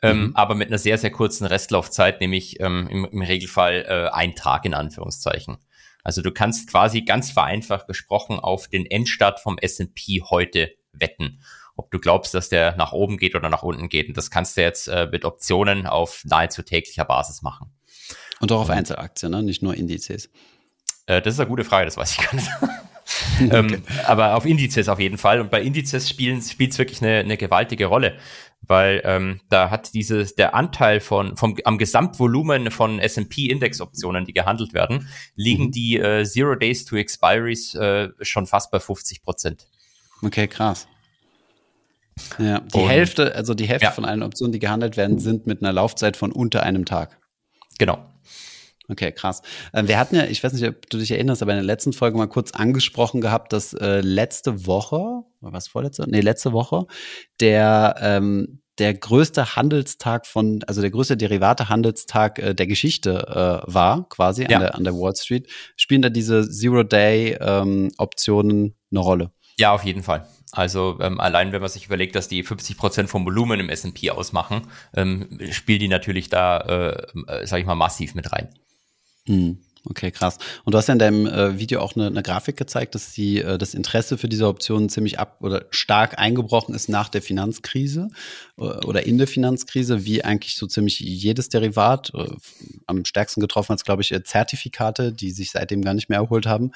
ähm, 0.00 0.28
mhm. 0.28 0.36
aber 0.36 0.54
mit 0.54 0.68
einer 0.68 0.78
sehr, 0.78 0.96
sehr 0.96 1.10
kurzen 1.10 1.46
Restlaufzeit, 1.46 2.22
nämlich 2.22 2.58
ähm, 2.60 2.88
im, 2.90 3.04
im, 3.04 3.20
Regelfall 3.20 3.84
äh, 3.86 4.14
ein 4.14 4.34
Tag 4.34 4.64
in 4.64 4.72
Anführungszeichen. 4.72 5.58
Also 6.04 6.22
du 6.22 6.32
kannst 6.32 6.70
quasi 6.70 7.02
ganz 7.02 7.30
vereinfacht 7.30 7.86
gesprochen 7.86 8.40
auf 8.40 8.66
den 8.66 8.86
Endstart 8.86 9.38
vom 9.38 9.58
S&P 9.58 10.22
heute 10.22 10.72
wetten. 10.94 11.42
Ob 11.76 11.90
du 11.90 11.98
glaubst, 11.98 12.32
dass 12.32 12.48
der 12.48 12.76
nach 12.76 12.92
oben 12.92 13.18
geht 13.18 13.34
oder 13.34 13.50
nach 13.50 13.62
unten 13.62 13.90
geht. 13.90 14.08
Und 14.08 14.16
das 14.16 14.30
kannst 14.30 14.56
du 14.56 14.62
jetzt 14.62 14.88
äh, 14.88 15.06
mit 15.12 15.26
Optionen 15.26 15.86
auf 15.86 16.22
nahezu 16.24 16.62
täglicher 16.62 17.04
Basis 17.04 17.42
machen. 17.42 17.70
Und 18.40 18.50
auch 18.52 18.62
auf 18.62 18.70
Einzelaktien, 18.70 19.30
ne? 19.30 19.42
nicht 19.42 19.62
nur 19.62 19.74
Indizes. 19.74 20.30
Äh, 21.06 21.22
das 21.22 21.34
ist 21.34 21.40
eine 21.40 21.48
gute 21.48 21.64
Frage, 21.64 21.84
das 21.86 21.96
weiß 21.96 22.12
ich 22.12 22.18
gar 22.18 22.34
nicht. 22.34 22.50
ähm, 23.52 23.82
aber 24.06 24.36
auf 24.36 24.46
Indizes 24.46 24.88
auf 24.88 25.00
jeden 25.00 25.18
Fall. 25.18 25.40
Und 25.40 25.50
bei 25.50 25.62
Indizes 25.62 26.08
spielt 26.08 26.42
es 26.42 26.78
wirklich 26.78 27.02
eine, 27.02 27.18
eine 27.18 27.36
gewaltige 27.36 27.86
Rolle, 27.86 28.16
weil 28.60 29.02
ähm, 29.04 29.40
da 29.48 29.70
hat 29.70 29.92
dieses 29.94 30.34
der 30.34 30.54
Anteil 30.54 31.00
von 31.00 31.36
vom 31.36 31.56
am 31.64 31.78
Gesamtvolumen 31.78 32.70
von 32.70 32.98
S&P 33.00 33.46
Indexoptionen, 33.46 34.24
die 34.24 34.32
gehandelt 34.32 34.72
werden, 34.72 35.08
liegen 35.34 35.66
mhm. 35.66 35.72
die 35.72 35.98
äh, 35.98 36.24
Zero 36.24 36.54
Days 36.54 36.84
to 36.84 36.96
Expiries 36.96 37.74
äh, 37.74 38.10
schon 38.20 38.46
fast 38.46 38.70
bei 38.70 38.78
50 38.78 39.22
Prozent. 39.22 39.66
Okay, 40.22 40.46
krass. 40.46 40.86
Ja, 42.38 42.60
die 42.60 42.78
Und, 42.78 42.88
Hälfte, 42.88 43.34
also 43.34 43.54
die 43.54 43.66
Hälfte 43.66 43.86
ja. 43.86 43.90
von 43.90 44.04
allen 44.04 44.22
Optionen, 44.22 44.52
die 44.52 44.58
gehandelt 44.58 44.96
werden, 44.96 45.18
sind 45.18 45.46
mit 45.46 45.62
einer 45.62 45.72
Laufzeit 45.72 46.16
von 46.16 46.30
unter 46.30 46.62
einem 46.62 46.84
Tag. 46.84 47.18
Genau. 47.78 48.11
Okay, 48.88 49.12
krass. 49.12 49.42
Äh, 49.72 49.86
wir 49.86 49.98
hatten 49.98 50.16
ja, 50.16 50.24
ich 50.24 50.42
weiß 50.42 50.54
nicht, 50.54 50.66
ob 50.66 50.88
du 50.90 50.98
dich 50.98 51.10
erinnerst, 51.10 51.42
aber 51.42 51.52
in 51.52 51.58
der 51.58 51.64
letzten 51.64 51.92
Folge 51.92 52.16
mal 52.18 52.28
kurz 52.28 52.52
angesprochen 52.52 53.20
gehabt, 53.20 53.52
dass 53.52 53.74
äh, 53.74 54.00
letzte 54.00 54.66
Woche, 54.66 55.22
was 55.40 55.68
vorletzte? 55.68 56.08
Nee, 56.08 56.20
letzte 56.20 56.52
Woche, 56.52 56.86
der, 57.40 57.96
ähm, 58.00 58.62
der 58.78 58.94
größte 58.94 59.56
Handelstag 59.56 60.26
von, 60.26 60.64
also 60.66 60.80
der 60.80 60.90
größte 60.90 61.16
Derivate-Handelstag 61.16 62.38
äh, 62.38 62.54
der 62.54 62.66
Geschichte 62.66 63.26
äh, 63.28 63.60
war, 63.72 64.08
quasi 64.08 64.42
ja. 64.42 64.56
an, 64.56 64.60
der, 64.60 64.74
an 64.74 64.82
der 64.84 64.94
Wall 64.94 65.14
Street. 65.14 65.48
Spielen 65.76 66.02
da 66.02 66.08
diese 66.08 66.48
Zero-Day-Optionen 66.48 68.64
ähm, 68.64 68.74
eine 68.90 69.00
Rolle? 69.00 69.30
Ja, 69.58 69.72
auf 69.72 69.84
jeden 69.84 70.02
Fall. 70.02 70.26
Also 70.52 70.98
ähm, 71.00 71.20
allein 71.20 71.52
wenn 71.52 71.60
man 71.60 71.70
sich 71.70 71.86
überlegt, 71.86 72.14
dass 72.14 72.28
die 72.28 72.42
50 72.42 72.76
Prozent 72.76 73.08
vom 73.08 73.24
Volumen 73.24 73.58
im 73.58 73.70
S&P 73.70 74.10
ausmachen, 74.10 74.62
ähm, 74.94 75.38
spielen 75.50 75.80
die 75.80 75.88
natürlich 75.88 76.28
da, 76.28 76.58
äh, 76.58 77.06
äh, 77.26 77.46
sag 77.46 77.60
ich 77.60 77.66
mal, 77.66 77.74
massiv 77.74 78.14
mit 78.14 78.32
rein. 78.32 78.48
Hm. 79.26 79.58
Okay, 79.84 80.12
krass. 80.12 80.38
Und 80.64 80.74
du 80.74 80.78
hast 80.78 80.86
ja 80.86 80.92
in 80.92 81.00
deinem 81.00 81.26
äh, 81.26 81.58
Video 81.58 81.80
auch 81.80 81.96
eine, 81.96 82.06
eine 82.06 82.22
Grafik 82.22 82.56
gezeigt, 82.56 82.94
dass 82.94 83.12
die, 83.12 83.42
äh, 83.42 83.58
das 83.58 83.74
Interesse 83.74 84.16
für 84.16 84.28
diese 84.28 84.46
Optionen 84.46 84.88
ziemlich 84.88 85.18
ab 85.18 85.38
oder 85.40 85.66
stark 85.70 86.20
eingebrochen 86.20 86.72
ist 86.72 86.88
nach 86.88 87.08
der 87.08 87.20
Finanzkrise 87.20 88.08
äh, 88.58 88.62
oder 88.62 89.04
in 89.06 89.18
der 89.18 89.26
Finanzkrise, 89.26 90.04
wie 90.04 90.22
eigentlich 90.24 90.56
so 90.56 90.68
ziemlich 90.68 91.00
jedes 91.00 91.48
Derivat. 91.48 92.12
Äh, 92.14 92.28
am 92.86 93.04
stärksten 93.04 93.40
getroffen 93.40 93.70
hat 93.70 93.80
es, 93.80 93.84
glaube 93.84 94.02
ich, 94.02 94.12
äh, 94.12 94.22
Zertifikate, 94.22 95.12
die 95.12 95.32
sich 95.32 95.50
seitdem 95.50 95.82
gar 95.82 95.94
nicht 95.94 96.08
mehr 96.08 96.18
erholt 96.18 96.46
haben. 96.46 96.70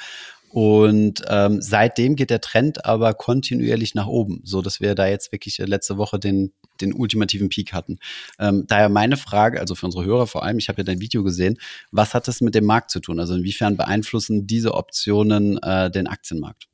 Und 0.50 1.22
ähm, 1.28 1.60
seitdem 1.60 2.16
geht 2.16 2.30
der 2.30 2.40
Trend 2.40 2.84
aber 2.84 3.14
kontinuierlich 3.14 3.94
nach 3.94 4.06
oben, 4.06 4.40
so 4.42 4.62
dass 4.62 4.80
wir 4.80 4.94
da 4.94 5.06
jetzt 5.06 5.30
wirklich 5.30 5.60
äh, 5.60 5.64
letzte 5.64 5.96
Woche 5.96 6.18
den, 6.18 6.52
den 6.80 6.92
ultimativen 6.92 7.48
Peak 7.48 7.72
hatten. 7.72 7.98
Ähm, 8.38 8.64
daher 8.66 8.88
meine 8.88 9.16
Frage, 9.16 9.60
also 9.60 9.74
für 9.74 9.86
unsere 9.86 10.04
Hörer 10.04 10.26
vor 10.26 10.44
allem, 10.44 10.58
ich 10.58 10.68
habe 10.68 10.78
ja 10.78 10.84
dein 10.84 11.00
Video 11.00 11.22
gesehen, 11.22 11.58
was 11.90 12.14
hat 12.14 12.28
das 12.28 12.40
mit 12.40 12.54
dem 12.54 12.64
Markt 12.64 12.90
zu 12.90 13.00
tun? 13.00 13.20
Also 13.20 13.34
inwiefern 13.34 13.76
beeinflussen 13.76 14.46
diese 14.46 14.74
Optionen 14.74 15.58
äh, 15.62 15.90
den 15.90 16.06
Aktienmarkt? 16.06 16.68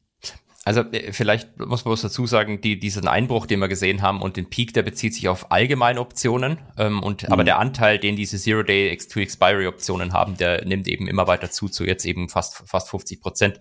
Also 0.65 0.83
äh, 0.83 1.13
vielleicht 1.13 1.59
muss 1.59 1.85
man 1.85 1.93
was 1.93 2.03
dazu 2.03 2.27
sagen, 2.27 2.61
die, 2.61 2.79
diesen 2.79 3.09
Einbruch, 3.09 3.47
den 3.47 3.59
wir 3.59 3.69
gesehen 3.69 4.03
haben 4.03 4.23
und 4.23 4.37
den 4.37 4.49
Peak, 4.49 4.73
der 4.75 4.83
bezieht 4.83 5.15
sich 5.15 5.29
auf 5.29 5.51
allgemeine 5.51 6.01
Optionen. 6.01 6.59
Ähm, 6.79 7.03
und 7.03 7.25
mhm. 7.25 7.33
aber 7.33 7.45
der 7.45 7.59
Anteil, 7.59 7.99
den 7.99 8.17
diese 8.17 8.39
Zero 8.39 8.63
Day 8.63 8.97
to 8.97 9.21
Expiry 9.21 9.67
Optionen 9.67 10.13
haben, 10.13 10.37
der 10.37 10.65
nimmt 10.65 10.87
eben 10.87 11.09
immer 11.09 11.27
weiter 11.27 11.51
zu, 11.51 11.69
zu 11.69 11.85
jetzt 11.85 12.05
eben 12.05 12.29
fast 12.29 12.63
fast 12.67 12.89
50 12.91 13.21
Prozent. 13.21 13.61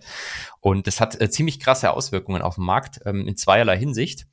Und 0.60 0.86
das 0.86 1.00
hat 1.00 1.20
äh, 1.20 1.30
ziemlich 1.30 1.58
krasse 1.58 1.92
Auswirkungen 1.92 2.42
auf 2.42 2.54
den 2.56 2.64
Markt 2.64 3.00
ähm, 3.04 3.26
in 3.26 3.36
zweierlei 3.36 3.76
Hinsicht. 3.76 4.26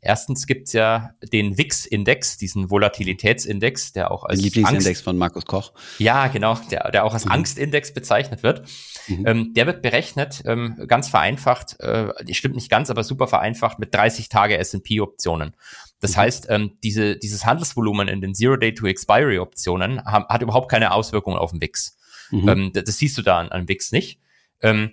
Erstens 0.00 0.46
gibt's 0.46 0.72
ja 0.72 1.10
den 1.32 1.56
WIX-Index, 1.56 2.36
diesen 2.36 2.70
Volatilitätsindex, 2.70 3.92
der 3.92 4.10
auch 4.10 4.24
als 4.24 4.40
Lieblingsindex 4.40 4.86
Angst 4.86 5.04
von 5.04 5.16
Markus 5.16 5.46
Koch. 5.46 5.72
Ja, 5.98 6.26
genau, 6.28 6.58
der, 6.70 6.90
der 6.90 7.04
auch 7.04 7.14
als 7.14 7.24
mhm. 7.24 7.32
Angstindex 7.32 7.94
bezeichnet 7.94 8.42
wird. 8.42 8.68
Mhm. 9.08 9.26
Ähm, 9.26 9.54
der 9.54 9.66
wird 9.66 9.82
berechnet, 9.82 10.42
ähm, 10.46 10.84
ganz 10.86 11.08
vereinfacht, 11.08 11.78
äh, 11.80 12.12
stimmt 12.32 12.54
nicht 12.54 12.70
ganz, 12.70 12.90
aber 12.90 13.04
super 13.04 13.26
vereinfacht 13.26 13.78
mit 13.78 13.94
30 13.94 14.28
Tage 14.28 14.58
S&P-Optionen. 14.58 15.54
Das 16.00 16.12
mhm. 16.12 16.20
heißt, 16.20 16.46
ähm, 16.50 16.78
diese, 16.82 17.16
dieses 17.16 17.46
Handelsvolumen 17.46 18.08
in 18.08 18.20
den 18.20 18.34
Zero-Day-to-Expiry-Optionen 18.34 20.04
hat 20.04 20.42
überhaupt 20.42 20.70
keine 20.70 20.92
Auswirkungen 20.92 21.38
auf 21.38 21.50
den 21.52 21.60
WIX. 21.60 21.96
Mhm. 22.30 22.48
Ähm, 22.48 22.70
das, 22.72 22.84
das, 22.84 22.98
siehst 22.98 23.16
du 23.18 23.22
da 23.22 23.38
an, 23.38 23.48
an 23.50 23.68
WIX 23.68 23.92
nicht. 23.92 24.20
Ähm, 24.60 24.92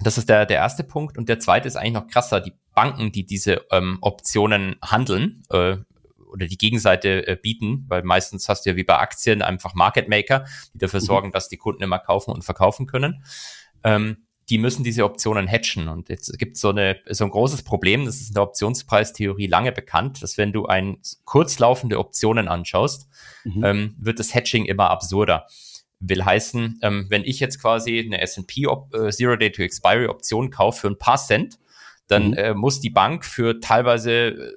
das 0.00 0.18
ist 0.18 0.28
der, 0.28 0.44
der 0.46 0.56
erste 0.58 0.84
Punkt. 0.84 1.16
Und 1.16 1.28
der 1.28 1.38
zweite 1.38 1.68
ist 1.68 1.76
eigentlich 1.76 1.92
noch 1.92 2.08
krasser. 2.08 2.40
Die 2.40 2.54
Banken, 2.74 3.12
die 3.12 3.24
diese 3.24 3.62
ähm, 3.70 3.98
Optionen 4.00 4.76
handeln, 4.82 5.42
äh, 5.50 5.76
oder 6.34 6.46
die 6.46 6.58
Gegenseite 6.58 7.26
äh, 7.26 7.36
bieten, 7.40 7.86
weil 7.88 8.02
meistens 8.02 8.48
hast 8.48 8.66
du 8.66 8.70
ja 8.70 8.76
wie 8.76 8.84
bei 8.84 8.98
Aktien 8.98 9.40
einfach 9.40 9.74
Market 9.74 10.08
Maker, 10.08 10.44
die 10.74 10.78
dafür 10.78 11.00
mhm. 11.00 11.04
sorgen, 11.04 11.32
dass 11.32 11.48
die 11.48 11.56
Kunden 11.56 11.82
immer 11.82 12.00
kaufen 12.00 12.32
und 12.32 12.44
verkaufen 12.44 12.86
können. 12.86 13.24
Ähm, 13.84 14.18
die 14.50 14.58
müssen 14.58 14.84
diese 14.84 15.04
Optionen 15.04 15.48
hatchen. 15.48 15.88
Und 15.88 16.08
jetzt 16.10 16.38
gibt 16.38 16.58
so 16.58 16.68
eine 16.68 16.98
so 17.08 17.24
ein 17.24 17.30
großes 17.30 17.62
Problem, 17.62 18.04
das 18.04 18.16
ist 18.16 18.28
in 18.28 18.34
der 18.34 18.42
Optionspreistheorie 18.42 19.46
lange 19.46 19.72
bekannt, 19.72 20.22
dass 20.22 20.36
wenn 20.36 20.52
du 20.52 20.66
ein 20.66 20.98
kurzlaufende 21.24 21.98
Optionen 21.98 22.48
anschaust, 22.48 23.08
mhm. 23.44 23.64
ähm, 23.64 23.96
wird 23.98 24.18
das 24.18 24.34
Hatching 24.34 24.66
immer 24.66 24.90
absurder. 24.90 25.46
Will 26.00 26.24
heißen, 26.24 26.80
ähm, 26.82 27.06
wenn 27.08 27.24
ich 27.24 27.40
jetzt 27.40 27.60
quasi 27.60 28.00
eine 28.00 28.20
S&P 28.20 28.64
äh, 28.64 29.10
Zero 29.10 29.36
Day 29.36 29.50
to 29.50 29.62
Expiry 29.62 30.08
Option 30.08 30.50
kaufe 30.50 30.80
für 30.80 30.88
ein 30.88 30.98
paar 30.98 31.16
Cent, 31.16 31.58
dann 32.08 32.28
mhm. 32.28 32.34
äh, 32.34 32.54
muss 32.54 32.80
die 32.80 32.90
Bank 32.90 33.24
für 33.24 33.60
teilweise 33.60 34.52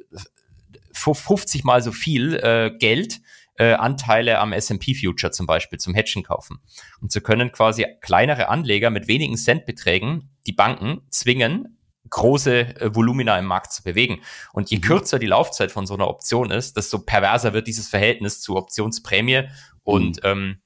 50 0.97 1.63
mal 1.63 1.81
so 1.81 1.91
viel 1.91 2.35
äh, 2.35 2.71
Geld 2.77 3.19
äh, 3.57 3.73
Anteile 3.73 4.39
am 4.39 4.53
S&P 4.53 4.93
Future 4.93 5.31
zum 5.31 5.45
Beispiel 5.45 5.79
zum 5.79 5.93
Hedgen 5.93 6.23
kaufen. 6.23 6.59
Und 7.01 7.11
so 7.11 7.21
können 7.21 7.51
quasi 7.51 7.85
kleinere 8.01 8.49
Anleger 8.49 8.89
mit 8.89 9.07
wenigen 9.07 9.35
Centbeträgen 9.35 10.29
die 10.45 10.53
Banken 10.53 11.01
zwingen, 11.09 11.77
große 12.09 12.79
äh, 12.79 12.95
Volumina 12.95 13.37
im 13.37 13.45
Markt 13.45 13.73
zu 13.73 13.83
bewegen. 13.83 14.21
Und 14.53 14.69
je 14.69 14.77
mhm. 14.77 14.81
kürzer 14.81 15.19
die 15.19 15.27
Laufzeit 15.27 15.71
von 15.71 15.87
so 15.87 15.95
einer 15.95 16.07
Option 16.07 16.51
ist, 16.51 16.77
desto 16.77 16.99
perverser 16.99 17.53
wird 17.53 17.67
dieses 17.67 17.87
Verhältnis 17.87 18.41
zu 18.41 18.55
Optionsprämie 18.55 19.49
und 19.83 20.23
mhm. 20.23 20.29
ähm, 20.29 20.57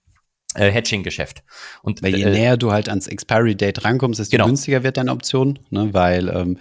äh, 0.56 0.70
Hedging-Geschäft. 0.70 1.44
Und 1.82 2.04
weil 2.04 2.16
je 2.16 2.24
äh, 2.24 2.32
näher 2.32 2.58
du 2.58 2.72
halt 2.72 2.90
ans 2.90 3.08
Expiry-Date 3.08 3.86
rankommst, 3.86 4.20
desto 4.20 4.36
genau. 4.36 4.48
günstiger 4.48 4.84
wird 4.84 4.98
deine 4.98 5.12
Option, 5.12 5.60
ne? 5.70 5.94
weil 5.94 6.28
ähm, 6.30 6.58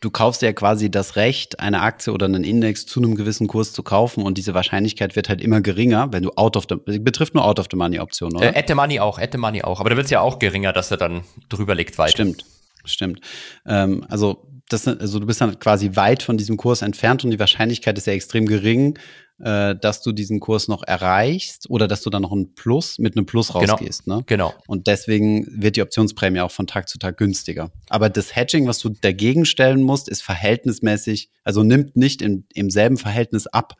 du 0.00 0.10
kaufst 0.10 0.42
ja 0.42 0.52
quasi 0.52 0.90
das 0.90 1.16
Recht, 1.16 1.60
eine 1.60 1.80
Aktie 1.80 2.12
oder 2.12 2.26
einen 2.26 2.44
Index 2.44 2.86
zu 2.86 3.00
einem 3.00 3.16
gewissen 3.16 3.48
Kurs 3.48 3.72
zu 3.72 3.82
kaufen 3.82 4.22
und 4.22 4.38
diese 4.38 4.54
Wahrscheinlichkeit 4.54 5.16
wird 5.16 5.28
halt 5.28 5.40
immer 5.40 5.60
geringer, 5.60 6.12
wenn 6.12 6.22
du 6.22 6.30
out 6.36 6.56
of 6.56 6.66
the, 6.68 6.98
betrifft 6.98 7.34
nur 7.34 7.44
out 7.44 7.58
of 7.58 7.66
the 7.70 7.76
money 7.76 7.98
Optionen, 7.98 8.36
oder? 8.36 8.54
Äh, 8.54 8.58
at 8.58 8.68
the 8.68 8.74
money 8.74 9.00
auch, 9.00 9.18
at 9.18 9.32
the 9.32 9.38
money 9.38 9.62
auch. 9.62 9.80
Aber 9.80 9.90
da 9.90 9.96
wird 9.96 10.06
es 10.06 10.10
ja 10.10 10.20
auch 10.20 10.38
geringer, 10.38 10.72
dass 10.72 10.90
er 10.90 10.96
dann 10.96 11.22
drüber 11.48 11.74
liegt 11.74 11.98
weit. 11.98 12.12
Stimmt, 12.12 12.44
stimmt. 12.84 13.20
Ähm, 13.66 14.04
also 14.08 14.46
das, 14.68 14.86
also 14.86 15.18
du 15.18 15.26
bist 15.26 15.40
dann 15.40 15.58
quasi 15.58 15.90
weit 15.94 16.22
von 16.22 16.36
diesem 16.36 16.56
Kurs 16.56 16.82
entfernt 16.82 17.24
und 17.24 17.30
die 17.30 17.38
Wahrscheinlichkeit 17.38 17.96
ist 17.98 18.06
ja 18.06 18.12
extrem 18.12 18.46
gering, 18.46 18.98
äh, 19.40 19.76
dass 19.76 20.02
du 20.02 20.12
diesen 20.12 20.40
Kurs 20.40 20.68
noch 20.68 20.82
erreichst 20.82 21.70
oder 21.70 21.86
dass 21.86 22.02
du 22.02 22.10
dann 22.10 22.22
noch 22.22 22.32
ein 22.32 22.54
Plus 22.54 22.98
mit 22.98 23.16
einem 23.16 23.26
Plus 23.26 23.48
genau. 23.48 23.60
rausgehst. 23.60 24.04
Genau. 24.04 24.16
Ne? 24.18 24.24
genau. 24.26 24.54
Und 24.66 24.86
deswegen 24.86 25.46
wird 25.50 25.76
die 25.76 25.82
Optionsprämie 25.82 26.40
auch 26.40 26.50
von 26.50 26.66
Tag 26.66 26.88
zu 26.88 26.98
Tag 26.98 27.16
günstiger. 27.16 27.70
Aber 27.88 28.10
das 28.10 28.34
Hedging, 28.34 28.66
was 28.66 28.78
du 28.78 28.88
dagegen 28.88 29.44
stellen 29.44 29.82
musst, 29.82 30.08
ist 30.08 30.22
verhältnismäßig, 30.22 31.30
also 31.44 31.62
nimmt 31.62 31.96
nicht 31.96 32.22
in, 32.22 32.46
im 32.52 32.70
selben 32.70 32.98
Verhältnis 32.98 33.46
ab, 33.46 33.74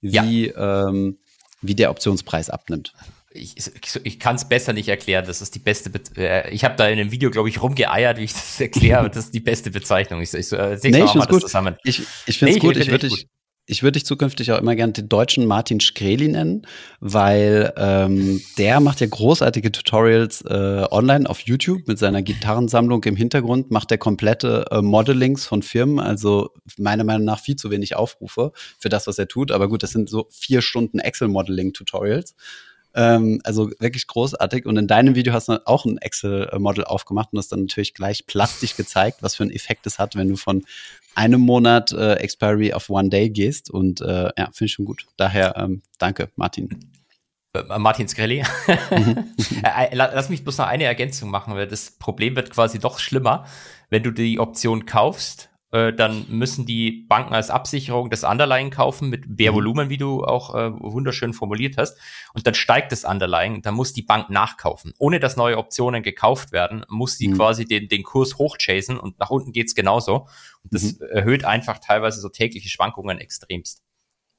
wie, 0.00 0.48
ja. 0.48 0.88
ähm, 0.88 1.18
wie 1.60 1.74
der 1.74 1.90
Optionspreis 1.90 2.50
abnimmt 2.50 2.92
ich, 3.34 3.56
ich, 3.56 4.00
ich 4.04 4.20
kann 4.20 4.36
es 4.36 4.48
besser 4.48 4.72
nicht 4.72 4.88
erklären. 4.88 5.24
Das 5.26 5.40
ist 5.40 5.54
die 5.54 5.58
beste. 5.58 5.90
Be 5.90 6.00
äh, 6.16 6.50
ich 6.50 6.64
habe 6.64 6.76
da 6.76 6.88
in 6.88 6.98
dem 6.98 7.10
Video, 7.10 7.30
glaube 7.30 7.48
ich, 7.48 7.62
rumgeeiert, 7.62 8.18
wie 8.18 8.24
ich 8.24 8.32
das 8.32 8.60
erkläre. 8.60 9.08
das 9.08 9.26
ist 9.26 9.34
die 9.34 9.40
beste 9.40 9.70
Bezeichnung. 9.70 10.20
Ich, 10.20 10.34
ich, 10.34 10.52
äh, 10.52 10.78
nee, 10.82 11.04
ich 11.04 11.10
finde 11.10 11.26
gut. 11.28 11.42
Zusammen. 11.42 11.76
Ich, 11.84 12.02
ich 12.26 12.38
finde 12.38 12.52
es 12.52 12.56
nee, 12.56 12.60
gut. 12.60 12.76
Ich, 12.76 12.90
würde 12.90 13.08
dich, 13.08 13.26
ich 13.66 13.82
würde 13.82 13.92
dich 13.92 14.04
zukünftig 14.04 14.50
auch 14.52 14.58
immer 14.58 14.74
gerne 14.74 14.92
den 14.92 15.08
deutschen 15.08 15.46
Martin 15.46 15.80
Schreli 15.80 16.28
nennen, 16.28 16.66
weil 17.00 17.72
ähm, 17.76 18.42
der 18.58 18.80
macht 18.80 19.00
ja 19.00 19.06
großartige 19.06 19.70
Tutorials 19.70 20.42
äh, 20.42 20.84
online 20.90 21.30
auf 21.30 21.40
YouTube 21.40 21.86
mit 21.86 21.98
seiner 21.98 22.22
Gitarrensammlung 22.22 23.04
im 23.04 23.14
Hintergrund, 23.14 23.70
macht 23.70 23.90
der 23.90 23.98
komplette 23.98 24.66
äh, 24.70 24.82
Modelings 24.82 25.46
von 25.46 25.62
Firmen, 25.62 26.00
also 26.00 26.50
meiner 26.76 27.04
Meinung 27.04 27.24
nach 27.24 27.38
viel 27.38 27.56
zu 27.56 27.70
wenig 27.70 27.94
Aufrufe 27.94 28.52
für 28.78 28.88
das, 28.88 29.06
was 29.06 29.18
er 29.18 29.28
tut. 29.28 29.52
Aber 29.52 29.68
gut, 29.68 29.84
das 29.84 29.90
sind 29.90 30.10
so 30.10 30.26
vier 30.30 30.60
Stunden 30.60 30.98
Excel-Modeling-Tutorials. 30.98 32.34
Ähm, 32.94 33.40
also 33.44 33.70
wirklich 33.78 34.06
großartig. 34.06 34.66
Und 34.66 34.76
in 34.76 34.86
deinem 34.86 35.14
Video 35.14 35.32
hast 35.32 35.48
du 35.48 35.66
auch 35.66 35.84
ein 35.84 35.98
Excel-Model 35.98 36.84
aufgemacht 36.84 37.28
und 37.32 37.36
das 37.36 37.48
dann 37.48 37.60
natürlich 37.60 37.94
gleich 37.94 38.26
plastisch 38.26 38.76
gezeigt, 38.76 39.22
was 39.22 39.36
für 39.36 39.44
einen 39.44 39.52
Effekt 39.52 39.86
es 39.86 39.98
hat, 39.98 40.16
wenn 40.16 40.28
du 40.28 40.36
von 40.36 40.64
einem 41.14 41.40
Monat 41.40 41.92
äh, 41.92 42.14
Expiry 42.14 42.72
of 42.72 42.88
One 42.90 43.08
Day 43.08 43.30
gehst. 43.30 43.70
Und 43.70 44.00
äh, 44.00 44.30
ja, 44.36 44.46
finde 44.52 44.64
ich 44.64 44.72
schon 44.72 44.84
gut. 44.84 45.06
Daher 45.16 45.56
ähm, 45.56 45.82
danke, 45.98 46.30
Martin. 46.36 46.90
Äh, 47.54 47.78
Martin 47.78 48.08
Skrelli. 48.08 48.42
Mhm. 48.90 49.24
Äh, 49.64 49.94
lass 49.94 50.28
mich 50.28 50.42
bloß 50.42 50.58
noch 50.58 50.66
eine 50.66 50.84
Ergänzung 50.84 51.30
machen, 51.30 51.54
weil 51.54 51.68
das 51.68 51.92
Problem 51.92 52.34
wird 52.34 52.50
quasi 52.50 52.80
doch 52.80 52.98
schlimmer, 52.98 53.46
wenn 53.90 54.02
du 54.02 54.10
die 54.10 54.40
Option 54.40 54.86
kaufst 54.86 55.51
äh, 55.72 55.92
dann 55.92 56.26
müssen 56.28 56.66
die 56.66 57.06
Banken 57.08 57.34
als 57.34 57.48
Absicherung 57.50 58.10
das 58.10 58.24
Underlying 58.24 58.70
kaufen 58.70 59.08
mit 59.08 59.38
mehr 59.38 59.52
mhm. 59.52 59.56
Volumen, 59.56 59.88
wie 59.88 59.96
du 59.96 60.22
auch 60.22 60.54
äh, 60.54 60.70
wunderschön 60.78 61.32
formuliert 61.32 61.78
hast. 61.78 61.98
Und 62.34 62.46
dann 62.46 62.54
steigt 62.54 62.92
das 62.92 63.04
Underlying, 63.04 63.62
dann 63.62 63.74
muss 63.74 63.94
die 63.94 64.02
Bank 64.02 64.28
nachkaufen. 64.28 64.92
Ohne 64.98 65.18
dass 65.18 65.36
neue 65.36 65.56
Optionen 65.56 66.02
gekauft 66.02 66.52
werden, 66.52 66.84
muss 66.88 67.16
sie 67.16 67.28
mhm. 67.28 67.36
quasi 67.36 67.64
den, 67.64 67.88
den 67.88 68.02
Kurs 68.02 68.36
hochchasen 68.36 68.98
und 68.98 69.18
nach 69.18 69.30
unten 69.30 69.52
geht's 69.52 69.74
genauso. 69.74 70.28
Und 70.62 70.74
das 70.74 70.98
mhm. 70.98 71.06
erhöht 71.10 71.44
einfach 71.44 71.78
teilweise 71.78 72.20
so 72.20 72.28
tägliche 72.28 72.68
Schwankungen 72.68 73.18
extremst. 73.18 73.82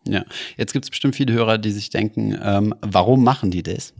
Ja, 0.06 0.26
jetzt 0.58 0.74
gibt 0.74 0.86
es 0.86 0.90
bestimmt 0.92 1.16
viele 1.16 1.34
Hörer, 1.34 1.58
die 1.58 1.72
sich 1.72 1.90
denken, 1.90 2.38
ähm, 2.42 2.76
warum 2.82 3.24
machen 3.24 3.50
die 3.52 3.64
das? 3.64 3.94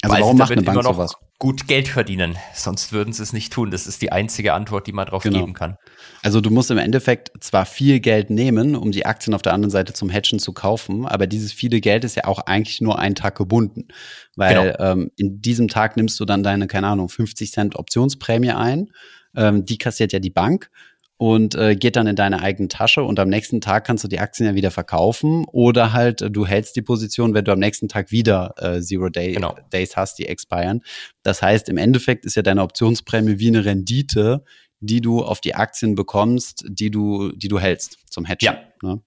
Also 0.00 0.14
Weil 0.14 0.22
warum 0.22 0.38
macht 0.38 0.52
eine 0.52 0.62
Bank 0.62 0.82
sowas? 0.82 1.16
Gut 1.38 1.68
Geld 1.68 1.88
verdienen. 1.88 2.36
Sonst 2.54 2.92
würden 2.92 3.12
sie 3.12 3.22
es 3.22 3.32
nicht 3.32 3.52
tun. 3.52 3.70
Das 3.70 3.86
ist 3.86 4.00
die 4.00 4.10
einzige 4.10 4.54
Antwort, 4.54 4.86
die 4.86 4.92
man 4.92 5.06
darauf 5.06 5.22
genau. 5.22 5.40
geben 5.40 5.52
kann. 5.52 5.76
Also 6.22 6.40
du 6.40 6.50
musst 6.50 6.70
im 6.70 6.78
Endeffekt 6.78 7.30
zwar 7.40 7.66
viel 7.66 8.00
Geld 8.00 8.30
nehmen, 8.30 8.74
um 8.74 8.90
die 8.90 9.04
Aktien 9.04 9.34
auf 9.34 9.42
der 9.42 9.52
anderen 9.52 9.70
Seite 9.70 9.92
zum 9.92 10.08
Hedgen 10.08 10.38
zu 10.38 10.52
kaufen, 10.52 11.06
aber 11.06 11.26
dieses 11.26 11.52
viele 11.52 11.80
Geld 11.80 12.04
ist 12.04 12.16
ja 12.16 12.24
auch 12.24 12.40
eigentlich 12.40 12.80
nur 12.80 12.98
einen 12.98 13.14
Tag 13.14 13.36
gebunden. 13.36 13.88
Weil 14.34 14.72
genau. 14.72 14.92
ähm, 14.92 15.10
in 15.16 15.40
diesem 15.42 15.68
Tag 15.68 15.96
nimmst 15.96 16.18
du 16.18 16.24
dann 16.24 16.42
deine, 16.42 16.66
keine 16.66 16.86
Ahnung, 16.86 17.08
50 17.08 17.52
Cent 17.52 17.76
Optionsprämie 17.76 18.52
ein. 18.52 18.90
Ähm, 19.34 19.66
die 19.66 19.76
kassiert 19.76 20.12
ja 20.12 20.18
die 20.18 20.30
Bank 20.30 20.70
und 21.18 21.54
äh, 21.54 21.76
geht 21.76 21.96
dann 21.96 22.06
in 22.06 22.16
deine 22.16 22.40
eigene 22.40 22.68
Tasche 22.68 23.02
und 23.02 23.18
am 23.18 23.28
nächsten 23.28 23.60
Tag 23.60 23.86
kannst 23.86 24.04
du 24.04 24.08
die 24.08 24.18
Aktien 24.18 24.46
ja 24.46 24.54
wieder 24.54 24.70
verkaufen 24.70 25.46
oder 25.50 25.92
halt 25.92 26.22
äh, 26.22 26.30
du 26.30 26.46
hältst 26.46 26.76
die 26.76 26.82
Position, 26.82 27.32
wenn 27.32 27.44
du 27.44 27.52
am 27.52 27.58
nächsten 27.58 27.88
Tag 27.88 28.10
wieder 28.10 28.54
äh, 28.58 28.80
Zero 28.80 29.08
Day 29.08 29.32
genau. 29.32 29.56
Days 29.72 29.96
hast, 29.96 30.18
die 30.18 30.26
expiren. 30.26 30.82
Das 31.22 31.40
heißt, 31.40 31.68
im 31.68 31.78
Endeffekt 31.78 32.26
ist 32.26 32.36
ja 32.36 32.42
deine 32.42 32.62
Optionsprämie 32.62 33.38
wie 33.38 33.48
eine 33.48 33.64
Rendite, 33.64 34.44
die 34.80 35.00
du 35.00 35.22
auf 35.22 35.40
die 35.40 35.54
Aktien 35.54 35.94
bekommst, 35.94 36.64
die 36.68 36.90
du, 36.90 37.32
die 37.32 37.48
du 37.48 37.58
hältst 37.58 37.98
zum 38.10 38.26
Hedgen. 38.26 38.44
Ja. 38.44 38.58
Ne? 38.82 39.00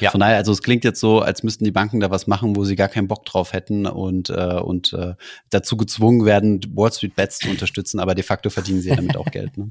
Ja. 0.00 0.10
Von 0.10 0.20
daher, 0.20 0.36
also 0.36 0.52
es 0.52 0.62
klingt 0.62 0.84
jetzt 0.84 1.00
so, 1.00 1.20
als 1.20 1.42
müssten 1.42 1.64
die 1.64 1.70
Banken 1.70 2.00
da 2.00 2.10
was 2.10 2.26
machen, 2.26 2.56
wo 2.56 2.64
sie 2.64 2.76
gar 2.76 2.88
keinen 2.88 3.08
Bock 3.08 3.24
drauf 3.24 3.52
hätten 3.52 3.86
und, 3.86 4.28
äh, 4.28 4.60
und 4.60 4.92
äh, 4.92 5.14
dazu 5.50 5.76
gezwungen 5.76 6.26
werden, 6.26 6.60
Wall 6.74 6.92
Street 6.92 7.14
Bets 7.14 7.38
zu 7.38 7.48
unterstützen, 7.48 8.00
aber 8.00 8.14
de 8.14 8.24
facto 8.24 8.50
verdienen 8.50 8.82
sie 8.82 8.90
ja 8.90 8.96
damit 8.96 9.16
auch 9.16 9.30
Geld. 9.30 9.56
Ne? 9.56 9.70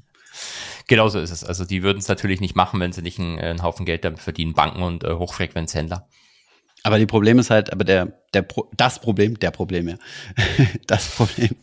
Genauso 0.88 1.20
ist 1.20 1.32
es. 1.32 1.44
Also 1.44 1.66
die 1.66 1.84
würden 1.84 2.00
es 2.00 2.08
natürlich 2.08 2.42
nicht 2.42 2.56
machen, 2.56 2.80
wenn 2.80 2.92
sie 2.92 3.02
nicht 3.02 3.20
einen, 3.20 3.40
einen 3.40 3.64
Haufen 3.64 3.86
Geld 3.86 4.04
damit 4.04 4.20
verdienen, 4.20 4.54
Banken 4.54 4.82
und 4.82 5.04
äh, 5.04 5.14
Hochfrequenzhändler. 5.14 6.08
Aber 6.84 6.98
die 6.98 7.06
Problem 7.06 7.40
ist 7.40 7.50
halt, 7.50 7.74
aber 7.74 7.84
der, 7.84 8.14
der 8.34 8.48
das 8.78 9.00
Problem, 9.00 9.38
der 9.40 9.52
Problem, 9.52 9.90
ja. 9.90 9.96
Das 10.88 11.10
Problem 11.10 11.56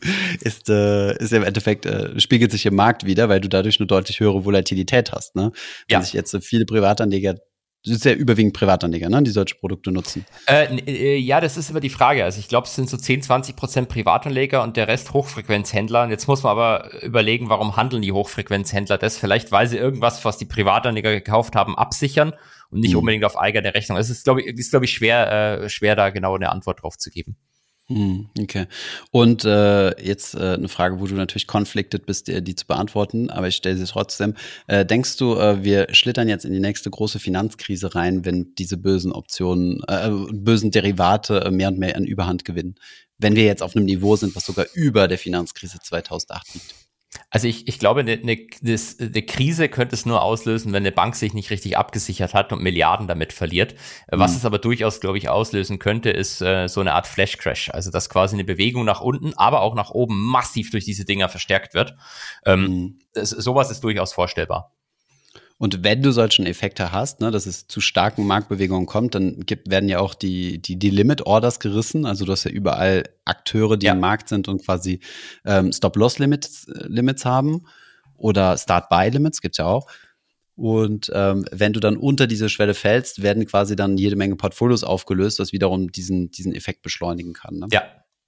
ist, 0.42 0.68
äh, 0.68 1.16
ist 1.16 1.32
im 1.32 1.42
Endeffekt, 1.42 1.86
äh, 1.86 2.20
spiegelt 2.20 2.52
sich 2.52 2.66
im 2.66 2.74
Markt 2.74 3.06
wieder, 3.06 3.28
weil 3.28 3.40
du 3.40 3.48
dadurch 3.48 3.80
eine 3.80 3.86
deutlich 3.86 4.20
höhere 4.20 4.44
Volatilität 4.44 5.12
hast. 5.12 5.34
Ne? 5.34 5.52
Wenn 5.88 5.98
ja. 5.98 6.02
sich 6.02 6.12
jetzt 6.12 6.30
so 6.30 6.40
viele 6.40 6.66
Privatanleger 6.66 7.36
ja 7.86 8.12
überwiegend 8.12 8.54
Privatanleger, 8.54 9.08
ne, 9.08 9.22
die 9.22 9.30
solche 9.30 9.54
Produkte 9.54 9.92
nutzen. 9.92 10.24
Äh, 10.46 10.76
äh, 10.86 11.16
ja, 11.18 11.40
das 11.40 11.56
ist 11.56 11.70
immer 11.70 11.80
die 11.80 11.90
Frage. 11.90 12.24
Also 12.24 12.40
ich 12.40 12.48
glaube, 12.48 12.66
es 12.66 12.74
sind 12.74 12.90
so 12.90 12.96
10, 12.96 13.22
20 13.22 13.56
Prozent 13.56 13.88
Privatanleger 13.88 14.62
und 14.62 14.76
der 14.76 14.88
Rest 14.88 15.12
Hochfrequenzhändler. 15.12 16.04
Und 16.04 16.10
jetzt 16.10 16.26
muss 16.26 16.42
man 16.42 16.52
aber 16.52 17.02
überlegen, 17.02 17.48
warum 17.48 17.76
handeln 17.76 18.02
die 18.02 18.12
Hochfrequenzhändler 18.12 18.98
das? 18.98 19.18
Vielleicht, 19.18 19.52
weil 19.52 19.68
sie 19.68 19.76
irgendwas, 19.76 20.24
was 20.24 20.38
die 20.38 20.46
Privatanleger 20.46 21.12
gekauft 21.12 21.54
haben, 21.54 21.76
absichern 21.76 22.32
und 22.70 22.80
nicht 22.80 22.92
mhm. 22.92 22.98
unbedingt 22.98 23.24
auf 23.24 23.38
eigene 23.38 23.74
Rechnung. 23.74 23.98
Es 23.98 24.10
ist, 24.10 24.24
glaube 24.24 24.42
ich, 24.42 24.46
ist, 24.58 24.70
glaube 24.70 24.84
ich, 24.84 24.92
schwer, 24.92 25.62
äh, 25.62 25.68
schwer 25.68 25.96
da 25.96 26.10
genau 26.10 26.34
eine 26.34 26.50
Antwort 26.50 26.82
drauf 26.82 26.98
zu 26.98 27.10
geben. 27.10 27.36
Hm, 27.88 28.28
okay. 28.40 28.66
Und 29.12 29.44
äh, 29.44 30.02
jetzt 30.02 30.34
äh, 30.34 30.54
eine 30.54 30.68
Frage, 30.68 30.98
wo 30.98 31.06
du 31.06 31.14
natürlich 31.14 31.46
conflicted 31.46 32.04
bist, 32.04 32.26
die, 32.26 32.42
die 32.42 32.56
zu 32.56 32.66
beantworten, 32.66 33.30
aber 33.30 33.46
ich 33.46 33.54
stelle 33.54 33.76
sie 33.76 33.84
trotzdem. 33.84 34.34
Äh, 34.66 34.84
denkst 34.84 35.16
du, 35.18 35.36
äh, 35.36 35.62
wir 35.62 35.94
schlittern 35.94 36.28
jetzt 36.28 36.44
in 36.44 36.52
die 36.52 36.58
nächste 36.58 36.90
große 36.90 37.20
Finanzkrise 37.20 37.94
rein, 37.94 38.24
wenn 38.24 38.56
diese 38.56 38.76
bösen 38.76 39.12
Optionen, 39.12 39.84
äh, 39.86 40.10
bösen 40.32 40.72
Derivate 40.72 41.42
äh, 41.42 41.50
mehr 41.52 41.68
und 41.68 41.78
mehr 41.78 41.96
an 41.96 42.04
Überhand 42.04 42.44
gewinnen? 42.44 42.74
Wenn 43.18 43.36
wir 43.36 43.44
jetzt 43.44 43.62
auf 43.62 43.76
einem 43.76 43.84
Niveau 43.84 44.16
sind, 44.16 44.34
was 44.34 44.46
sogar 44.46 44.66
über 44.74 45.06
der 45.06 45.18
Finanzkrise 45.18 45.78
2008 45.80 46.54
liegt? 46.54 46.85
Also 47.30 47.48
ich, 47.48 47.68
ich 47.68 47.78
glaube, 47.78 48.00
eine, 48.00 48.12
eine, 48.12 48.38
eine 48.62 49.22
Krise 49.22 49.68
könnte 49.68 49.94
es 49.94 50.06
nur 50.06 50.22
auslösen, 50.22 50.72
wenn 50.72 50.82
eine 50.82 50.92
Bank 50.92 51.16
sich 51.16 51.34
nicht 51.34 51.50
richtig 51.50 51.76
abgesichert 51.76 52.34
hat 52.34 52.52
und 52.52 52.62
Milliarden 52.62 53.08
damit 53.08 53.32
verliert. 53.32 53.74
Mhm. 54.10 54.20
Was 54.20 54.36
es 54.36 54.44
aber 54.44 54.58
durchaus, 54.58 55.00
glaube 55.00 55.18
ich, 55.18 55.28
auslösen 55.28 55.78
könnte, 55.78 56.10
ist 56.10 56.40
äh, 56.40 56.68
so 56.68 56.80
eine 56.80 56.94
Art 56.94 57.06
Flash-Crash. 57.06 57.70
Also 57.70 57.90
dass 57.90 58.08
quasi 58.08 58.36
eine 58.36 58.44
Bewegung 58.44 58.84
nach 58.84 59.00
unten, 59.00 59.34
aber 59.34 59.62
auch 59.62 59.74
nach 59.74 59.90
oben 59.90 60.22
massiv 60.22 60.70
durch 60.70 60.84
diese 60.84 61.04
Dinger 61.04 61.28
verstärkt 61.28 61.74
wird. 61.74 61.94
Ähm, 62.44 62.60
mhm. 62.60 62.98
das, 63.12 63.30
sowas 63.30 63.70
ist 63.70 63.82
durchaus 63.82 64.12
vorstellbar. 64.12 64.75
Und 65.58 65.82
wenn 65.84 66.02
du 66.02 66.12
solchen 66.12 66.44
Effekte 66.44 66.92
hast, 66.92 67.20
ne, 67.20 67.30
dass 67.30 67.46
es 67.46 67.66
zu 67.66 67.80
starken 67.80 68.26
Marktbewegungen 68.26 68.86
kommt, 68.86 69.14
dann 69.14 69.40
gibt, 69.40 69.70
werden 69.70 69.88
ja 69.88 70.00
auch 70.00 70.14
die, 70.14 70.58
die, 70.58 70.78
die 70.78 70.90
Limit-Orders 70.90 71.60
gerissen. 71.60 72.04
Also 72.04 72.26
du 72.26 72.32
hast 72.32 72.44
ja 72.44 72.50
überall 72.50 73.04
Akteure, 73.24 73.78
die 73.78 73.86
ja. 73.86 73.94
im 73.94 74.00
Markt 74.00 74.28
sind 74.28 74.48
und 74.48 74.64
quasi 74.64 75.00
ähm, 75.46 75.72
Stop-Loss-Limits 75.72 76.66
Limits 76.88 77.24
haben 77.24 77.66
oder 78.16 78.58
Start-Buy-Limits, 78.58 79.40
gibt's 79.40 79.58
ja 79.58 79.64
auch. 79.64 79.86
Und 80.56 81.10
ähm, 81.14 81.46
wenn 81.52 81.72
du 81.72 81.80
dann 81.80 81.96
unter 81.96 82.26
diese 82.26 82.48
Schwelle 82.48 82.74
fällst, 82.74 83.22
werden 83.22 83.46
quasi 83.46 83.76
dann 83.76 83.98
jede 83.98 84.16
Menge 84.16 84.36
Portfolios 84.36 84.84
aufgelöst, 84.84 85.38
was 85.38 85.52
wiederum 85.52 85.92
diesen, 85.92 86.30
diesen 86.30 86.54
Effekt 86.54 86.82
beschleunigen 86.82 87.34
kann. 87.34 87.58
Ne? 87.58 87.66
Ja, 87.70 87.82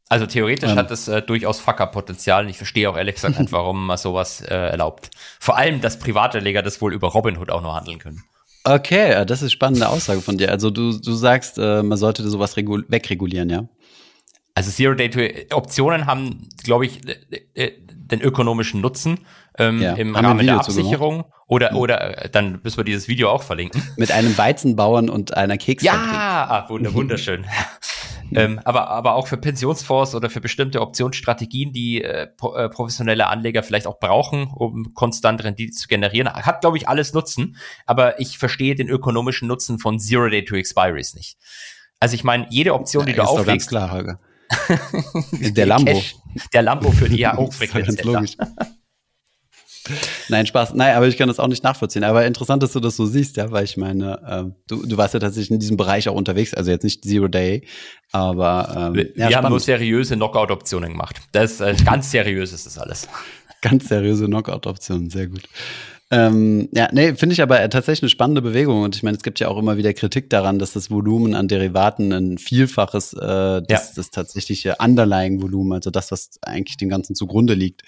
also 0.09 0.27
theoretisch 0.27 0.71
ähm. 0.71 0.77
hat 0.77 0.91
es 0.91 1.09
äh, 1.09 1.23
durchaus 1.23 1.61
Fucker-Potenzial 1.61 2.45
und 2.45 2.51
ich 2.51 2.57
verstehe 2.57 2.89
auch 2.89 2.97
ehrlich 2.97 3.17
gesagt 3.17 3.39
nicht, 3.39 3.53
warum 3.53 3.87
man 3.87 3.99
sowas 3.99 4.41
äh, 4.41 4.55
erlaubt. 4.55 5.11
Vor 5.39 5.57
allem, 5.57 5.81
dass 5.81 5.99
Privatanleger 5.99 6.63
das 6.63 6.81
wohl 6.81 6.95
über 6.95 7.09
Robinhood 7.09 7.51
auch 7.51 7.63
noch 7.63 7.75
handeln 7.75 7.99
können. 7.99 8.23
Okay, 8.65 9.25
das 9.25 9.43
ist 9.43 9.53
spannende 9.53 9.89
Aussage 9.89 10.21
von 10.21 10.37
dir. 10.37 10.51
Also 10.51 10.71
du, 10.71 10.99
du 10.99 11.13
sagst, 11.15 11.59
äh, 11.59 11.83
man 11.83 11.97
sollte 11.97 12.29
sowas 12.29 12.57
wegregulieren, 12.57 13.51
ja? 13.51 13.65
Also 14.55 14.71
Zero-Day-Optionen 14.73 16.07
haben, 16.07 16.49
glaube 16.65 16.87
ich, 16.87 17.01
äh, 17.55 17.73
den 17.89 18.21
ökonomischen 18.21 18.81
Nutzen 18.81 19.21
ähm, 19.57 19.81
ja, 19.81 19.95
im 19.95 20.17
Rahmen 20.17 20.45
der 20.45 20.57
Absicherung. 20.57 21.25
Oder, 21.47 21.71
mhm. 21.73 21.77
oder 21.77 22.25
äh, 22.25 22.29
dann 22.29 22.61
müssen 22.63 22.77
wir 22.77 22.85
dieses 22.85 23.09
Video 23.09 23.31
auch 23.31 23.43
verlinken. 23.43 23.83
Mit 23.97 24.11
einem 24.11 24.37
Weizenbauern 24.37 25.09
und 25.09 25.37
einer 25.37 25.57
Keksfabrik. 25.57 26.13
Ja, 26.13 26.67
ah, 26.67 26.69
wunderschön. 26.69 27.47
Ähm, 28.35 28.61
aber, 28.65 28.89
aber 28.89 29.15
auch 29.15 29.27
für 29.27 29.37
Pensionsfonds 29.37 30.15
oder 30.15 30.31
für 30.31 30.41
bestimmte 30.41 30.81
Optionsstrategien, 30.81 31.73
die 31.73 32.03
äh, 32.03 32.25
äh, 32.25 32.69
professionelle 32.69 33.27
Anleger 33.27 33.63
vielleicht 33.63 33.87
auch 33.87 33.99
brauchen, 33.99 34.49
um 34.55 34.95
konstant 34.95 35.43
Rendite 35.45 35.73
zu 35.73 35.89
generieren, 35.89 36.29
hat, 36.29 36.61
glaube 36.61 36.77
ich, 36.77 36.89
alles 36.89 37.13
Nutzen. 37.15 37.57
Aber 37.87 38.21
ich 38.21 38.39
verstehe 38.39 38.75
den 38.75 38.89
ökonomischen 38.89 39.49
Nutzen 39.49 39.79
von 39.79 39.99
Zero 39.99 40.29
Day 40.29 40.45
to 40.45 40.57
Expiries 40.57 41.15
nicht. 41.15 41.39
Also 42.01 42.15
ich 42.15 42.25
meine, 42.25 42.47
jede 42.51 42.75
Option, 42.75 43.07
die 43.07 43.13
ja, 43.13 43.25
du 43.25 43.31
auflegst. 43.31 43.47
Ganz 43.47 43.67
klar, 43.69 43.93
Holger. 43.93 44.21
der 45.41 45.67
Lambo. 45.67 45.93
Cash, 45.93 46.17
der 46.53 46.63
Lambo 46.63 46.91
für 46.91 47.09
die 47.09 47.19
ja 47.19 47.37
Hochfrequenz. 47.37 47.97
Nein, 50.29 50.47
Spaß. 50.47 50.75
Nein, 50.75 50.95
aber 50.97 51.07
ich 51.09 51.17
kann 51.17 51.29
das 51.29 51.39
auch 51.39 51.49
nicht 51.49 51.65
nachvollziehen. 51.65 52.05
Aber 52.05 52.27
interessant, 52.27 52.63
dass 52.63 52.73
du 52.73 52.81
das 52.81 52.97
so 52.97 53.07
siehst, 53.07 53.37
ja, 53.37 53.51
weil 53.51 53.65
ich 53.65 53.77
meine, 53.77 54.21
ähm, 54.29 54.55
du, 54.67 54.87
du 54.87 54.97
warst 54.97 55.15
ja 55.15 55.21
tatsächlich 55.21 55.51
in 55.51 55.59
diesem 55.59 55.77
Bereich 55.77 56.09
auch 56.09 56.15
unterwegs, 56.15 56.55
also 56.55 56.71
jetzt 56.71 56.85
nicht 56.85 57.05
Zero 57.05 57.29
Day, 57.29 57.67
aber 58.13 58.75
ähm, 58.77 58.95
wir, 58.95 59.17
ja, 59.17 59.29
wir 59.29 59.37
haben 59.37 59.49
nur 59.49 59.61
seriöse 59.61 60.17
Knockout-Optionen 60.17 60.93
gemacht. 60.93 61.21
Das 61.33 61.61
äh, 61.61 61.75
ganz 61.85 62.11
seriös 62.11 62.53
ist 62.53 62.67
das 62.67 62.79
alles. 62.79 63.09
ganz 63.61 63.89
seriöse 63.89 64.27
Knockout-Optionen, 64.27 65.11
sehr 65.11 65.27
gut. 65.27 65.49
Ähm, 66.11 66.71
ja, 66.73 66.89
nee, 66.91 67.15
finde 67.15 67.35
ich 67.35 67.43
aber 67.43 67.69
tatsächlich 67.69 68.05
eine 68.05 68.09
spannende 68.09 68.41
Bewegung. 68.41 68.83
Und 68.83 68.97
ich 68.97 69.03
meine, 69.03 69.17
es 69.17 69.23
gibt 69.23 69.41
ja 69.41 69.49
auch 69.49 69.59
immer 69.59 69.77
wieder 69.77 69.93
Kritik 69.93 70.31
daran, 70.31 70.59
dass 70.59 70.73
das 70.73 70.91
Volumen 70.91 71.35
an 71.35 71.49
Derivaten 71.49 72.13
ein 72.13 72.39
Vielfaches 72.39 73.13
äh, 73.13 73.19
das, 73.19 73.69
ja. 73.69 73.81
das 73.97 74.11
tatsächliche 74.11 74.77
Underlying-Volumen, 74.79 75.75
also 75.75 75.91
das, 75.91 76.11
was 76.11 76.31
eigentlich 76.41 76.79
dem 76.79 76.89
Ganzen 76.89 77.15
zugrunde 77.15 77.53
liegt, 77.53 77.83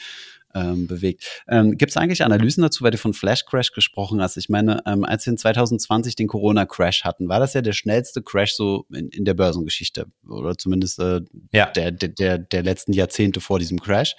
ähm, 0.55 0.87
bewegt. 0.87 1.25
Ähm, 1.49 1.77
Gibt 1.77 1.91
es 1.91 1.97
eigentlich 1.97 2.25
Analysen 2.25 2.63
dazu, 2.63 2.85
weil 2.85 2.91
du 2.91 2.99
von 2.99 3.13
Flash 3.13 3.45
Crash 3.45 3.73
gesprochen 3.73 4.21
hast? 4.21 4.37
Ich 4.37 4.49
meine, 4.49 4.83
ähm, 4.87 5.05
als 5.05 5.27
wir 5.27 5.33
in 5.33 5.39
2020 5.39 6.17
den 6.17 6.29
Corona 6.29 6.67
Crash 6.67 7.05
hatten, 7.05 7.29
war 7.29 7.41
das 7.41 7.55
ja 7.55 7.63
der 7.63 7.73
schnellste 7.73 8.23
Crash 8.23 8.55
so 8.55 8.87
in, 8.93 9.09
in 9.09 9.25
der 9.25 9.35
Börsengeschichte 9.35 10.07
oder 10.29 10.57
zumindest 10.57 10.99
äh, 10.99 11.21
ja. 11.53 11.67
der, 11.67 11.91
der, 11.93 12.39
der 12.39 12.63
letzten 12.63 12.93
Jahrzehnte 12.93 13.41
vor 13.41 13.59
diesem 13.59 13.81
Crash. 13.81 14.17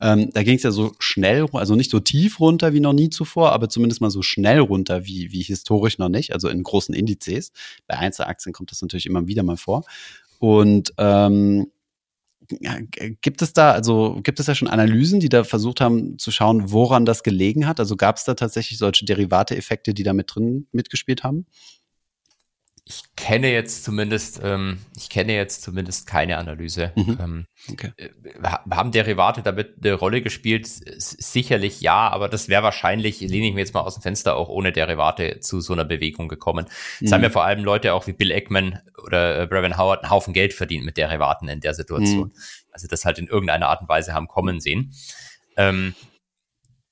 Ähm, 0.00 0.30
da 0.32 0.42
ging 0.42 0.56
es 0.56 0.62
ja 0.62 0.70
so 0.70 0.92
schnell, 0.98 1.46
also 1.52 1.74
nicht 1.74 1.90
so 1.90 2.00
tief 2.00 2.40
runter 2.40 2.72
wie 2.74 2.80
noch 2.80 2.92
nie 2.92 3.10
zuvor, 3.10 3.52
aber 3.52 3.68
zumindest 3.68 4.00
mal 4.00 4.10
so 4.10 4.22
schnell 4.22 4.58
runter 4.58 5.06
wie, 5.06 5.32
wie 5.32 5.42
historisch 5.42 5.98
noch 5.98 6.08
nicht, 6.08 6.32
also 6.32 6.48
in 6.48 6.62
großen 6.62 6.94
Indizes. 6.94 7.52
Bei 7.86 7.98
Einzelaktien 7.98 8.52
kommt 8.52 8.70
das 8.70 8.82
natürlich 8.82 9.06
immer 9.06 9.26
wieder 9.26 9.42
mal 9.42 9.56
vor. 9.56 9.84
Und 10.38 10.92
ähm, 10.98 11.70
gibt 13.20 13.42
es 13.42 13.52
da, 13.52 13.72
also 13.72 14.20
gibt 14.22 14.40
es 14.40 14.46
da 14.46 14.54
schon 14.54 14.68
Analysen, 14.68 15.20
die 15.20 15.28
da 15.28 15.44
versucht 15.44 15.80
haben 15.80 16.18
zu 16.18 16.30
schauen, 16.30 16.70
woran 16.72 17.04
das 17.04 17.22
gelegen 17.22 17.66
hat? 17.66 17.80
Also 17.80 17.96
gab 17.96 18.16
es 18.16 18.24
da 18.24 18.34
tatsächlich 18.34 18.78
solche 18.78 19.04
Derivate-Effekte, 19.04 19.94
die 19.94 20.02
da 20.02 20.12
mit 20.12 20.34
drin 20.34 20.66
mitgespielt 20.72 21.24
haben? 21.24 21.46
Ich 22.84 23.02
kenne 23.14 23.52
jetzt 23.52 23.84
zumindest, 23.84 24.40
ähm, 24.42 24.78
ich 24.96 25.08
kenne 25.08 25.34
jetzt 25.34 25.62
zumindest 25.62 26.06
keine 26.06 26.38
Analyse. 26.38 26.92
Mhm. 26.96 27.18
Ähm, 27.20 27.46
okay. 27.70 27.92
Äh, 27.96 28.08
haben 28.42 28.90
Derivate 28.90 29.42
damit 29.42 29.76
eine 29.82 29.94
Rolle 29.94 30.20
gespielt? 30.20 30.66
Sicherlich 30.66 31.80
ja, 31.80 32.08
aber 32.08 32.28
das 32.28 32.48
wäre 32.48 32.64
wahrscheinlich, 32.64 33.20
lehne 33.20 33.46
ich 33.46 33.54
mir 33.54 33.60
jetzt 33.60 33.72
mal 33.72 33.82
aus 33.82 33.94
dem 33.94 34.02
Fenster, 34.02 34.34
auch 34.34 34.48
ohne 34.48 34.72
Derivate 34.72 35.38
zu 35.38 35.60
so 35.60 35.72
einer 35.72 35.84
Bewegung 35.84 36.28
gekommen. 36.28 36.66
Es 37.00 37.10
mhm. 37.10 37.14
haben 37.14 37.22
ja 37.22 37.30
vor 37.30 37.44
allem 37.44 37.62
Leute 37.62 37.94
auch 37.94 38.08
wie 38.08 38.12
Bill 38.12 38.32
Eckman 38.32 38.80
oder 39.04 39.42
äh, 39.42 39.46
Brevin 39.46 39.78
Howard 39.78 40.02
einen 40.02 40.10
Haufen 40.10 40.34
Geld 40.34 40.52
verdient 40.52 40.84
mit 40.84 40.96
Derivaten 40.96 41.48
in 41.48 41.60
der 41.60 41.74
Situation. 41.74 42.28
Mhm. 42.28 42.32
Also 42.72 42.88
das 42.88 43.04
halt 43.04 43.18
in 43.20 43.28
irgendeiner 43.28 43.68
Art 43.68 43.82
und 43.82 43.88
Weise 43.88 44.12
haben 44.12 44.26
kommen 44.26 44.60
sehen. 44.60 44.92
Ähm, 45.56 45.94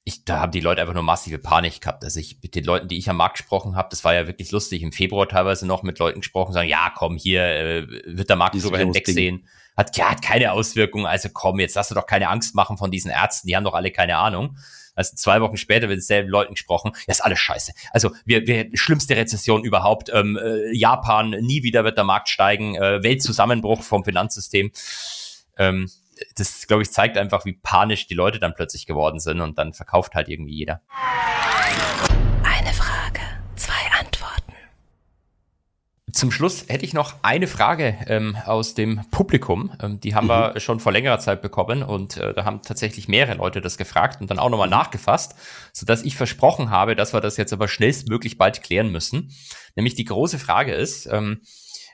ich, 0.04 0.24
da 0.24 0.40
haben 0.40 0.52
die 0.52 0.60
Leute 0.60 0.80
einfach 0.80 0.94
nur 0.94 1.02
massive 1.02 1.38
Panik 1.38 1.80
gehabt. 1.82 2.04
Also 2.04 2.20
ich 2.20 2.38
mit 2.42 2.54
den 2.54 2.64
Leuten, 2.64 2.88
die 2.88 2.98
ich 2.98 3.08
am 3.10 3.16
Markt 3.16 3.36
gesprochen 3.38 3.76
habe, 3.76 3.88
das 3.90 4.02
war 4.04 4.14
ja 4.14 4.26
wirklich 4.26 4.50
lustig. 4.50 4.82
Im 4.82 4.92
Februar 4.92 5.28
teilweise 5.28 5.66
noch 5.66 5.82
mit 5.82 5.98
Leuten 5.98 6.20
gesprochen, 6.20 6.52
sagen, 6.52 6.68
ja, 6.68 6.90
komm, 6.94 7.16
hier 7.16 7.42
äh, 7.44 7.86
wird 8.06 8.30
der 8.30 8.36
Markt 8.36 8.54
drüber 8.54 8.78
hinwegsehen. 8.78 9.46
Hat, 9.76 9.96
ja, 9.96 10.10
hat 10.10 10.22
keine 10.22 10.52
Auswirkungen. 10.52 11.06
Also 11.06 11.28
komm, 11.32 11.60
jetzt 11.60 11.74
lass 11.74 11.88
du 11.88 11.94
doch 11.94 12.06
keine 12.06 12.28
Angst 12.28 12.54
machen 12.54 12.76
von 12.78 12.90
diesen 12.90 13.10
Ärzten. 13.10 13.46
Die 13.46 13.56
haben 13.56 13.64
doch 13.64 13.74
alle 13.74 13.90
keine 13.90 14.16
Ahnung. 14.16 14.56
Also 14.94 15.16
zwei 15.16 15.40
Wochen 15.40 15.56
später 15.56 15.88
wird 15.88 16.02
selben 16.02 16.28
Leuten 16.28 16.54
gesprochen, 16.54 16.92
ja, 17.06 17.12
ist 17.12 17.24
alles 17.24 17.38
scheiße. 17.38 17.72
Also 17.92 18.10
wir, 18.24 18.46
wir 18.46 18.68
schlimmste 18.74 19.16
Rezession 19.16 19.64
überhaupt. 19.64 20.10
Ähm, 20.12 20.36
äh, 20.36 20.76
Japan, 20.76 21.30
nie 21.30 21.62
wieder 21.62 21.84
wird 21.84 21.96
der 21.96 22.04
Markt 22.04 22.28
steigen. 22.28 22.74
Äh, 22.74 23.02
Weltzusammenbruch 23.02 23.82
vom 23.82 24.04
Finanzsystem. 24.04 24.72
Ähm, 25.56 25.88
das, 26.36 26.66
glaube 26.66 26.82
ich, 26.82 26.90
zeigt 26.90 27.16
einfach, 27.16 27.44
wie 27.44 27.52
panisch 27.52 28.06
die 28.06 28.14
Leute 28.14 28.38
dann 28.38 28.54
plötzlich 28.54 28.86
geworden 28.86 29.20
sind 29.20 29.40
und 29.40 29.58
dann 29.58 29.72
verkauft 29.72 30.14
halt 30.14 30.28
irgendwie 30.28 30.54
jeder. 30.54 30.82
Eine 32.42 32.72
Frage, 32.72 33.20
zwei 33.56 33.98
Antworten. 33.98 34.52
Zum 36.12 36.32
Schluss 36.32 36.64
hätte 36.68 36.84
ich 36.84 36.92
noch 36.92 37.14
eine 37.22 37.46
Frage 37.46 37.96
ähm, 38.06 38.36
aus 38.44 38.74
dem 38.74 39.02
Publikum. 39.10 39.72
Ähm, 39.80 40.00
die 40.00 40.14
haben 40.14 40.26
mhm. 40.26 40.30
wir 40.30 40.60
schon 40.60 40.80
vor 40.80 40.92
längerer 40.92 41.18
Zeit 41.18 41.40
bekommen 41.42 41.82
und 41.82 42.16
äh, 42.16 42.34
da 42.34 42.44
haben 42.44 42.62
tatsächlich 42.62 43.08
mehrere 43.08 43.36
Leute 43.36 43.60
das 43.60 43.78
gefragt 43.78 44.20
und 44.20 44.30
dann 44.30 44.38
auch 44.38 44.50
nochmal 44.50 44.68
nachgefasst, 44.68 45.34
sodass 45.72 46.02
ich 46.02 46.16
versprochen 46.16 46.70
habe, 46.70 46.96
dass 46.96 47.12
wir 47.12 47.20
das 47.20 47.36
jetzt 47.36 47.52
aber 47.52 47.68
schnellstmöglich 47.68 48.38
bald 48.38 48.62
klären 48.62 48.90
müssen. 48.90 49.32
Nämlich 49.76 49.94
die 49.94 50.04
große 50.04 50.38
Frage 50.38 50.74
ist, 50.74 51.06
ähm, 51.06 51.42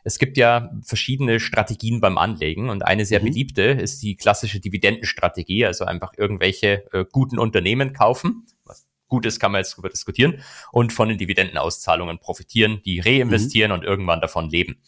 es 0.06 0.20
gibt 0.20 0.36
ja 0.36 0.70
verschiedene 0.82 1.40
Strategien 1.40 2.00
beim 2.00 2.16
Anlegen 2.16 2.70
und 2.70 2.86
eine 2.86 3.04
sehr 3.04 3.18
mhm. 3.18 3.24
beliebte 3.24 3.62
ist 3.62 4.04
die 4.04 4.14
klassische 4.14 4.60
Dividendenstrategie, 4.60 5.66
also 5.66 5.84
einfach 5.84 6.12
irgendwelche 6.16 6.84
äh, 6.92 7.04
guten 7.10 7.40
Unternehmen 7.40 7.92
kaufen. 7.92 8.46
Was 8.64 8.86
gut 9.08 9.26
ist, 9.26 9.40
kann 9.40 9.50
man 9.50 9.58
jetzt 9.58 9.72
darüber 9.72 9.88
diskutieren 9.88 10.44
und 10.70 10.92
von 10.92 11.08
den 11.08 11.18
Dividendenauszahlungen 11.18 12.20
profitieren, 12.20 12.80
die 12.84 13.00
reinvestieren 13.00 13.72
mhm. 13.72 13.78
und 13.78 13.84
irgendwann 13.84 14.20
davon 14.20 14.48
leben. 14.48 14.80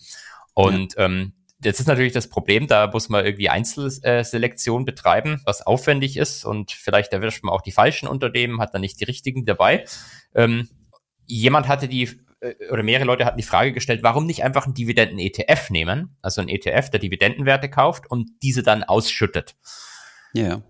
Und 0.54 0.94
ja. 0.94 1.06
ähm, 1.06 1.32
Jetzt 1.60 1.80
ist 1.80 1.88
natürlich 1.88 2.12
das 2.12 2.28
Problem, 2.28 2.68
da 2.68 2.86
muss 2.86 3.08
man 3.08 3.24
irgendwie 3.24 3.48
Einzelselektion 3.48 4.84
betreiben, 4.84 5.42
was 5.44 5.66
aufwendig 5.66 6.16
ist 6.16 6.44
und 6.44 6.70
vielleicht 6.70 7.12
erwischt 7.12 7.42
man 7.42 7.52
auch 7.52 7.62
die 7.62 7.72
falschen 7.72 8.06
Unternehmen, 8.06 8.60
hat 8.60 8.74
dann 8.74 8.80
nicht 8.80 9.00
die 9.00 9.04
richtigen 9.04 9.44
dabei. 9.44 9.84
Ähm, 10.36 10.68
jemand 11.26 11.66
hatte 11.66 11.88
die 11.88 12.08
oder 12.70 12.82
mehrere 12.82 13.04
Leute 13.04 13.24
hatten 13.24 13.36
die 13.36 13.42
Frage 13.42 13.72
gestellt, 13.72 14.02
warum 14.02 14.26
nicht 14.26 14.44
einfach 14.44 14.64
einen 14.64 14.74
Dividenden-ETF 14.74 15.70
nehmen, 15.70 16.16
also 16.22 16.40
ein 16.40 16.48
ETF, 16.48 16.90
der 16.90 17.00
Dividendenwerte 17.00 17.68
kauft 17.68 18.10
und 18.10 18.30
diese 18.42 18.62
dann 18.62 18.84
ausschüttet. 18.84 19.56
Ja. 20.34 20.62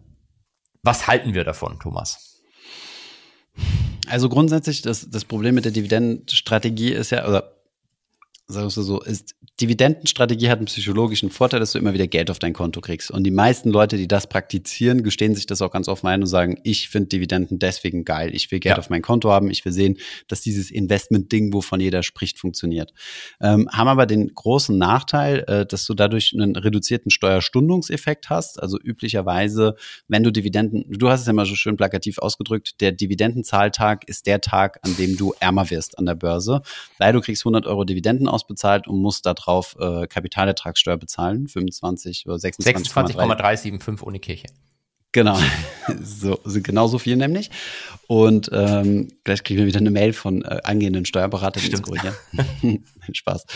Was 0.83 1.07
halten 1.07 1.35
wir 1.35 1.45
davon, 1.45 1.79
Thomas? 1.81 2.43
Also 4.07 4.29
grundsätzlich, 4.29 4.83
das, 4.83 5.11
das 5.11 5.25
Problem 5.25 5.55
mit 5.55 5.65
der 5.65 5.73
Dividendenstrategie 5.73 6.93
ist 6.93 7.11
ja, 7.11 7.29
oder 7.29 7.58
sagst 8.51 8.79
du 8.79 8.83
so, 8.83 9.03
ist, 9.03 9.35
Dividendenstrategie 9.61 10.49
hat 10.49 10.59
einen 10.59 10.67
psychologischen 10.67 11.31
Vorteil, 11.31 11.61
dass 11.61 11.73
du 11.73 11.79
immer 11.79 11.93
wieder 11.93 12.07
Geld 12.07 12.31
auf 12.31 12.39
dein 12.39 12.55
Konto 12.55 12.81
kriegst. 12.81 13.11
Und 13.11 13.25
die 13.25 13.31
meisten 13.31 13.71
Leute, 13.71 13.97
die 13.97 14.09
das 14.09 14.29
praktizieren, 14.29 15.03
gestehen 15.03 15.35
sich 15.35 15.47
das 15.47 15.61
auch 15.61 15.71
ganz 15.71 15.89
offen 15.89 16.07
ein 16.07 16.21
und 16.23 16.29
sagen, 16.29 16.59
ich 16.63 16.89
finde 16.89 17.09
Dividenden 17.09 17.59
deswegen 17.59 18.05
geil. 18.05 18.31
Ich 18.35 18.51
will 18.51 18.61
Geld 18.61 18.77
ja. 18.77 18.79
auf 18.79 18.89
mein 18.89 19.03
Konto 19.03 19.31
haben. 19.31 19.51
Ich 19.51 19.65
will 19.65 19.73
sehen, 19.73 19.99
dass 20.29 20.41
dieses 20.41 20.71
Investment-Ding, 20.71 21.53
wovon 21.53 21.81
jeder 21.81 22.03
spricht, 22.03 22.39
funktioniert. 22.39 22.95
Ähm, 23.41 23.69
haben 23.71 23.89
aber 23.89 24.07
den 24.07 24.33
großen 24.33 24.79
Nachteil, 24.79 25.45
äh, 25.49 25.67
dass 25.67 25.85
du 25.85 25.95
dadurch 25.95 26.33
einen 26.33 26.57
reduzierten 26.57 27.11
Steuerstundungseffekt 27.11 28.31
hast. 28.31 28.63
Also 28.63 28.79
üblicherweise, 28.79 29.75
wenn 30.07 30.23
du 30.23 30.31
Dividenden, 30.31 30.85
du 30.89 31.09
hast 31.11 31.23
es 31.23 31.27
ja 31.27 31.33
mal 31.33 31.47
so 31.47 31.57
schön 31.57 31.77
plakativ 31.77 32.19
ausgedrückt, 32.19 32.81
der 32.81 32.93
Dividendenzahltag 32.93 34.09
ist 34.09 34.27
der 34.27 34.41
Tag, 34.41 34.79
an 34.83 34.97
dem 34.97 35.17
du 35.17 35.35
ärmer 35.41 35.69
wirst 35.71 35.99
an 35.99 36.07
der 36.07 36.15
Börse, 36.15 36.63
weil 36.99 37.13
du 37.13 37.21
kriegst 37.21 37.43
100 37.43 37.67
Euro 37.67 37.85
Dividenden 37.85 38.29
ausbezahlt 38.39 38.87
und 38.87 39.01
musst 39.03 39.27
darauf 39.27 39.77
äh, 39.81 40.07
Kapitalertragssteuer 40.07 40.97
bezahlen, 40.97 41.49
25 41.49 42.27
oder 42.27 42.37
26,3. 42.37 42.63
26,375 42.63 44.07
ohne 44.07 44.21
Kirche. 44.21 44.47
Genau, 45.13 45.39
so, 46.03 46.39
sind 46.45 46.65
genauso 46.65 46.99
viel 46.99 47.17
nämlich. 47.17 47.51
Und 48.07 48.51
ähm, 48.53 49.09
gleich 49.25 49.43
kriegen 49.43 49.59
wir 49.59 49.67
wieder 49.67 49.81
eine 49.81 49.91
Mail 49.91 50.13
von 50.13 50.43
äh, 50.43 50.61
angehenden 50.65 51.05
Steuerberater, 51.05 51.61
die 51.61 51.67
Stimmt. 51.67 51.89
Spaß. 53.13 53.47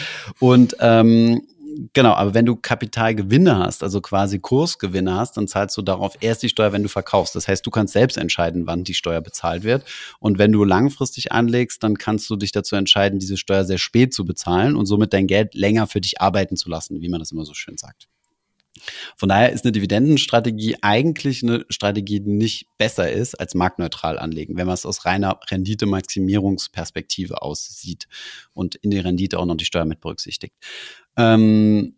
Und 0.41 0.77
ähm, 0.81 1.43
Genau, 1.93 2.13
aber 2.13 2.35
wenn 2.35 2.47
du 2.47 2.57
Kapitalgewinne 2.57 3.57
hast, 3.59 3.83
also 3.83 4.01
quasi 4.01 4.39
Kursgewinne 4.39 5.15
hast, 5.15 5.37
dann 5.37 5.49
zahlst 5.49 5.77
du 5.77 5.83
darauf 5.83 6.17
erst 6.21 6.43
die 6.43 6.49
Steuer, 6.49 6.73
wenn 6.73 6.83
du 6.83 6.89
verkaufst. 6.89 7.35
Das 7.35 7.49
heißt, 7.49 7.65
du 7.65 7.71
kannst 7.71 7.93
selbst 7.93 8.17
entscheiden, 8.17 8.67
wann 8.67 8.85
die 8.85 8.95
Steuer 8.95 9.21
bezahlt 9.21 9.63
wird. 9.63 9.85
Und 10.19 10.39
wenn 10.39 10.53
du 10.53 10.65
langfristig 10.65 11.33
anlegst, 11.33 11.83
dann 11.83 11.97
kannst 11.97 12.29
du 12.31 12.37
dich 12.37 12.53
dazu 12.53 12.77
entscheiden, 12.77 13.19
diese 13.19 13.37
Steuer 13.37 13.65
sehr 13.65 13.79
spät 13.79 14.13
zu 14.13 14.25
bezahlen 14.25 14.77
und 14.77 14.87
somit 14.87 15.13
dein 15.13 15.27
Geld 15.27 15.55
länger 15.55 15.87
für 15.87 16.01
dich 16.01 16.21
arbeiten 16.21 16.57
zu 16.57 16.69
lassen, 16.69 17.01
wie 17.01 17.09
man 17.09 17.21
das 17.21 17.33
immer 17.33 17.45
so 17.45 17.55
schön 17.55 17.79
sagt. 17.79 18.09
Von 19.17 19.29
daher 19.29 19.53
ist 19.53 19.65
eine 19.65 19.73
Dividendenstrategie 19.73 20.77
eigentlich 20.81 21.43
eine 21.43 21.65
Strategie, 21.69 22.21
die 22.21 22.33
nicht 22.33 22.67
besser 22.79 23.11
ist 23.11 23.35
als 23.35 23.55
marktneutral 23.55 24.19
anlegen, 24.19 24.57
wenn 24.57 24.67
man 24.67 24.75
es 24.75 24.87
aus 24.87 25.05
reiner 25.05 25.39
Renditemaximierungsperspektive 25.51 27.43
aussieht 27.43 28.09
und 28.55 28.77
in 28.77 28.91
die 28.91 28.99
Rendite 28.99 29.39
auch 29.39 29.47
noch 29.47 29.57
die 29.57 29.67
Steuer 29.67 29.85
mit 29.85 30.01
berücksichtigt. 30.01 30.55
Ähm, 31.17 31.97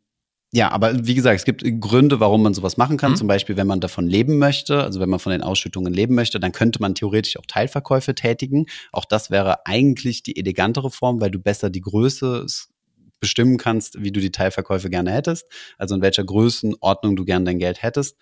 ja, 0.53 0.71
aber 0.71 1.05
wie 1.05 1.17
gesagt, 1.17 1.37
es 1.37 1.45
gibt 1.45 1.65
Gründe, 1.81 2.21
warum 2.21 2.45
man 2.45 2.55
sowas 2.55 2.77
machen 2.77 2.97
kann. 2.97 3.13
Mhm. 3.13 3.17
Zum 3.17 3.27
Beispiel, 3.27 3.57
wenn 3.57 3.67
man 3.67 3.81
davon 3.81 4.07
leben 4.07 4.39
möchte, 4.39 4.85
also 4.85 5.01
wenn 5.01 5.09
man 5.09 5.19
von 5.19 5.33
den 5.33 5.43
Ausschüttungen 5.43 5.93
leben 5.93 6.15
möchte, 6.15 6.39
dann 6.39 6.53
könnte 6.53 6.81
man 6.81 6.95
theoretisch 6.95 7.37
auch 7.39 7.47
Teilverkäufe 7.47 8.15
tätigen. 8.15 8.67
Auch 8.93 9.05
das 9.05 9.31
wäre 9.31 9.67
eigentlich 9.67 10.23
die 10.23 10.37
elegantere 10.37 10.93
Form, 10.93 11.21
weil 11.21 11.33
du 11.33 11.41
besser 11.41 11.71
die 11.71 11.81
Größe 11.81 12.47
bestimmen 13.19 13.57
kannst, 13.57 14.01
wie 14.01 14.13
du 14.13 14.21
die 14.21 14.31
Teilverkäufe 14.31 14.91
gerne 14.91 15.11
hättest, 15.11 15.47
also 15.77 15.97
in 15.97 16.03
welcher 16.03 16.25
Größenordnung 16.25 17.17
du 17.17 17.25
gerne 17.25 17.47
dein 17.47 17.59
Geld 17.59 17.83
hättest. 17.83 18.17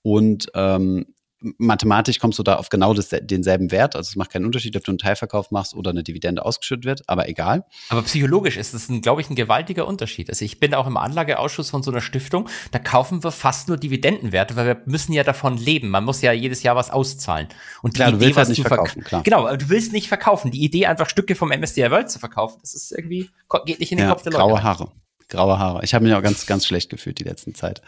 Und 0.00 0.46
ähm, 0.54 1.14
mathematisch 1.58 2.18
kommst 2.18 2.38
du 2.38 2.42
da 2.42 2.56
auf 2.56 2.68
genau 2.68 2.94
das, 2.94 3.08
denselben 3.10 3.70
Wert. 3.70 3.96
Also 3.96 4.08
es 4.08 4.16
macht 4.16 4.32
keinen 4.32 4.46
Unterschied, 4.46 4.76
ob 4.76 4.84
du 4.84 4.92
einen 4.92 4.98
Teilverkauf 4.98 5.50
machst 5.50 5.74
oder 5.74 5.90
eine 5.90 6.02
Dividende 6.02 6.44
ausgeschüttet 6.44 6.84
wird, 6.84 7.08
aber 7.08 7.28
egal. 7.28 7.64
Aber 7.88 8.02
psychologisch 8.02 8.56
ist 8.56 8.74
das, 8.74 8.88
glaube 9.02 9.20
ich, 9.20 9.30
ein 9.30 9.34
gewaltiger 9.34 9.86
Unterschied. 9.86 10.30
Also 10.30 10.44
ich 10.44 10.60
bin 10.60 10.74
auch 10.74 10.86
im 10.86 10.96
Anlageausschuss 10.96 11.70
von 11.70 11.82
so 11.82 11.90
einer 11.90 12.00
Stiftung, 12.00 12.48
da 12.70 12.78
kaufen 12.78 13.22
wir 13.22 13.32
fast 13.32 13.68
nur 13.68 13.76
Dividendenwerte, 13.76 14.56
weil 14.56 14.66
wir 14.66 14.82
müssen 14.86 15.12
ja 15.12 15.24
davon 15.24 15.56
leben. 15.56 15.90
Man 15.90 16.04
muss 16.04 16.22
ja 16.22 16.32
jedes 16.32 16.62
Jahr 16.62 16.76
was 16.76 16.90
auszahlen. 16.90 17.48
Und 17.82 17.94
klar, 17.94 18.10
die 18.10 18.16
Idee, 18.16 18.30
was 18.30 18.48
halt 18.48 18.58
nicht 18.58 18.66
verkaufen, 18.66 19.04
klar. 19.04 19.22
Genau, 19.22 19.54
du 19.56 19.68
willst 19.68 19.92
nicht 19.92 20.08
verkaufen. 20.08 20.50
Die 20.50 20.62
Idee, 20.62 20.86
einfach 20.86 21.08
Stücke 21.08 21.34
vom 21.34 21.50
MSCI 21.50 21.90
World 21.90 22.10
zu 22.10 22.18
verkaufen, 22.18 22.58
das 22.60 22.74
ist 22.74 22.92
irgendwie, 22.92 23.30
geht 23.66 23.80
nicht 23.80 23.92
in 23.92 23.98
den 23.98 24.06
ja, 24.06 24.12
Kopf 24.12 24.22
der 24.22 24.32
Leute. 24.32 24.44
Graue 24.44 24.62
Haare. 24.62 24.92
Graue 25.28 25.58
Haare. 25.58 25.84
Ich 25.84 25.94
habe 25.94 26.04
mich 26.04 26.14
auch 26.14 26.22
ganz, 26.22 26.46
ganz 26.46 26.66
schlecht 26.66 26.90
gefühlt 26.90 27.18
die 27.18 27.24
letzten 27.24 27.54
Zeit. 27.54 27.82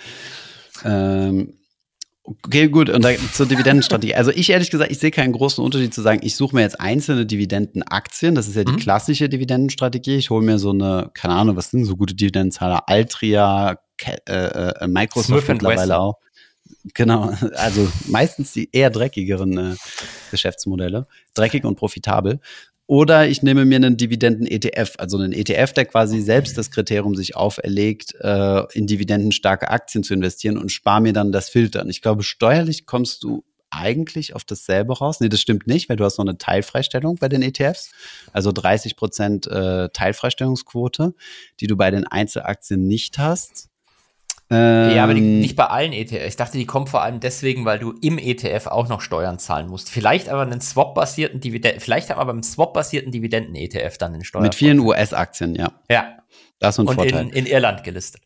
Ähm, 0.84 1.54
Okay, 2.28 2.68
gut. 2.68 2.90
Und 2.90 3.04
da, 3.04 3.10
zur 3.32 3.46
Dividendenstrategie. 3.46 4.16
Also 4.16 4.32
ich 4.32 4.50
ehrlich 4.50 4.70
gesagt, 4.70 4.90
ich 4.90 4.98
sehe 4.98 5.12
keinen 5.12 5.32
großen 5.32 5.62
Unterschied 5.64 5.94
zu 5.94 6.02
sagen, 6.02 6.20
ich 6.24 6.34
suche 6.34 6.56
mir 6.56 6.62
jetzt 6.62 6.80
einzelne 6.80 7.24
Dividendenaktien. 7.24 8.34
Das 8.34 8.48
ist 8.48 8.56
ja 8.56 8.64
die 8.64 8.72
mhm. 8.72 8.78
klassische 8.78 9.28
Dividendenstrategie. 9.28 10.16
Ich 10.16 10.30
hole 10.30 10.44
mir 10.44 10.58
so 10.58 10.70
eine, 10.70 11.10
keine 11.14 11.34
Ahnung, 11.34 11.54
was 11.54 11.70
sind 11.70 11.84
so 11.84 11.96
gute 11.96 12.14
Dividendenzahler? 12.14 12.88
Altria, 12.88 13.78
äh, 14.04 14.32
äh, 14.32 14.86
Microsoft 14.88 15.48
mittlerweile 15.48 15.98
auch. 15.98 16.16
Genau, 16.94 17.32
also 17.54 17.88
meistens 18.08 18.52
die 18.52 18.68
eher 18.72 18.90
dreckigeren 18.90 19.56
äh, 19.56 19.76
Geschäftsmodelle, 20.30 21.06
dreckig 21.34 21.64
und 21.64 21.76
profitabel. 21.76 22.40
Oder 22.88 23.26
ich 23.26 23.42
nehme 23.42 23.64
mir 23.64 23.76
einen 23.76 23.96
Dividenden-ETF, 23.96 24.94
also 24.98 25.18
einen 25.18 25.32
ETF, 25.32 25.72
der 25.72 25.86
quasi 25.86 26.20
selbst 26.20 26.56
das 26.56 26.70
Kriterium 26.70 27.16
sich 27.16 27.34
auferlegt, 27.34 28.14
äh, 28.20 28.62
in 28.74 28.86
dividendenstarke 28.86 29.70
Aktien 29.70 30.04
zu 30.04 30.14
investieren 30.14 30.56
und 30.56 30.70
spare 30.70 31.00
mir 31.00 31.12
dann 31.12 31.32
das 31.32 31.48
Filtern. 31.48 31.90
Ich 31.90 32.00
glaube, 32.00 32.22
steuerlich 32.22 32.86
kommst 32.86 33.24
du 33.24 33.44
eigentlich 33.70 34.34
auf 34.34 34.44
dasselbe 34.44 34.96
raus. 34.96 35.18
Nee, 35.18 35.28
das 35.28 35.40
stimmt 35.40 35.66
nicht, 35.66 35.88
weil 35.88 35.96
du 35.96 36.04
hast 36.04 36.18
noch 36.18 36.24
eine 36.24 36.38
Teilfreistellung 36.38 37.16
bei 37.16 37.28
den 37.28 37.42
ETFs, 37.42 37.90
also 38.32 38.52
30 38.52 38.96
Prozent 38.96 39.46
äh, 39.48 39.88
Teilfreistellungsquote, 39.88 41.14
die 41.60 41.66
du 41.66 41.76
bei 41.76 41.90
den 41.90 42.06
Einzelaktien 42.06 42.86
nicht 42.86 43.18
hast. 43.18 43.68
Ähm, 44.48 44.94
ja, 44.94 45.02
aber 45.02 45.14
die, 45.14 45.20
ähm, 45.20 45.40
nicht 45.40 45.56
bei 45.56 45.66
allen 45.66 45.92
ETF. 45.92 46.26
Ich 46.26 46.36
dachte, 46.36 46.56
die 46.56 46.66
kommen 46.66 46.86
vor 46.86 47.02
allem 47.02 47.18
deswegen, 47.18 47.64
weil 47.64 47.78
du 47.80 47.94
im 48.00 48.16
ETF 48.18 48.68
auch 48.68 48.88
noch 48.88 49.00
Steuern 49.00 49.38
zahlen 49.38 49.68
musst. 49.68 49.90
Vielleicht 49.90 50.28
aber 50.28 50.42
einen 50.42 50.60
Swap-basierten 50.60 51.40
Dividenden, 51.40 51.80
vielleicht 51.80 52.10
aber 52.12 52.26
beim 52.26 52.42
Swap-basierten 52.42 53.10
Dividenden-ETF 53.10 53.98
dann 53.98 54.12
den 54.12 54.24
Steuern. 54.24 54.44
Mit 54.44 54.54
vielen 54.54 54.78
US-Aktien, 54.78 55.56
ja. 55.56 55.72
Ja. 55.90 56.18
Das 56.60 56.76
ist 56.76 56.78
ein 56.78 56.86
Und 56.86 56.94
Vorteil. 56.94 57.22
In, 57.22 57.30
in 57.30 57.46
Irland 57.46 57.82
gelistet. 57.82 58.22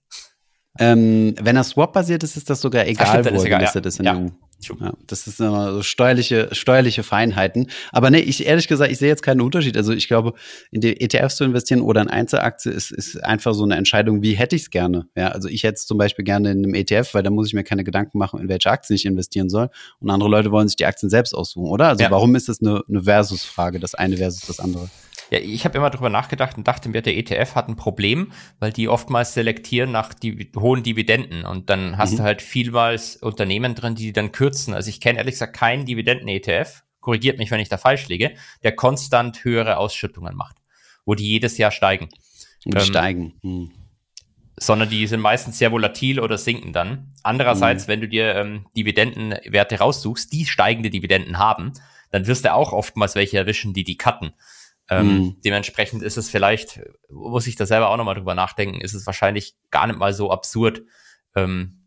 Ähm, 0.79 1.35
wenn 1.41 1.57
er 1.57 1.65
Swap-basiert 1.65 2.23
ist, 2.23 2.37
ist 2.37 2.51
das 2.51 2.61
sogar 2.61 2.87
egal, 2.87 3.07
stimmt, 3.07 3.39
wo 3.39 3.43
er 3.43 3.59
gelistet 3.59 3.85
ja. 3.85 3.89
ist 3.89 3.99
in 3.99 4.05
ja. 4.05 4.27
Ja, 4.63 4.93
das 5.07 5.27
ist 5.27 5.41
immer 5.41 5.73
so 5.73 5.83
steuerliche, 5.83 6.49
steuerliche 6.53 7.03
Feinheiten. 7.03 7.69
Aber 7.93 8.11
nee, 8.11 8.21
ich 8.21 8.47
ehrlich 8.47 8.69
gesagt, 8.69 8.93
ich 8.93 8.99
sehe 8.99 9.09
jetzt 9.09 9.23
keinen 9.23 9.41
Unterschied. 9.41 9.77
Also 9.77 9.93
ich 9.93 10.09
glaube, 10.09 10.35
in 10.71 10.81
die 10.81 11.01
ETFs 11.01 11.37
zu 11.37 11.45
investieren 11.45 11.81
oder 11.81 12.03
in 12.03 12.09
Einzelaktie 12.09 12.71
ist, 12.71 12.91
ist 12.91 13.23
einfach 13.25 13.55
so 13.55 13.65
eine 13.65 13.77
Entscheidung, 13.77 14.23
wie 14.23 14.35
hätte 14.35 14.57
ich 14.57 14.63
es 14.63 14.71
gerne. 14.71 15.07
Ja, 15.17 15.29
also 15.29 15.49
ich 15.49 15.63
hätte 15.63 15.75
es 15.75 15.87
zum 15.87 15.99
Beispiel 15.99 16.25
gerne 16.25 16.53
in 16.53 16.65
einem 16.65 16.75
ETF, 16.75 17.15
weil 17.15 17.23
da 17.23 17.31
muss 17.31 17.47
ich 17.47 17.55
mir 17.55 17.65
keine 17.65 17.85
Gedanken 17.85 18.19
machen, 18.19 18.41
in 18.41 18.49
welche 18.49 18.71
Aktien 18.71 18.97
ich 18.97 19.07
investieren 19.07 19.49
soll. 19.49 19.71
Und 19.99 20.11
andere 20.11 20.29
Leute 20.29 20.51
wollen 20.51 20.69
sich 20.69 20.77
die 20.77 20.87
Aktien 20.87 21.11
selbst 21.11 21.35
aussuchen, 21.35 21.69
oder? 21.69 21.89
Also 21.89 22.05
ja. 22.05 22.11
warum 22.11 22.35
ist 22.35 22.49
das 22.49 22.61
eine, 22.61 22.83
eine 22.89 23.03
Versus-Frage, 23.03 23.81
das 23.81 23.95
eine 23.95 24.17
versus 24.17 24.47
das 24.47 24.61
andere? 24.61 24.91
Ja, 25.31 25.39
ich 25.39 25.65
habe 25.65 25.79
immer 25.79 25.91
drüber 25.91 26.11
nachgedacht 26.11 26.57
und 26.57 26.67
dachte 26.67 26.89
mir, 26.89 27.03
der 27.03 27.17
ETF 27.17 27.55
hat 27.55 27.69
ein 27.69 27.77
Problem, 27.77 28.33
weil 28.59 28.73
die 28.73 28.89
oftmals 28.89 29.35
selektieren 29.35 29.93
nach 29.93 30.13
die 30.13 30.51
hohen 30.57 30.83
Dividenden 30.83 31.45
und 31.45 31.71
dann 31.71 31.97
hast 31.99 32.13
mhm. 32.13 32.17
du 32.19 32.23
halt 32.25 32.43
vielmals 32.43 33.17
Unternehmen 33.17 33.75
drin, 33.75 33.95
die 33.95 34.13
dann 34.13 34.33
kürzen. 34.33 34.75
Also 34.75 34.91
ich 34.91 35.01
kenne 35.01 35.19
ehrlich 35.19 35.35
gesagt 35.35 35.57
keinen 35.57 35.87
Dividenden-ETF, 35.87 36.83
korrigiert 37.01 37.39
mich, 37.39 37.51
wenn 37.51 37.61
ich 37.61 37.69
da 37.69 37.79
falsch 37.79 38.09
liege, 38.09 38.33
der 38.63 38.73
konstant 38.73 39.45
höhere 39.45 39.77
Ausschüttungen 39.77 40.35
macht, 40.35 40.57
wo 41.05 41.15
die 41.15 41.29
jedes 41.29 41.59
Jahr 41.59 41.71
steigen. 41.71 42.09
Und 42.65 42.75
ähm, 42.75 42.81
steigen. 42.81 43.35
Mhm 43.43 43.71
sondern 44.61 44.91
die 44.91 45.07
sind 45.07 45.21
meistens 45.21 45.59
sehr 45.59 45.73
volatil 45.73 46.21
oder 46.21 46.37
sinken 46.37 46.75
dann. 46.75 47.15
Andererseits, 47.23 47.87
mhm. 47.87 47.89
wenn 47.89 48.01
du 48.03 48.09
dir 48.09 48.35
ähm, 48.37 48.67
Dividendenwerte 48.77 49.79
raussuchst, 49.79 50.31
die 50.33 50.45
steigende 50.45 50.91
Dividenden 50.91 51.39
haben, 51.39 51.73
dann 52.11 52.27
wirst 52.27 52.45
du 52.45 52.53
auch 52.53 52.73
oftmals 52.73 53.15
welche 53.15 53.39
erwischen, 53.39 53.73
die 53.73 53.85
die 53.85 53.97
cutten. 53.97 54.33
Ähm, 54.91 55.07
mhm. 55.07 55.37
Dementsprechend 55.45 56.03
ist 56.03 56.17
es 56.17 56.29
vielleicht, 56.29 56.81
muss 57.09 57.47
ich 57.47 57.57
da 57.57 57.65
selber 57.65 57.91
auch 57.91 57.97
nochmal 57.97 58.17
drüber 58.17 58.35
nachdenken, 58.35 58.81
ist 58.81 58.95
es 58.95 59.07
wahrscheinlich 59.07 59.55
gar 59.71 59.87
nicht 59.87 59.99
mal 59.99 60.13
so 60.13 60.31
absurd, 60.31 60.83
ähm, 61.37 61.81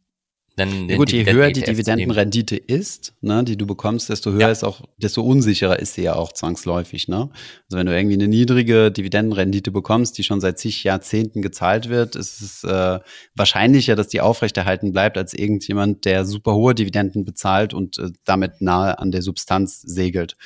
dann 0.55 0.87
ja 0.87 0.97
gut, 0.97 1.11
je 1.11 1.25
höher 1.25 1.51
die 1.51 1.63
Dividendenrendite 1.63 2.55
ist, 2.55 3.15
ne, 3.21 3.43
die 3.43 3.57
du 3.57 3.65
bekommst, 3.65 4.09
desto 4.09 4.31
höher 4.31 4.41
ja. 4.41 4.51
ist 4.51 4.63
auch, 4.63 4.81
desto 4.97 5.23
unsicherer 5.23 5.79
ist 5.79 5.95
sie 5.95 6.03
ja 6.03 6.15
auch 6.15 6.31
zwangsläufig. 6.31 7.07
Ne? 7.07 7.31
Also 7.65 7.77
wenn 7.77 7.87
du 7.87 7.95
irgendwie 7.95 8.13
eine 8.13 8.27
niedrige 8.27 8.91
Dividendenrendite 8.91 9.71
bekommst, 9.71 10.15
die 10.17 10.23
schon 10.23 10.41
seit 10.41 10.59
zig 10.59 10.83
Jahrzehnten 10.83 11.41
gezahlt 11.41 11.89
wird, 11.89 12.15
ist 12.15 12.41
es 12.41 12.63
äh, 12.63 12.99
wahrscheinlicher, 13.33 13.95
dass 13.95 14.09
die 14.09 14.21
aufrechterhalten 14.21 14.91
bleibt, 14.91 15.17
als 15.17 15.33
irgendjemand, 15.33 16.05
der 16.05 16.23
super 16.23 16.53
hohe 16.53 16.75
Dividenden 16.75 17.25
bezahlt 17.25 17.73
und 17.73 17.97
äh, 17.97 18.11
damit 18.23 18.61
nahe 18.61 18.99
an 18.99 19.09
der 19.09 19.23
Substanz 19.23 19.81
segelt. 19.81 20.37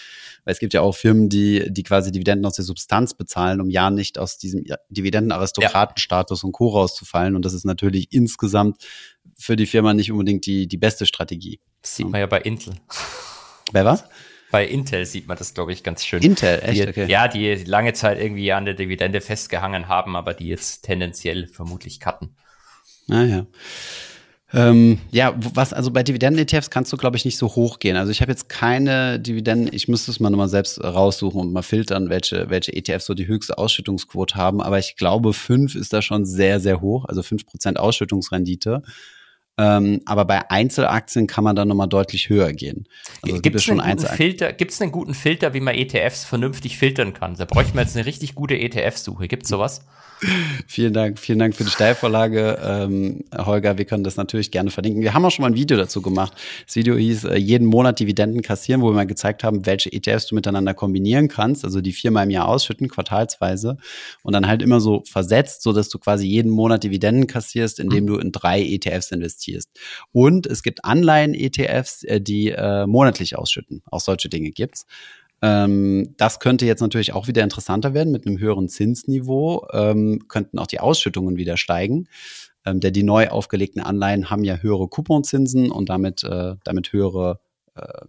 Weil 0.48 0.54
es 0.54 0.60
gibt 0.60 0.74
ja 0.74 0.80
auch 0.80 0.96
Firmen, 0.96 1.28
die, 1.28 1.66
die 1.74 1.84
quasi 1.84 2.10
Dividenden 2.10 2.46
aus 2.46 2.54
der 2.54 2.64
Substanz 2.64 3.14
bezahlen, 3.14 3.60
um 3.60 3.70
ja 3.70 3.90
nicht 3.90 4.18
aus 4.18 4.38
diesem 4.38 4.64
Dividendenaristokratenstatus 4.88 6.42
ja. 6.42 6.46
und 6.46 6.54
Co. 6.54 6.70
rauszufallen. 6.70 7.36
Und 7.36 7.44
das 7.44 7.52
ist 7.52 7.66
natürlich 7.66 8.14
insgesamt 8.14 8.78
für 9.38 9.58
die 9.58 9.66
Firma 9.66 9.94
nicht 9.94 10.10
unbedingt 10.10 10.46
die, 10.46 10.70
die 10.70 10.78
beste 10.78 11.06
Strategie. 11.06 11.60
Das 11.82 11.98
sieht 11.98 12.08
man 12.08 12.22
ja 12.22 12.28
bei 12.28 12.40
Intel. 12.40 12.76
Bei 13.74 13.84
was? 13.84 14.06
Bei 14.50 14.66
Intel 14.66 15.06
sieht 15.06 15.28
man 15.28 15.38
das, 15.38 15.54
glaube 15.54 15.74
ich, 15.74 15.84
ganz 15.84 16.06
schön. 16.06 16.24
Intel, 16.24 16.62
echt? 16.64 16.82
Die, 16.82 16.88
okay. 16.88 17.12
Ja, 17.12 17.28
die 17.28 17.56
lange 17.66 17.92
Zeit 17.92 18.18
irgendwie 18.18 18.54
an 18.54 18.64
der 18.64 18.74
Dividende 18.74 19.20
festgehangen 19.20 19.90
haben, 19.90 20.16
aber 20.16 20.34
die 20.34 20.48
jetzt 20.48 20.84
tendenziell 20.84 21.48
vermutlich 21.48 22.00
cutten. 22.00 22.38
Naja. 23.08 23.48
Ah, 23.50 23.58
Ähm, 24.54 25.00
ja, 25.12 25.36
was, 25.38 25.74
also 25.74 25.92
bei 25.92 26.04
Dividenden-ETFs 26.04 26.70
kannst 26.70 26.94
du, 26.94 26.98
glaube 26.98 27.18
ich, 27.18 27.26
nicht 27.26 27.38
so 27.38 27.48
hoch 27.48 27.80
gehen. 27.80 27.98
Also 27.98 28.12
ich 28.12 28.22
habe 28.22 28.32
jetzt 28.32 28.48
keine 28.48 29.20
Dividenden, 29.20 29.74
ich 29.74 29.90
müsste 29.90 30.10
es 30.10 30.22
mal 30.22 30.30
nochmal 30.30 30.48
selbst 30.48 30.82
raussuchen 30.82 31.42
und 31.42 31.52
mal 31.52 31.64
filtern, 31.64 32.10
welche, 32.10 32.50
welche 32.50 32.74
ETFs 32.74 33.06
so 33.06 33.14
die 33.14 33.28
höchste 33.28 33.58
Ausschüttungsquote 33.58 34.36
haben. 34.36 34.62
Aber 34.62 34.80
ich 34.80 34.96
glaube, 34.96 35.34
fünf 35.34 35.76
ist 35.76 35.92
da 35.92 36.02
schon 36.02 36.26
sehr, 36.26 36.62
sehr 36.62 36.80
hoch, 36.80 37.06
also 37.06 37.24
fünf 37.24 37.46
Prozent 37.46 37.78
Ausschüttungsrendite. 37.78 38.84
Ähm, 39.60 40.02
aber 40.06 40.24
bei 40.24 40.50
Einzelaktien 40.50 41.28
kann 41.28 41.44
man 41.44 41.56
dann 41.56 41.68
nochmal 41.68 41.88
deutlich 41.88 42.30
höher 42.30 42.54
gehen. 42.54 42.88
Also 43.24 43.42
gibt 43.42 43.56
es 43.56 43.64
schon 43.64 43.82
einen 43.82 44.00
Filter, 44.00 44.54
gibt's 44.54 44.80
einen 44.82 44.92
guten 44.92 45.16
Filter, 45.16 45.54
wie 45.56 45.60
man 45.60 45.76
ETFs 45.76 46.24
vernünftig 46.26 46.78
filtern 46.78 47.14
kann? 47.14 47.36
Da 47.36 47.46
bräuchte 47.46 47.76
man 47.76 47.86
jetzt 47.86 47.98
eine 47.98 48.06
richtig 48.06 48.36
gute 48.36 48.56
ETF-Suche. 48.56 49.28
Gibt 49.28 49.44
es 49.44 49.50
sowas? 49.50 49.82
Vielen 50.68 50.94
Dank, 50.94 51.20
vielen 51.20 51.40
Dank 51.40 51.56
für 51.56 51.64
die 51.64 51.70
Steilvorlage, 51.70 52.60
ähm, 52.64 53.24
Holger. 53.36 53.78
Wir 53.78 53.86
können 53.86 54.04
das 54.04 54.18
natürlich 54.18 54.52
gerne 54.52 54.72
verlinken. 54.72 55.02
Wir 55.02 55.14
haben 55.14 55.24
auch 55.26 55.32
schon 55.32 55.44
mal 55.44 55.50
ein 55.50 55.56
Video 55.56 55.78
dazu 55.78 56.02
gemacht. 56.02 56.34
Das 56.66 56.76
Video 56.76 56.96
hieß 56.96 57.26
äh, 57.26 57.36
jeden 57.38 57.68
Monat 57.68 58.00
Dividenden 58.00 58.42
kassieren, 58.42 58.82
wo 58.82 58.90
wir 58.90 58.94
mal 58.94 59.06
gezeigt 59.06 59.44
haben, 59.44 59.66
welche 59.66 59.92
ETFs 59.92 60.28
du 60.28 60.36
miteinander 60.36 60.74
kombinieren 60.74 61.28
kannst, 61.28 61.64
also 61.64 61.82
die 61.82 61.94
viermal 61.94 62.26
im 62.26 62.32
Jahr 62.32 62.48
ausschütten, 62.48 62.88
quartalsweise 62.88 63.78
und 64.24 64.34
dann 64.34 64.48
halt 64.48 64.62
immer 64.62 64.80
so 64.80 65.04
versetzt, 65.06 65.62
so 65.62 65.74
dass 65.74 65.90
du 65.90 66.00
quasi 66.00 66.26
jeden 66.26 66.52
Monat 66.52 66.84
Dividenden 66.84 67.28
kassierst, 67.28 67.80
indem 67.80 68.08
du 68.08 68.18
in 68.18 68.32
drei 68.32 68.62
ETFs 68.62 69.12
investierst. 69.12 69.70
Und 70.12 70.48
es 70.48 70.64
gibt 70.64 70.84
Anleihen-ETFs, 70.84 72.04
äh, 72.04 72.22
die 72.22 72.50
äh, 72.50 72.88
monatlich 72.88 73.38
ausschütten. 73.38 73.84
Auch 73.92 74.02
solche 74.02 74.30
Dinge 74.30 74.52
gibt's. 74.52 74.86
Ähm, 75.42 76.16
das 76.18 76.40
könnte 76.40 76.66
jetzt 76.66 76.82
natürlich 76.82 77.14
auch 77.14 77.28
wieder 77.28 77.44
interessanter 77.44 77.94
werden 77.94 78.12
mit 78.12 78.26
einem 78.26 78.40
höheren 78.40 78.70
Zinsniveau, 78.70 79.68
ähm, 79.72 80.28
könnten 80.28 80.58
auch 80.60 80.68
die 80.68 80.80
Ausschüttungen 80.80 81.38
wieder 81.38 81.58
steigen. 81.58 82.08
Ähm, 82.66 82.80
denn 82.80 82.94
die 82.94 83.04
neu 83.04 83.30
aufgelegten 83.30 83.82
Anleihen 83.82 84.30
haben 84.30 84.44
ja 84.44 84.58
höhere 84.58 84.88
Couponzinsen 84.88 85.72
und 85.72 85.90
damit, 85.90 86.24
äh, 86.24 86.56
damit 86.64 86.92
höhere 86.92 87.40
äh, 87.76 88.06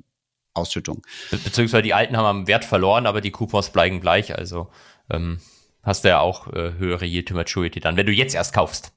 Ausschüttung. 0.55 1.03
Beziehungsweise 1.31 1.83
die 1.83 1.95
alten 1.95 2.17
haben 2.17 2.25
am 2.25 2.47
Wert 2.49 2.65
verloren, 2.65 3.07
aber 3.07 3.21
die 3.21 3.31
Coupons 3.31 3.71
bleiben 3.71 4.01
gleich. 4.01 4.37
Also 4.37 4.69
ähm, 5.11 5.39
hast 5.83 6.05
du 6.05 6.09
ja 6.09 6.21
auch 6.21 6.53
äh, 6.53 6.73
höhere 6.79 7.05
Yield 7.05 7.29
to 7.29 7.35
Maturity 7.35 7.81
dann, 7.81 7.97
wenn 7.97 8.07
du 8.07 8.13
jetzt 8.13 8.35
erst 8.35 8.53
kaufst. 8.53 8.93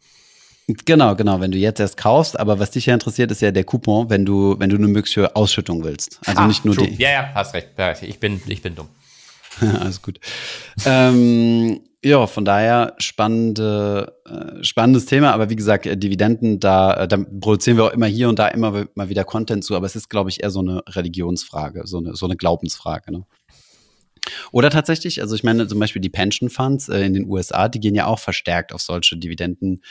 Genau, 0.85 1.15
genau. 1.15 1.39
Wenn 1.39 1.51
du 1.51 1.57
jetzt 1.57 1.79
erst 1.79 1.97
kaufst, 1.97 2.39
aber 2.39 2.59
was 2.59 2.71
dich 2.71 2.85
ja 2.85 2.93
interessiert, 2.93 3.31
ist 3.31 3.41
ja 3.41 3.51
der 3.51 3.63
Coupon, 3.63 4.09
wenn 4.09 4.25
du, 4.25 4.55
wenn 4.59 4.69
du 4.69 4.77
eine 4.77 4.87
mögliche 4.87 5.35
Ausschüttung 5.35 5.83
willst. 5.83 6.19
Also 6.25 6.41
ah, 6.41 6.47
nicht 6.47 6.65
nur 6.65 6.75
true. 6.75 6.87
die. 6.87 7.01
Ja, 7.01 7.11
ja, 7.11 7.31
hast 7.33 7.53
recht. 7.53 7.69
Ich 8.01 8.19
bin, 8.19 8.41
ich 8.47 8.61
bin 8.61 8.75
dumm. 8.75 8.87
Alles 9.79 10.01
gut. 10.01 10.19
ähm, 10.85 11.81
ja, 12.03 12.25
von 12.25 12.45
daher 12.45 12.95
spannende, 12.97 14.17
äh, 14.25 14.63
spannendes 14.63 15.05
Thema. 15.05 15.33
Aber 15.33 15.49
wie 15.49 15.55
gesagt, 15.55 15.85
äh, 15.85 15.95
Dividenden, 15.95 16.59
da, 16.59 17.03
äh, 17.03 17.07
da 17.07 17.17
produzieren 17.17 17.77
wir 17.77 17.85
auch 17.85 17.93
immer 17.93 18.07
hier 18.07 18.27
und 18.27 18.39
da 18.39 18.47
immer 18.47 18.85
mal 18.95 19.09
wieder 19.09 19.23
Content 19.23 19.63
zu. 19.63 19.75
Aber 19.75 19.85
es 19.85 19.95
ist, 19.95 20.09
glaube 20.09 20.29
ich, 20.29 20.41
eher 20.41 20.49
so 20.49 20.61
eine 20.61 20.81
Religionsfrage, 20.87 21.85
so 21.85 21.99
eine, 21.99 22.15
so 22.15 22.25
eine 22.25 22.37
Glaubensfrage. 22.37 23.11
Ne? 23.11 23.25
Oder 24.51 24.69
tatsächlich, 24.69 25.21
also 25.21 25.35
ich 25.35 25.43
meine 25.43 25.67
zum 25.67 25.79
Beispiel 25.79 26.01
die 26.01 26.09
Pension 26.09 26.49
Funds 26.49 26.89
in 26.89 27.13
den 27.13 27.29
USA, 27.29 27.69
die 27.69 27.79
gehen 27.79 27.95
ja 27.95 28.05
auch 28.07 28.19
verstärkt 28.19 28.73
auf 28.73 28.81
solche 28.81 29.17
Dividenden 29.17 29.83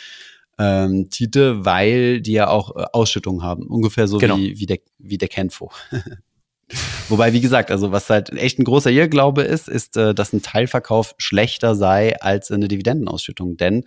ähm, 0.61 1.09
Titel, 1.09 1.65
weil 1.65 2.21
die 2.21 2.33
ja 2.33 2.49
auch 2.49 2.77
äh, 2.77 2.85
Ausschüttungen 2.93 3.43
haben. 3.43 3.67
Ungefähr 3.67 4.07
so 4.07 4.19
genau. 4.19 4.37
wie, 4.37 4.59
wie, 4.59 4.67
der, 4.67 4.79
wie 4.99 5.17
der 5.17 5.29
Kenfo. 5.29 5.71
Wobei, 7.09 7.33
wie 7.33 7.41
gesagt, 7.41 7.71
also 7.71 7.91
was 7.91 8.11
halt 8.11 8.31
echt 8.31 8.59
ein 8.59 8.65
großer 8.65 8.91
Irrglaube 8.91 9.43
ist, 9.43 9.69
ist, 9.69 9.97
äh, 9.97 10.15
dass 10.15 10.35
ein 10.35 10.43
Teilverkauf 10.43 11.15
schlechter 11.17 11.75
sei 11.75 12.21
als 12.21 12.51
eine 12.51 12.69
Dividendenausschüttung. 12.69 13.57
Denn 13.57 13.85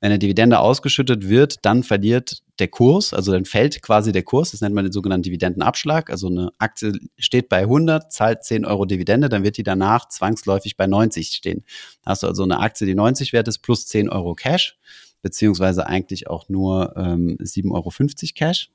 wenn 0.00 0.10
eine 0.10 0.18
Dividende 0.18 0.58
ausgeschüttet 0.58 1.28
wird, 1.28 1.64
dann 1.64 1.82
verliert 1.82 2.42
der 2.58 2.68
Kurs, 2.68 3.12
also 3.12 3.32
dann 3.32 3.44
fällt 3.44 3.82
quasi 3.82 4.12
der 4.12 4.22
Kurs, 4.22 4.52
das 4.52 4.60
nennt 4.60 4.74
man 4.74 4.84
den 4.84 4.92
sogenannten 4.92 5.24
Dividendenabschlag. 5.24 6.10
Also 6.10 6.28
eine 6.28 6.50
Aktie 6.58 6.92
steht 7.18 7.48
bei 7.48 7.60
100, 7.60 8.12
zahlt 8.12 8.44
10 8.44 8.64
Euro 8.64 8.86
Dividende, 8.86 9.28
dann 9.28 9.44
wird 9.44 9.56
die 9.56 9.62
danach 9.62 10.08
zwangsläufig 10.08 10.76
bei 10.76 10.86
90 10.86 11.28
stehen. 11.28 11.64
Da 12.02 12.12
hast 12.12 12.22
du 12.22 12.28
also 12.28 12.42
eine 12.44 12.60
Aktie, 12.60 12.86
die 12.86 12.94
90 12.94 13.32
wert 13.32 13.46
ist, 13.46 13.58
plus 13.58 13.86
10 13.86 14.08
Euro 14.08 14.34
Cash 14.34 14.78
beziehungsweise 15.24 15.86
eigentlich 15.86 16.28
auch 16.28 16.50
nur 16.50 16.94
ähm, 16.96 17.38
7,50 17.40 17.72
Euro 17.72 17.90
Cash. 18.34 18.70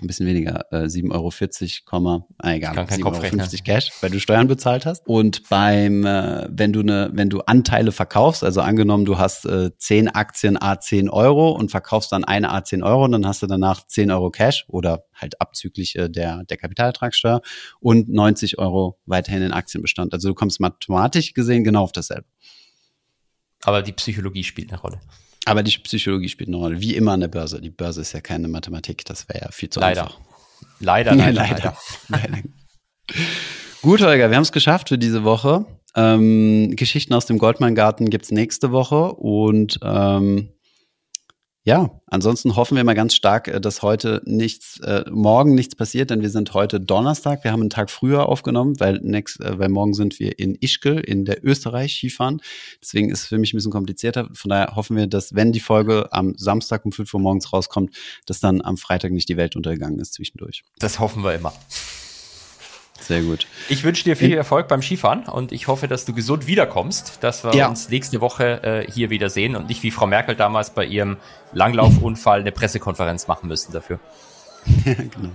Ein 0.00 0.06
bisschen 0.06 0.26
weniger, 0.26 0.66
äh, 0.70 0.84
7,40 0.84 1.82
Euro, 1.92 2.26
ah, 2.38 2.52
egal, 2.52 2.76
7,50 2.76 3.04
Euro 3.04 3.62
Cash, 3.64 3.90
weil 4.00 4.10
du 4.10 4.20
Steuern 4.20 4.48
bezahlt 4.48 4.84
hast. 4.84 5.06
Und 5.06 5.48
beim, 5.48 6.04
äh, 6.04 6.46
wenn 6.50 6.72
du 6.72 6.80
eine, 6.80 7.10
wenn 7.14 7.30
du 7.30 7.40
Anteile 7.40 7.92
verkaufst, 7.92 8.44
also 8.44 8.60
angenommen, 8.60 9.04
du 9.06 9.16
hast 9.16 9.46
äh, 9.46 9.70
10 9.76 10.08
Aktien 10.08 10.60
A 10.60 10.78
10 10.78 11.08
Euro 11.08 11.52
und 11.52 11.70
verkaufst 11.70 12.12
dann 12.12 12.24
eine 12.24 12.50
A 12.50 12.64
10 12.64 12.82
Euro, 12.82 13.08
dann 13.08 13.26
hast 13.26 13.42
du 13.42 13.46
danach 13.46 13.86
10 13.86 14.10
Euro 14.10 14.30
Cash 14.30 14.66
oder 14.68 15.04
halt 15.14 15.40
abzüglich 15.40 15.96
äh, 15.96 16.10
der, 16.10 16.44
der 16.44 16.56
Kapitalertragssteuer 16.58 17.40
und 17.80 18.10
90 18.10 18.58
Euro 18.58 18.98
weiterhin 19.06 19.42
in 19.42 19.52
Aktienbestand. 19.52 20.12
Also 20.12 20.28
du 20.28 20.34
kommst 20.34 20.60
mathematisch 20.60 21.32
gesehen 21.32 21.64
genau 21.64 21.84
auf 21.84 21.92
dasselbe. 21.92 22.26
Aber 23.64 23.82
die 23.82 23.92
Psychologie 23.92 24.44
spielt 24.44 24.70
eine 24.70 24.80
Rolle. 24.80 25.00
Aber 25.44 25.62
die 25.62 25.76
Psychologie 25.78 26.28
spielt 26.28 26.48
eine 26.48 26.56
Rolle, 26.56 26.80
wie 26.80 26.94
immer 26.94 27.12
an 27.12 27.20
der 27.20 27.28
Börse. 27.28 27.60
Die 27.60 27.70
Börse 27.70 28.00
ist 28.00 28.12
ja 28.12 28.20
keine 28.20 28.48
Mathematik, 28.48 29.04
das 29.04 29.28
wäre 29.28 29.46
ja 29.46 29.50
viel 29.50 29.70
zu 29.70 29.80
leider. 29.80 30.02
einfach. 30.04 30.18
Leider, 30.78 31.14
leider, 31.14 31.32
leider. 31.32 31.76
leider. 32.08 32.38
Gut, 33.82 34.00
Holger, 34.00 34.30
wir 34.30 34.36
haben 34.36 34.42
es 34.42 34.50
geschafft 34.52 34.88
für 34.88 34.98
diese 34.98 35.22
Woche. 35.22 35.64
Ähm, 35.94 36.74
Geschichten 36.74 37.14
aus 37.14 37.26
dem 37.26 37.38
Goldmann-Garten 37.38 38.10
gibt 38.10 38.24
es 38.24 38.30
nächste 38.30 38.72
Woche 38.72 39.12
und 39.12 39.78
ähm, 39.82 40.48
ja, 41.64 41.90
ansonsten 42.06 42.56
hoffen 42.56 42.76
wir 42.76 42.82
mal 42.82 42.94
ganz 42.94 43.14
stark, 43.14 43.46
äh, 43.46 43.60
dass 43.60 43.82
heute 43.82 44.20
nichts, 44.24 44.80
äh, 44.80 45.04
morgen 45.10 45.54
nichts 45.54 45.76
passiert, 45.76 46.10
denn 46.10 46.20
wir 46.20 46.30
sind 46.30 46.54
heute 46.54 46.80
Donnerstag. 46.80 47.44
Wir 47.44 47.52
haben 47.52 47.60
einen 47.60 47.70
Tag 47.70 47.88
früher 47.88 48.28
aufgenommen, 48.28 48.80
weil, 48.80 48.98
next, 49.02 49.40
äh, 49.40 49.58
weil 49.58 49.68
morgen 49.68 49.94
sind 49.94 50.18
wir 50.18 50.38
in 50.40 50.56
Ischgl 50.56 50.98
in 50.98 51.24
der 51.24 51.44
Österreich 51.44 51.94
Skifahren. 51.94 52.40
Deswegen 52.80 53.10
ist 53.10 53.20
es 53.20 53.26
für 53.26 53.38
mich 53.38 53.52
ein 53.52 53.58
bisschen 53.58 53.70
komplizierter. 53.70 54.28
Von 54.32 54.48
daher 54.48 54.74
hoffen 54.74 54.96
wir, 54.96 55.06
dass 55.06 55.34
wenn 55.34 55.52
die 55.52 55.60
Folge 55.60 56.12
am 56.12 56.34
Samstag 56.36 56.84
um 56.84 56.90
5 56.90 57.14
Uhr 57.14 57.20
morgens 57.20 57.52
rauskommt, 57.52 57.94
dass 58.26 58.40
dann 58.40 58.60
am 58.60 58.76
Freitag 58.76 59.12
nicht 59.12 59.28
die 59.28 59.36
Welt 59.36 59.54
untergegangen 59.54 60.00
ist 60.00 60.14
zwischendurch. 60.14 60.64
Das 60.80 60.98
hoffen 60.98 61.22
wir 61.22 61.34
immer. 61.34 61.52
Sehr 63.06 63.22
gut. 63.22 63.46
Ich 63.68 63.82
wünsche 63.82 64.04
dir 64.04 64.16
viel 64.16 64.34
Erfolg 64.34 64.68
beim 64.68 64.80
Skifahren 64.80 65.24
und 65.24 65.50
ich 65.52 65.66
hoffe, 65.66 65.88
dass 65.88 66.04
du 66.04 66.12
gesund 66.12 66.46
wiederkommst, 66.46 67.18
dass 67.20 67.42
wir 67.42 67.54
ja. 67.54 67.68
uns 67.68 67.88
nächste 67.88 68.20
Woche 68.20 68.62
äh, 68.62 68.90
hier 68.90 69.10
wieder 69.10 69.28
sehen 69.28 69.56
und 69.56 69.68
nicht 69.68 69.82
wie 69.82 69.90
Frau 69.90 70.06
Merkel 70.06 70.36
damals 70.36 70.70
bei 70.70 70.84
ihrem 70.84 71.16
Langlaufunfall 71.52 72.40
eine 72.40 72.52
Pressekonferenz 72.52 73.26
machen 73.26 73.48
müssen 73.48 73.72
dafür. 73.72 73.98
Genau. 74.84 75.32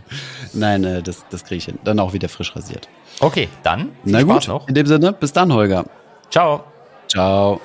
Nein, 0.53 0.85
äh, 0.85 1.03
das, 1.03 1.25
das 1.29 1.43
kriege 1.43 1.57
ich 1.57 1.65
hin. 1.65 1.79
Dann 1.83 1.99
auch 1.99 2.13
wieder 2.13 2.29
frisch 2.29 2.55
rasiert. 2.55 2.87
Okay, 3.19 3.49
dann. 3.61 3.91
Na 4.05 4.21
Spaß 4.21 4.33
gut, 4.33 4.47
noch. 4.47 4.67
in 4.69 4.73
dem 4.73 4.87
Sinne, 4.87 5.11
bis 5.11 5.33
dann, 5.33 5.51
Holger. 5.53 5.83
Ciao. 6.29 6.63
Ciao. 7.09 7.59